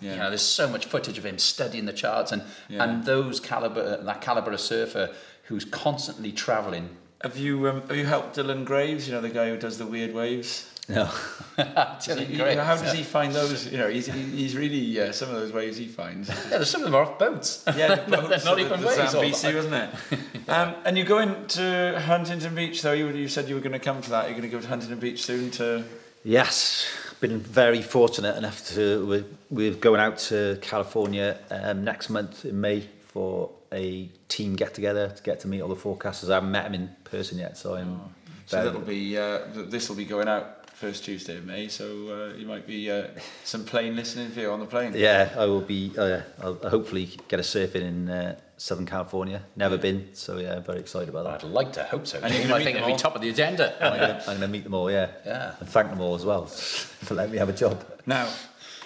Yeah. 0.00 0.12
You 0.12 0.18
know, 0.18 0.28
there's 0.30 0.42
so 0.42 0.66
much 0.68 0.86
footage 0.86 1.18
of 1.18 1.24
him 1.26 1.38
studying 1.38 1.86
the 1.86 1.92
charts 1.92 2.32
and 2.32 2.42
and 2.68 3.04
those 3.04 3.40
caliber 3.40 4.02
that 4.02 4.20
caliber 4.20 4.52
of 4.52 4.60
surfer 4.60 5.10
who's 5.48 5.64
constantly 5.64 6.32
travelling. 6.32 6.88
Have 7.22 7.36
you 7.38 7.68
um, 7.68 7.80
have 7.88 7.96
you 7.96 8.04
helped 8.06 8.36
Dylan 8.36 8.64
Graves? 8.64 9.06
You 9.06 9.14
know 9.14 9.20
the 9.22 9.28
guy 9.40 9.48
who 9.50 9.56
does 9.56 9.76
the 9.78 9.86
weird 9.86 10.12
waves. 10.12 10.68
No. 10.88 11.10
Does 11.56 12.04
he- 12.06 12.12
Dylan 12.12 12.36
Graves, 12.36 12.60
how 12.60 12.76
does 12.76 12.92
he 12.92 13.02
find 13.02 13.32
those? 13.32 13.70
You 13.72 13.78
know, 13.78 13.88
he's 13.88 14.06
he's 14.06 14.54
really 14.56 15.00
uh, 15.00 15.12
some 15.12 15.30
of 15.30 15.36
those 15.36 15.52
waves 15.52 15.76
he 15.78 15.86
finds. 15.86 16.28
Yeah, 16.50 16.58
there's 16.58 16.70
some 16.70 16.82
of 16.82 16.86
them 16.86 16.94
are 16.94 17.02
off 17.02 17.18
boats. 17.18 17.64
Yeah, 17.76 17.94
the 17.94 18.16
boats, 18.16 18.44
not 18.44 18.56
the, 18.56 18.66
even 18.66 18.80
the 18.80 18.86
waves. 18.86 19.14
all 19.14 19.22
Zambesi, 19.22 19.54
wasn't 19.54 19.74
it? 19.74 20.48
um, 20.48 20.74
and 20.84 20.96
you're 20.98 21.06
going 21.06 21.46
to 21.48 22.00
Huntington 22.04 22.54
Beach, 22.54 22.82
though. 22.82 22.92
You, 22.92 23.08
you 23.08 23.28
said 23.28 23.48
you 23.48 23.54
were 23.54 23.60
going 23.62 23.72
to 23.72 23.78
come 23.78 24.02
to 24.02 24.10
that. 24.10 24.24
You're 24.24 24.38
going 24.38 24.50
to 24.50 24.54
go 24.56 24.60
to 24.60 24.68
Huntington 24.68 24.98
Beach 24.98 25.22
soon 25.24 25.50
to. 25.52 25.84
Yes, 26.22 26.86
been 27.20 27.38
very 27.38 27.80
fortunate 27.82 28.36
enough 28.36 28.66
to 28.74 29.06
we're, 29.06 29.24
we're 29.50 29.74
going 29.74 30.00
out 30.00 30.18
to 30.18 30.58
California 30.60 31.38
um, 31.50 31.84
next 31.84 32.10
month 32.10 32.44
in 32.44 32.60
May 32.60 32.86
for 33.08 33.50
a 33.72 34.08
team 34.28 34.56
get 34.56 34.74
together 34.74 35.08
to 35.08 35.22
get 35.22 35.40
to 35.40 35.48
meet 35.48 35.60
all 35.62 35.68
the 35.68 35.76
forecasters. 35.76 36.30
I 36.30 36.34
haven't 36.34 36.50
met 36.50 36.64
them 36.64 36.74
in 36.74 36.96
person 37.04 37.38
yet, 37.38 37.56
so 37.56 37.74
I'm. 37.76 38.00
So 38.46 38.62
that'll 38.62 38.80
be 38.82 39.16
uh, 39.16 39.40
this 39.54 39.88
will 39.88 39.96
be 39.96 40.04
going 40.04 40.28
out 40.28 40.63
first 40.84 41.02
Tuesday 41.02 41.38
of 41.38 41.46
May. 41.46 41.66
So 41.68 41.86
uh, 41.86 42.36
you 42.36 42.44
might 42.44 42.66
be 42.66 42.90
uh, 42.90 43.06
some 43.42 43.64
plane 43.64 43.96
listening 43.96 44.30
for 44.32 44.40
you 44.40 44.50
on 44.50 44.60
the 44.60 44.66
plane. 44.66 44.92
Yeah, 44.94 45.32
I 45.34 45.46
will 45.46 45.62
be. 45.62 45.90
Uh, 45.96 46.20
I'll 46.42 46.56
hopefully 46.56 47.08
get 47.26 47.40
a 47.40 47.42
surfing 47.42 47.76
in 47.76 48.10
uh, 48.10 48.38
Southern 48.58 48.84
California. 48.84 49.42
Never 49.56 49.78
been, 49.78 50.10
so 50.12 50.36
yeah, 50.36 50.60
very 50.60 50.80
excited 50.80 51.08
about 51.08 51.24
that. 51.24 51.42
I'd 51.42 51.50
like 51.50 51.72
to 51.72 51.84
hope 51.84 52.06
so. 52.06 52.20
And 52.22 52.34
you're 52.34 52.54
I 52.54 52.62
think 52.62 52.76
them 52.76 52.84
it'd 52.84 52.96
be 52.96 53.02
top 53.02 53.16
of 53.16 53.22
the 53.22 53.30
agenda. 53.30 53.74
I'm 53.82 53.98
gonna, 53.98 54.22
I'm 54.28 54.34
gonna 54.36 54.48
meet 54.48 54.64
them 54.64 54.74
all, 54.74 54.90
yeah, 54.90 55.08
Yeah. 55.24 55.54
and 55.58 55.66
thank 55.66 55.88
them 55.88 56.02
all 56.02 56.14
as 56.14 56.26
well 56.26 56.44
for 57.06 57.14
letting 57.14 57.32
me 57.32 57.38
have 57.38 57.48
a 57.48 57.54
job. 57.54 57.82
Now, 58.04 58.28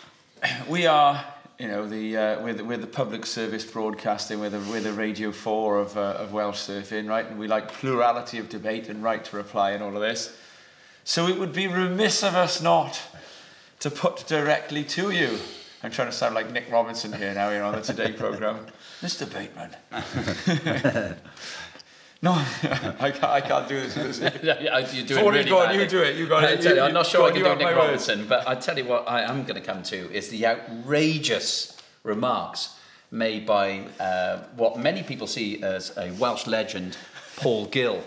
we 0.68 0.86
are, 0.86 1.24
you 1.58 1.66
know, 1.66 1.88
the 1.88 2.16
uh, 2.16 2.44
we're, 2.44 2.54
the, 2.54 2.64
we're 2.64 2.78
the 2.78 2.86
public 2.86 3.26
service 3.26 3.64
broadcasting, 3.64 4.38
we're 4.38 4.50
the, 4.50 4.60
we're 4.70 4.80
the 4.80 4.92
Radio 4.92 5.32
4 5.32 5.78
of, 5.78 5.96
uh, 5.96 6.00
of 6.00 6.32
Welsh 6.32 6.60
surfing, 6.60 7.08
right? 7.08 7.26
And 7.26 7.40
we 7.40 7.48
like 7.48 7.72
plurality 7.72 8.38
of 8.38 8.48
debate 8.48 8.88
and 8.88 9.02
right 9.02 9.24
to 9.24 9.36
reply 9.36 9.72
and 9.72 9.82
all 9.82 9.96
of 9.96 10.00
this. 10.00 10.32
So 11.08 11.26
it 11.26 11.38
would 11.38 11.54
be 11.54 11.66
remiss 11.66 12.22
of 12.22 12.34
us 12.34 12.60
not 12.60 13.00
to 13.80 13.90
put 13.90 14.26
directly 14.26 14.84
to 14.84 15.10
you. 15.10 15.38
I'm 15.82 15.90
trying 15.90 16.08
to 16.08 16.12
sound 16.12 16.34
like 16.34 16.52
Nick 16.52 16.70
Robinson 16.70 17.14
here 17.14 17.32
now, 17.32 17.48
you 17.48 17.60
know, 17.60 17.68
on 17.68 17.76
the 17.76 17.80
Today 17.80 18.12
programme. 18.12 18.66
Mr. 19.00 19.24
Bateman. 19.24 19.74
no, 22.20 22.32
I 23.00 23.10
can't, 23.10 23.24
I 23.24 23.40
can't 23.40 23.66
do 23.66 23.80
this. 23.80 23.94
this. 23.94 24.20
You're 24.42 25.06
doing 25.06 25.22
Forty, 25.22 25.38
really 25.38 25.48
go 25.48 25.60
on, 25.60 25.74
you 25.80 25.86
do 25.86 26.02
it, 26.02 26.16
you 26.16 26.28
got 26.28 26.44
it. 26.44 26.62
you, 26.62 26.74
You- 26.74 26.80
I'm 26.82 26.92
not 26.92 27.06
sure 27.06 27.26
I 27.26 27.30
can 27.30 27.42
do 27.42 27.54
Nick. 27.56 27.74
Robinson, 27.74 28.26
but 28.28 28.46
I 28.46 28.54
tell 28.54 28.76
you 28.76 28.84
what 28.84 29.08
I 29.08 29.22
am 29.22 29.44
going 29.44 29.58
to 29.58 29.66
come 29.66 29.82
to 29.84 30.12
is 30.12 30.28
the 30.28 30.44
outrageous 30.44 31.74
remarks 32.02 32.76
made 33.10 33.46
by 33.46 33.86
uh, 33.98 34.40
what 34.56 34.78
many 34.78 35.02
people 35.02 35.26
see 35.26 35.62
as 35.62 35.96
a 35.96 36.12
Welsh 36.18 36.46
legend, 36.46 36.98
Paul 37.36 37.64
Gill, 37.64 38.04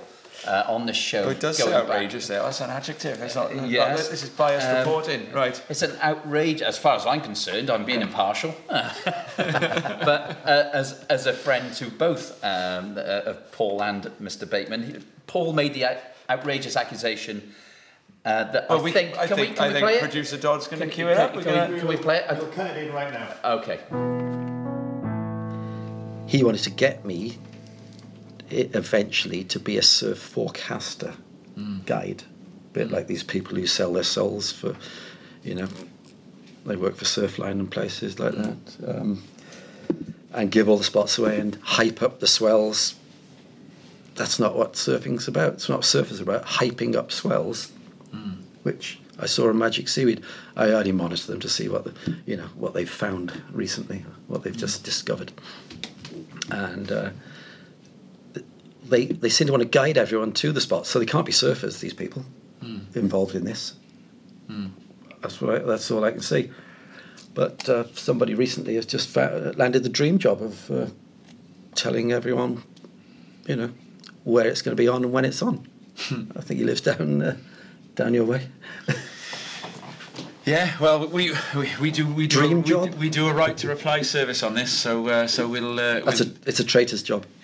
uh, 0.47 0.63
on 0.67 0.85
the 0.85 0.93
show. 0.93 1.23
Oh, 1.25 1.29
it 1.29 1.39
does 1.39 1.57
going 1.57 1.71
say 1.71 1.75
back- 1.77 1.83
outrageous 1.89 2.27
there. 2.27 2.41
That's 2.41 2.61
an 2.61 2.69
adjective. 2.69 3.19
That's 3.19 3.35
not, 3.35 3.55
not- 3.55 3.69
Yes. 3.69 4.09
this 4.09 4.23
is 4.23 4.29
biased 4.29 4.67
Um, 4.67 4.77
reporting. 4.77 5.31
Right. 5.31 5.61
It's 5.69 5.81
an 5.81 5.95
outrage, 6.01 6.61
as 6.61 6.77
far 6.77 6.95
as 6.95 7.05
I'm 7.05 7.21
concerned. 7.21 7.69
I'm 7.69 7.85
being 7.85 8.01
impartial, 8.01 8.55
but 8.67 10.37
uh, 10.45 10.69
as 10.73 11.05
as 11.09 11.25
a 11.27 11.33
friend 11.33 11.73
to 11.75 11.89
both 11.89 12.43
um, 12.43 12.97
uh, 12.97 13.01
of 13.31 13.51
Paul 13.51 13.81
and 13.83 14.03
Mr. 14.21 14.49
Bateman, 14.49 14.83
he- 14.83 14.99
Paul 15.27 15.53
made 15.53 15.73
the 15.73 15.85
outrageous 16.29 16.75
accusation 16.75 17.53
uh, 18.25 18.43
that 18.51 18.69
Well, 18.69 18.79
I 18.79 18.83
we, 18.83 18.91
think. 18.91 19.17
I 19.17 19.27
Can 19.27 19.35
think, 19.37 19.49
we 19.49 19.55
can 19.55 19.63
I 19.63 19.67
we 19.67 19.73
think 19.73 19.83
play 19.85 19.93
it? 19.95 20.01
producer 20.01 20.37
Dodd's 20.37 20.67
going 20.67 20.81
to 20.81 20.87
cue 20.87 21.07
it 21.07 21.17
up. 21.17 21.33
can 21.33 21.43
We're 21.45 21.67
we, 21.73 21.79
can 21.79 21.87
we 21.87 21.97
play 21.97 22.17
it? 22.17 22.25
We'll 22.37 22.47
cut 22.51 22.75
it 22.77 22.87
in 22.87 22.93
right 22.93 23.11
now. 23.13 23.27
Okay. 23.57 23.79
he 26.27 26.43
wanted 26.43 26.61
to 26.63 26.69
get 26.69 27.03
me 27.05 27.37
i 28.51 28.69
eventually 28.73 29.43
to 29.45 29.59
be 29.59 29.77
a 29.77 29.81
surf 29.81 30.17
forecaster 30.17 31.13
guide. 31.85 32.23
A 32.71 32.73
bit 32.73 32.91
like 32.91 33.07
these 33.07 33.23
people 33.23 33.55
who 33.55 33.67
sell 33.67 33.93
their 33.93 34.03
souls 34.03 34.51
for, 34.51 34.75
you 35.43 35.55
know, 35.55 35.67
they 36.65 36.75
work 36.75 36.95
for 36.95 37.05
Surfline 37.05 37.59
and 37.59 37.71
places 37.71 38.19
like 38.19 38.33
that. 38.33 38.57
Um, 38.87 39.23
and 40.33 40.49
give 40.49 40.69
all 40.69 40.77
the 40.77 40.83
spots 40.83 41.17
away 41.17 41.39
and 41.39 41.55
hype 41.61 42.01
up 42.01 42.19
the 42.19 42.27
swells. 42.27 42.95
That's 44.15 44.39
not 44.39 44.55
what 44.55 44.77
surfing's 44.77 45.27
about. 45.27 45.53
It's 45.53 45.67
not 45.67 45.79
what 45.79 45.85
surfing's 45.85 46.21
about. 46.21 46.45
Hyping 46.45 46.95
up 46.95 47.11
swells, 47.11 47.71
which 48.63 48.99
I 49.19 49.25
saw 49.25 49.49
in 49.49 49.57
Magic 49.57 49.89
Seaweed. 49.89 50.23
I 50.55 50.69
only 50.69 50.93
monitor 50.93 51.27
them 51.27 51.41
to 51.41 51.49
see 51.49 51.67
what 51.67 51.83
the, 51.83 51.93
you 52.25 52.37
know 52.37 52.47
what 52.55 52.73
they've 52.73 52.89
found 52.89 53.41
recently, 53.51 54.05
what 54.27 54.43
they've 54.43 54.55
just 54.55 54.83
discovered 54.85 55.33
and 56.51 56.91
uh, 56.91 57.09
they 58.91 59.05
they 59.05 59.29
seem 59.29 59.47
to 59.47 59.53
want 59.53 59.63
to 59.63 59.69
guide 59.79 59.97
everyone 59.97 60.31
to 60.33 60.51
the 60.51 60.61
spots. 60.61 60.89
So 60.89 60.99
they 60.99 61.05
can't 61.05 61.25
be 61.25 61.31
surfers. 61.31 61.79
These 61.79 61.95
people 61.95 62.23
involved 62.93 63.33
in 63.35 63.43
this. 63.45 63.73
That's 65.21 65.41
what 65.41 65.55
I, 65.55 65.59
that's 65.59 65.89
all 65.91 66.03
I 66.03 66.11
can 66.11 66.21
see. 66.21 66.51
But 67.33 67.67
uh, 67.69 67.85
somebody 67.95 68.33
recently 68.35 68.75
has 68.75 68.85
just 68.85 69.07
fa- 69.09 69.53
landed 69.55 69.83
the 69.83 69.89
dream 69.89 70.17
job 70.19 70.41
of 70.41 70.69
uh, 70.69 70.87
telling 71.75 72.11
everyone, 72.11 72.63
you 73.47 73.55
know, 73.55 73.71
where 74.25 74.45
it's 74.47 74.61
going 74.61 74.75
to 74.75 74.81
be 74.83 74.87
on 74.89 75.03
and 75.03 75.13
when 75.13 75.25
it's 75.25 75.41
on. 75.41 75.65
I 76.37 76.41
think 76.41 76.59
he 76.59 76.65
lives 76.65 76.81
down 76.81 77.21
uh, 77.21 77.37
down 77.95 78.13
your 78.13 78.25
way. 78.25 78.47
Yeah, 80.45 80.75
well, 80.79 81.07
we 81.07 81.31
we, 81.55 81.69
we 81.79 81.91
do 81.91 82.07
we 82.07 82.25
do 82.25 82.39
Dream 82.39 82.61
we, 82.63 82.67
job? 82.67 82.95
we 82.95 83.09
do 83.11 83.27
a 83.27 83.33
right 83.33 83.55
to 83.57 83.67
reply 83.67 84.01
service 84.01 84.41
on 84.41 84.55
this, 84.55 84.71
so 84.71 85.07
uh, 85.07 85.27
so 85.27 85.47
we'll. 85.47 85.79
Uh, 85.79 85.99
That's 85.99 86.21
a 86.21 86.31
it's 86.47 86.59
a 86.59 86.63
traitor's 86.63 87.03
job. 87.03 87.27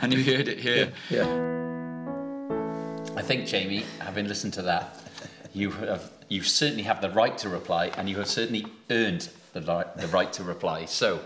and 0.00 0.14
you 0.14 0.22
heard 0.22 0.46
it 0.46 0.60
here. 0.60 0.92
Yeah. 1.10 1.26
I 3.16 3.22
think, 3.22 3.48
Jamie, 3.48 3.84
having 3.98 4.28
listened 4.28 4.52
to 4.54 4.62
that, 4.62 5.00
you 5.52 5.72
have 5.72 6.12
you 6.28 6.44
certainly 6.44 6.84
have 6.84 7.00
the 7.00 7.10
right 7.10 7.36
to 7.38 7.48
reply, 7.48 7.88
and 7.96 8.08
you 8.08 8.18
have 8.18 8.28
certainly 8.28 8.66
earned 8.90 9.28
the 9.52 9.62
right, 9.62 9.96
the 9.96 10.06
right 10.08 10.32
to 10.34 10.44
reply. 10.44 10.84
So, 10.84 11.18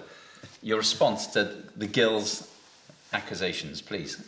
your 0.63 0.79
response 0.79 1.27
to 1.29 1.63
the 1.77 1.87
Gills 1.87 2.51
accusations, 3.13 3.83
please. 3.83 4.27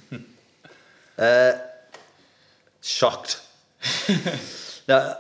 Shocked. 2.83 3.41
no, 4.89 5.17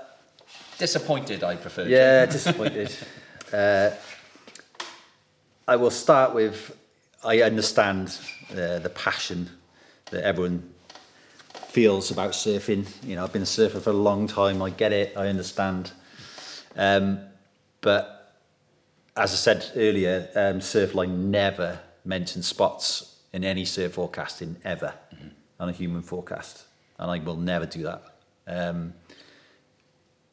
Disappointed, 0.78 1.44
I 1.44 1.56
prefer. 1.56 1.86
Yeah, 1.86 2.26
disappointed. 2.38 2.94
uh, 3.52 3.90
I 5.66 5.76
will 5.76 5.90
start 5.90 6.34
with 6.34 6.76
I 7.24 7.40
understand 7.40 8.18
uh, 8.50 8.80
the 8.80 8.92
passion 8.94 9.48
that 10.10 10.24
everyone 10.24 10.74
feels 11.68 12.10
about 12.10 12.32
surfing. 12.32 12.86
You 13.02 13.16
know, 13.16 13.24
I've 13.24 13.32
been 13.32 13.42
a 13.42 13.46
surfer 13.46 13.80
for 13.80 13.90
a 13.90 13.94
long 13.94 14.26
time. 14.26 14.60
I 14.60 14.70
get 14.70 14.92
it. 14.92 15.16
I 15.16 15.28
understand. 15.28 15.92
Um, 16.76 17.20
but 17.80 18.34
as 19.16 19.32
I 19.32 19.36
said 19.36 19.72
earlier, 19.76 20.28
um, 20.34 20.60
Surfline 20.60 21.16
never 21.16 21.78
mentions 22.04 22.46
spots 22.46 23.16
in 23.32 23.42
any 23.44 23.64
surf 23.64 23.94
forecasting 23.94 24.56
ever 24.64 24.94
on 25.58 25.68
a 25.68 25.72
human 25.72 26.02
forecast, 26.02 26.64
and 26.98 27.10
I 27.10 27.18
will 27.18 27.36
never 27.36 27.66
do 27.66 27.84
that. 27.84 28.02
Um, 28.46 28.92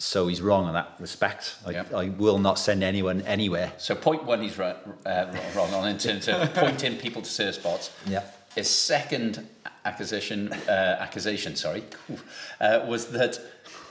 so 0.02 0.28
he's 0.28 0.42
wrong 0.42 0.68
in 0.68 0.74
that 0.74 0.96
respect. 1.00 1.56
I, 1.66 1.72
Yeah. 1.72 1.84
I 1.96 2.10
will 2.10 2.40
not 2.40 2.58
send 2.58 2.84
anyone 2.84 3.22
anywhere. 3.22 3.74
So, 3.78 3.94
point 3.96 4.24
one, 4.24 4.42
he's 4.42 4.58
right, 4.58 4.76
uh, 5.06 5.28
wrong 5.56 5.72
on 5.74 5.88
in 5.88 5.98
terms 6.00 6.28
of 6.28 6.54
pointing 6.56 6.98
people 6.98 7.22
to 7.22 7.30
surf 7.30 7.56
spots. 7.56 7.92
Yeah. 8.08 8.24
His 8.56 8.70
second 8.70 9.48
accusation, 9.86 10.52
uh, 10.68 10.98
accusation, 11.00 11.56
sorry, 11.56 11.84
uh, 12.62 12.84
was 12.88 13.12
that 13.12 13.40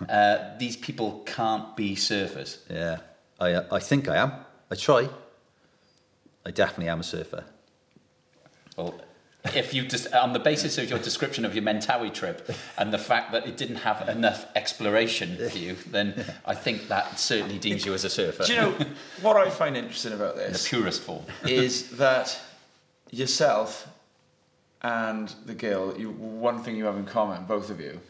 uh, 0.09 0.59
these 0.59 0.77
people 0.77 1.23
can't 1.27 1.77
be 1.77 1.95
surfers. 1.95 2.59
Yeah, 2.69 2.99
I, 3.39 3.63
I 3.71 3.79
think 3.79 4.09
I 4.09 4.17
am. 4.17 4.33
I 4.71 4.75
try. 4.75 5.09
I 6.45 6.51
definitely 6.51 6.89
am 6.89 7.01
a 7.01 7.05
surfer. 7.05 7.45
Well, 8.77 8.95
if 9.55 9.73
you 9.73 9.87
just 9.87 10.13
on 10.15 10.33
the 10.33 10.39
basis 10.39 10.79
of 10.79 10.91
your 10.91 10.99
description 10.99 11.45
of 11.45 11.55
your 11.55 11.65
Mentawai 11.65 12.13
trip 12.13 12.51
and 12.77 12.93
the 12.93 12.99
fact 12.99 13.33
that 13.33 13.47
it 13.47 13.57
didn't 13.57 13.77
have 13.77 14.09
enough 14.09 14.47
exploration 14.55 15.37
for 15.37 15.57
you, 15.57 15.77
then 15.91 16.25
I 16.45 16.55
think 16.55 16.89
that 16.89 17.19
certainly 17.19 17.59
deems 17.59 17.87
you 17.87 17.95
as 17.95 18.05
a 18.05 18.11
surfer. 18.11 18.45
Do 18.45 18.53
you 18.53 18.61
know 18.61 18.75
what 19.23 19.37
I 19.37 19.51
find 19.51 19.77
interesting 19.77 20.13
about 20.13 20.37
in 20.37 20.45
the 20.45 20.49
this 20.53 20.69
purest 20.69 21.03
form? 21.03 21.25
is 21.47 21.91
that 21.97 22.39
yourself 23.11 23.89
and 24.83 25.35
the 25.47 25.55
Gill, 25.55 25.99
you, 25.99 26.11
one 26.11 26.63
thing 26.63 26.77
you 26.77 26.85
have 26.87 26.97
in 26.97 27.05
common, 27.05 27.45
both 27.45 27.71
of 27.71 27.81
you, 27.81 28.01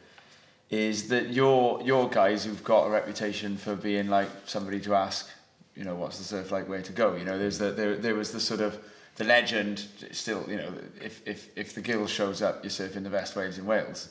is 0.70 1.08
that 1.08 1.30
you're 1.30 1.82
you're 1.84 2.08
guys 2.08 2.44
who've 2.44 2.62
got 2.62 2.86
a 2.86 2.90
reputation 2.90 3.56
for 3.56 3.74
being 3.74 4.08
like 4.08 4.28
somebody 4.46 4.78
to 4.80 4.94
ask, 4.94 5.28
you 5.74 5.84
know, 5.84 5.96
what's 5.96 6.18
the 6.18 6.24
surf 6.24 6.52
like, 6.52 6.68
where 6.68 6.82
to 6.82 6.92
go. 6.92 7.16
You 7.16 7.24
know, 7.24 7.38
there's 7.38 7.58
the 7.58 7.72
there 7.72 7.96
there 7.96 8.14
was 8.14 8.30
the 8.30 8.38
sort 8.40 8.60
of 8.60 8.78
the 9.20 9.26
legend 9.26 9.86
still, 10.12 10.42
you 10.48 10.56
know, 10.56 10.72
if 10.98 11.20
if 11.26 11.50
if 11.54 11.74
the 11.74 11.82
Gill 11.82 12.06
shows 12.06 12.40
up, 12.40 12.64
you're 12.64 12.70
surfing 12.70 13.02
the 13.02 13.10
best 13.10 13.36
waves 13.36 13.58
in 13.58 13.66
Wales, 13.66 14.08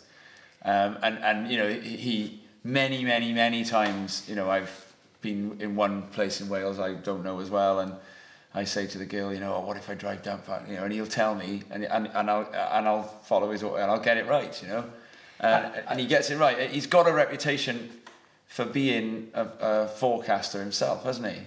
um, 0.64 1.00
and 1.02 1.18
and 1.18 1.52
you 1.52 1.58
know 1.58 1.68
he 1.68 2.40
many 2.64 3.04
many 3.04 3.34
many 3.34 3.66
times, 3.66 4.24
you 4.30 4.36
know, 4.36 4.52
I've 4.52 4.94
been 5.22 5.58
in 5.60 5.76
one 5.76 6.04
place 6.10 6.42
in 6.42 6.48
Wales 6.48 6.78
I 6.78 6.94
don't 6.94 7.24
know 7.24 7.40
as 7.40 7.50
well, 7.50 7.80
and 7.80 7.94
I 8.54 8.66
say 8.66 8.86
to 8.86 9.00
the 9.00 9.06
gill, 9.06 9.34
you 9.34 9.40
know, 9.40 9.56
oh, 9.56 9.66
what 9.66 9.78
if 9.78 9.90
I 9.90 9.96
drive 9.96 10.22
down, 10.22 10.42
you 10.68 10.76
know, 10.76 10.84
and 10.84 10.94
he'll 10.94 11.08
tell 11.08 11.34
me, 11.34 11.64
and 11.72 11.86
and, 11.86 12.06
and 12.14 12.30
I'll 12.30 12.48
and 12.78 12.88
I'll 12.88 13.08
follow 13.24 13.50
his 13.50 13.64
order, 13.64 13.82
and 13.82 13.90
I'll 13.90 14.06
get 14.10 14.18
it 14.18 14.28
right, 14.28 14.62
you 14.62 14.68
know, 14.68 14.84
and, 15.40 15.74
and 15.90 16.00
he 16.00 16.06
gets 16.06 16.30
it 16.30 16.38
right. 16.38 16.70
He's 16.70 16.86
got 16.86 17.08
a 17.08 17.12
reputation 17.12 17.90
for 18.46 18.64
being 18.64 19.32
a, 19.34 19.48
a 19.60 19.88
forecaster 19.88 20.60
himself, 20.60 21.04
hasn't 21.04 21.34
he? 21.34 21.42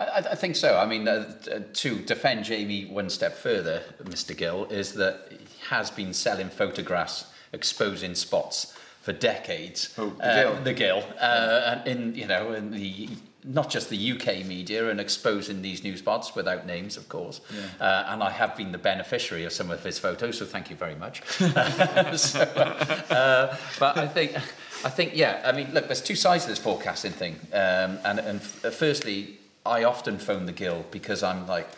I, 0.00 0.18
I 0.18 0.34
think 0.34 0.56
so. 0.56 0.76
I 0.76 0.86
mean, 0.86 1.06
uh, 1.06 1.34
to 1.74 1.96
defend 2.00 2.44
Jamie 2.44 2.86
one 2.86 3.10
step 3.10 3.34
further, 3.36 3.82
Mr. 4.02 4.36
Gill, 4.36 4.64
is 4.66 4.94
that 4.94 5.28
he 5.30 5.38
has 5.68 5.90
been 5.90 6.12
selling 6.12 6.48
photographs 6.48 7.26
exposing 7.52 8.14
spots 8.14 8.76
for 9.02 9.12
decades. 9.12 9.94
Who? 9.94 10.14
The 10.18 10.24
Uh, 10.24 10.42
Gill? 10.52 10.62
the 10.64 10.72
Gill, 10.72 11.04
uh, 11.20 11.76
and 11.76 11.86
in 11.86 12.14
you 12.14 12.26
know, 12.26 12.52
in 12.52 12.70
the 12.70 13.08
not 13.46 13.68
just 13.68 13.90
the 13.90 14.12
UK 14.12 14.42
media 14.46 14.88
and 14.88 14.98
exposing 14.98 15.60
these 15.60 15.84
new 15.84 15.98
spots 15.98 16.34
without 16.34 16.66
names, 16.66 16.96
of 16.96 17.10
course. 17.10 17.42
Uh, 17.78 18.04
and 18.08 18.22
I 18.22 18.30
have 18.30 18.56
been 18.56 18.72
the 18.72 18.78
beneficiary 18.78 19.44
of 19.44 19.52
some 19.52 19.70
of 19.70 19.84
his 19.84 19.98
photos, 19.98 20.38
so 20.38 20.46
thank 20.46 20.70
you 20.70 20.76
very 20.76 20.94
much. 20.94 21.22
so, 22.16 22.40
uh, 22.40 23.54
but 23.78 23.98
I 23.98 24.06
think, 24.08 24.34
I 24.82 24.88
think, 24.88 25.14
yeah. 25.14 25.42
I 25.44 25.52
mean, 25.52 25.74
look, 25.74 25.88
there's 25.88 26.00
two 26.00 26.16
sides 26.16 26.44
to 26.44 26.50
this 26.50 26.58
forecasting 26.58 27.12
thing, 27.12 27.34
um, 27.52 27.98
and 28.06 28.18
and 28.18 28.42
firstly, 28.42 29.38
I 29.66 29.84
often 29.84 30.18
phone 30.18 30.46
the 30.46 30.52
Gill 30.52 30.84
because 30.90 31.22
I'm 31.22 31.46
like. 31.46 31.68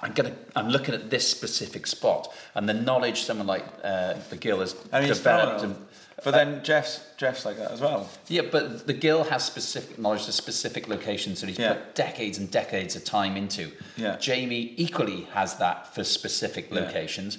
I'm 0.00 0.12
gonna. 0.12 0.32
I'm 0.54 0.68
looking 0.68 0.94
at 0.94 1.10
this 1.10 1.26
specific 1.28 1.88
spot, 1.88 2.32
and 2.54 2.68
the 2.68 2.72
knowledge 2.72 3.22
someone 3.22 3.48
like 3.48 3.64
uh, 3.82 4.14
the 4.30 4.36
Gill 4.36 4.60
has 4.60 4.76
I 4.92 5.00
mean, 5.00 5.08
developed. 5.08 5.64
And, 5.64 5.74
But 6.22 6.30
then 6.34 6.62
Jeff's 6.62 7.04
Jeff's 7.16 7.44
like 7.44 7.56
that 7.56 7.72
as 7.72 7.80
well. 7.80 8.08
yeah, 8.28 8.42
but 8.48 8.86
the 8.86 8.92
Gill 8.92 9.24
has 9.24 9.44
specific 9.44 9.98
knowledge 9.98 10.28
of 10.28 10.34
specific 10.34 10.86
locations 10.86 11.40
that 11.40 11.48
he's 11.48 11.58
Yeah. 11.58 11.72
put 11.74 11.96
decades 11.96 12.38
and 12.38 12.48
decades 12.48 12.94
of 12.94 13.04
time 13.04 13.36
into. 13.36 13.72
Yeah. 13.96 14.16
Jamie 14.18 14.72
equally 14.76 15.22
has 15.34 15.56
that 15.56 15.92
for 15.92 16.04
specific 16.04 16.68
Yeah. 16.70 16.82
locations, 16.82 17.38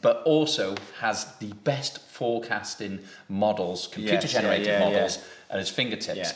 but 0.00 0.22
also 0.24 0.76
has 1.00 1.26
the 1.40 1.52
best 1.64 1.98
forecasting 2.08 3.00
models, 3.28 3.88
computer 3.88 4.28
generated 4.28 4.68
yeah, 4.68 4.78
yeah, 4.78 4.84
models 4.92 5.18
at 5.50 5.58
his 5.58 5.68
fingertips. 5.70 6.16
Yeah. 6.16 6.32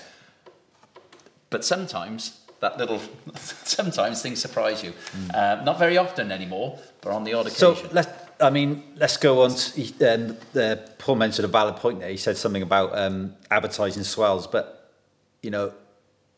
But 1.51 1.65
sometimes 1.65 2.41
that 2.65 2.79
little, 2.79 3.01
sometimes 3.77 4.23
things 4.23 4.41
surprise 4.41 4.83
you. 4.83 4.93
Uh, 5.33 5.63
not 5.65 5.79
very 5.79 5.97
often 5.99 6.33
anymore, 6.33 6.79
but 7.03 7.13
on 7.13 7.23
the 7.25 7.35
odd 7.35 7.47
occasion. 7.47 7.77
So 7.77 7.89
let's. 7.93 8.09
I 8.41 8.51
mean, 8.51 8.83
let's 8.97 9.17
go 9.17 9.43
on. 9.45 9.51
To, 9.55 10.15
um, 10.15 10.37
uh, 10.57 10.77
Paul 10.99 11.17
mentioned 11.17 11.45
a 11.45 11.49
valid 11.49 11.77
point 11.77 12.01
there. 12.01 12.11
He 12.11 12.17
said 12.17 12.37
something 12.37 12.63
about 12.63 12.89
um, 12.99 13.35
advertising 13.51 14.03
swells, 14.03 14.47
but 14.49 14.91
you 15.41 15.51
know, 15.51 15.73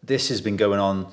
this 0.03 0.29
has 0.29 0.41
been 0.43 0.57
going 0.57 0.79
on 0.79 1.07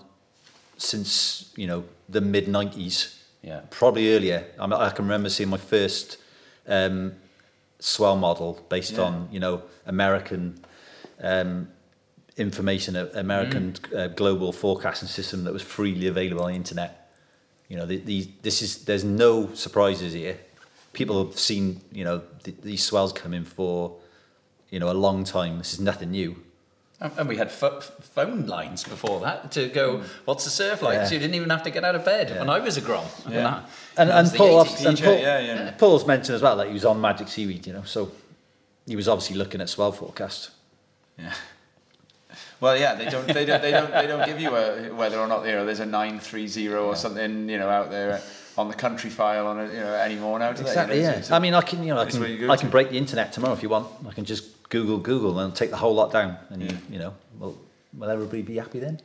since 0.78 1.54
you 1.56 1.68
know 1.68 1.84
the 2.10 2.22
mid 2.22 2.48
'90s. 2.48 3.20
Yeah. 3.42 3.62
probably 3.70 4.14
earlier. 4.16 4.46
I, 4.58 4.68
mean, 4.68 4.80
I 4.80 4.90
can 4.90 5.04
remember 5.06 5.30
seeing 5.30 5.50
my 5.50 5.58
first 5.58 6.18
um, 6.68 7.14
swell 7.80 8.16
model 8.16 8.66
based 8.70 8.94
Yeah. 8.94 9.04
on 9.06 9.28
you 9.32 9.40
know 9.40 9.62
American 9.86 10.60
um, 11.22 11.68
information, 12.38 12.96
uh, 12.96 13.10
American 13.14 13.76
uh, 13.96 14.08
global 14.08 14.52
forecasting 14.52 15.08
system 15.08 15.44
that 15.44 15.54
was 15.54 15.62
freely 15.62 16.08
available 16.08 16.44
on 16.44 16.52
the 16.52 16.56
internet. 16.58 17.12
You 17.70 17.78
know, 17.78 17.86
the, 17.86 17.98
the, 17.98 18.28
this 18.42 18.62
is 18.62 18.86
there's 18.86 19.04
no 19.04 19.54
surprises 19.54 20.14
here. 20.14 20.38
People 20.94 21.24
have 21.26 21.40
seen 21.40 21.82
you 21.92 22.04
know 22.04 22.22
th- 22.44 22.58
these 22.62 22.84
swells 22.84 23.14
coming 23.14 23.44
for 23.46 23.96
you 24.70 24.80
know 24.80 24.90
a 24.92 24.94
long 24.94 25.24
time. 25.24 25.58
This 25.58 25.74
is 25.74 25.80
nothing 25.80 26.12
new. 26.12 26.36
And 27.00 27.12
and 27.18 27.28
we 27.30 27.38
had 27.38 27.52
pho- 27.52 27.82
phone 27.82 28.46
lines 28.48 28.84
before 28.84 29.20
that 29.22 29.52
to 29.54 29.68
go, 29.70 30.04
what's 30.26 30.44
the 30.44 30.50
surf 30.50 30.82
like? 30.82 30.96
Yeah. 30.96 31.06
So 31.06 31.14
you 31.16 31.20
didn't 31.20 31.36
even 31.36 31.50
have 31.50 31.64
to 31.64 31.72
get 31.72 31.84
out 31.84 31.96
of 31.96 32.06
bed 32.06 32.30
when 32.38 32.50
I 32.50 32.60
was 32.60 32.78
a 32.78 32.82
grom. 32.82 33.06
Yeah. 33.28 33.42
that- 33.44 33.70
And, 33.98 34.10
and 34.10 34.32
Paul, 34.34 34.66
80s. 34.66 34.86
and 34.86 34.98
Paul, 35.00 35.18
yeah, 35.20 35.40
yeah. 35.40 35.72
Paul's 35.72 36.06
mentioned 36.08 36.36
as 36.36 36.42
well 36.42 36.56
that 36.58 36.68
he 36.68 36.74
was 36.74 36.86
on 36.86 37.00
Magic 37.02 37.28
Seaweed, 37.28 37.68
you 37.68 37.74
know, 37.74 37.84
so 37.84 38.12
he 38.88 38.96
was 38.96 39.08
obviously 39.08 39.36
looking 39.36 39.62
at 39.62 39.70
swell 39.70 39.92
forecast. 39.92 40.52
Yeah. 41.20 41.34
Well, 42.64 42.78
yeah, 42.78 42.96
they 42.96 43.10
don't, 43.10 43.28
they 43.28 43.44
don't, 43.46 43.62
they 43.62 43.72
don't, 43.72 43.92
they 43.92 44.08
don't 44.08 44.26
give 44.32 44.40
you 44.40 44.56
a 44.56 44.94
whether 44.94 45.20
or 45.20 45.28
not 45.28 45.46
you 45.46 45.52
know 45.52 45.66
there's 45.66 45.82
a 45.82 45.86
nine 45.86 46.18
three 46.20 46.48
zero 46.48 46.86
or 46.88 46.96
something 46.96 47.50
you 47.50 47.58
know 47.60 47.68
out 47.70 47.92
there 47.92 48.22
on 48.58 48.70
the 48.70 48.74
Countryfile 48.74 49.46
on 49.46 49.60
it 49.60 49.74
you 49.74 49.82
know 49.82 49.94
anymore 49.96 50.40
now. 50.40 50.54
Do 50.54 50.62
Exactly, 50.62 50.96
they? 50.96 51.02
You 51.02 51.08
know, 51.08 51.12
yeah. 51.12 51.18
it's- 51.18 51.32
I 51.32 51.40
mean, 51.40 51.54
I 51.56 51.62
can, 51.62 51.84
you 51.84 51.94
know, 51.94 52.00
I 52.00 52.04
it's 52.06 52.18
where 52.18 52.30
you 52.30 52.38
can, 52.40 52.50
I 52.50 52.56
can 52.56 52.68
to. 52.68 52.72
break 52.72 52.90
the 52.90 52.98
internet 52.98 53.34
tomorrow 53.34 53.54
if 53.54 53.62
you 53.64 53.68
want. 53.70 53.88
I 54.08 54.14
can 54.14 54.24
just 54.24 54.46
Google 54.70 54.98
Google 54.98 55.38
and 55.40 55.54
take 55.54 55.72
the 55.72 55.78
whole 55.78 55.94
lot 55.94 56.14
down, 56.14 56.38
and 56.52 56.62
you, 56.62 56.70
Yeah. 56.70 56.78
you 56.94 57.00
know, 57.00 57.14
will, 57.38 57.58
will 57.98 58.10
everybody 58.10 58.44
be 58.44 58.56
happy 58.56 58.80
then? 58.80 59.02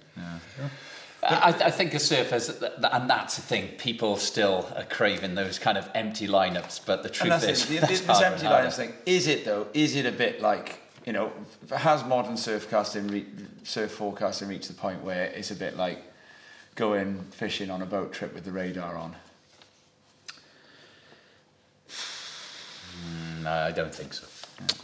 I, 1.20 1.48
I 1.64 1.70
think 1.72 1.94
a 1.94 1.98
surf 1.98 2.30
has, 2.30 2.48
and 2.92 3.10
that's 3.10 3.34
the 3.36 3.42
thing, 3.42 3.68
people 3.76 4.16
still 4.18 4.68
are 4.76 4.84
craving 4.84 5.34
those 5.34 5.58
kind 5.58 5.76
of 5.76 5.90
empty 5.96 6.28
lineups, 6.28 6.86
but 6.86 7.02
the 7.02 7.08
truth 7.10 7.42
is, 7.42 7.68
it. 7.68 7.80
The- 7.80 7.86
This, 7.88 8.00
this 8.02 8.06
harder 8.06 8.24
and 8.26 8.34
empty 8.34 8.46
harder. 8.46 8.62
lines 8.62 8.76
thing 8.76 8.92
is 9.04 9.26
it 9.26 9.44
though? 9.44 9.66
Is 9.74 9.96
it 9.96 10.06
a 10.06 10.12
bit 10.12 10.40
like 10.40 10.78
you 11.08 11.14
know 11.14 11.32
has 11.74 12.04
modern 12.04 12.34
surfcasting 12.34 13.10
re- 13.10 13.24
surf 13.64 13.92
forecasting 13.92 14.46
reached 14.46 14.68
the 14.68 14.74
point 14.74 15.02
where 15.02 15.24
it's 15.24 15.50
a 15.50 15.54
bit 15.54 15.74
like 15.74 16.02
going 16.74 17.24
fishing 17.30 17.70
on 17.70 17.80
a 17.80 17.86
boat 17.86 18.12
trip 18.12 18.34
with 18.34 18.44
the 18.44 18.52
radar 18.52 18.94
on? 18.94 19.16
Mm, 21.88 23.42
no, 23.44 23.50
I 23.50 23.72
don't 23.72 23.94
think 23.94 24.12
so. 24.12 24.26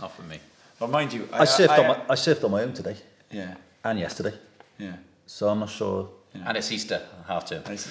Not 0.00 0.16
for 0.16 0.22
me. 0.22 0.38
But 0.78 0.88
mind 0.88 1.12
you, 1.12 1.28
I, 1.30 1.44
surfed 1.44 1.78
on 1.78 1.88
my, 1.88 1.96
I 2.08 2.14
surfed 2.14 2.42
on 2.42 2.50
my 2.52 2.62
own 2.62 2.72
today 2.72 2.96
yeah 3.30 3.56
and 3.84 3.98
yesterday, 3.98 4.34
yeah. 4.78 4.96
so 5.26 5.50
I'm 5.50 5.60
not 5.60 5.68
sure. 5.68 6.08
And 6.46 6.56
it's 6.56 6.72
Easter, 6.72 7.02
half 7.28 7.44
term. 7.44 7.62
I 7.66 7.76
see. 7.76 7.90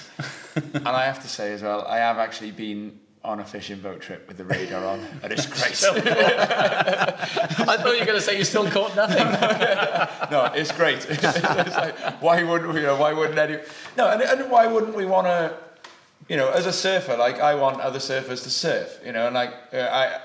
and 0.74 0.88
I 0.88 1.04
have 1.04 1.22
to 1.22 1.28
say 1.28 1.52
as 1.52 1.62
well, 1.62 1.86
I 1.86 1.98
have 1.98 2.18
actually 2.18 2.50
been 2.50 2.98
on 3.24 3.40
a 3.40 3.44
fishing 3.44 3.80
boat 3.80 4.02
trip 4.02 4.28
with 4.28 4.36
the 4.36 4.44
radar 4.44 4.84
on, 4.84 5.00
and 5.22 5.32
it's 5.32 5.46
great. 5.46 5.82
I 6.06 7.76
thought 7.78 7.94
you 7.94 8.00
were 8.00 8.04
going 8.04 8.18
to 8.18 8.20
say 8.20 8.36
you 8.36 8.44
still 8.44 8.68
caught 8.70 8.94
nothing. 8.94 9.16
no, 10.30 10.52
it's 10.54 10.70
great. 10.70 10.98
it's 11.08 11.74
like, 11.74 11.98
why 12.22 12.42
wouldn't 12.42 12.72
we? 12.74 12.80
You 12.80 12.86
know, 12.86 12.96
why 12.96 13.14
wouldn't 13.14 13.38
any? 13.38 13.58
No, 13.96 14.10
and, 14.10 14.20
and 14.20 14.50
why 14.50 14.66
wouldn't 14.66 14.94
we 14.94 15.06
want 15.06 15.26
to? 15.26 15.56
You 16.28 16.36
know, 16.36 16.50
as 16.50 16.66
a 16.66 16.72
surfer, 16.72 17.16
like 17.16 17.40
I 17.40 17.54
want 17.54 17.80
other 17.80 17.98
surfers 17.98 18.42
to 18.42 18.50
surf. 18.50 19.00
You 19.04 19.12
know, 19.12 19.26
and 19.26 19.34
like 19.34 19.54
uh, 19.72 19.78
I, 19.78 20.20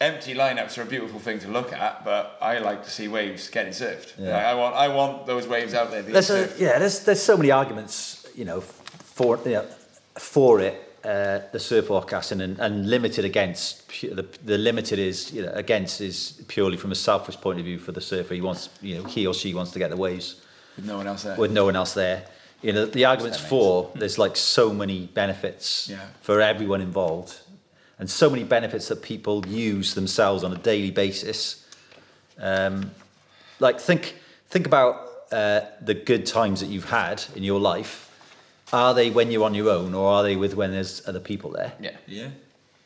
empty 0.00 0.34
lineups 0.34 0.78
are 0.78 0.82
a 0.82 0.86
beautiful 0.86 1.18
thing 1.18 1.40
to 1.40 1.48
look 1.48 1.72
at, 1.72 2.04
but 2.04 2.38
I 2.40 2.58
like 2.58 2.84
to 2.84 2.90
see 2.90 3.08
waves 3.08 3.48
getting 3.48 3.72
surfed. 3.72 4.14
Yeah. 4.18 4.36
Like, 4.36 4.44
I 4.44 4.54
want, 4.54 4.76
I 4.76 4.88
want 4.88 5.26
those 5.26 5.48
waves 5.48 5.74
out 5.74 5.90
there. 5.90 6.02
being 6.02 6.12
There's 6.12 6.30
a, 6.30 6.48
yeah, 6.58 6.78
there's 6.78 7.00
there's 7.00 7.22
so 7.22 7.36
many 7.36 7.50
arguments, 7.50 8.24
you 8.36 8.44
know, 8.44 8.60
for 8.60 9.36
you 9.44 9.52
know, 9.52 9.66
for 10.16 10.60
it. 10.60 10.86
Uh, 11.04 11.40
the 11.52 11.58
surf 11.58 11.86
forecasting 11.86 12.42
and, 12.42 12.58
and 12.58 12.90
limited 12.90 13.24
against 13.24 13.88
the, 14.02 14.26
the 14.44 14.58
limited 14.58 14.98
is 14.98 15.32
you 15.32 15.40
know 15.40 15.50
against 15.54 16.02
is 16.02 16.42
purely 16.46 16.76
from 16.76 16.92
a 16.92 16.94
selfish 16.94 17.36
point 17.40 17.58
of 17.58 17.64
view 17.64 17.78
for 17.78 17.90
the 17.92 18.02
surfer 18.02 18.34
he 18.34 18.42
wants 18.42 18.68
you 18.82 18.96
know 18.96 19.04
he 19.04 19.26
or 19.26 19.32
she 19.32 19.54
wants 19.54 19.70
to 19.72 19.78
get 19.78 19.88
the 19.88 19.96
waves 19.96 20.42
with 20.76 20.84
no 20.84 20.98
one 20.98 21.06
else 21.06 21.22
there. 21.22 21.36
with 21.38 21.52
no 21.52 21.64
one 21.64 21.74
else 21.74 21.94
there. 21.94 22.26
You 22.60 22.74
know, 22.74 22.84
the 22.84 23.06
arguments 23.06 23.40
for 23.40 23.90
there's 23.94 24.18
like 24.18 24.36
so 24.36 24.74
many 24.74 25.06
benefits 25.06 25.88
Yeah. 25.88 26.04
for 26.20 26.42
everyone 26.42 26.82
involved, 26.82 27.40
and 27.98 28.10
so 28.10 28.28
many 28.28 28.44
benefits 28.44 28.88
that 28.88 29.00
people 29.00 29.46
use 29.46 29.94
themselves 29.94 30.44
on 30.44 30.52
a 30.52 30.58
daily 30.58 30.90
basis. 30.90 31.64
Um, 32.38 32.90
like 33.58 33.80
think 33.80 34.16
think 34.50 34.66
about 34.66 34.96
uh, 35.32 35.60
the 35.80 35.94
good 35.94 36.26
times 36.26 36.60
that 36.60 36.66
you've 36.68 36.90
had 36.90 37.24
in 37.34 37.42
your 37.42 37.58
life. 37.58 38.09
Are 38.72 38.94
they 38.94 39.10
when 39.10 39.30
you're 39.30 39.44
on 39.44 39.54
your 39.54 39.70
own, 39.70 39.94
or 39.94 40.10
are 40.12 40.22
they 40.22 40.36
with 40.36 40.54
when 40.54 40.70
there's 40.70 41.06
other 41.08 41.20
people 41.20 41.50
there? 41.50 41.72
Yeah. 41.80 41.96
yeah. 42.06 42.28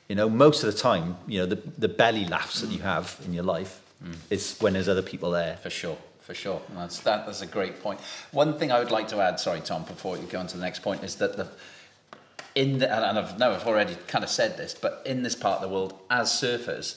You 0.09 0.17
know, 0.17 0.29
most 0.29 0.65
of 0.65 0.73
the 0.73 0.79
time, 0.79 1.17
you 1.27 1.41
know, 1.41 1.47
the 1.47 1.57
the 1.79 1.89
belly 1.89 2.27
laughs 2.27 2.61
that 2.61 2.71
you 2.71 2.81
have 2.81 3.21
in 3.25 3.35
your 3.35 3.45
life 3.45 3.81
mm. 4.03 4.15
is 4.31 4.57
when 4.61 4.73
there's 4.75 4.89
other 4.89 5.03
people 5.03 5.31
there. 5.31 5.57
For 5.59 5.71
sure, 5.71 5.99
for 6.21 6.35
sure. 6.35 6.61
And 6.69 6.79
that's 6.79 7.01
that. 7.01 7.27
That's 7.27 7.43
a 7.43 7.47
great 7.47 7.83
point. 7.83 8.01
One 8.31 8.59
thing 8.59 8.73
I 8.73 8.79
would 8.79 8.91
like 8.91 9.09
to 9.09 9.21
add, 9.21 9.41
sorry, 9.41 9.61
Tom, 9.61 9.85
before 9.85 10.17
you 10.17 10.25
go 10.25 10.41
on 10.41 10.47
to 10.49 10.57
the 10.57 10.63
next 10.63 10.81
point, 10.81 11.05
is 11.05 11.17
that 11.17 11.37
the 11.37 11.49
in 12.55 12.79
the, 12.79 12.93
and 12.93 13.19
I've 13.19 13.39
no, 13.39 13.53
I've 13.53 13.67
already 13.67 13.97
kind 14.07 14.25
of 14.25 14.31
said 14.31 14.57
this, 14.57 14.75
but 14.75 15.03
in 15.05 15.23
this 15.23 15.35
part 15.35 15.57
of 15.57 15.69
the 15.69 15.75
world, 15.75 15.95
as 16.11 16.31
surfers, 16.31 16.97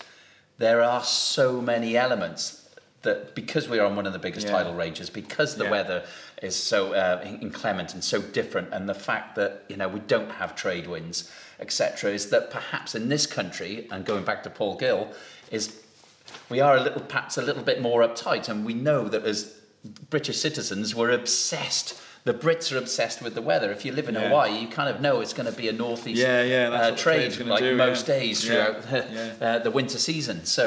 there 0.57 0.81
are 0.81 1.03
so 1.03 1.61
many 1.61 1.97
elements 1.97 2.69
that 3.03 3.35
because 3.35 3.69
we 3.69 3.79
are 3.79 3.85
on 3.85 3.95
one 3.95 4.05
of 4.05 4.13
the 4.13 4.19
biggest 4.19 4.47
Yeah. 4.47 4.53
tidal 4.53 4.73
ranges, 4.73 5.09
because 5.09 5.55
the 5.55 5.65
Yeah. 5.65 5.71
weather 5.71 6.03
is 6.41 6.55
so 6.55 6.93
uh, 6.93 7.21
inclement 7.41 7.93
and 7.93 8.03
so 8.03 8.21
different, 8.21 8.73
and 8.73 8.87
the 8.87 8.93
fact 8.93 9.35
that 9.35 9.63
you 9.69 9.77
know 9.77 9.87
we 9.87 9.99
don't 10.01 10.31
have 10.31 10.55
trade 10.55 10.87
winds, 10.87 11.31
etc., 11.59 12.11
is 12.11 12.29
that 12.29 12.51
perhaps 12.51 12.95
in 12.95 13.09
this 13.09 13.25
country, 13.25 13.87
and 13.91 14.05
going 14.05 14.23
back 14.23 14.43
to 14.43 14.49
Paul 14.49 14.77
Gill, 14.77 15.13
is 15.51 15.81
we 16.49 16.59
are 16.59 16.77
a 16.77 16.81
little 16.81 17.01
perhaps 17.01 17.37
a 17.37 17.41
little 17.41 17.63
bit 17.63 17.81
more 17.81 18.01
uptight, 18.01 18.49
and 18.49 18.65
we 18.65 18.73
know 18.73 19.07
that 19.07 19.23
as 19.23 19.59
British 20.09 20.39
citizens, 20.39 20.93
we're 20.93 21.11
obsessed 21.11 21.99
the 22.27 22.33
Brits 22.33 22.73
are 22.73 22.77
obsessed 22.77 23.21
with 23.21 23.33
the 23.35 23.41
weather. 23.41 23.71
If 23.71 23.85
you 23.85 23.93
live 23.93 24.09
in 24.09 24.15
Yeah. 24.15 24.27
Hawaii, 24.27 24.59
you 24.59 24.67
kind 24.67 24.89
of 24.93 24.99
know 24.99 25.21
it's 25.21 25.33
going 25.33 25.49
to 25.49 25.57
be 25.57 25.69
a 25.69 25.71
northeast 25.71 26.19
Yeah, 26.21 26.43
yeah, 26.43 26.69
uh, 26.69 26.95
trade 26.95 27.37
like 27.39 27.61
do, 27.63 27.75
most 27.75 28.05
yeah. 28.07 28.15
days 28.19 28.45
Yeah, 28.45 28.49
throughout 28.49 28.81
the, 28.91 28.99
yeah. 29.41 29.45
uh, 29.47 29.59
the 29.59 29.71
winter 29.71 29.97
season. 29.97 30.43
So 30.45 30.63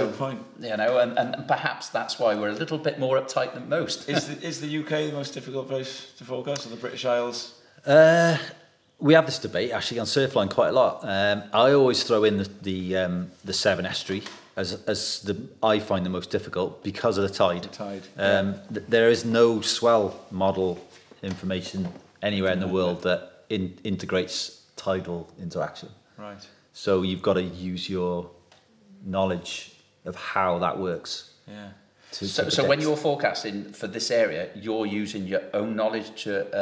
you 0.59 0.77
know, 0.77 0.99
and, 0.99 1.19
and 1.19 1.47
perhaps 1.47 1.91
that's 1.91 2.19
why 2.19 2.35
we're 2.35 2.49
a 2.49 2.61
little 2.63 2.79
bit 2.79 2.99
more 2.99 3.21
uptight 3.21 3.53
than 3.55 3.69
most. 3.69 4.09
Is 4.09 4.29
the, 4.31 4.47
is 4.47 4.61
the 4.63 4.79
UK 4.81 4.89
the 5.11 5.13
most 5.13 5.35
difficult 5.35 5.69
place 5.69 6.13
to 6.19 6.25
forecast, 6.25 6.67
or 6.67 6.71
the 6.71 6.77
British 6.77 7.05
Isles? 7.05 7.61
Uh, 7.87 8.39
we 8.99 9.13
have 9.15 9.27
this 9.27 9.39
debate 9.39 9.71
actually 9.71 10.01
on 10.01 10.07
Surfline 10.07 10.51
quite 10.51 10.69
a 10.69 10.73
lot. 10.73 11.01
Um, 11.05 11.43
I 11.53 11.73
always 11.73 12.03
throw 12.05 12.25
in 12.25 12.39
the 12.39 12.49
the, 12.63 12.97
um, 12.97 13.31
the 13.45 13.53
Severn 13.53 13.85
Estuary 13.87 14.23
as 14.57 14.73
as 14.87 15.21
the 15.29 15.35
I 15.63 15.79
find 15.79 16.05
the 16.07 16.11
most 16.19 16.31
difficult 16.31 16.83
because 16.83 17.19
of 17.19 17.25
the 17.29 17.35
tide. 17.45 17.65
The 17.65 17.69
tide, 17.69 18.03
Um, 18.19 18.47
th- 18.73 18.87
there 18.89 19.11
is 19.11 19.25
no 19.25 19.61
swell 19.61 20.07
model 20.31 20.79
information 21.23 21.89
anywhere 22.23 22.53
in 22.53 22.61
the 22.61 22.69
world 22.69 23.03
that 23.03 23.45
in, 23.49 23.79
integrates 23.85 24.63
tidal 24.77 25.29
interaction. 25.41 25.89
Right. 26.17 26.47
So 26.73 27.03
you've 27.03 27.23
got 27.23 27.35
to 27.35 27.43
use 27.43 27.89
your 27.89 28.31
knowledge 29.05 29.73
of 30.05 30.17
how 30.17 30.59
that 30.59 30.79
works. 30.79 31.33
Yeah. 31.49 31.71
To, 32.13 32.27
So, 32.29 32.45
to 32.45 32.51
so 32.51 32.67
when 32.67 32.81
you're 32.81 32.97
forecasting 32.97 33.73
for 33.73 33.87
this 33.87 34.11
area, 34.11 34.49
you're 34.55 34.87
using 34.87 35.27
your 35.27 35.43
own 35.55 35.77
knowledge 35.77 36.23
to 36.25 36.47
uh, 36.53 36.57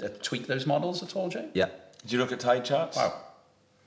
uh, 0.00 0.04
uh, 0.04 0.08
tweak 0.22 0.46
those 0.46 0.66
models 0.66 1.02
at 1.02 1.16
all, 1.16 1.28
Jay? 1.28 1.48
yeah, 1.54 1.68
Do 2.06 2.16
you 2.16 2.22
look 2.22 2.32
at 2.32 2.40
tide 2.40 2.64
charts? 2.64 2.96
Wow. 2.96 3.12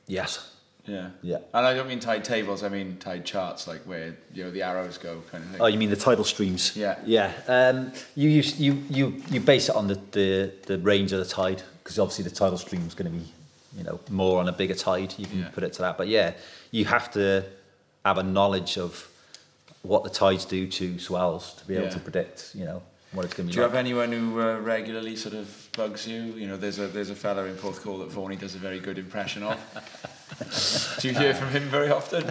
yes, 0.07 0.51
Yeah. 0.87 1.09
Yeah. 1.21 1.37
And 1.53 1.65
I 1.65 1.73
don't 1.73 1.87
mean 1.87 1.99
tide 1.99 2.23
tables. 2.23 2.63
I 2.63 2.69
mean 2.69 2.97
tide 2.97 3.25
charts, 3.25 3.67
like 3.67 3.81
where 3.81 4.15
you 4.33 4.43
know 4.45 4.51
the 4.51 4.61
arrows 4.61 4.97
go, 4.97 5.21
kind 5.31 5.43
of 5.43 5.49
thing. 5.51 5.61
Oh, 5.61 5.65
you 5.67 5.77
mean 5.77 5.89
the 5.89 5.95
tidal 5.95 6.23
streams? 6.23 6.75
Yeah. 6.75 6.97
Yeah. 7.05 7.33
Um, 7.47 7.91
you, 8.15 8.29
you 8.29 8.73
you 8.89 9.21
you 9.29 9.39
base 9.41 9.69
it 9.69 9.75
on 9.75 9.87
the 9.87 9.99
the, 10.11 10.51
the 10.65 10.77
range 10.79 11.11
of 11.11 11.19
the 11.19 11.25
tide 11.25 11.61
because 11.83 11.99
obviously 11.99 12.23
the 12.23 12.31
tidal 12.31 12.57
stream 12.57 12.85
is 12.87 12.93
going 12.93 13.11
to 13.11 13.17
be, 13.17 13.25
you 13.77 13.83
know, 13.83 13.99
more 14.09 14.39
on 14.39 14.47
a 14.47 14.51
bigger 14.53 14.75
tide. 14.75 15.13
You 15.17 15.25
can 15.25 15.39
Yeah. 15.39 15.49
put 15.49 15.63
it 15.63 15.73
to 15.73 15.81
that. 15.83 15.97
But 15.97 16.07
yeah, 16.07 16.33
you 16.71 16.85
have 16.85 17.11
to 17.11 17.43
have 18.05 18.17
a 18.17 18.23
knowledge 18.23 18.77
of 18.77 19.07
what 19.83 20.03
the 20.03 20.09
tides 20.09 20.45
do 20.45 20.67
to 20.67 20.99
swells 20.99 21.53
to 21.55 21.65
be 21.67 21.75
able 21.75 21.85
Yeah. 21.85 21.91
to 21.91 21.99
predict, 21.99 22.51
you 22.55 22.65
know, 22.65 22.81
what 23.13 23.25
it's 23.25 23.33
going 23.33 23.47
to 23.47 23.51
be. 23.51 23.53
Do 23.53 23.57
you 23.57 23.63
have 23.63 23.75
anyone 23.75 24.11
who 24.11 24.41
uh, 24.41 24.59
regularly 24.59 25.15
sort 25.15 25.35
of 25.35 25.69
bugs 25.75 26.07
you? 26.07 26.21
You 26.21 26.47
know, 26.47 26.57
there's 26.57 26.79
a 26.79 26.87
there's 26.87 27.09
a 27.09 27.15
fella 27.15 27.45
in 27.45 27.55
Porthcawl 27.55 27.99
that 27.99 28.11
Vaughan 28.11 28.37
does 28.37 28.55
a 28.55 28.59
very 28.59 28.79
good 28.79 28.97
impression 28.97 29.43
of. 29.43 29.57
Do 30.99 31.07
you 31.07 31.13
hear 31.13 31.33
from 31.33 31.49
him 31.49 31.63
very 31.63 31.89
often? 31.89 32.25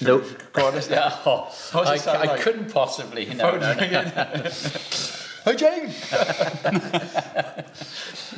no, 0.00 0.18
Go 0.52 0.66
on. 0.66 0.74
Yeah, 0.90 1.16
oh, 1.24 1.52
How's 1.72 2.02
it 2.02 2.08
I, 2.08 2.22
I 2.22 2.24
like? 2.24 2.40
couldn't 2.40 2.72
possibly. 2.72 3.26
No, 3.26 3.52
Phone's 3.52 3.62
no, 3.62 3.74
no. 3.74 3.80
ringing. 3.80 4.12
Hi, 5.44 5.54
Jane. 5.54 5.92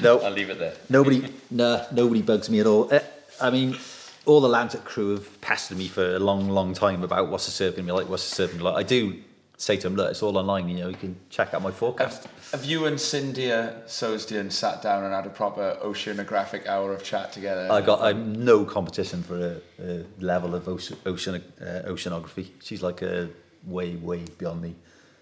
no. 0.02 0.18
I'll 0.20 0.32
leave 0.32 0.51
it 0.51 0.59
there. 0.59 0.74
Nobody, 0.88 1.32
nah, 1.52 1.84
nobody 1.93 2.20
bugs 2.20 2.51
me 2.51 2.59
at 2.59 2.66
all. 2.66 2.93
Uh, 2.93 2.98
I 3.40 3.51
mean, 3.51 3.78
all 4.26 4.40
the 4.40 4.48
Atlantic 4.48 4.84
crew 4.84 5.14
have 5.14 5.40
pestered 5.40 5.78
me 5.78 5.86
for 5.86 6.16
a 6.16 6.18
long, 6.18 6.48
long 6.48 6.74
time 6.74 7.05
about 7.05 7.28
what's 7.28 7.47
the 7.47 7.52
surf 7.52 7.76
going 7.76 7.86
to 7.86 7.93
be 7.93 7.97
like, 7.97 8.09
what's 8.09 8.28
the 8.28 8.34
surf 8.34 8.51
going 8.51 8.59
to 8.59 8.64
be 8.64 8.70
like. 8.70 8.76
I 8.76 8.82
do 8.82 9.22
say 9.57 9.77
to 9.77 9.87
him, 9.87 9.97
look, 9.97 10.11
it's 10.11 10.23
all 10.23 10.37
online, 10.37 10.69
you 10.69 10.78
know, 10.78 10.89
you 10.89 10.97
can 10.97 11.16
check 11.31 11.55
out 11.55 11.62
my 11.62 11.70
forecast. 11.70 12.24
Have, 12.24 12.51
have 12.53 12.65
you 12.65 12.87
and 12.87 13.01
Cynthia 13.01 13.83
Sosdian 13.87 14.53
sat 14.53 14.83
down 14.83 15.05
and 15.05 15.15
had 15.15 15.27
a 15.27 15.31
proper 15.31 15.78
oceanographic 15.83 16.66
hour 16.66 16.93
of 16.93 17.03
chat 17.03 17.33
together? 17.33 17.69
I 17.70 17.81
got 17.81 18.03
I'm 18.03 18.45
no 18.45 18.65
competition 18.65 19.23
for 19.23 19.61
a, 19.81 19.83
a 19.83 20.05
level 20.20 20.55
of 20.55 20.69
ocean, 20.69 20.97
ocean 21.07 21.43
uh, 21.61 21.83
oceanography. 21.87 22.49
She's 22.62 22.83
like 22.83 23.03
a 23.03 23.31
way, 23.66 23.97
way 23.97 24.24
beyond 24.39 24.62
me. 24.62 24.74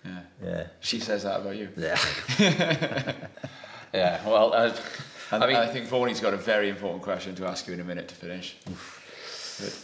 Yeah. 0.04 0.20
Yeah, 0.44 0.66
She 0.80 1.00
says 1.00 1.22
that 1.22 1.40
about 1.40 1.56
you. 1.56 1.68
yeah. 1.76 1.98
Yeah, 3.94 4.26
well, 4.28 4.52
uh, 4.52 4.74
And 5.30 5.44
I 5.44 5.46
mean, 5.46 5.54
I 5.56 5.68
think 5.68 5.86
Vaughan's 5.86 6.18
got 6.18 6.34
a 6.34 6.36
very 6.36 6.68
important 6.68 7.02
question 7.04 7.36
to 7.36 7.46
ask 7.46 7.68
you 7.68 7.74
in 7.74 7.80
a 7.80 7.84
minute 7.84 8.08
to 8.08 8.14
finish. 8.16 8.56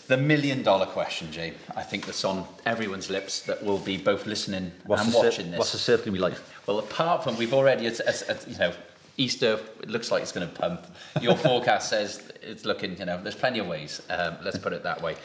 The 0.09 0.17
million 0.17 0.63
dollar 0.63 0.87
question, 0.87 1.31
Jay, 1.31 1.55
I 1.77 1.83
think 1.83 2.07
that's 2.07 2.25
on 2.25 2.47
everyone's 2.67 3.11
lips 3.11 3.41
that 3.43 3.63
will 3.63 3.79
be 3.79 3.97
both 3.97 4.27
listening 4.27 4.73
What's 4.85 5.05
and 5.05 5.15
watching 5.15 5.31
surf, 5.31 5.51
this. 5.51 5.59
What's 5.59 5.73
the 5.73 5.79
surf 5.79 6.01
going 6.01 6.13
to 6.13 6.13
be 6.13 6.19
like? 6.19 6.35
Well, 6.67 6.79
apart 6.79 7.25
from 7.25 7.37
we've 7.37 7.55
already, 7.55 7.87
it's, 7.87 8.01
it's, 8.01 8.23
it's, 8.23 8.49
you 8.49 8.59
know, 8.59 8.73
Easter 9.17 9.61
it 9.83 9.91
looks 9.91 10.11
like 10.11 10.23
it's 10.23 10.33
going 10.33 10.49
to 10.49 10.55
pump. 10.55 10.87
Your 11.21 11.37
forecast 11.47 11.91
says 11.91 12.33
it's 12.43 12.65
looking, 12.65 12.99
you 12.99 13.05
know, 13.05 13.23
there's 13.23 13.35
plenty 13.35 13.59
of 13.59 13.67
ways. 13.67 14.03
Um, 14.09 14.39
let's 14.43 14.59
put 14.59 14.73
it 14.73 14.83
that 14.83 15.03
way. 15.03 15.17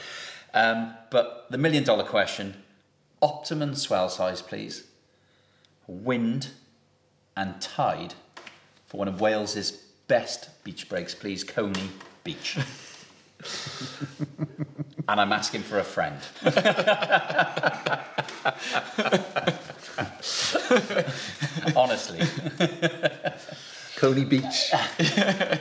Um, 0.53 0.93
but 1.11 1.47
the 1.49 1.57
million 1.57 1.83
dollar 1.83 2.03
question: 2.03 2.55
optimum 3.21 3.75
swell 3.75 4.09
size, 4.09 4.41
please. 4.41 4.87
Wind 5.87 6.49
and 7.37 7.61
tide 7.61 8.15
for 8.87 8.97
one 8.97 9.07
of 9.07 9.21
Wales's 9.21 9.71
best 10.07 10.63
beach 10.63 10.89
breaks, 10.89 11.15
please. 11.15 11.43
Coney 11.43 11.89
Beach. 12.23 12.57
and 15.07 15.21
I'm 15.21 15.31
asking 15.33 15.63
for 15.63 15.79
a 15.79 15.83
friend. 15.83 16.17
Honestly. 21.75 22.21
Coney 23.97 24.25
Beach. 24.25 24.71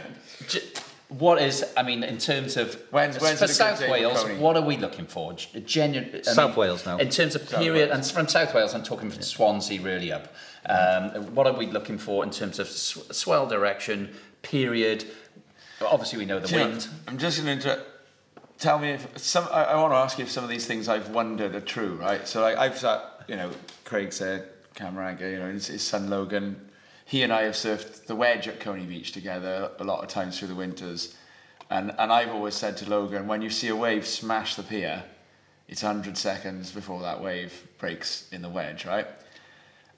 What 1.08 1.40
is, 1.40 1.64
I 1.76 1.84
mean, 1.84 2.02
in 2.02 2.18
terms 2.18 2.56
of 2.56 2.74
When's- 2.90 3.20
when's 3.20 3.38
for 3.38 3.46
South 3.46 3.78
day 3.78 3.86
for 3.86 3.92
Wales, 3.92 4.24
what 4.40 4.56
are 4.56 4.62
we 4.62 4.76
looking 4.76 5.06
for? 5.06 5.32
G- 5.34 5.60
Genuine, 5.60 6.10
I 6.16 6.22
South 6.22 6.50
mean, 6.50 6.58
Wales 6.58 6.84
now. 6.84 6.96
In 6.96 7.08
terms 7.08 7.36
of 7.36 7.48
period, 7.48 7.90
and 7.90 8.04
from 8.04 8.26
South 8.26 8.52
Wales, 8.52 8.74
I'm 8.74 8.82
talking 8.82 9.10
from 9.12 9.22
Swansea 9.22 9.80
really 9.80 10.10
up. 10.10 10.34
Um, 10.66 11.10
what 11.34 11.46
are 11.46 11.52
we 11.52 11.66
looking 11.66 11.98
for 11.98 12.24
in 12.24 12.30
terms 12.30 12.58
of 12.58 12.66
sw- 12.68 13.12
swell 13.12 13.46
direction, 13.46 14.12
period? 14.42 15.04
Obviously, 15.80 16.18
we 16.18 16.24
know 16.24 16.40
the 16.40 16.48
you 16.48 16.58
know, 16.58 16.68
wind. 16.68 16.88
I'm 17.08 17.18
just 17.18 17.42
going 17.42 17.58
to 17.60 17.82
tell 18.58 18.78
me 18.78 18.90
if 18.90 19.18
some. 19.18 19.46
I, 19.50 19.64
I 19.64 19.74
want 19.76 19.92
to 19.92 19.96
ask 19.96 20.18
you 20.18 20.24
if 20.24 20.30
some 20.30 20.44
of 20.44 20.50
these 20.50 20.66
things 20.66 20.88
I've 20.88 21.10
wondered 21.10 21.54
are 21.54 21.60
true, 21.60 21.94
right? 21.94 22.26
So 22.26 22.42
like 22.42 22.56
I've 22.56 22.78
sat, 22.78 23.24
you 23.28 23.36
know, 23.36 23.50
Craig 23.84 24.12
said, 24.12 24.48
Cameron, 24.74 25.18
you 25.20 25.38
know, 25.38 25.52
his, 25.52 25.66
his 25.66 25.82
son 25.82 26.10
Logan. 26.10 26.70
He 27.06 27.22
and 27.22 27.32
I 27.32 27.42
have 27.42 27.54
surfed 27.54 28.06
the 28.06 28.16
wedge 28.16 28.48
at 28.48 28.60
Coney 28.60 28.86
Beach 28.86 29.12
together 29.12 29.70
a 29.78 29.84
lot 29.84 30.02
of 30.02 30.08
times 30.08 30.38
through 30.38 30.48
the 30.48 30.54
winters, 30.54 31.14
and 31.70 31.94
and 31.98 32.12
I've 32.12 32.30
always 32.30 32.54
said 32.54 32.76
to 32.78 32.88
Logan, 32.88 33.26
when 33.26 33.42
you 33.42 33.50
see 33.50 33.68
a 33.68 33.76
wave 33.76 34.06
smash 34.06 34.54
the 34.54 34.62
pier, 34.62 35.04
it's 35.68 35.82
100 35.82 36.16
seconds 36.16 36.70
before 36.70 37.02
that 37.02 37.22
wave 37.22 37.66
breaks 37.78 38.28
in 38.32 38.42
the 38.42 38.48
wedge, 38.48 38.86
right? 38.86 39.06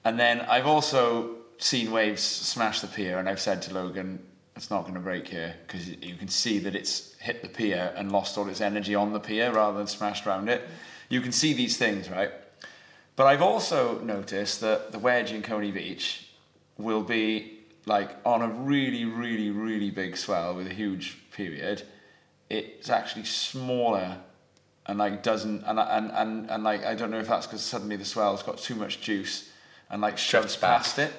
And 0.03 0.19
then 0.19 0.41
I've 0.41 0.67
also 0.67 1.35
seen 1.57 1.91
waves 1.91 2.21
smash 2.21 2.81
the 2.81 2.87
pier, 2.87 3.19
and 3.19 3.27
I've 3.27 3.39
said 3.39 3.61
to 3.63 3.73
Logan, 3.73 4.19
it's 4.57 4.71
not 4.71 4.81
going 4.81 4.95
to 4.95 4.99
break 4.99 5.27
here 5.27 5.55
because 5.65 5.87
you 5.87 6.15
can 6.15 6.27
see 6.27 6.57
that 6.59 6.75
it's 6.75 7.15
hit 7.19 7.43
the 7.43 7.47
pier 7.47 7.93
and 7.95 8.11
lost 8.11 8.37
all 8.37 8.49
its 8.49 8.59
energy 8.59 8.95
on 8.95 9.13
the 9.13 9.19
pier 9.19 9.53
rather 9.53 9.77
than 9.77 9.87
smashed 9.87 10.25
around 10.25 10.49
it. 10.49 10.67
You 11.09 11.21
can 11.21 11.31
see 11.31 11.53
these 11.53 11.77
things, 11.77 12.09
right? 12.09 12.31
But 13.15 13.27
I've 13.27 13.41
also 13.41 13.99
noticed 13.99 14.61
that 14.61 14.91
the 14.91 14.99
wedge 14.99 15.31
in 15.31 15.43
Coney 15.43 15.71
Beach 15.71 16.29
will 16.77 17.03
be 17.03 17.59
like 17.85 18.09
on 18.25 18.41
a 18.41 18.47
really, 18.47 19.05
really, 19.05 19.51
really 19.51 19.91
big 19.91 20.17
swell 20.17 20.55
with 20.55 20.67
a 20.67 20.73
huge 20.73 21.17
period. 21.31 21.83
It's 22.49 22.89
actually 22.89 23.25
smaller 23.25 24.17
and 24.87 24.97
like 24.97 25.21
doesn't 25.21 25.63
and 25.65 25.79
and 25.79 26.11
and, 26.11 26.49
and 26.49 26.63
like 26.63 26.85
I 26.85 26.95
don't 26.95 27.11
know 27.11 27.19
if 27.19 27.27
that's 27.27 27.45
because 27.45 27.61
suddenly 27.61 27.95
the 27.95 28.05
swell's 28.05 28.41
got 28.41 28.57
too 28.57 28.75
much 28.75 29.01
juice 29.01 29.49
and 29.89 30.01
like 30.01 30.17
shoves 30.17 30.55
past 30.55 30.97
it 30.97 31.13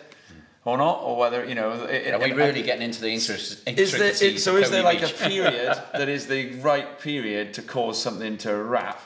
or 0.69 0.77
not, 0.77 1.03
or 1.03 1.17
whether 1.17 1.45
you 1.45 1.55
know. 1.55 1.73
It, 1.85 2.13
Are 2.13 2.21
we 2.21 2.33
really 2.33 2.63
getting 2.63 2.83
into 2.83 3.01
the 3.01 3.11
interest, 3.11 3.67
is 3.67 3.93
there, 3.93 4.13
it, 4.21 4.39
so 4.41 4.57
is 4.57 4.71
there 4.71 4.83
like 4.83 5.03
a 5.03 5.09
period 5.29 5.83
that 5.93 6.09
is 6.09 6.27
the 6.27 6.53
right 6.61 7.01
period 7.01 7.55
to 7.55 7.63
cause 7.63 8.01
something 8.01 8.37
to 8.39 8.55
wrap 8.55 9.01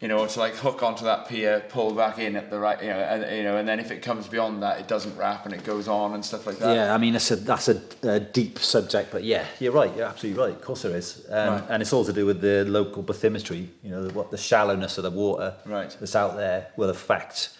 you 0.00 0.08
know 0.08 0.26
to 0.26 0.38
like 0.38 0.54
hook 0.56 0.82
onto 0.82 1.04
that 1.04 1.28
pier 1.28 1.64
pull 1.68 1.94
back 1.94 2.18
in 2.18 2.34
at 2.36 2.50
the 2.50 2.58
right 2.58 2.82
you 2.82 2.88
know 2.88 2.98
and 2.98 3.36
you 3.36 3.44
know 3.44 3.56
and 3.56 3.66
then 3.66 3.78
if 3.78 3.90
it 3.92 4.02
comes 4.02 4.26
beyond 4.26 4.62
that 4.62 4.80
it 4.80 4.88
doesn't 4.88 5.16
wrap 5.16 5.46
and 5.46 5.54
it 5.54 5.62
goes 5.64 5.86
on 5.86 6.12
and 6.14 6.24
stuff 6.24 6.46
like 6.46 6.58
that 6.58 6.74
Yeah, 6.74 6.92
I 6.94 6.98
mean 6.98 7.12
that's 7.12 7.30
a 7.30 7.36
that's 7.36 7.68
a, 7.68 7.80
a 8.02 8.18
deep 8.20 8.58
subject, 8.58 9.12
but 9.12 9.22
yeah, 9.22 9.46
you're 9.60 9.72
right. 9.72 9.94
You're 9.96 10.06
absolutely 10.06 10.42
right. 10.42 10.52
Of 10.52 10.60
course 10.60 10.82
there 10.82 10.96
is, 10.96 11.24
um, 11.30 11.54
Right. 11.54 11.64
and 11.70 11.80
it's 11.80 11.92
all 11.92 12.04
to 12.04 12.12
do 12.12 12.26
with 12.26 12.40
the 12.40 12.64
local 12.64 13.02
bathymetry. 13.04 13.68
You 13.84 13.90
know, 13.92 14.08
what 14.08 14.30
the 14.32 14.36
shallowness 14.36 14.98
of 14.98 15.04
the 15.04 15.10
water 15.10 15.54
Right. 15.64 15.96
that's 16.00 16.16
out 16.16 16.36
there 16.36 16.66
will 16.76 16.90
affect 16.90 17.50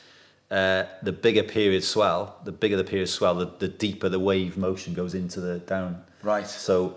uh, 0.54 0.86
the 1.02 1.10
bigger 1.10 1.42
period 1.42 1.82
swell. 1.82 2.36
The 2.44 2.52
bigger 2.52 2.76
the 2.76 2.84
period 2.84 3.08
swell, 3.08 3.34
the, 3.34 3.50
the 3.58 3.66
deeper 3.66 4.08
the 4.08 4.20
wave 4.20 4.56
motion 4.56 4.94
goes 4.94 5.14
into 5.14 5.40
the 5.40 5.58
down. 5.58 6.04
Right. 6.22 6.46
So, 6.46 6.96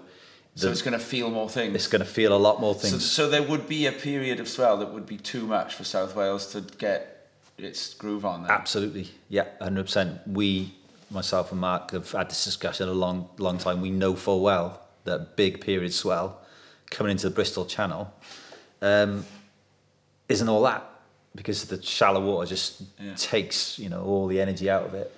so 0.54 0.70
it's 0.70 0.84
going 0.84 0.98
to 0.98 1.04
feel 1.04 1.32
more 1.32 1.50
things 1.50 1.76
it's 1.76 1.88
going 1.88 2.04
to 2.04 2.12
feel 2.20 2.36
a 2.36 2.38
lot 2.38 2.60
more 2.60 2.74
things. 2.74 3.06
so 3.06 3.30
there 3.30 3.44
would 3.44 3.68
be 3.68 3.86
a 3.86 3.92
period 3.92 4.40
of 4.40 4.48
swell 4.48 4.78
that 4.78 4.92
would 4.92 5.06
be 5.06 5.18
too 5.18 5.46
much 5.46 5.76
for 5.76 5.84
South 5.84 6.16
Wales 6.16 6.48
to 6.48 6.62
get 6.62 7.30
its 7.58 7.94
groove 7.96 8.26
on 8.26 8.44
there 8.44 8.52
Absolutely, 8.52 9.10
yeah, 9.30 9.46
hundred 9.60 9.86
percent. 9.86 10.20
We, 10.28 10.76
myself 11.10 11.52
and 11.52 11.60
Mark, 11.60 11.92
have 11.92 12.12
had 12.12 12.30
this 12.30 12.44
discussion 12.44 12.88
a 12.88 12.94
long, 12.94 13.28
long 13.40 13.58
time. 13.58 13.82
We 13.82 13.90
know 13.90 14.16
full 14.16 14.42
well 14.42 14.82
that 15.06 15.36
big 15.36 15.62
period 15.62 15.94
swell 15.94 16.42
coming 16.92 17.12
into 17.12 17.28
the 17.30 17.36
Bristol 17.36 17.66
Channel 17.66 18.14
um, 18.84 19.26
isn't 20.30 20.48
all 20.48 20.62
that 20.62 20.97
because 21.38 21.66
the 21.66 21.82
shallow 21.82 22.20
water 22.20 22.48
just 22.50 22.82
Yeah. 23.00 23.14
takes 23.16 23.80
you 23.80 23.88
know 23.90 24.02
all 24.04 24.28
the 24.28 24.42
energy 24.42 24.70
out 24.70 24.84
of 24.84 24.94
it. 24.94 25.14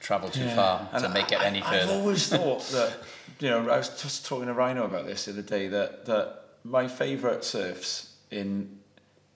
travel 0.00 0.28
too 0.30 0.48
far 0.48 0.88
to 0.98 1.04
And 1.04 1.14
make 1.14 1.30
it 1.30 1.38
I- 1.38 1.60
further. 1.60 1.92
I've 1.92 2.00
always 2.00 2.26
thought 2.34 2.62
that, 2.70 2.90
you 3.38 3.50
know, 3.50 3.68
I 3.68 3.76
was 3.76 3.90
just 4.02 4.24
talking 4.26 4.46
to 4.46 4.54
Rhino 4.54 4.84
about 4.84 5.04
this 5.06 5.26
the 5.26 5.32
other 5.32 5.42
day, 5.42 5.68
that, 5.68 6.06
that 6.06 6.42
my 6.64 6.88
favourite 6.88 7.44
surfs 7.44 8.14
in 8.30 8.78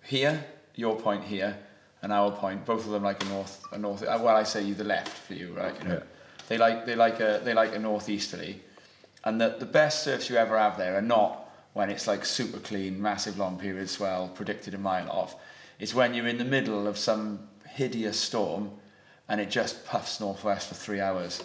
here, 0.02 0.42
your 0.74 0.96
point 0.96 1.22
here, 1.24 1.58
and 2.02 2.10
our 2.12 2.30
point, 2.32 2.64
both 2.64 2.86
of 2.86 2.92
them 2.92 3.02
like 3.02 3.22
a 3.22 3.28
north, 3.28 3.62
a 3.72 3.78
north. 3.78 4.02
uh, 4.02 4.18
Well, 4.22 4.34
I 4.36 4.42
say 4.44 4.62
you 4.62 4.74
the 4.74 4.84
left 4.84 5.10
for 5.26 5.34
you, 5.34 5.52
right? 5.52 5.74
You 5.82 5.88
know, 5.90 6.02
they 6.48 6.56
like 6.56 6.86
they 6.86 6.96
like 6.96 7.20
a 7.20 7.40
they 7.44 7.52
like 7.54 7.74
a 7.74 7.78
northeasterly, 7.78 8.62
and 9.24 9.38
the 9.40 9.48
the 9.58 9.66
best 9.66 10.02
surfs 10.02 10.30
you 10.30 10.36
ever 10.36 10.58
have 10.58 10.76
there 10.78 10.96
are 10.96 11.02
not 11.02 11.30
when 11.74 11.90
it's 11.90 12.06
like 12.06 12.24
super 12.24 12.58
clean, 12.58 13.00
massive 13.02 13.36
long 13.38 13.58
period 13.58 13.88
swell, 13.90 14.28
predicted 14.28 14.72
a 14.74 14.78
mile 14.78 15.10
off. 15.10 15.34
It's 15.78 15.94
when 15.94 16.14
you're 16.14 16.26
in 16.28 16.38
the 16.38 16.44
middle 16.44 16.86
of 16.86 16.96
some 16.98 17.40
hideous 17.68 18.18
storm, 18.18 18.70
and 19.28 19.40
it 19.40 19.50
just 19.50 19.84
puffs 19.86 20.20
northwest 20.20 20.68
for 20.68 20.74
three 20.74 21.00
hours 21.00 21.42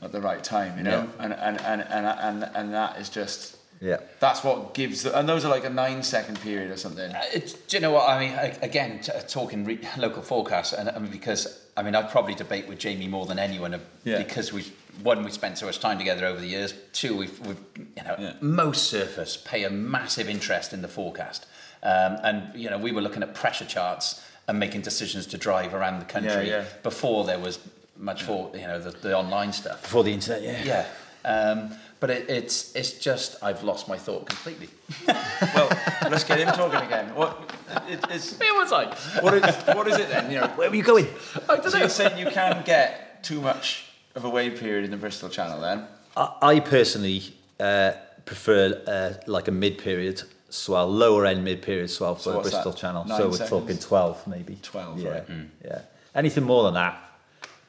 at 0.00 0.12
the 0.12 0.20
right 0.20 0.42
time, 0.44 0.76
you 0.78 0.84
know, 0.84 1.08
and, 1.18 1.32
and, 1.32 1.60
and 1.60 1.82
and 1.82 2.06
and 2.06 2.50
and 2.54 2.72
that 2.74 2.98
is 3.00 3.08
just 3.08 3.56
Yeah. 3.80 3.96
that's 4.20 4.44
what 4.44 4.74
gives 4.74 5.02
the, 5.02 5.18
and 5.18 5.28
those 5.28 5.44
are 5.44 5.48
like 5.48 5.64
a 5.64 5.70
nine 5.70 6.04
second 6.04 6.40
period 6.40 6.70
or 6.70 6.76
something. 6.76 7.10
Uh, 7.12 7.22
do 7.32 7.76
you 7.76 7.80
know 7.80 7.90
what 7.90 8.08
I 8.08 8.20
mean? 8.20 8.32
I- 8.38 8.56
Again, 8.62 9.00
t- 9.00 9.10
talking 9.26 9.64
re- 9.64 9.80
local 9.98 10.22
forecasts, 10.22 10.72
and 10.72 10.88
I 10.88 10.98
mean, 11.00 11.10
because 11.10 11.58
I 11.76 11.82
mean, 11.82 11.96
I'd 11.96 12.10
probably 12.10 12.34
debate 12.36 12.68
with 12.68 12.78
Jamie 12.78 13.08
more 13.08 13.26
than 13.26 13.38
anyone 13.40 13.74
uh, 13.74 13.80
Yeah. 14.04 14.18
because 14.18 14.52
we 14.52 14.62
one 15.02 15.24
we 15.24 15.30
spent 15.32 15.58
so 15.58 15.66
much 15.66 15.80
time 15.80 15.98
together 15.98 16.26
over 16.26 16.38
the 16.40 16.46
years. 16.46 16.74
Two, 16.92 17.16
we've, 17.16 17.40
we've 17.46 17.58
you 17.96 18.04
know 18.04 18.14
Yeah. 18.18 18.34
most 18.40 18.92
surfers 18.94 19.42
pay 19.44 19.64
a 19.64 19.70
massive 19.70 20.28
interest 20.28 20.72
in 20.72 20.82
the 20.82 20.88
forecast, 20.88 21.46
um, 21.82 22.18
and 22.22 22.54
you 22.54 22.70
know 22.70 22.78
we 22.78 22.92
were 22.92 23.00
looking 23.00 23.22
at 23.22 23.34
pressure 23.34 23.64
charts 23.64 24.24
and 24.48 24.58
making 24.58 24.80
decisions 24.82 25.26
to 25.26 25.38
drive 25.38 25.74
around 25.74 25.98
the 26.00 26.04
country 26.04 26.48
Yeah, 26.48 26.62
yeah. 26.62 26.64
before 26.82 27.24
there 27.24 27.38
was 27.38 27.58
much 27.96 28.22
for 28.22 28.50
you 28.54 28.66
know 28.66 28.80
the, 28.80 28.90
the 28.90 29.16
online 29.16 29.52
stuff. 29.52 29.82
Before 29.82 30.04
the 30.04 30.12
internet, 30.12 30.42
yeah. 30.42 30.64
Yeah. 30.64 30.86
Um, 31.24 31.70
but 32.00 32.10
it, 32.10 32.28
it's 32.28 32.74
it's 32.74 32.92
just 32.92 33.36
I've 33.42 33.62
lost 33.62 33.88
my 33.88 33.96
thought 33.96 34.26
completely. 34.26 34.68
Well, 35.54 35.68
let's 36.10 36.24
get 36.24 36.38
him 36.38 36.48
talking 36.54 36.80
again. 36.80 37.14
What 37.16 37.50
it, 37.88 37.98
it's, 38.10 38.38
Where 38.40 38.54
was 38.54 38.72
I? 38.72 38.86
what 39.20 39.34
is 39.34 39.56
what 39.76 39.88
is 39.88 39.98
it 39.98 40.08
then? 40.08 40.30
You 40.30 40.40
know, 40.40 40.46
Where 40.56 40.70
were 40.70 40.76
you 40.76 40.82
going? 40.82 41.06
I 41.48 41.56
don't 41.56 41.64
so 41.64 41.70
know. 41.70 41.78
you're 41.80 41.88
saying 41.88 42.18
you 42.18 42.26
can 42.30 42.62
get 42.64 43.22
too 43.24 43.40
much 43.40 43.86
of 44.14 44.24
a 44.24 44.30
wave 44.30 44.58
period 44.60 44.84
in 44.84 44.90
the 44.90 44.96
Bristol 44.96 45.28
Channel 45.28 45.60
then? 45.60 45.84
I, 46.16 46.34
I 46.42 46.60
personally 46.60 47.22
uh, 47.58 47.92
prefer 48.24 48.80
uh, 48.86 49.14
like 49.30 49.48
a 49.48 49.52
mid-period 49.52 50.22
swell, 50.52 50.88
lower 50.88 51.26
end 51.26 51.42
mid-period 51.44 51.88
swell 51.90 52.14
for 52.14 52.22
So 52.22 52.30
a 52.32 52.36
what's 52.36 52.50
Bristol 52.50 52.72
that? 52.72 52.78
Channel. 52.78 53.04
Nine 53.06 53.18
so 53.18 53.26
we're 53.28 53.32
seconds? 53.32 53.50
talking 53.50 53.78
12 53.78 54.26
maybe. 54.26 54.58
12, 54.62 55.00
yeah. 55.00 55.08
right. 55.10 55.24
Yeah. 55.64 55.80
Anything 56.14 56.44
more 56.44 56.64
than 56.64 56.74
that, 56.74 57.02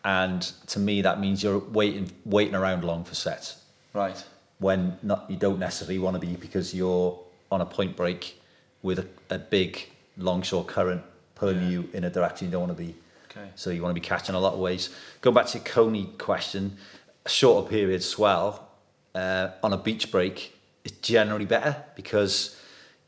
and 0.04 0.42
to 0.68 0.80
me 0.80 1.02
that 1.02 1.20
means 1.20 1.42
you're 1.44 1.60
waiting 1.60 2.12
waiting 2.26 2.56
around 2.56 2.84
long 2.84 3.04
for 3.06 3.16
sets 3.16 3.58
Right. 3.94 4.22
when 4.60 4.98
not 5.02 5.26
you 5.30 5.38
don't 5.38 5.60
necessarily 5.60 6.00
want 6.00 6.16
to 6.16 6.20
be 6.20 6.36
because 6.36 6.74
you're 6.74 7.18
on 7.52 7.62
a 7.62 7.66
point 7.66 7.96
break 7.96 8.40
with 8.82 9.00
a, 9.00 9.08
a 9.30 9.38
big 9.40 9.88
longshore 10.18 10.66
current 10.66 11.02
pulling 11.36 11.62
Yeah. 11.64 11.70
you 11.70 11.90
in 11.94 12.04
a 12.04 12.10
direction 12.10 12.48
you 12.48 12.52
don't 12.52 12.68
want 12.68 12.78
to 12.78 12.84
be. 12.84 12.96
Okay. 13.32 13.48
So 13.56 13.70
you 13.70 13.82
want 13.82 13.96
to 13.96 14.00
be 14.02 14.06
catching 14.06 14.36
a 14.36 14.40
lot 14.40 14.54
of 14.54 14.60
waves. 14.60 14.90
Go 15.22 15.32
back 15.32 15.46
to 15.48 15.58
your 15.58 15.66
Coney 15.66 16.06
question, 16.18 16.78
a 17.26 17.30
shorter 17.30 17.68
period 17.70 18.04
swell 18.04 18.68
uh, 19.16 19.50
on 19.64 19.72
a 19.74 19.78
beach 19.78 20.12
break 20.12 20.54
is 20.84 20.92
generally 20.94 21.46
better 21.46 21.78
because 21.96 22.60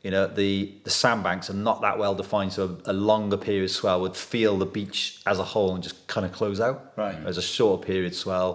you 0.06 0.12
know 0.12 0.26
the 0.28 0.72
the 0.84 0.90
sandbanks 1.02 1.50
are 1.50 1.60
not 1.70 1.78
that 1.86 1.98
well 1.98 2.14
defined. 2.14 2.52
So 2.52 2.62
a, 2.84 2.92
longer 2.92 3.36
period 3.36 3.70
swell 3.70 4.00
would 4.02 4.16
feel 4.16 4.56
the 4.64 4.70
beach 4.78 5.20
as 5.26 5.38
a 5.40 5.46
whole 5.52 5.74
and 5.74 5.82
just 5.82 5.96
kind 6.06 6.24
of 6.24 6.30
close 6.40 6.60
out. 6.66 6.92
Right. 6.96 7.18
Whereas 7.18 7.38
a 7.38 7.42
shorter 7.42 7.84
period 7.84 8.14
swell 8.14 8.50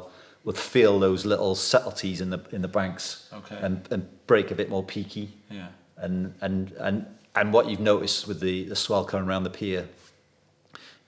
would 0.45 0.57
feel 0.57 0.93
those 1.07 1.25
little 1.25 1.53
subtleties 1.55 2.21
in 2.21 2.29
the 2.29 2.39
in 2.55 2.61
the 2.61 2.69
banks 2.79 3.03
Okay. 3.39 3.57
and 3.65 3.73
and 3.93 4.01
break 4.27 4.47
a 4.51 4.55
bit 4.55 4.69
more 4.69 4.83
peaky 4.95 5.27
Yeah. 5.59 5.67
and 5.97 6.33
and 6.39 6.71
and 6.87 6.95
and 7.35 7.45
what 7.55 7.63
you've 7.69 7.85
noticed 7.93 8.27
with 8.29 8.39
the 8.39 8.55
the 8.71 8.75
swell 8.85 9.03
coming 9.03 9.27
around 9.27 9.43
the 9.43 9.55
pier 9.61 9.81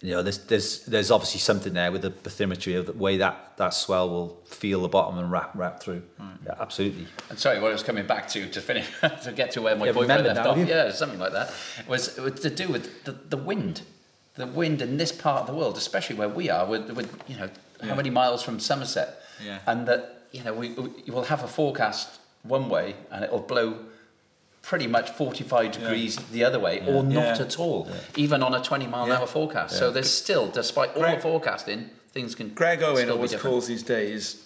you 0.04 0.12
know 0.14 0.22
there's 0.22 0.40
there's 0.52 0.86
there's 0.86 1.10
obviously 1.12 1.40
something 1.40 1.74
there 1.74 1.92
with 1.92 2.02
the 2.02 2.12
bathymetry 2.12 2.78
of 2.78 2.86
the 2.88 2.94
way 2.94 3.18
that 3.18 3.36
that 3.58 3.74
swell 3.74 4.10
will 4.10 4.30
feel 4.46 4.82
the 4.82 4.90
bottom 4.90 5.18
and 5.18 5.32
wrap 5.32 5.52
wrap 5.56 5.82
through. 5.82 6.04
Yeah 6.46 6.56
absolutely. 6.60 7.08
And 7.30 7.40
sorry, 7.40 7.60
what 7.62 7.70
I 7.70 7.74
was 7.74 7.84
coming 7.84 8.06
back 8.06 8.28
to 8.34 8.40
to 8.50 8.62
finish 8.62 8.88
to 9.24 9.32
get 9.32 9.52
to 9.52 9.62
where 9.62 9.76
my 9.76 9.86
Yeah, 9.88 9.92
boyfriend 9.94 10.26
left 10.26 10.44
now, 10.44 10.52
off, 10.52 10.68
yeah, 10.68 10.92
something 10.92 11.20
like 11.20 11.32
that, 11.34 11.48
was, 11.88 12.18
was 12.18 12.34
to 12.42 12.50
do 12.50 12.68
with 12.68 13.04
the, 13.06 13.14
the 13.14 13.38
wind, 13.38 13.82
the 14.36 14.46
wind 14.48 14.82
in 14.82 14.98
this 14.98 15.12
part 15.14 15.42
of 15.42 15.48
the 15.48 15.54
world, 15.54 15.78
especially 15.78 16.18
where 16.18 16.30
we 16.30 16.50
are, 16.50 16.66
with, 16.66 16.90
with 16.92 17.10
you 17.30 17.38
know 17.38 17.50
Yeah. 17.82 17.90
how 17.90 17.96
many 17.96 18.10
miles 18.10 18.44
from 18.44 18.60
Somerset, 18.60 19.10
Yeah. 19.46 19.60
and 19.68 19.88
that 19.88 20.02
you 20.32 20.44
know 20.44 20.54
we, 20.54 20.70
we 21.06 21.12
will 21.14 21.26
have 21.34 21.44
a 21.44 21.48
forecast 21.48 22.20
one 22.44 22.68
way 22.68 22.96
and 23.12 23.24
it'll 23.24 23.40
blow 23.56 23.68
pretty 24.64 24.88
much 24.88 25.12
45 25.12 25.72
degrees 25.74 26.16
the 26.32 26.44
other 26.44 26.60
way 26.60 26.80
or 26.88 27.04
not 27.04 27.38
Yeah. 27.38 27.46
at 27.46 27.60
all 27.60 27.88
even 28.16 28.42
on 28.42 28.54
a 28.56 28.62
20 28.64 28.88
mile 28.88 29.06
an 29.06 29.12
hour 29.12 29.28
forecast 29.28 29.78
so 29.78 29.92
there's 29.92 30.10
still 30.10 30.48
despite 30.48 30.94
all 30.96 31.02
Greg- 31.02 31.18
the 31.18 31.22
forecasting 31.22 31.90
things 32.12 32.34
can 32.34 32.50
Greg 32.50 32.82
Owen 32.82 32.98
still 33.04 33.16
always 33.16 33.32
different. 33.32 33.52
calls 33.54 33.68
these 33.68 33.84
days 33.84 34.46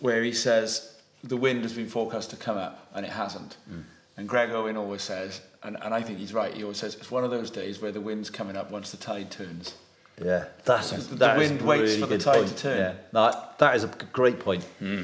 where 0.00 0.22
he 0.22 0.32
says 0.32 0.94
the 1.22 1.36
wind 1.36 1.62
has 1.62 1.72
been 1.72 1.88
forecast 1.88 2.30
to 2.30 2.36
come 2.36 2.58
up 2.58 2.88
and 2.94 3.06
it 3.06 3.12
hasn't. 3.12 3.56
Hmm. 3.68 3.80
And 4.18 4.28
Greg 4.28 4.50
Owen 4.50 4.76
always 4.76 5.00
says, 5.02 5.40
and, 5.62 5.76
and 5.82 5.94
I 5.94 6.02
think 6.02 6.18
he's 6.18 6.34
right, 6.34 6.52
he 6.52 6.62
always 6.62 6.76
says 6.76 6.94
it's 6.96 7.10
one 7.10 7.24
of 7.24 7.30
those 7.30 7.50
days 7.50 7.80
where 7.80 7.90
the 7.92 8.00
wind's 8.00 8.28
coming 8.30 8.56
up 8.56 8.70
once 8.70 8.90
the 8.90 8.96
tide 8.98 9.30
turns. 9.30 9.74
yeah 10.22 10.44
that's 10.64 10.92
a, 10.92 10.96
The 10.96 11.14
that 11.16 11.40
is 11.40 11.48
wind 11.50 11.62
a 11.62 11.64
waits 11.64 11.82
really 11.82 12.00
for 12.00 12.06
the 12.06 12.18
tide 12.18 12.36
point. 12.36 12.48
to 12.48 12.56
turn. 12.56 12.78
yeah 12.78 12.92
that, 13.12 13.58
that 13.58 13.76
is 13.76 13.84
a 13.84 13.88
great 14.12 14.38
point 14.40 14.64
hmm. 14.80 15.02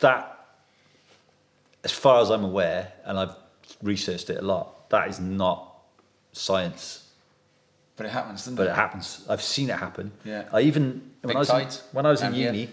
that 0.00 0.46
as 1.84 1.92
far 1.92 2.20
as 2.20 2.30
I'm 2.30 2.44
aware 2.44 2.92
and 3.04 3.18
I've 3.18 3.34
researched 3.84 4.30
it 4.30 4.38
a 4.38 4.42
lot 4.42 4.88
that 4.90 5.08
is 5.08 5.20
not 5.20 5.72
science 6.32 7.04
But 7.96 8.06
it 8.06 8.10
happens, 8.12 8.40
doesn't 8.40 8.56
but 8.56 8.64
it? 8.64 8.66
But 8.66 8.72
it 8.72 8.76
happens. 8.76 9.24
I've 9.28 9.42
seen 9.42 9.70
it 9.70 9.78
happen. 9.78 10.10
Yeah. 10.24 10.48
I 10.52 10.62
even 10.62 10.84
when 11.22 11.28
Big 11.28 11.36
I 11.36 11.38
was 11.38 11.50
in, 11.50 11.68
when 11.92 12.06
I 12.06 12.10
was 12.10 12.22
in 12.22 12.34
uni. 12.34 12.66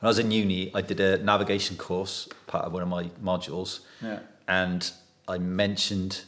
When 0.00 0.08
I 0.08 0.08
was 0.08 0.18
in 0.18 0.30
uni, 0.30 0.70
I 0.74 0.80
did 0.82 1.00
a 1.00 1.18
navigation 1.18 1.76
course, 1.76 2.28
part 2.46 2.64
of 2.66 2.72
one 2.72 2.82
of 2.82 2.88
my 2.88 3.04
modules, 3.22 3.80
Yeah. 4.02 4.18
and 4.46 4.90
I 5.28 5.38
mentioned 5.38 6.22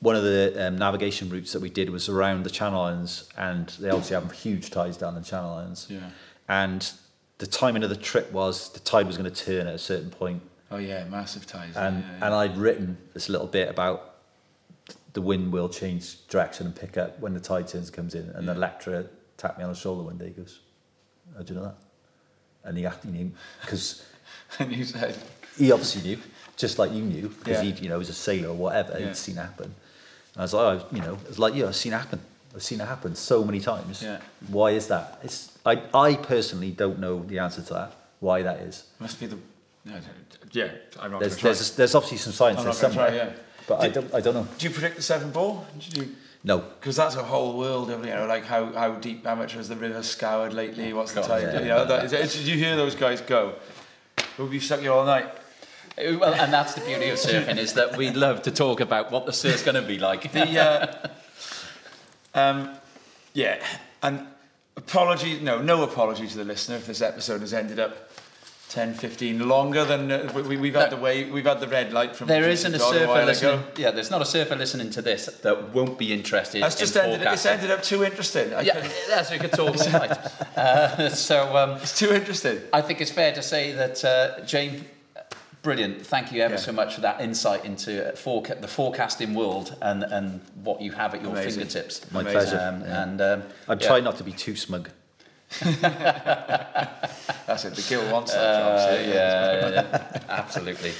one 0.00 0.16
of 0.16 0.22
the 0.22 0.54
um, 0.68 0.78
navigation 0.78 1.28
routes 1.28 1.52
that 1.52 1.60
we 1.60 1.68
did 1.68 1.90
was 1.90 2.08
around 2.08 2.44
the 2.44 2.50
Channel 2.50 2.80
Islands, 2.80 3.28
and 3.36 3.68
they 3.80 3.90
obviously 3.90 4.14
have 4.14 4.30
huge 4.32 4.70
tides 4.70 4.96
down 4.96 5.14
the 5.14 5.20
Channel 5.20 5.50
Islands. 5.54 5.86
Yeah. 5.90 6.10
And 6.48 6.90
the 7.38 7.46
timing 7.46 7.82
of 7.82 7.90
the 7.90 7.96
trip 7.96 8.32
was 8.32 8.72
the 8.72 8.80
tide 8.80 9.06
was 9.06 9.16
going 9.18 9.30
to 9.30 9.44
turn 9.44 9.66
at 9.66 9.74
a 9.74 9.78
certain 9.78 10.10
point, 10.10 10.40
Oh 10.70 10.78
yeah, 10.78 11.04
massive 11.04 11.46
tides. 11.46 11.76
and 11.76 12.02
yeah, 12.02 12.10
yeah, 12.18 12.26
and 12.26 12.34
I'd 12.34 12.56
written 12.56 12.96
this 13.12 13.28
little 13.28 13.46
bit 13.46 13.68
about 13.68 14.14
the 15.12 15.22
wind 15.22 15.52
will 15.52 15.68
change 15.68 16.26
direction 16.28 16.66
and 16.66 16.74
pick 16.74 16.96
up 16.96 17.20
when 17.20 17.34
the 17.34 17.40
tide 17.40 17.68
turns 17.68 17.90
comes 17.90 18.14
in. 18.14 18.30
And 18.30 18.48
the 18.48 18.52
Yeah. 18.52 18.58
lecturer 18.58 19.06
tapped 19.36 19.58
me 19.58 19.64
on 19.64 19.70
the 19.70 19.76
shoulder 19.78 20.02
one 20.02 20.18
day. 20.18 20.26
He 20.26 20.32
goes, 20.32 20.58
"How 21.36 21.42
do 21.42 21.54
you 21.54 21.60
know 21.60 21.66
that?" 21.66 21.76
And 22.64 22.76
he 22.78 22.86
asked 22.86 23.04
me 23.04 23.30
because 23.60 24.04
and 24.58 24.72
you 24.74 24.84
said, 24.84 25.16
he 25.56 25.70
obviously 25.70 26.02
knew, 26.02 26.18
just 26.56 26.78
like 26.78 26.90
you 26.92 27.02
knew, 27.02 27.28
because 27.28 27.62
Yeah. 27.64 27.72
he 27.72 27.82
you 27.84 27.88
know 27.88 27.98
was 27.98 28.08
a 28.08 28.14
sailor 28.14 28.48
or 28.48 28.54
whatever. 28.54 28.98
Yeah. 28.98 29.06
He'd 29.08 29.16
seen 29.16 29.36
it 29.38 29.42
happen. 29.42 29.66
And 29.66 30.38
I 30.38 30.42
was 30.42 30.54
like, 30.54 30.80
oh, 30.82 30.86
you 30.90 31.00
know, 31.02 31.18
it's 31.28 31.38
like 31.38 31.54
you. 31.54 31.66
I've 31.68 31.76
seen 31.76 31.92
it 31.92 31.98
happen. 31.98 32.20
I've 32.54 32.62
seen 32.62 32.80
it 32.80 32.86
happen 32.88 33.14
so 33.14 33.44
many 33.44 33.60
times. 33.60 34.02
Yeah. 34.02 34.20
Why 34.48 34.70
is 34.70 34.88
that? 34.88 35.20
It's 35.22 35.56
I 35.64 35.82
I 35.94 36.16
personally 36.16 36.70
don't 36.72 36.98
know 36.98 37.22
the 37.22 37.38
answer 37.38 37.62
to 37.62 37.72
that. 37.74 37.92
Why 38.18 38.42
that 38.42 38.60
is. 38.60 38.84
must 38.98 39.20
be 39.20 39.26
the. 39.26 39.38
No, 39.84 40.00
yeah, 40.52 40.70
I'm 40.98 41.10
not 41.10 41.20
There's 41.20 41.36
try. 41.36 41.48
there's 41.52 41.76
there's 41.76 41.94
obviously 41.94 42.18
some 42.18 42.32
science 42.32 42.58
I'm 42.58 42.64
there 42.64 42.72
not 42.72 42.80
somewhere. 42.80 43.08
try, 43.08 43.16
yeah. 43.16 43.32
But 43.66 43.80
I 43.82 43.88
don't 43.88 44.14
I 44.14 44.20
don't 44.20 44.34
know. 44.34 44.46
Do 44.58 44.66
you 44.66 44.72
predict 44.72 44.96
the 44.96 45.02
Severn 45.02 45.30
bore? 45.30 45.64
Did 45.78 45.96
you? 45.96 46.14
No. 46.44 46.58
Because 46.58 46.96
that's 46.96 47.16
a 47.16 47.22
whole 47.22 47.56
world 47.56 47.90
of 47.90 48.04
you 48.04 48.12
know, 48.12 48.26
like 48.26 48.44
how, 48.44 48.66
how 48.72 48.92
deep 48.96 49.26
amateur 49.26 49.56
has 49.56 49.68
the 49.68 49.76
river 49.76 50.02
scoured 50.02 50.52
lately? 50.52 50.92
What's 50.92 51.12
the 51.12 51.22
tide? 51.22 51.42
yeah. 51.42 51.60
You 51.60 51.68
know, 51.68 51.84
that 51.86 52.12
is, 52.12 52.34
did 52.34 52.46
you 52.46 52.56
hear 52.56 52.76
those 52.76 52.94
guys 52.94 53.22
go? 53.22 53.54
We'll 54.36 54.48
be 54.48 54.60
stuck 54.60 54.80
here 54.80 54.92
all 54.92 55.06
night. 55.06 55.26
Well, 55.96 56.34
and 56.34 56.52
that's 56.52 56.74
the 56.74 56.80
beauty 56.82 57.08
of 57.08 57.18
surfing 57.18 57.56
is 57.56 57.74
that 57.74 57.96
we 57.96 58.10
love 58.10 58.42
to 58.42 58.50
talk 58.50 58.80
about 58.80 59.12
what 59.12 59.26
the 59.26 59.32
surf's 59.32 59.62
going 59.62 59.76
to 59.76 59.82
be 59.82 59.98
like. 59.98 60.32
The, 60.32 60.60
uh, 60.60 61.08
um, 62.34 62.70
yeah, 63.32 63.64
and 64.02 64.26
apology, 64.76 65.38
no, 65.40 65.62
no 65.62 65.84
apology 65.84 66.26
to 66.26 66.36
the 66.36 66.44
listener 66.44 66.76
if 66.76 66.86
this 66.86 67.00
episode 67.00 67.42
has 67.42 67.54
ended 67.54 67.78
up 67.78 68.10
10, 68.74 68.94
15 68.94 69.48
longer 69.48 69.84
than 69.84 70.10
uh, 70.10 70.32
we, 70.34 70.56
we've 70.56 70.74
had 70.74 70.90
the 70.90 70.96
way 70.96 71.30
we've 71.30 71.44
had 71.46 71.60
the 71.60 71.68
red 71.68 71.92
light 71.92 72.16
from. 72.16 72.26
There 72.26 72.42
Jason 72.42 72.74
isn't 72.74 72.84
a 72.88 72.92
surfer 72.92 73.06
while 73.06 73.24
listening. 73.24 73.60
ago. 73.60 73.68
Yeah, 73.76 73.92
there's 73.92 74.10
not 74.10 74.20
a 74.20 74.24
surfer 74.24 74.56
listening 74.56 74.90
to 74.90 75.00
this 75.02 75.26
that 75.26 75.72
won't 75.72 75.96
be 75.96 76.12
interested. 76.12 76.60
That's 76.60 76.74
in 76.74 76.80
just 76.80 76.96
ended. 76.96 77.22
It's 77.22 77.46
ended 77.46 77.70
up 77.70 77.84
too 77.84 78.02
interesting. 78.02 78.52
I 78.52 78.62
Yeah, 78.62 78.74
couldn't- 78.74 78.92
that's 79.08 79.30
we 79.30 79.38
could 79.38 79.52
talk 79.52 79.76
all 79.78 79.90
night. 79.92 80.18
Uh, 80.56 81.08
so 81.28 81.56
um, 81.56 81.70
it's 81.82 81.96
too 81.98 82.12
interesting. 82.12 82.60
I 82.72 82.80
think 82.80 83.00
it's 83.00 83.10
fair 83.10 83.32
to 83.34 83.42
say 83.42 83.72
that 83.72 84.04
uh, 84.04 84.40
Jane, 84.44 84.84
brilliant. 85.62 86.04
Thank 86.06 86.32
you 86.32 86.42
ever 86.42 86.54
Yeah. 86.54 86.60
so 86.60 86.72
much 86.72 86.94
for 86.94 87.00
that 87.02 87.20
insight 87.20 87.64
into 87.64 87.90
foreca- 88.16 88.60
the 88.60 88.68
forecasting 88.68 89.34
world 89.34 89.76
and, 89.82 90.02
and 90.04 90.40
what 90.62 90.80
you 90.80 90.92
have 90.92 91.12
at 91.14 91.22
your 91.22 91.32
Amazing. 91.32 91.50
fingertips. 91.66 92.10
My 92.12 92.20
Amazing. 92.20 92.38
pleasure. 92.40 92.60
Um, 92.68 92.80
yeah. 92.82 93.02
And 93.02 93.20
um, 93.20 93.42
I'm 93.68 93.80
yeah. 93.80 93.86
trying 93.86 94.04
not 94.04 94.16
to 94.18 94.24
be 94.24 94.32
too 94.32 94.54
smug. 94.56 94.90
That's 97.46 97.64
it. 97.64 97.74
The 97.74 97.84
Gill 97.88 98.10
wants 98.12 98.32
that 98.32 98.40
Uh, 98.40 98.78
job. 98.96 99.04
see? 99.04 99.12
yeah, 99.12 100.22
absolutely. 100.28 100.92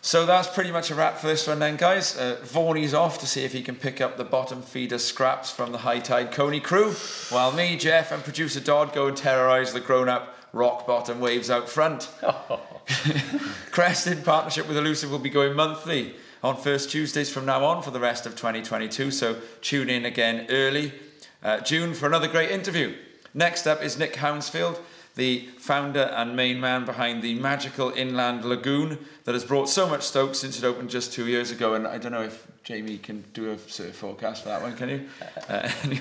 So 0.00 0.24
that's 0.26 0.46
pretty 0.48 0.70
much 0.70 0.90
a 0.90 0.94
wrap 0.94 1.18
for 1.18 1.26
this 1.26 1.46
one 1.46 1.58
then, 1.58 1.76
guys. 1.76 2.16
Uh, 2.16 2.38
Vaughan's 2.42 2.94
off 2.94 3.18
to 3.18 3.26
see 3.26 3.44
if 3.44 3.52
he 3.52 3.62
can 3.62 3.74
pick 3.74 4.00
up 4.00 4.16
the 4.16 4.24
bottom 4.24 4.62
feeder 4.62 4.96
scraps 4.98 5.50
from 5.50 5.72
the 5.72 5.78
High 5.78 5.98
Tide 5.98 6.30
Coney 6.32 6.60
crew, 6.60 6.92
while 7.30 7.52
me, 7.52 7.76
Jeff, 7.76 8.12
and 8.12 8.22
producer 8.22 8.60
Dodd 8.60 8.92
go 8.92 9.08
and 9.08 9.16
terrorise 9.16 9.72
the 9.72 9.80
grown-up 9.80 10.34
rock 10.52 10.86
bottom 10.86 11.20
waves 11.20 11.50
out 11.50 11.68
front. 11.68 12.08
Crest, 13.70 14.06
in 14.06 14.22
partnership 14.22 14.66
with 14.68 14.76
Elusive, 14.78 15.10
will 15.10 15.18
be 15.18 15.30
going 15.30 15.54
monthly 15.54 16.14
on 16.42 16.56
first 16.56 16.90
Tuesdays 16.90 17.28
from 17.30 17.44
now 17.44 17.64
on 17.64 17.82
for 17.82 17.90
the 17.90 18.00
rest 18.00 18.24
of 18.24 18.34
2022. 18.36 19.10
So 19.10 19.36
tune 19.60 19.90
in 19.90 20.04
again 20.06 20.46
early 20.48 20.92
uh, 21.42 21.60
June 21.60 21.92
for 21.92 22.06
another 22.06 22.28
great 22.28 22.50
interview. 22.50 22.94
Next 23.34 23.66
up 23.66 23.82
is 23.82 23.98
Nick 23.98 24.16
Hounsfield, 24.16 24.80
the 25.14 25.48
founder 25.58 26.02
and 26.16 26.36
main 26.36 26.60
man 26.60 26.84
behind 26.84 27.22
the 27.22 27.34
magical 27.34 27.90
inland 27.90 28.44
lagoon 28.44 28.98
that 29.24 29.34
has 29.34 29.44
brought 29.44 29.68
so 29.68 29.88
much 29.88 30.02
stoke 30.02 30.34
since 30.34 30.58
it 30.58 30.64
opened 30.64 30.90
just 30.90 31.12
two 31.12 31.26
years 31.26 31.50
ago. 31.50 31.74
And 31.74 31.86
I 31.86 31.98
don't 31.98 32.12
know 32.12 32.22
if 32.22 32.46
Jamie 32.62 32.98
can 32.98 33.24
do 33.34 33.50
a 33.50 33.58
sort 33.58 33.88
of 33.88 33.96
forecast 33.96 34.42
for 34.44 34.50
that 34.50 34.62
one, 34.62 34.76
can 34.76 34.88
you? 34.88 35.08
Uh, 35.48 35.68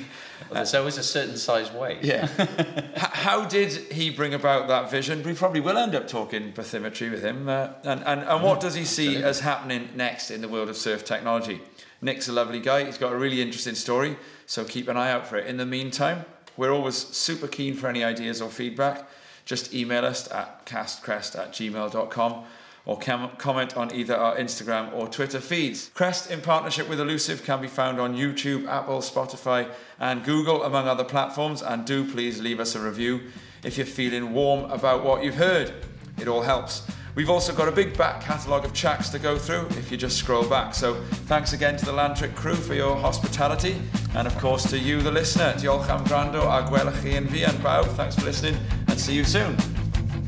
Well, 0.50 0.54
there's 0.60 0.76
always 0.76 0.98
a 1.00 1.04
certain 1.04 1.36
size 1.36 1.72
wave. 1.74 2.06
yeah. 2.06 2.28
How 2.96 3.44
did 3.44 3.72
he 3.92 4.12
bring 4.12 4.34
about 4.36 4.68
that 4.68 4.90
vision? 4.92 5.24
We 5.24 5.34
probably 5.34 5.60
will 5.62 5.78
end 5.78 5.96
up 5.96 6.08
talking 6.08 6.54
bathymetry 6.54 7.10
with 7.12 7.24
him. 7.24 7.50
Uh, 7.50 7.70
and, 7.84 8.04
and, 8.06 8.22
and 8.22 8.44
what 8.44 8.62
does 8.62 8.76
he 8.76 8.86
see 8.86 9.18
as 9.18 9.40
happening 9.40 9.90
next 9.96 10.30
in 10.32 10.42
the 10.42 10.48
world 10.48 10.70
of 10.70 10.78
surf 10.78 11.04
technology? 11.04 11.60
Nick's 12.02 12.30
a 12.30 12.32
lovely 12.32 12.60
guy. 12.60 12.86
He's 12.86 13.00
got 13.00 13.12
a 13.12 13.18
really 13.18 13.42
interesting 13.42 13.74
story, 13.76 14.16
so 14.46 14.64
keep 14.64 14.88
an 14.88 14.96
eye 14.96 15.10
out 15.12 15.26
for 15.28 15.38
it. 15.38 15.48
In 15.48 15.58
the 15.58 15.66
meantime, 15.66 16.24
we're 16.58 16.72
always 16.72 16.96
super 16.96 17.48
keen 17.48 17.76
for 17.76 17.88
any 17.88 18.04
ideas 18.04 18.42
or 18.42 18.50
feedback. 18.50 19.08
Just 19.46 19.74
email 19.74 20.04
us 20.06 20.30
at 20.32 20.66
castcrest 20.66 21.38
at 21.38 21.54
gmail.com 21.54 22.44
or 22.86 22.98
com- 22.98 23.32
comment 23.38 23.78
on 23.78 23.94
either 23.94 24.16
our 24.16 24.36
Instagram 24.38 24.94
or 24.94 25.08
Twitter 25.08 25.40
feeds. 25.40 25.92
Crest, 25.94 26.32
in 26.32 26.42
partnership 26.42 26.90
with 26.90 27.00
Elusive, 27.00 27.44
can 27.44 27.62
be 27.62 27.68
found 27.68 28.00
on 28.00 28.16
YouTube, 28.16 28.68
Apple, 28.68 29.00
Spotify, 29.00 29.70
and 30.00 30.24
Google, 30.24 30.64
among 30.64 30.88
other 30.88 31.04
platforms. 31.04 31.62
And 31.62 31.86
do 31.86 32.10
please 32.10 32.42
leave 32.42 32.60
us 32.60 32.76
a 32.76 32.80
review 32.80 33.22
if 33.64 33.78
you're 33.78 33.86
feeling 33.86 34.34
warm 34.34 34.72
about 34.72 35.04
what 35.04 35.24
you've 35.24 35.36
heard. 35.36 35.74
It 36.18 36.28
all 36.28 36.42
helps. 36.42 36.90
We've 37.18 37.32
also 37.32 37.52
got 37.52 37.68
a 37.68 37.72
big 37.72 37.98
back 37.98 38.22
catalogue 38.22 38.64
of 38.64 38.74
tracks 38.74 39.10
to 39.10 39.18
go 39.18 39.40
through 39.40 39.66
if 39.70 39.90
you 39.90 39.98
just 39.98 40.18
scroll 40.18 40.48
back. 40.48 40.76
So 40.76 41.02
thanks 41.26 41.52
again 41.52 41.76
to 41.78 41.84
the 41.84 41.92
Llantwit 41.92 42.36
crew 42.36 42.54
for 42.54 42.76
your 42.76 42.96
hospitality. 42.96 43.82
And 44.14 44.28
of 44.28 44.38
course 44.38 44.70
to 44.70 44.78
you, 44.78 45.02
the 45.02 45.12
listener. 45.12 45.54
Diolch 45.54 45.90
am 45.90 46.06
grando 46.06 46.44
a 46.44 46.62
gwelwch 46.70 47.02
chi 47.02 47.18
yn 47.18 47.28
fi. 47.28 47.84
Thanks 47.96 48.14
for 48.14 48.24
listening 48.24 48.56
and 48.88 49.00
see 49.00 49.16
you 49.16 49.24
soon. 49.24 49.58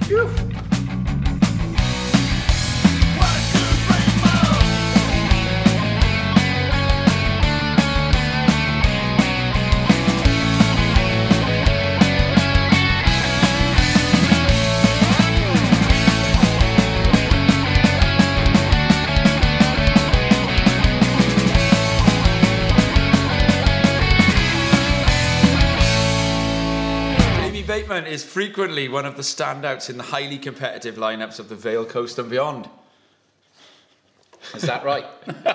Jamie 0.07 0.68
is 28.19 28.25
frequently 28.25 28.89
one 28.89 29.05
of 29.05 29.15
the 29.15 29.21
standouts 29.21 29.89
in 29.89 29.97
the 29.97 30.03
highly 30.03 30.37
competitive 30.37 30.95
lineups 30.95 31.39
of 31.39 31.49
the 31.49 31.55
Vale 31.55 31.85
Coast 31.85 32.19
and 32.19 32.29
beyond. 32.29 32.69
Is 34.55 34.63
that 34.63 34.83
right? 34.83 35.05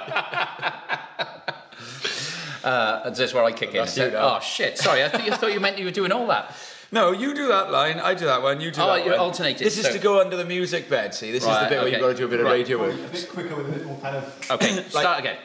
uh, 2.64 3.02
is 3.10 3.18
this 3.18 3.34
where 3.34 3.44
I 3.44 3.52
kick 3.52 3.74
in? 3.74 3.84
That- 3.84 3.96
you 3.96 4.10
now. 4.10 4.36
oh 4.36 4.40
shit! 4.40 4.78
Sorry, 4.78 5.04
I, 5.04 5.08
th- 5.08 5.30
I 5.30 5.36
thought 5.36 5.52
you 5.52 5.60
meant 5.60 5.78
you 5.78 5.84
were 5.84 5.90
doing 5.90 6.12
all 6.12 6.26
that. 6.28 6.54
No, 6.92 7.10
you 7.10 7.34
do 7.34 7.48
that 7.48 7.72
line, 7.72 7.98
I 7.98 8.14
do 8.14 8.26
that 8.26 8.40
one, 8.42 8.60
you 8.60 8.70
do 8.70 8.80
Oh, 8.80 8.86
that 8.94 9.04
you're 9.04 9.14
one. 9.14 9.20
alternating, 9.20 9.64
This 9.64 9.78
is 9.78 9.86
so- 9.86 9.92
to 9.92 9.98
go 9.98 10.20
under 10.20 10.36
the 10.36 10.44
music 10.44 10.88
bed, 10.88 11.12
see? 11.12 11.32
This 11.32 11.42
is 11.42 11.48
the 11.48 11.66
bit 11.68 11.78
where 11.80 11.88
you've 11.88 12.00
got 12.00 12.08
to 12.08 12.14
do 12.14 12.26
a 12.26 12.28
bit 12.28 12.40
of 12.40 12.46
radio 12.46 12.78
work. 12.78 12.94
A 12.94 13.08
bit 13.08 13.28
quicker 13.30 13.56
with 13.56 13.68
a 13.68 13.72
bit 13.72 13.84
more 13.86 13.98
kind 13.98 14.16
of. 14.16 14.46
Okay, 14.52 14.82
start 14.88 15.18
again. 15.20 15.36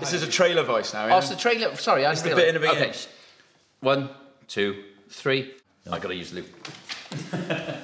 This 0.00 0.12
is 0.12 0.22
a 0.22 0.28
trailer 0.30 0.62
voice 0.62 0.94
now. 0.94 1.08
Oh, 1.08 1.18
it's 1.18 1.28
the 1.28 1.36
trailer. 1.36 1.74
Sorry, 1.76 2.06
I 2.06 2.12
It's 2.12 2.22
the 2.22 2.28
realised- 2.28 2.46
bit 2.46 2.54
in 2.54 2.60
the 2.62 2.68
beginning. 2.68 2.90
Okay, 2.90 2.98
one, 3.80 4.10
two, 4.48 4.84
three. 5.08 5.52
I 5.90 5.98
got 6.00 6.08
to 6.08 6.14
use 6.14 6.32
loop. 6.32 6.46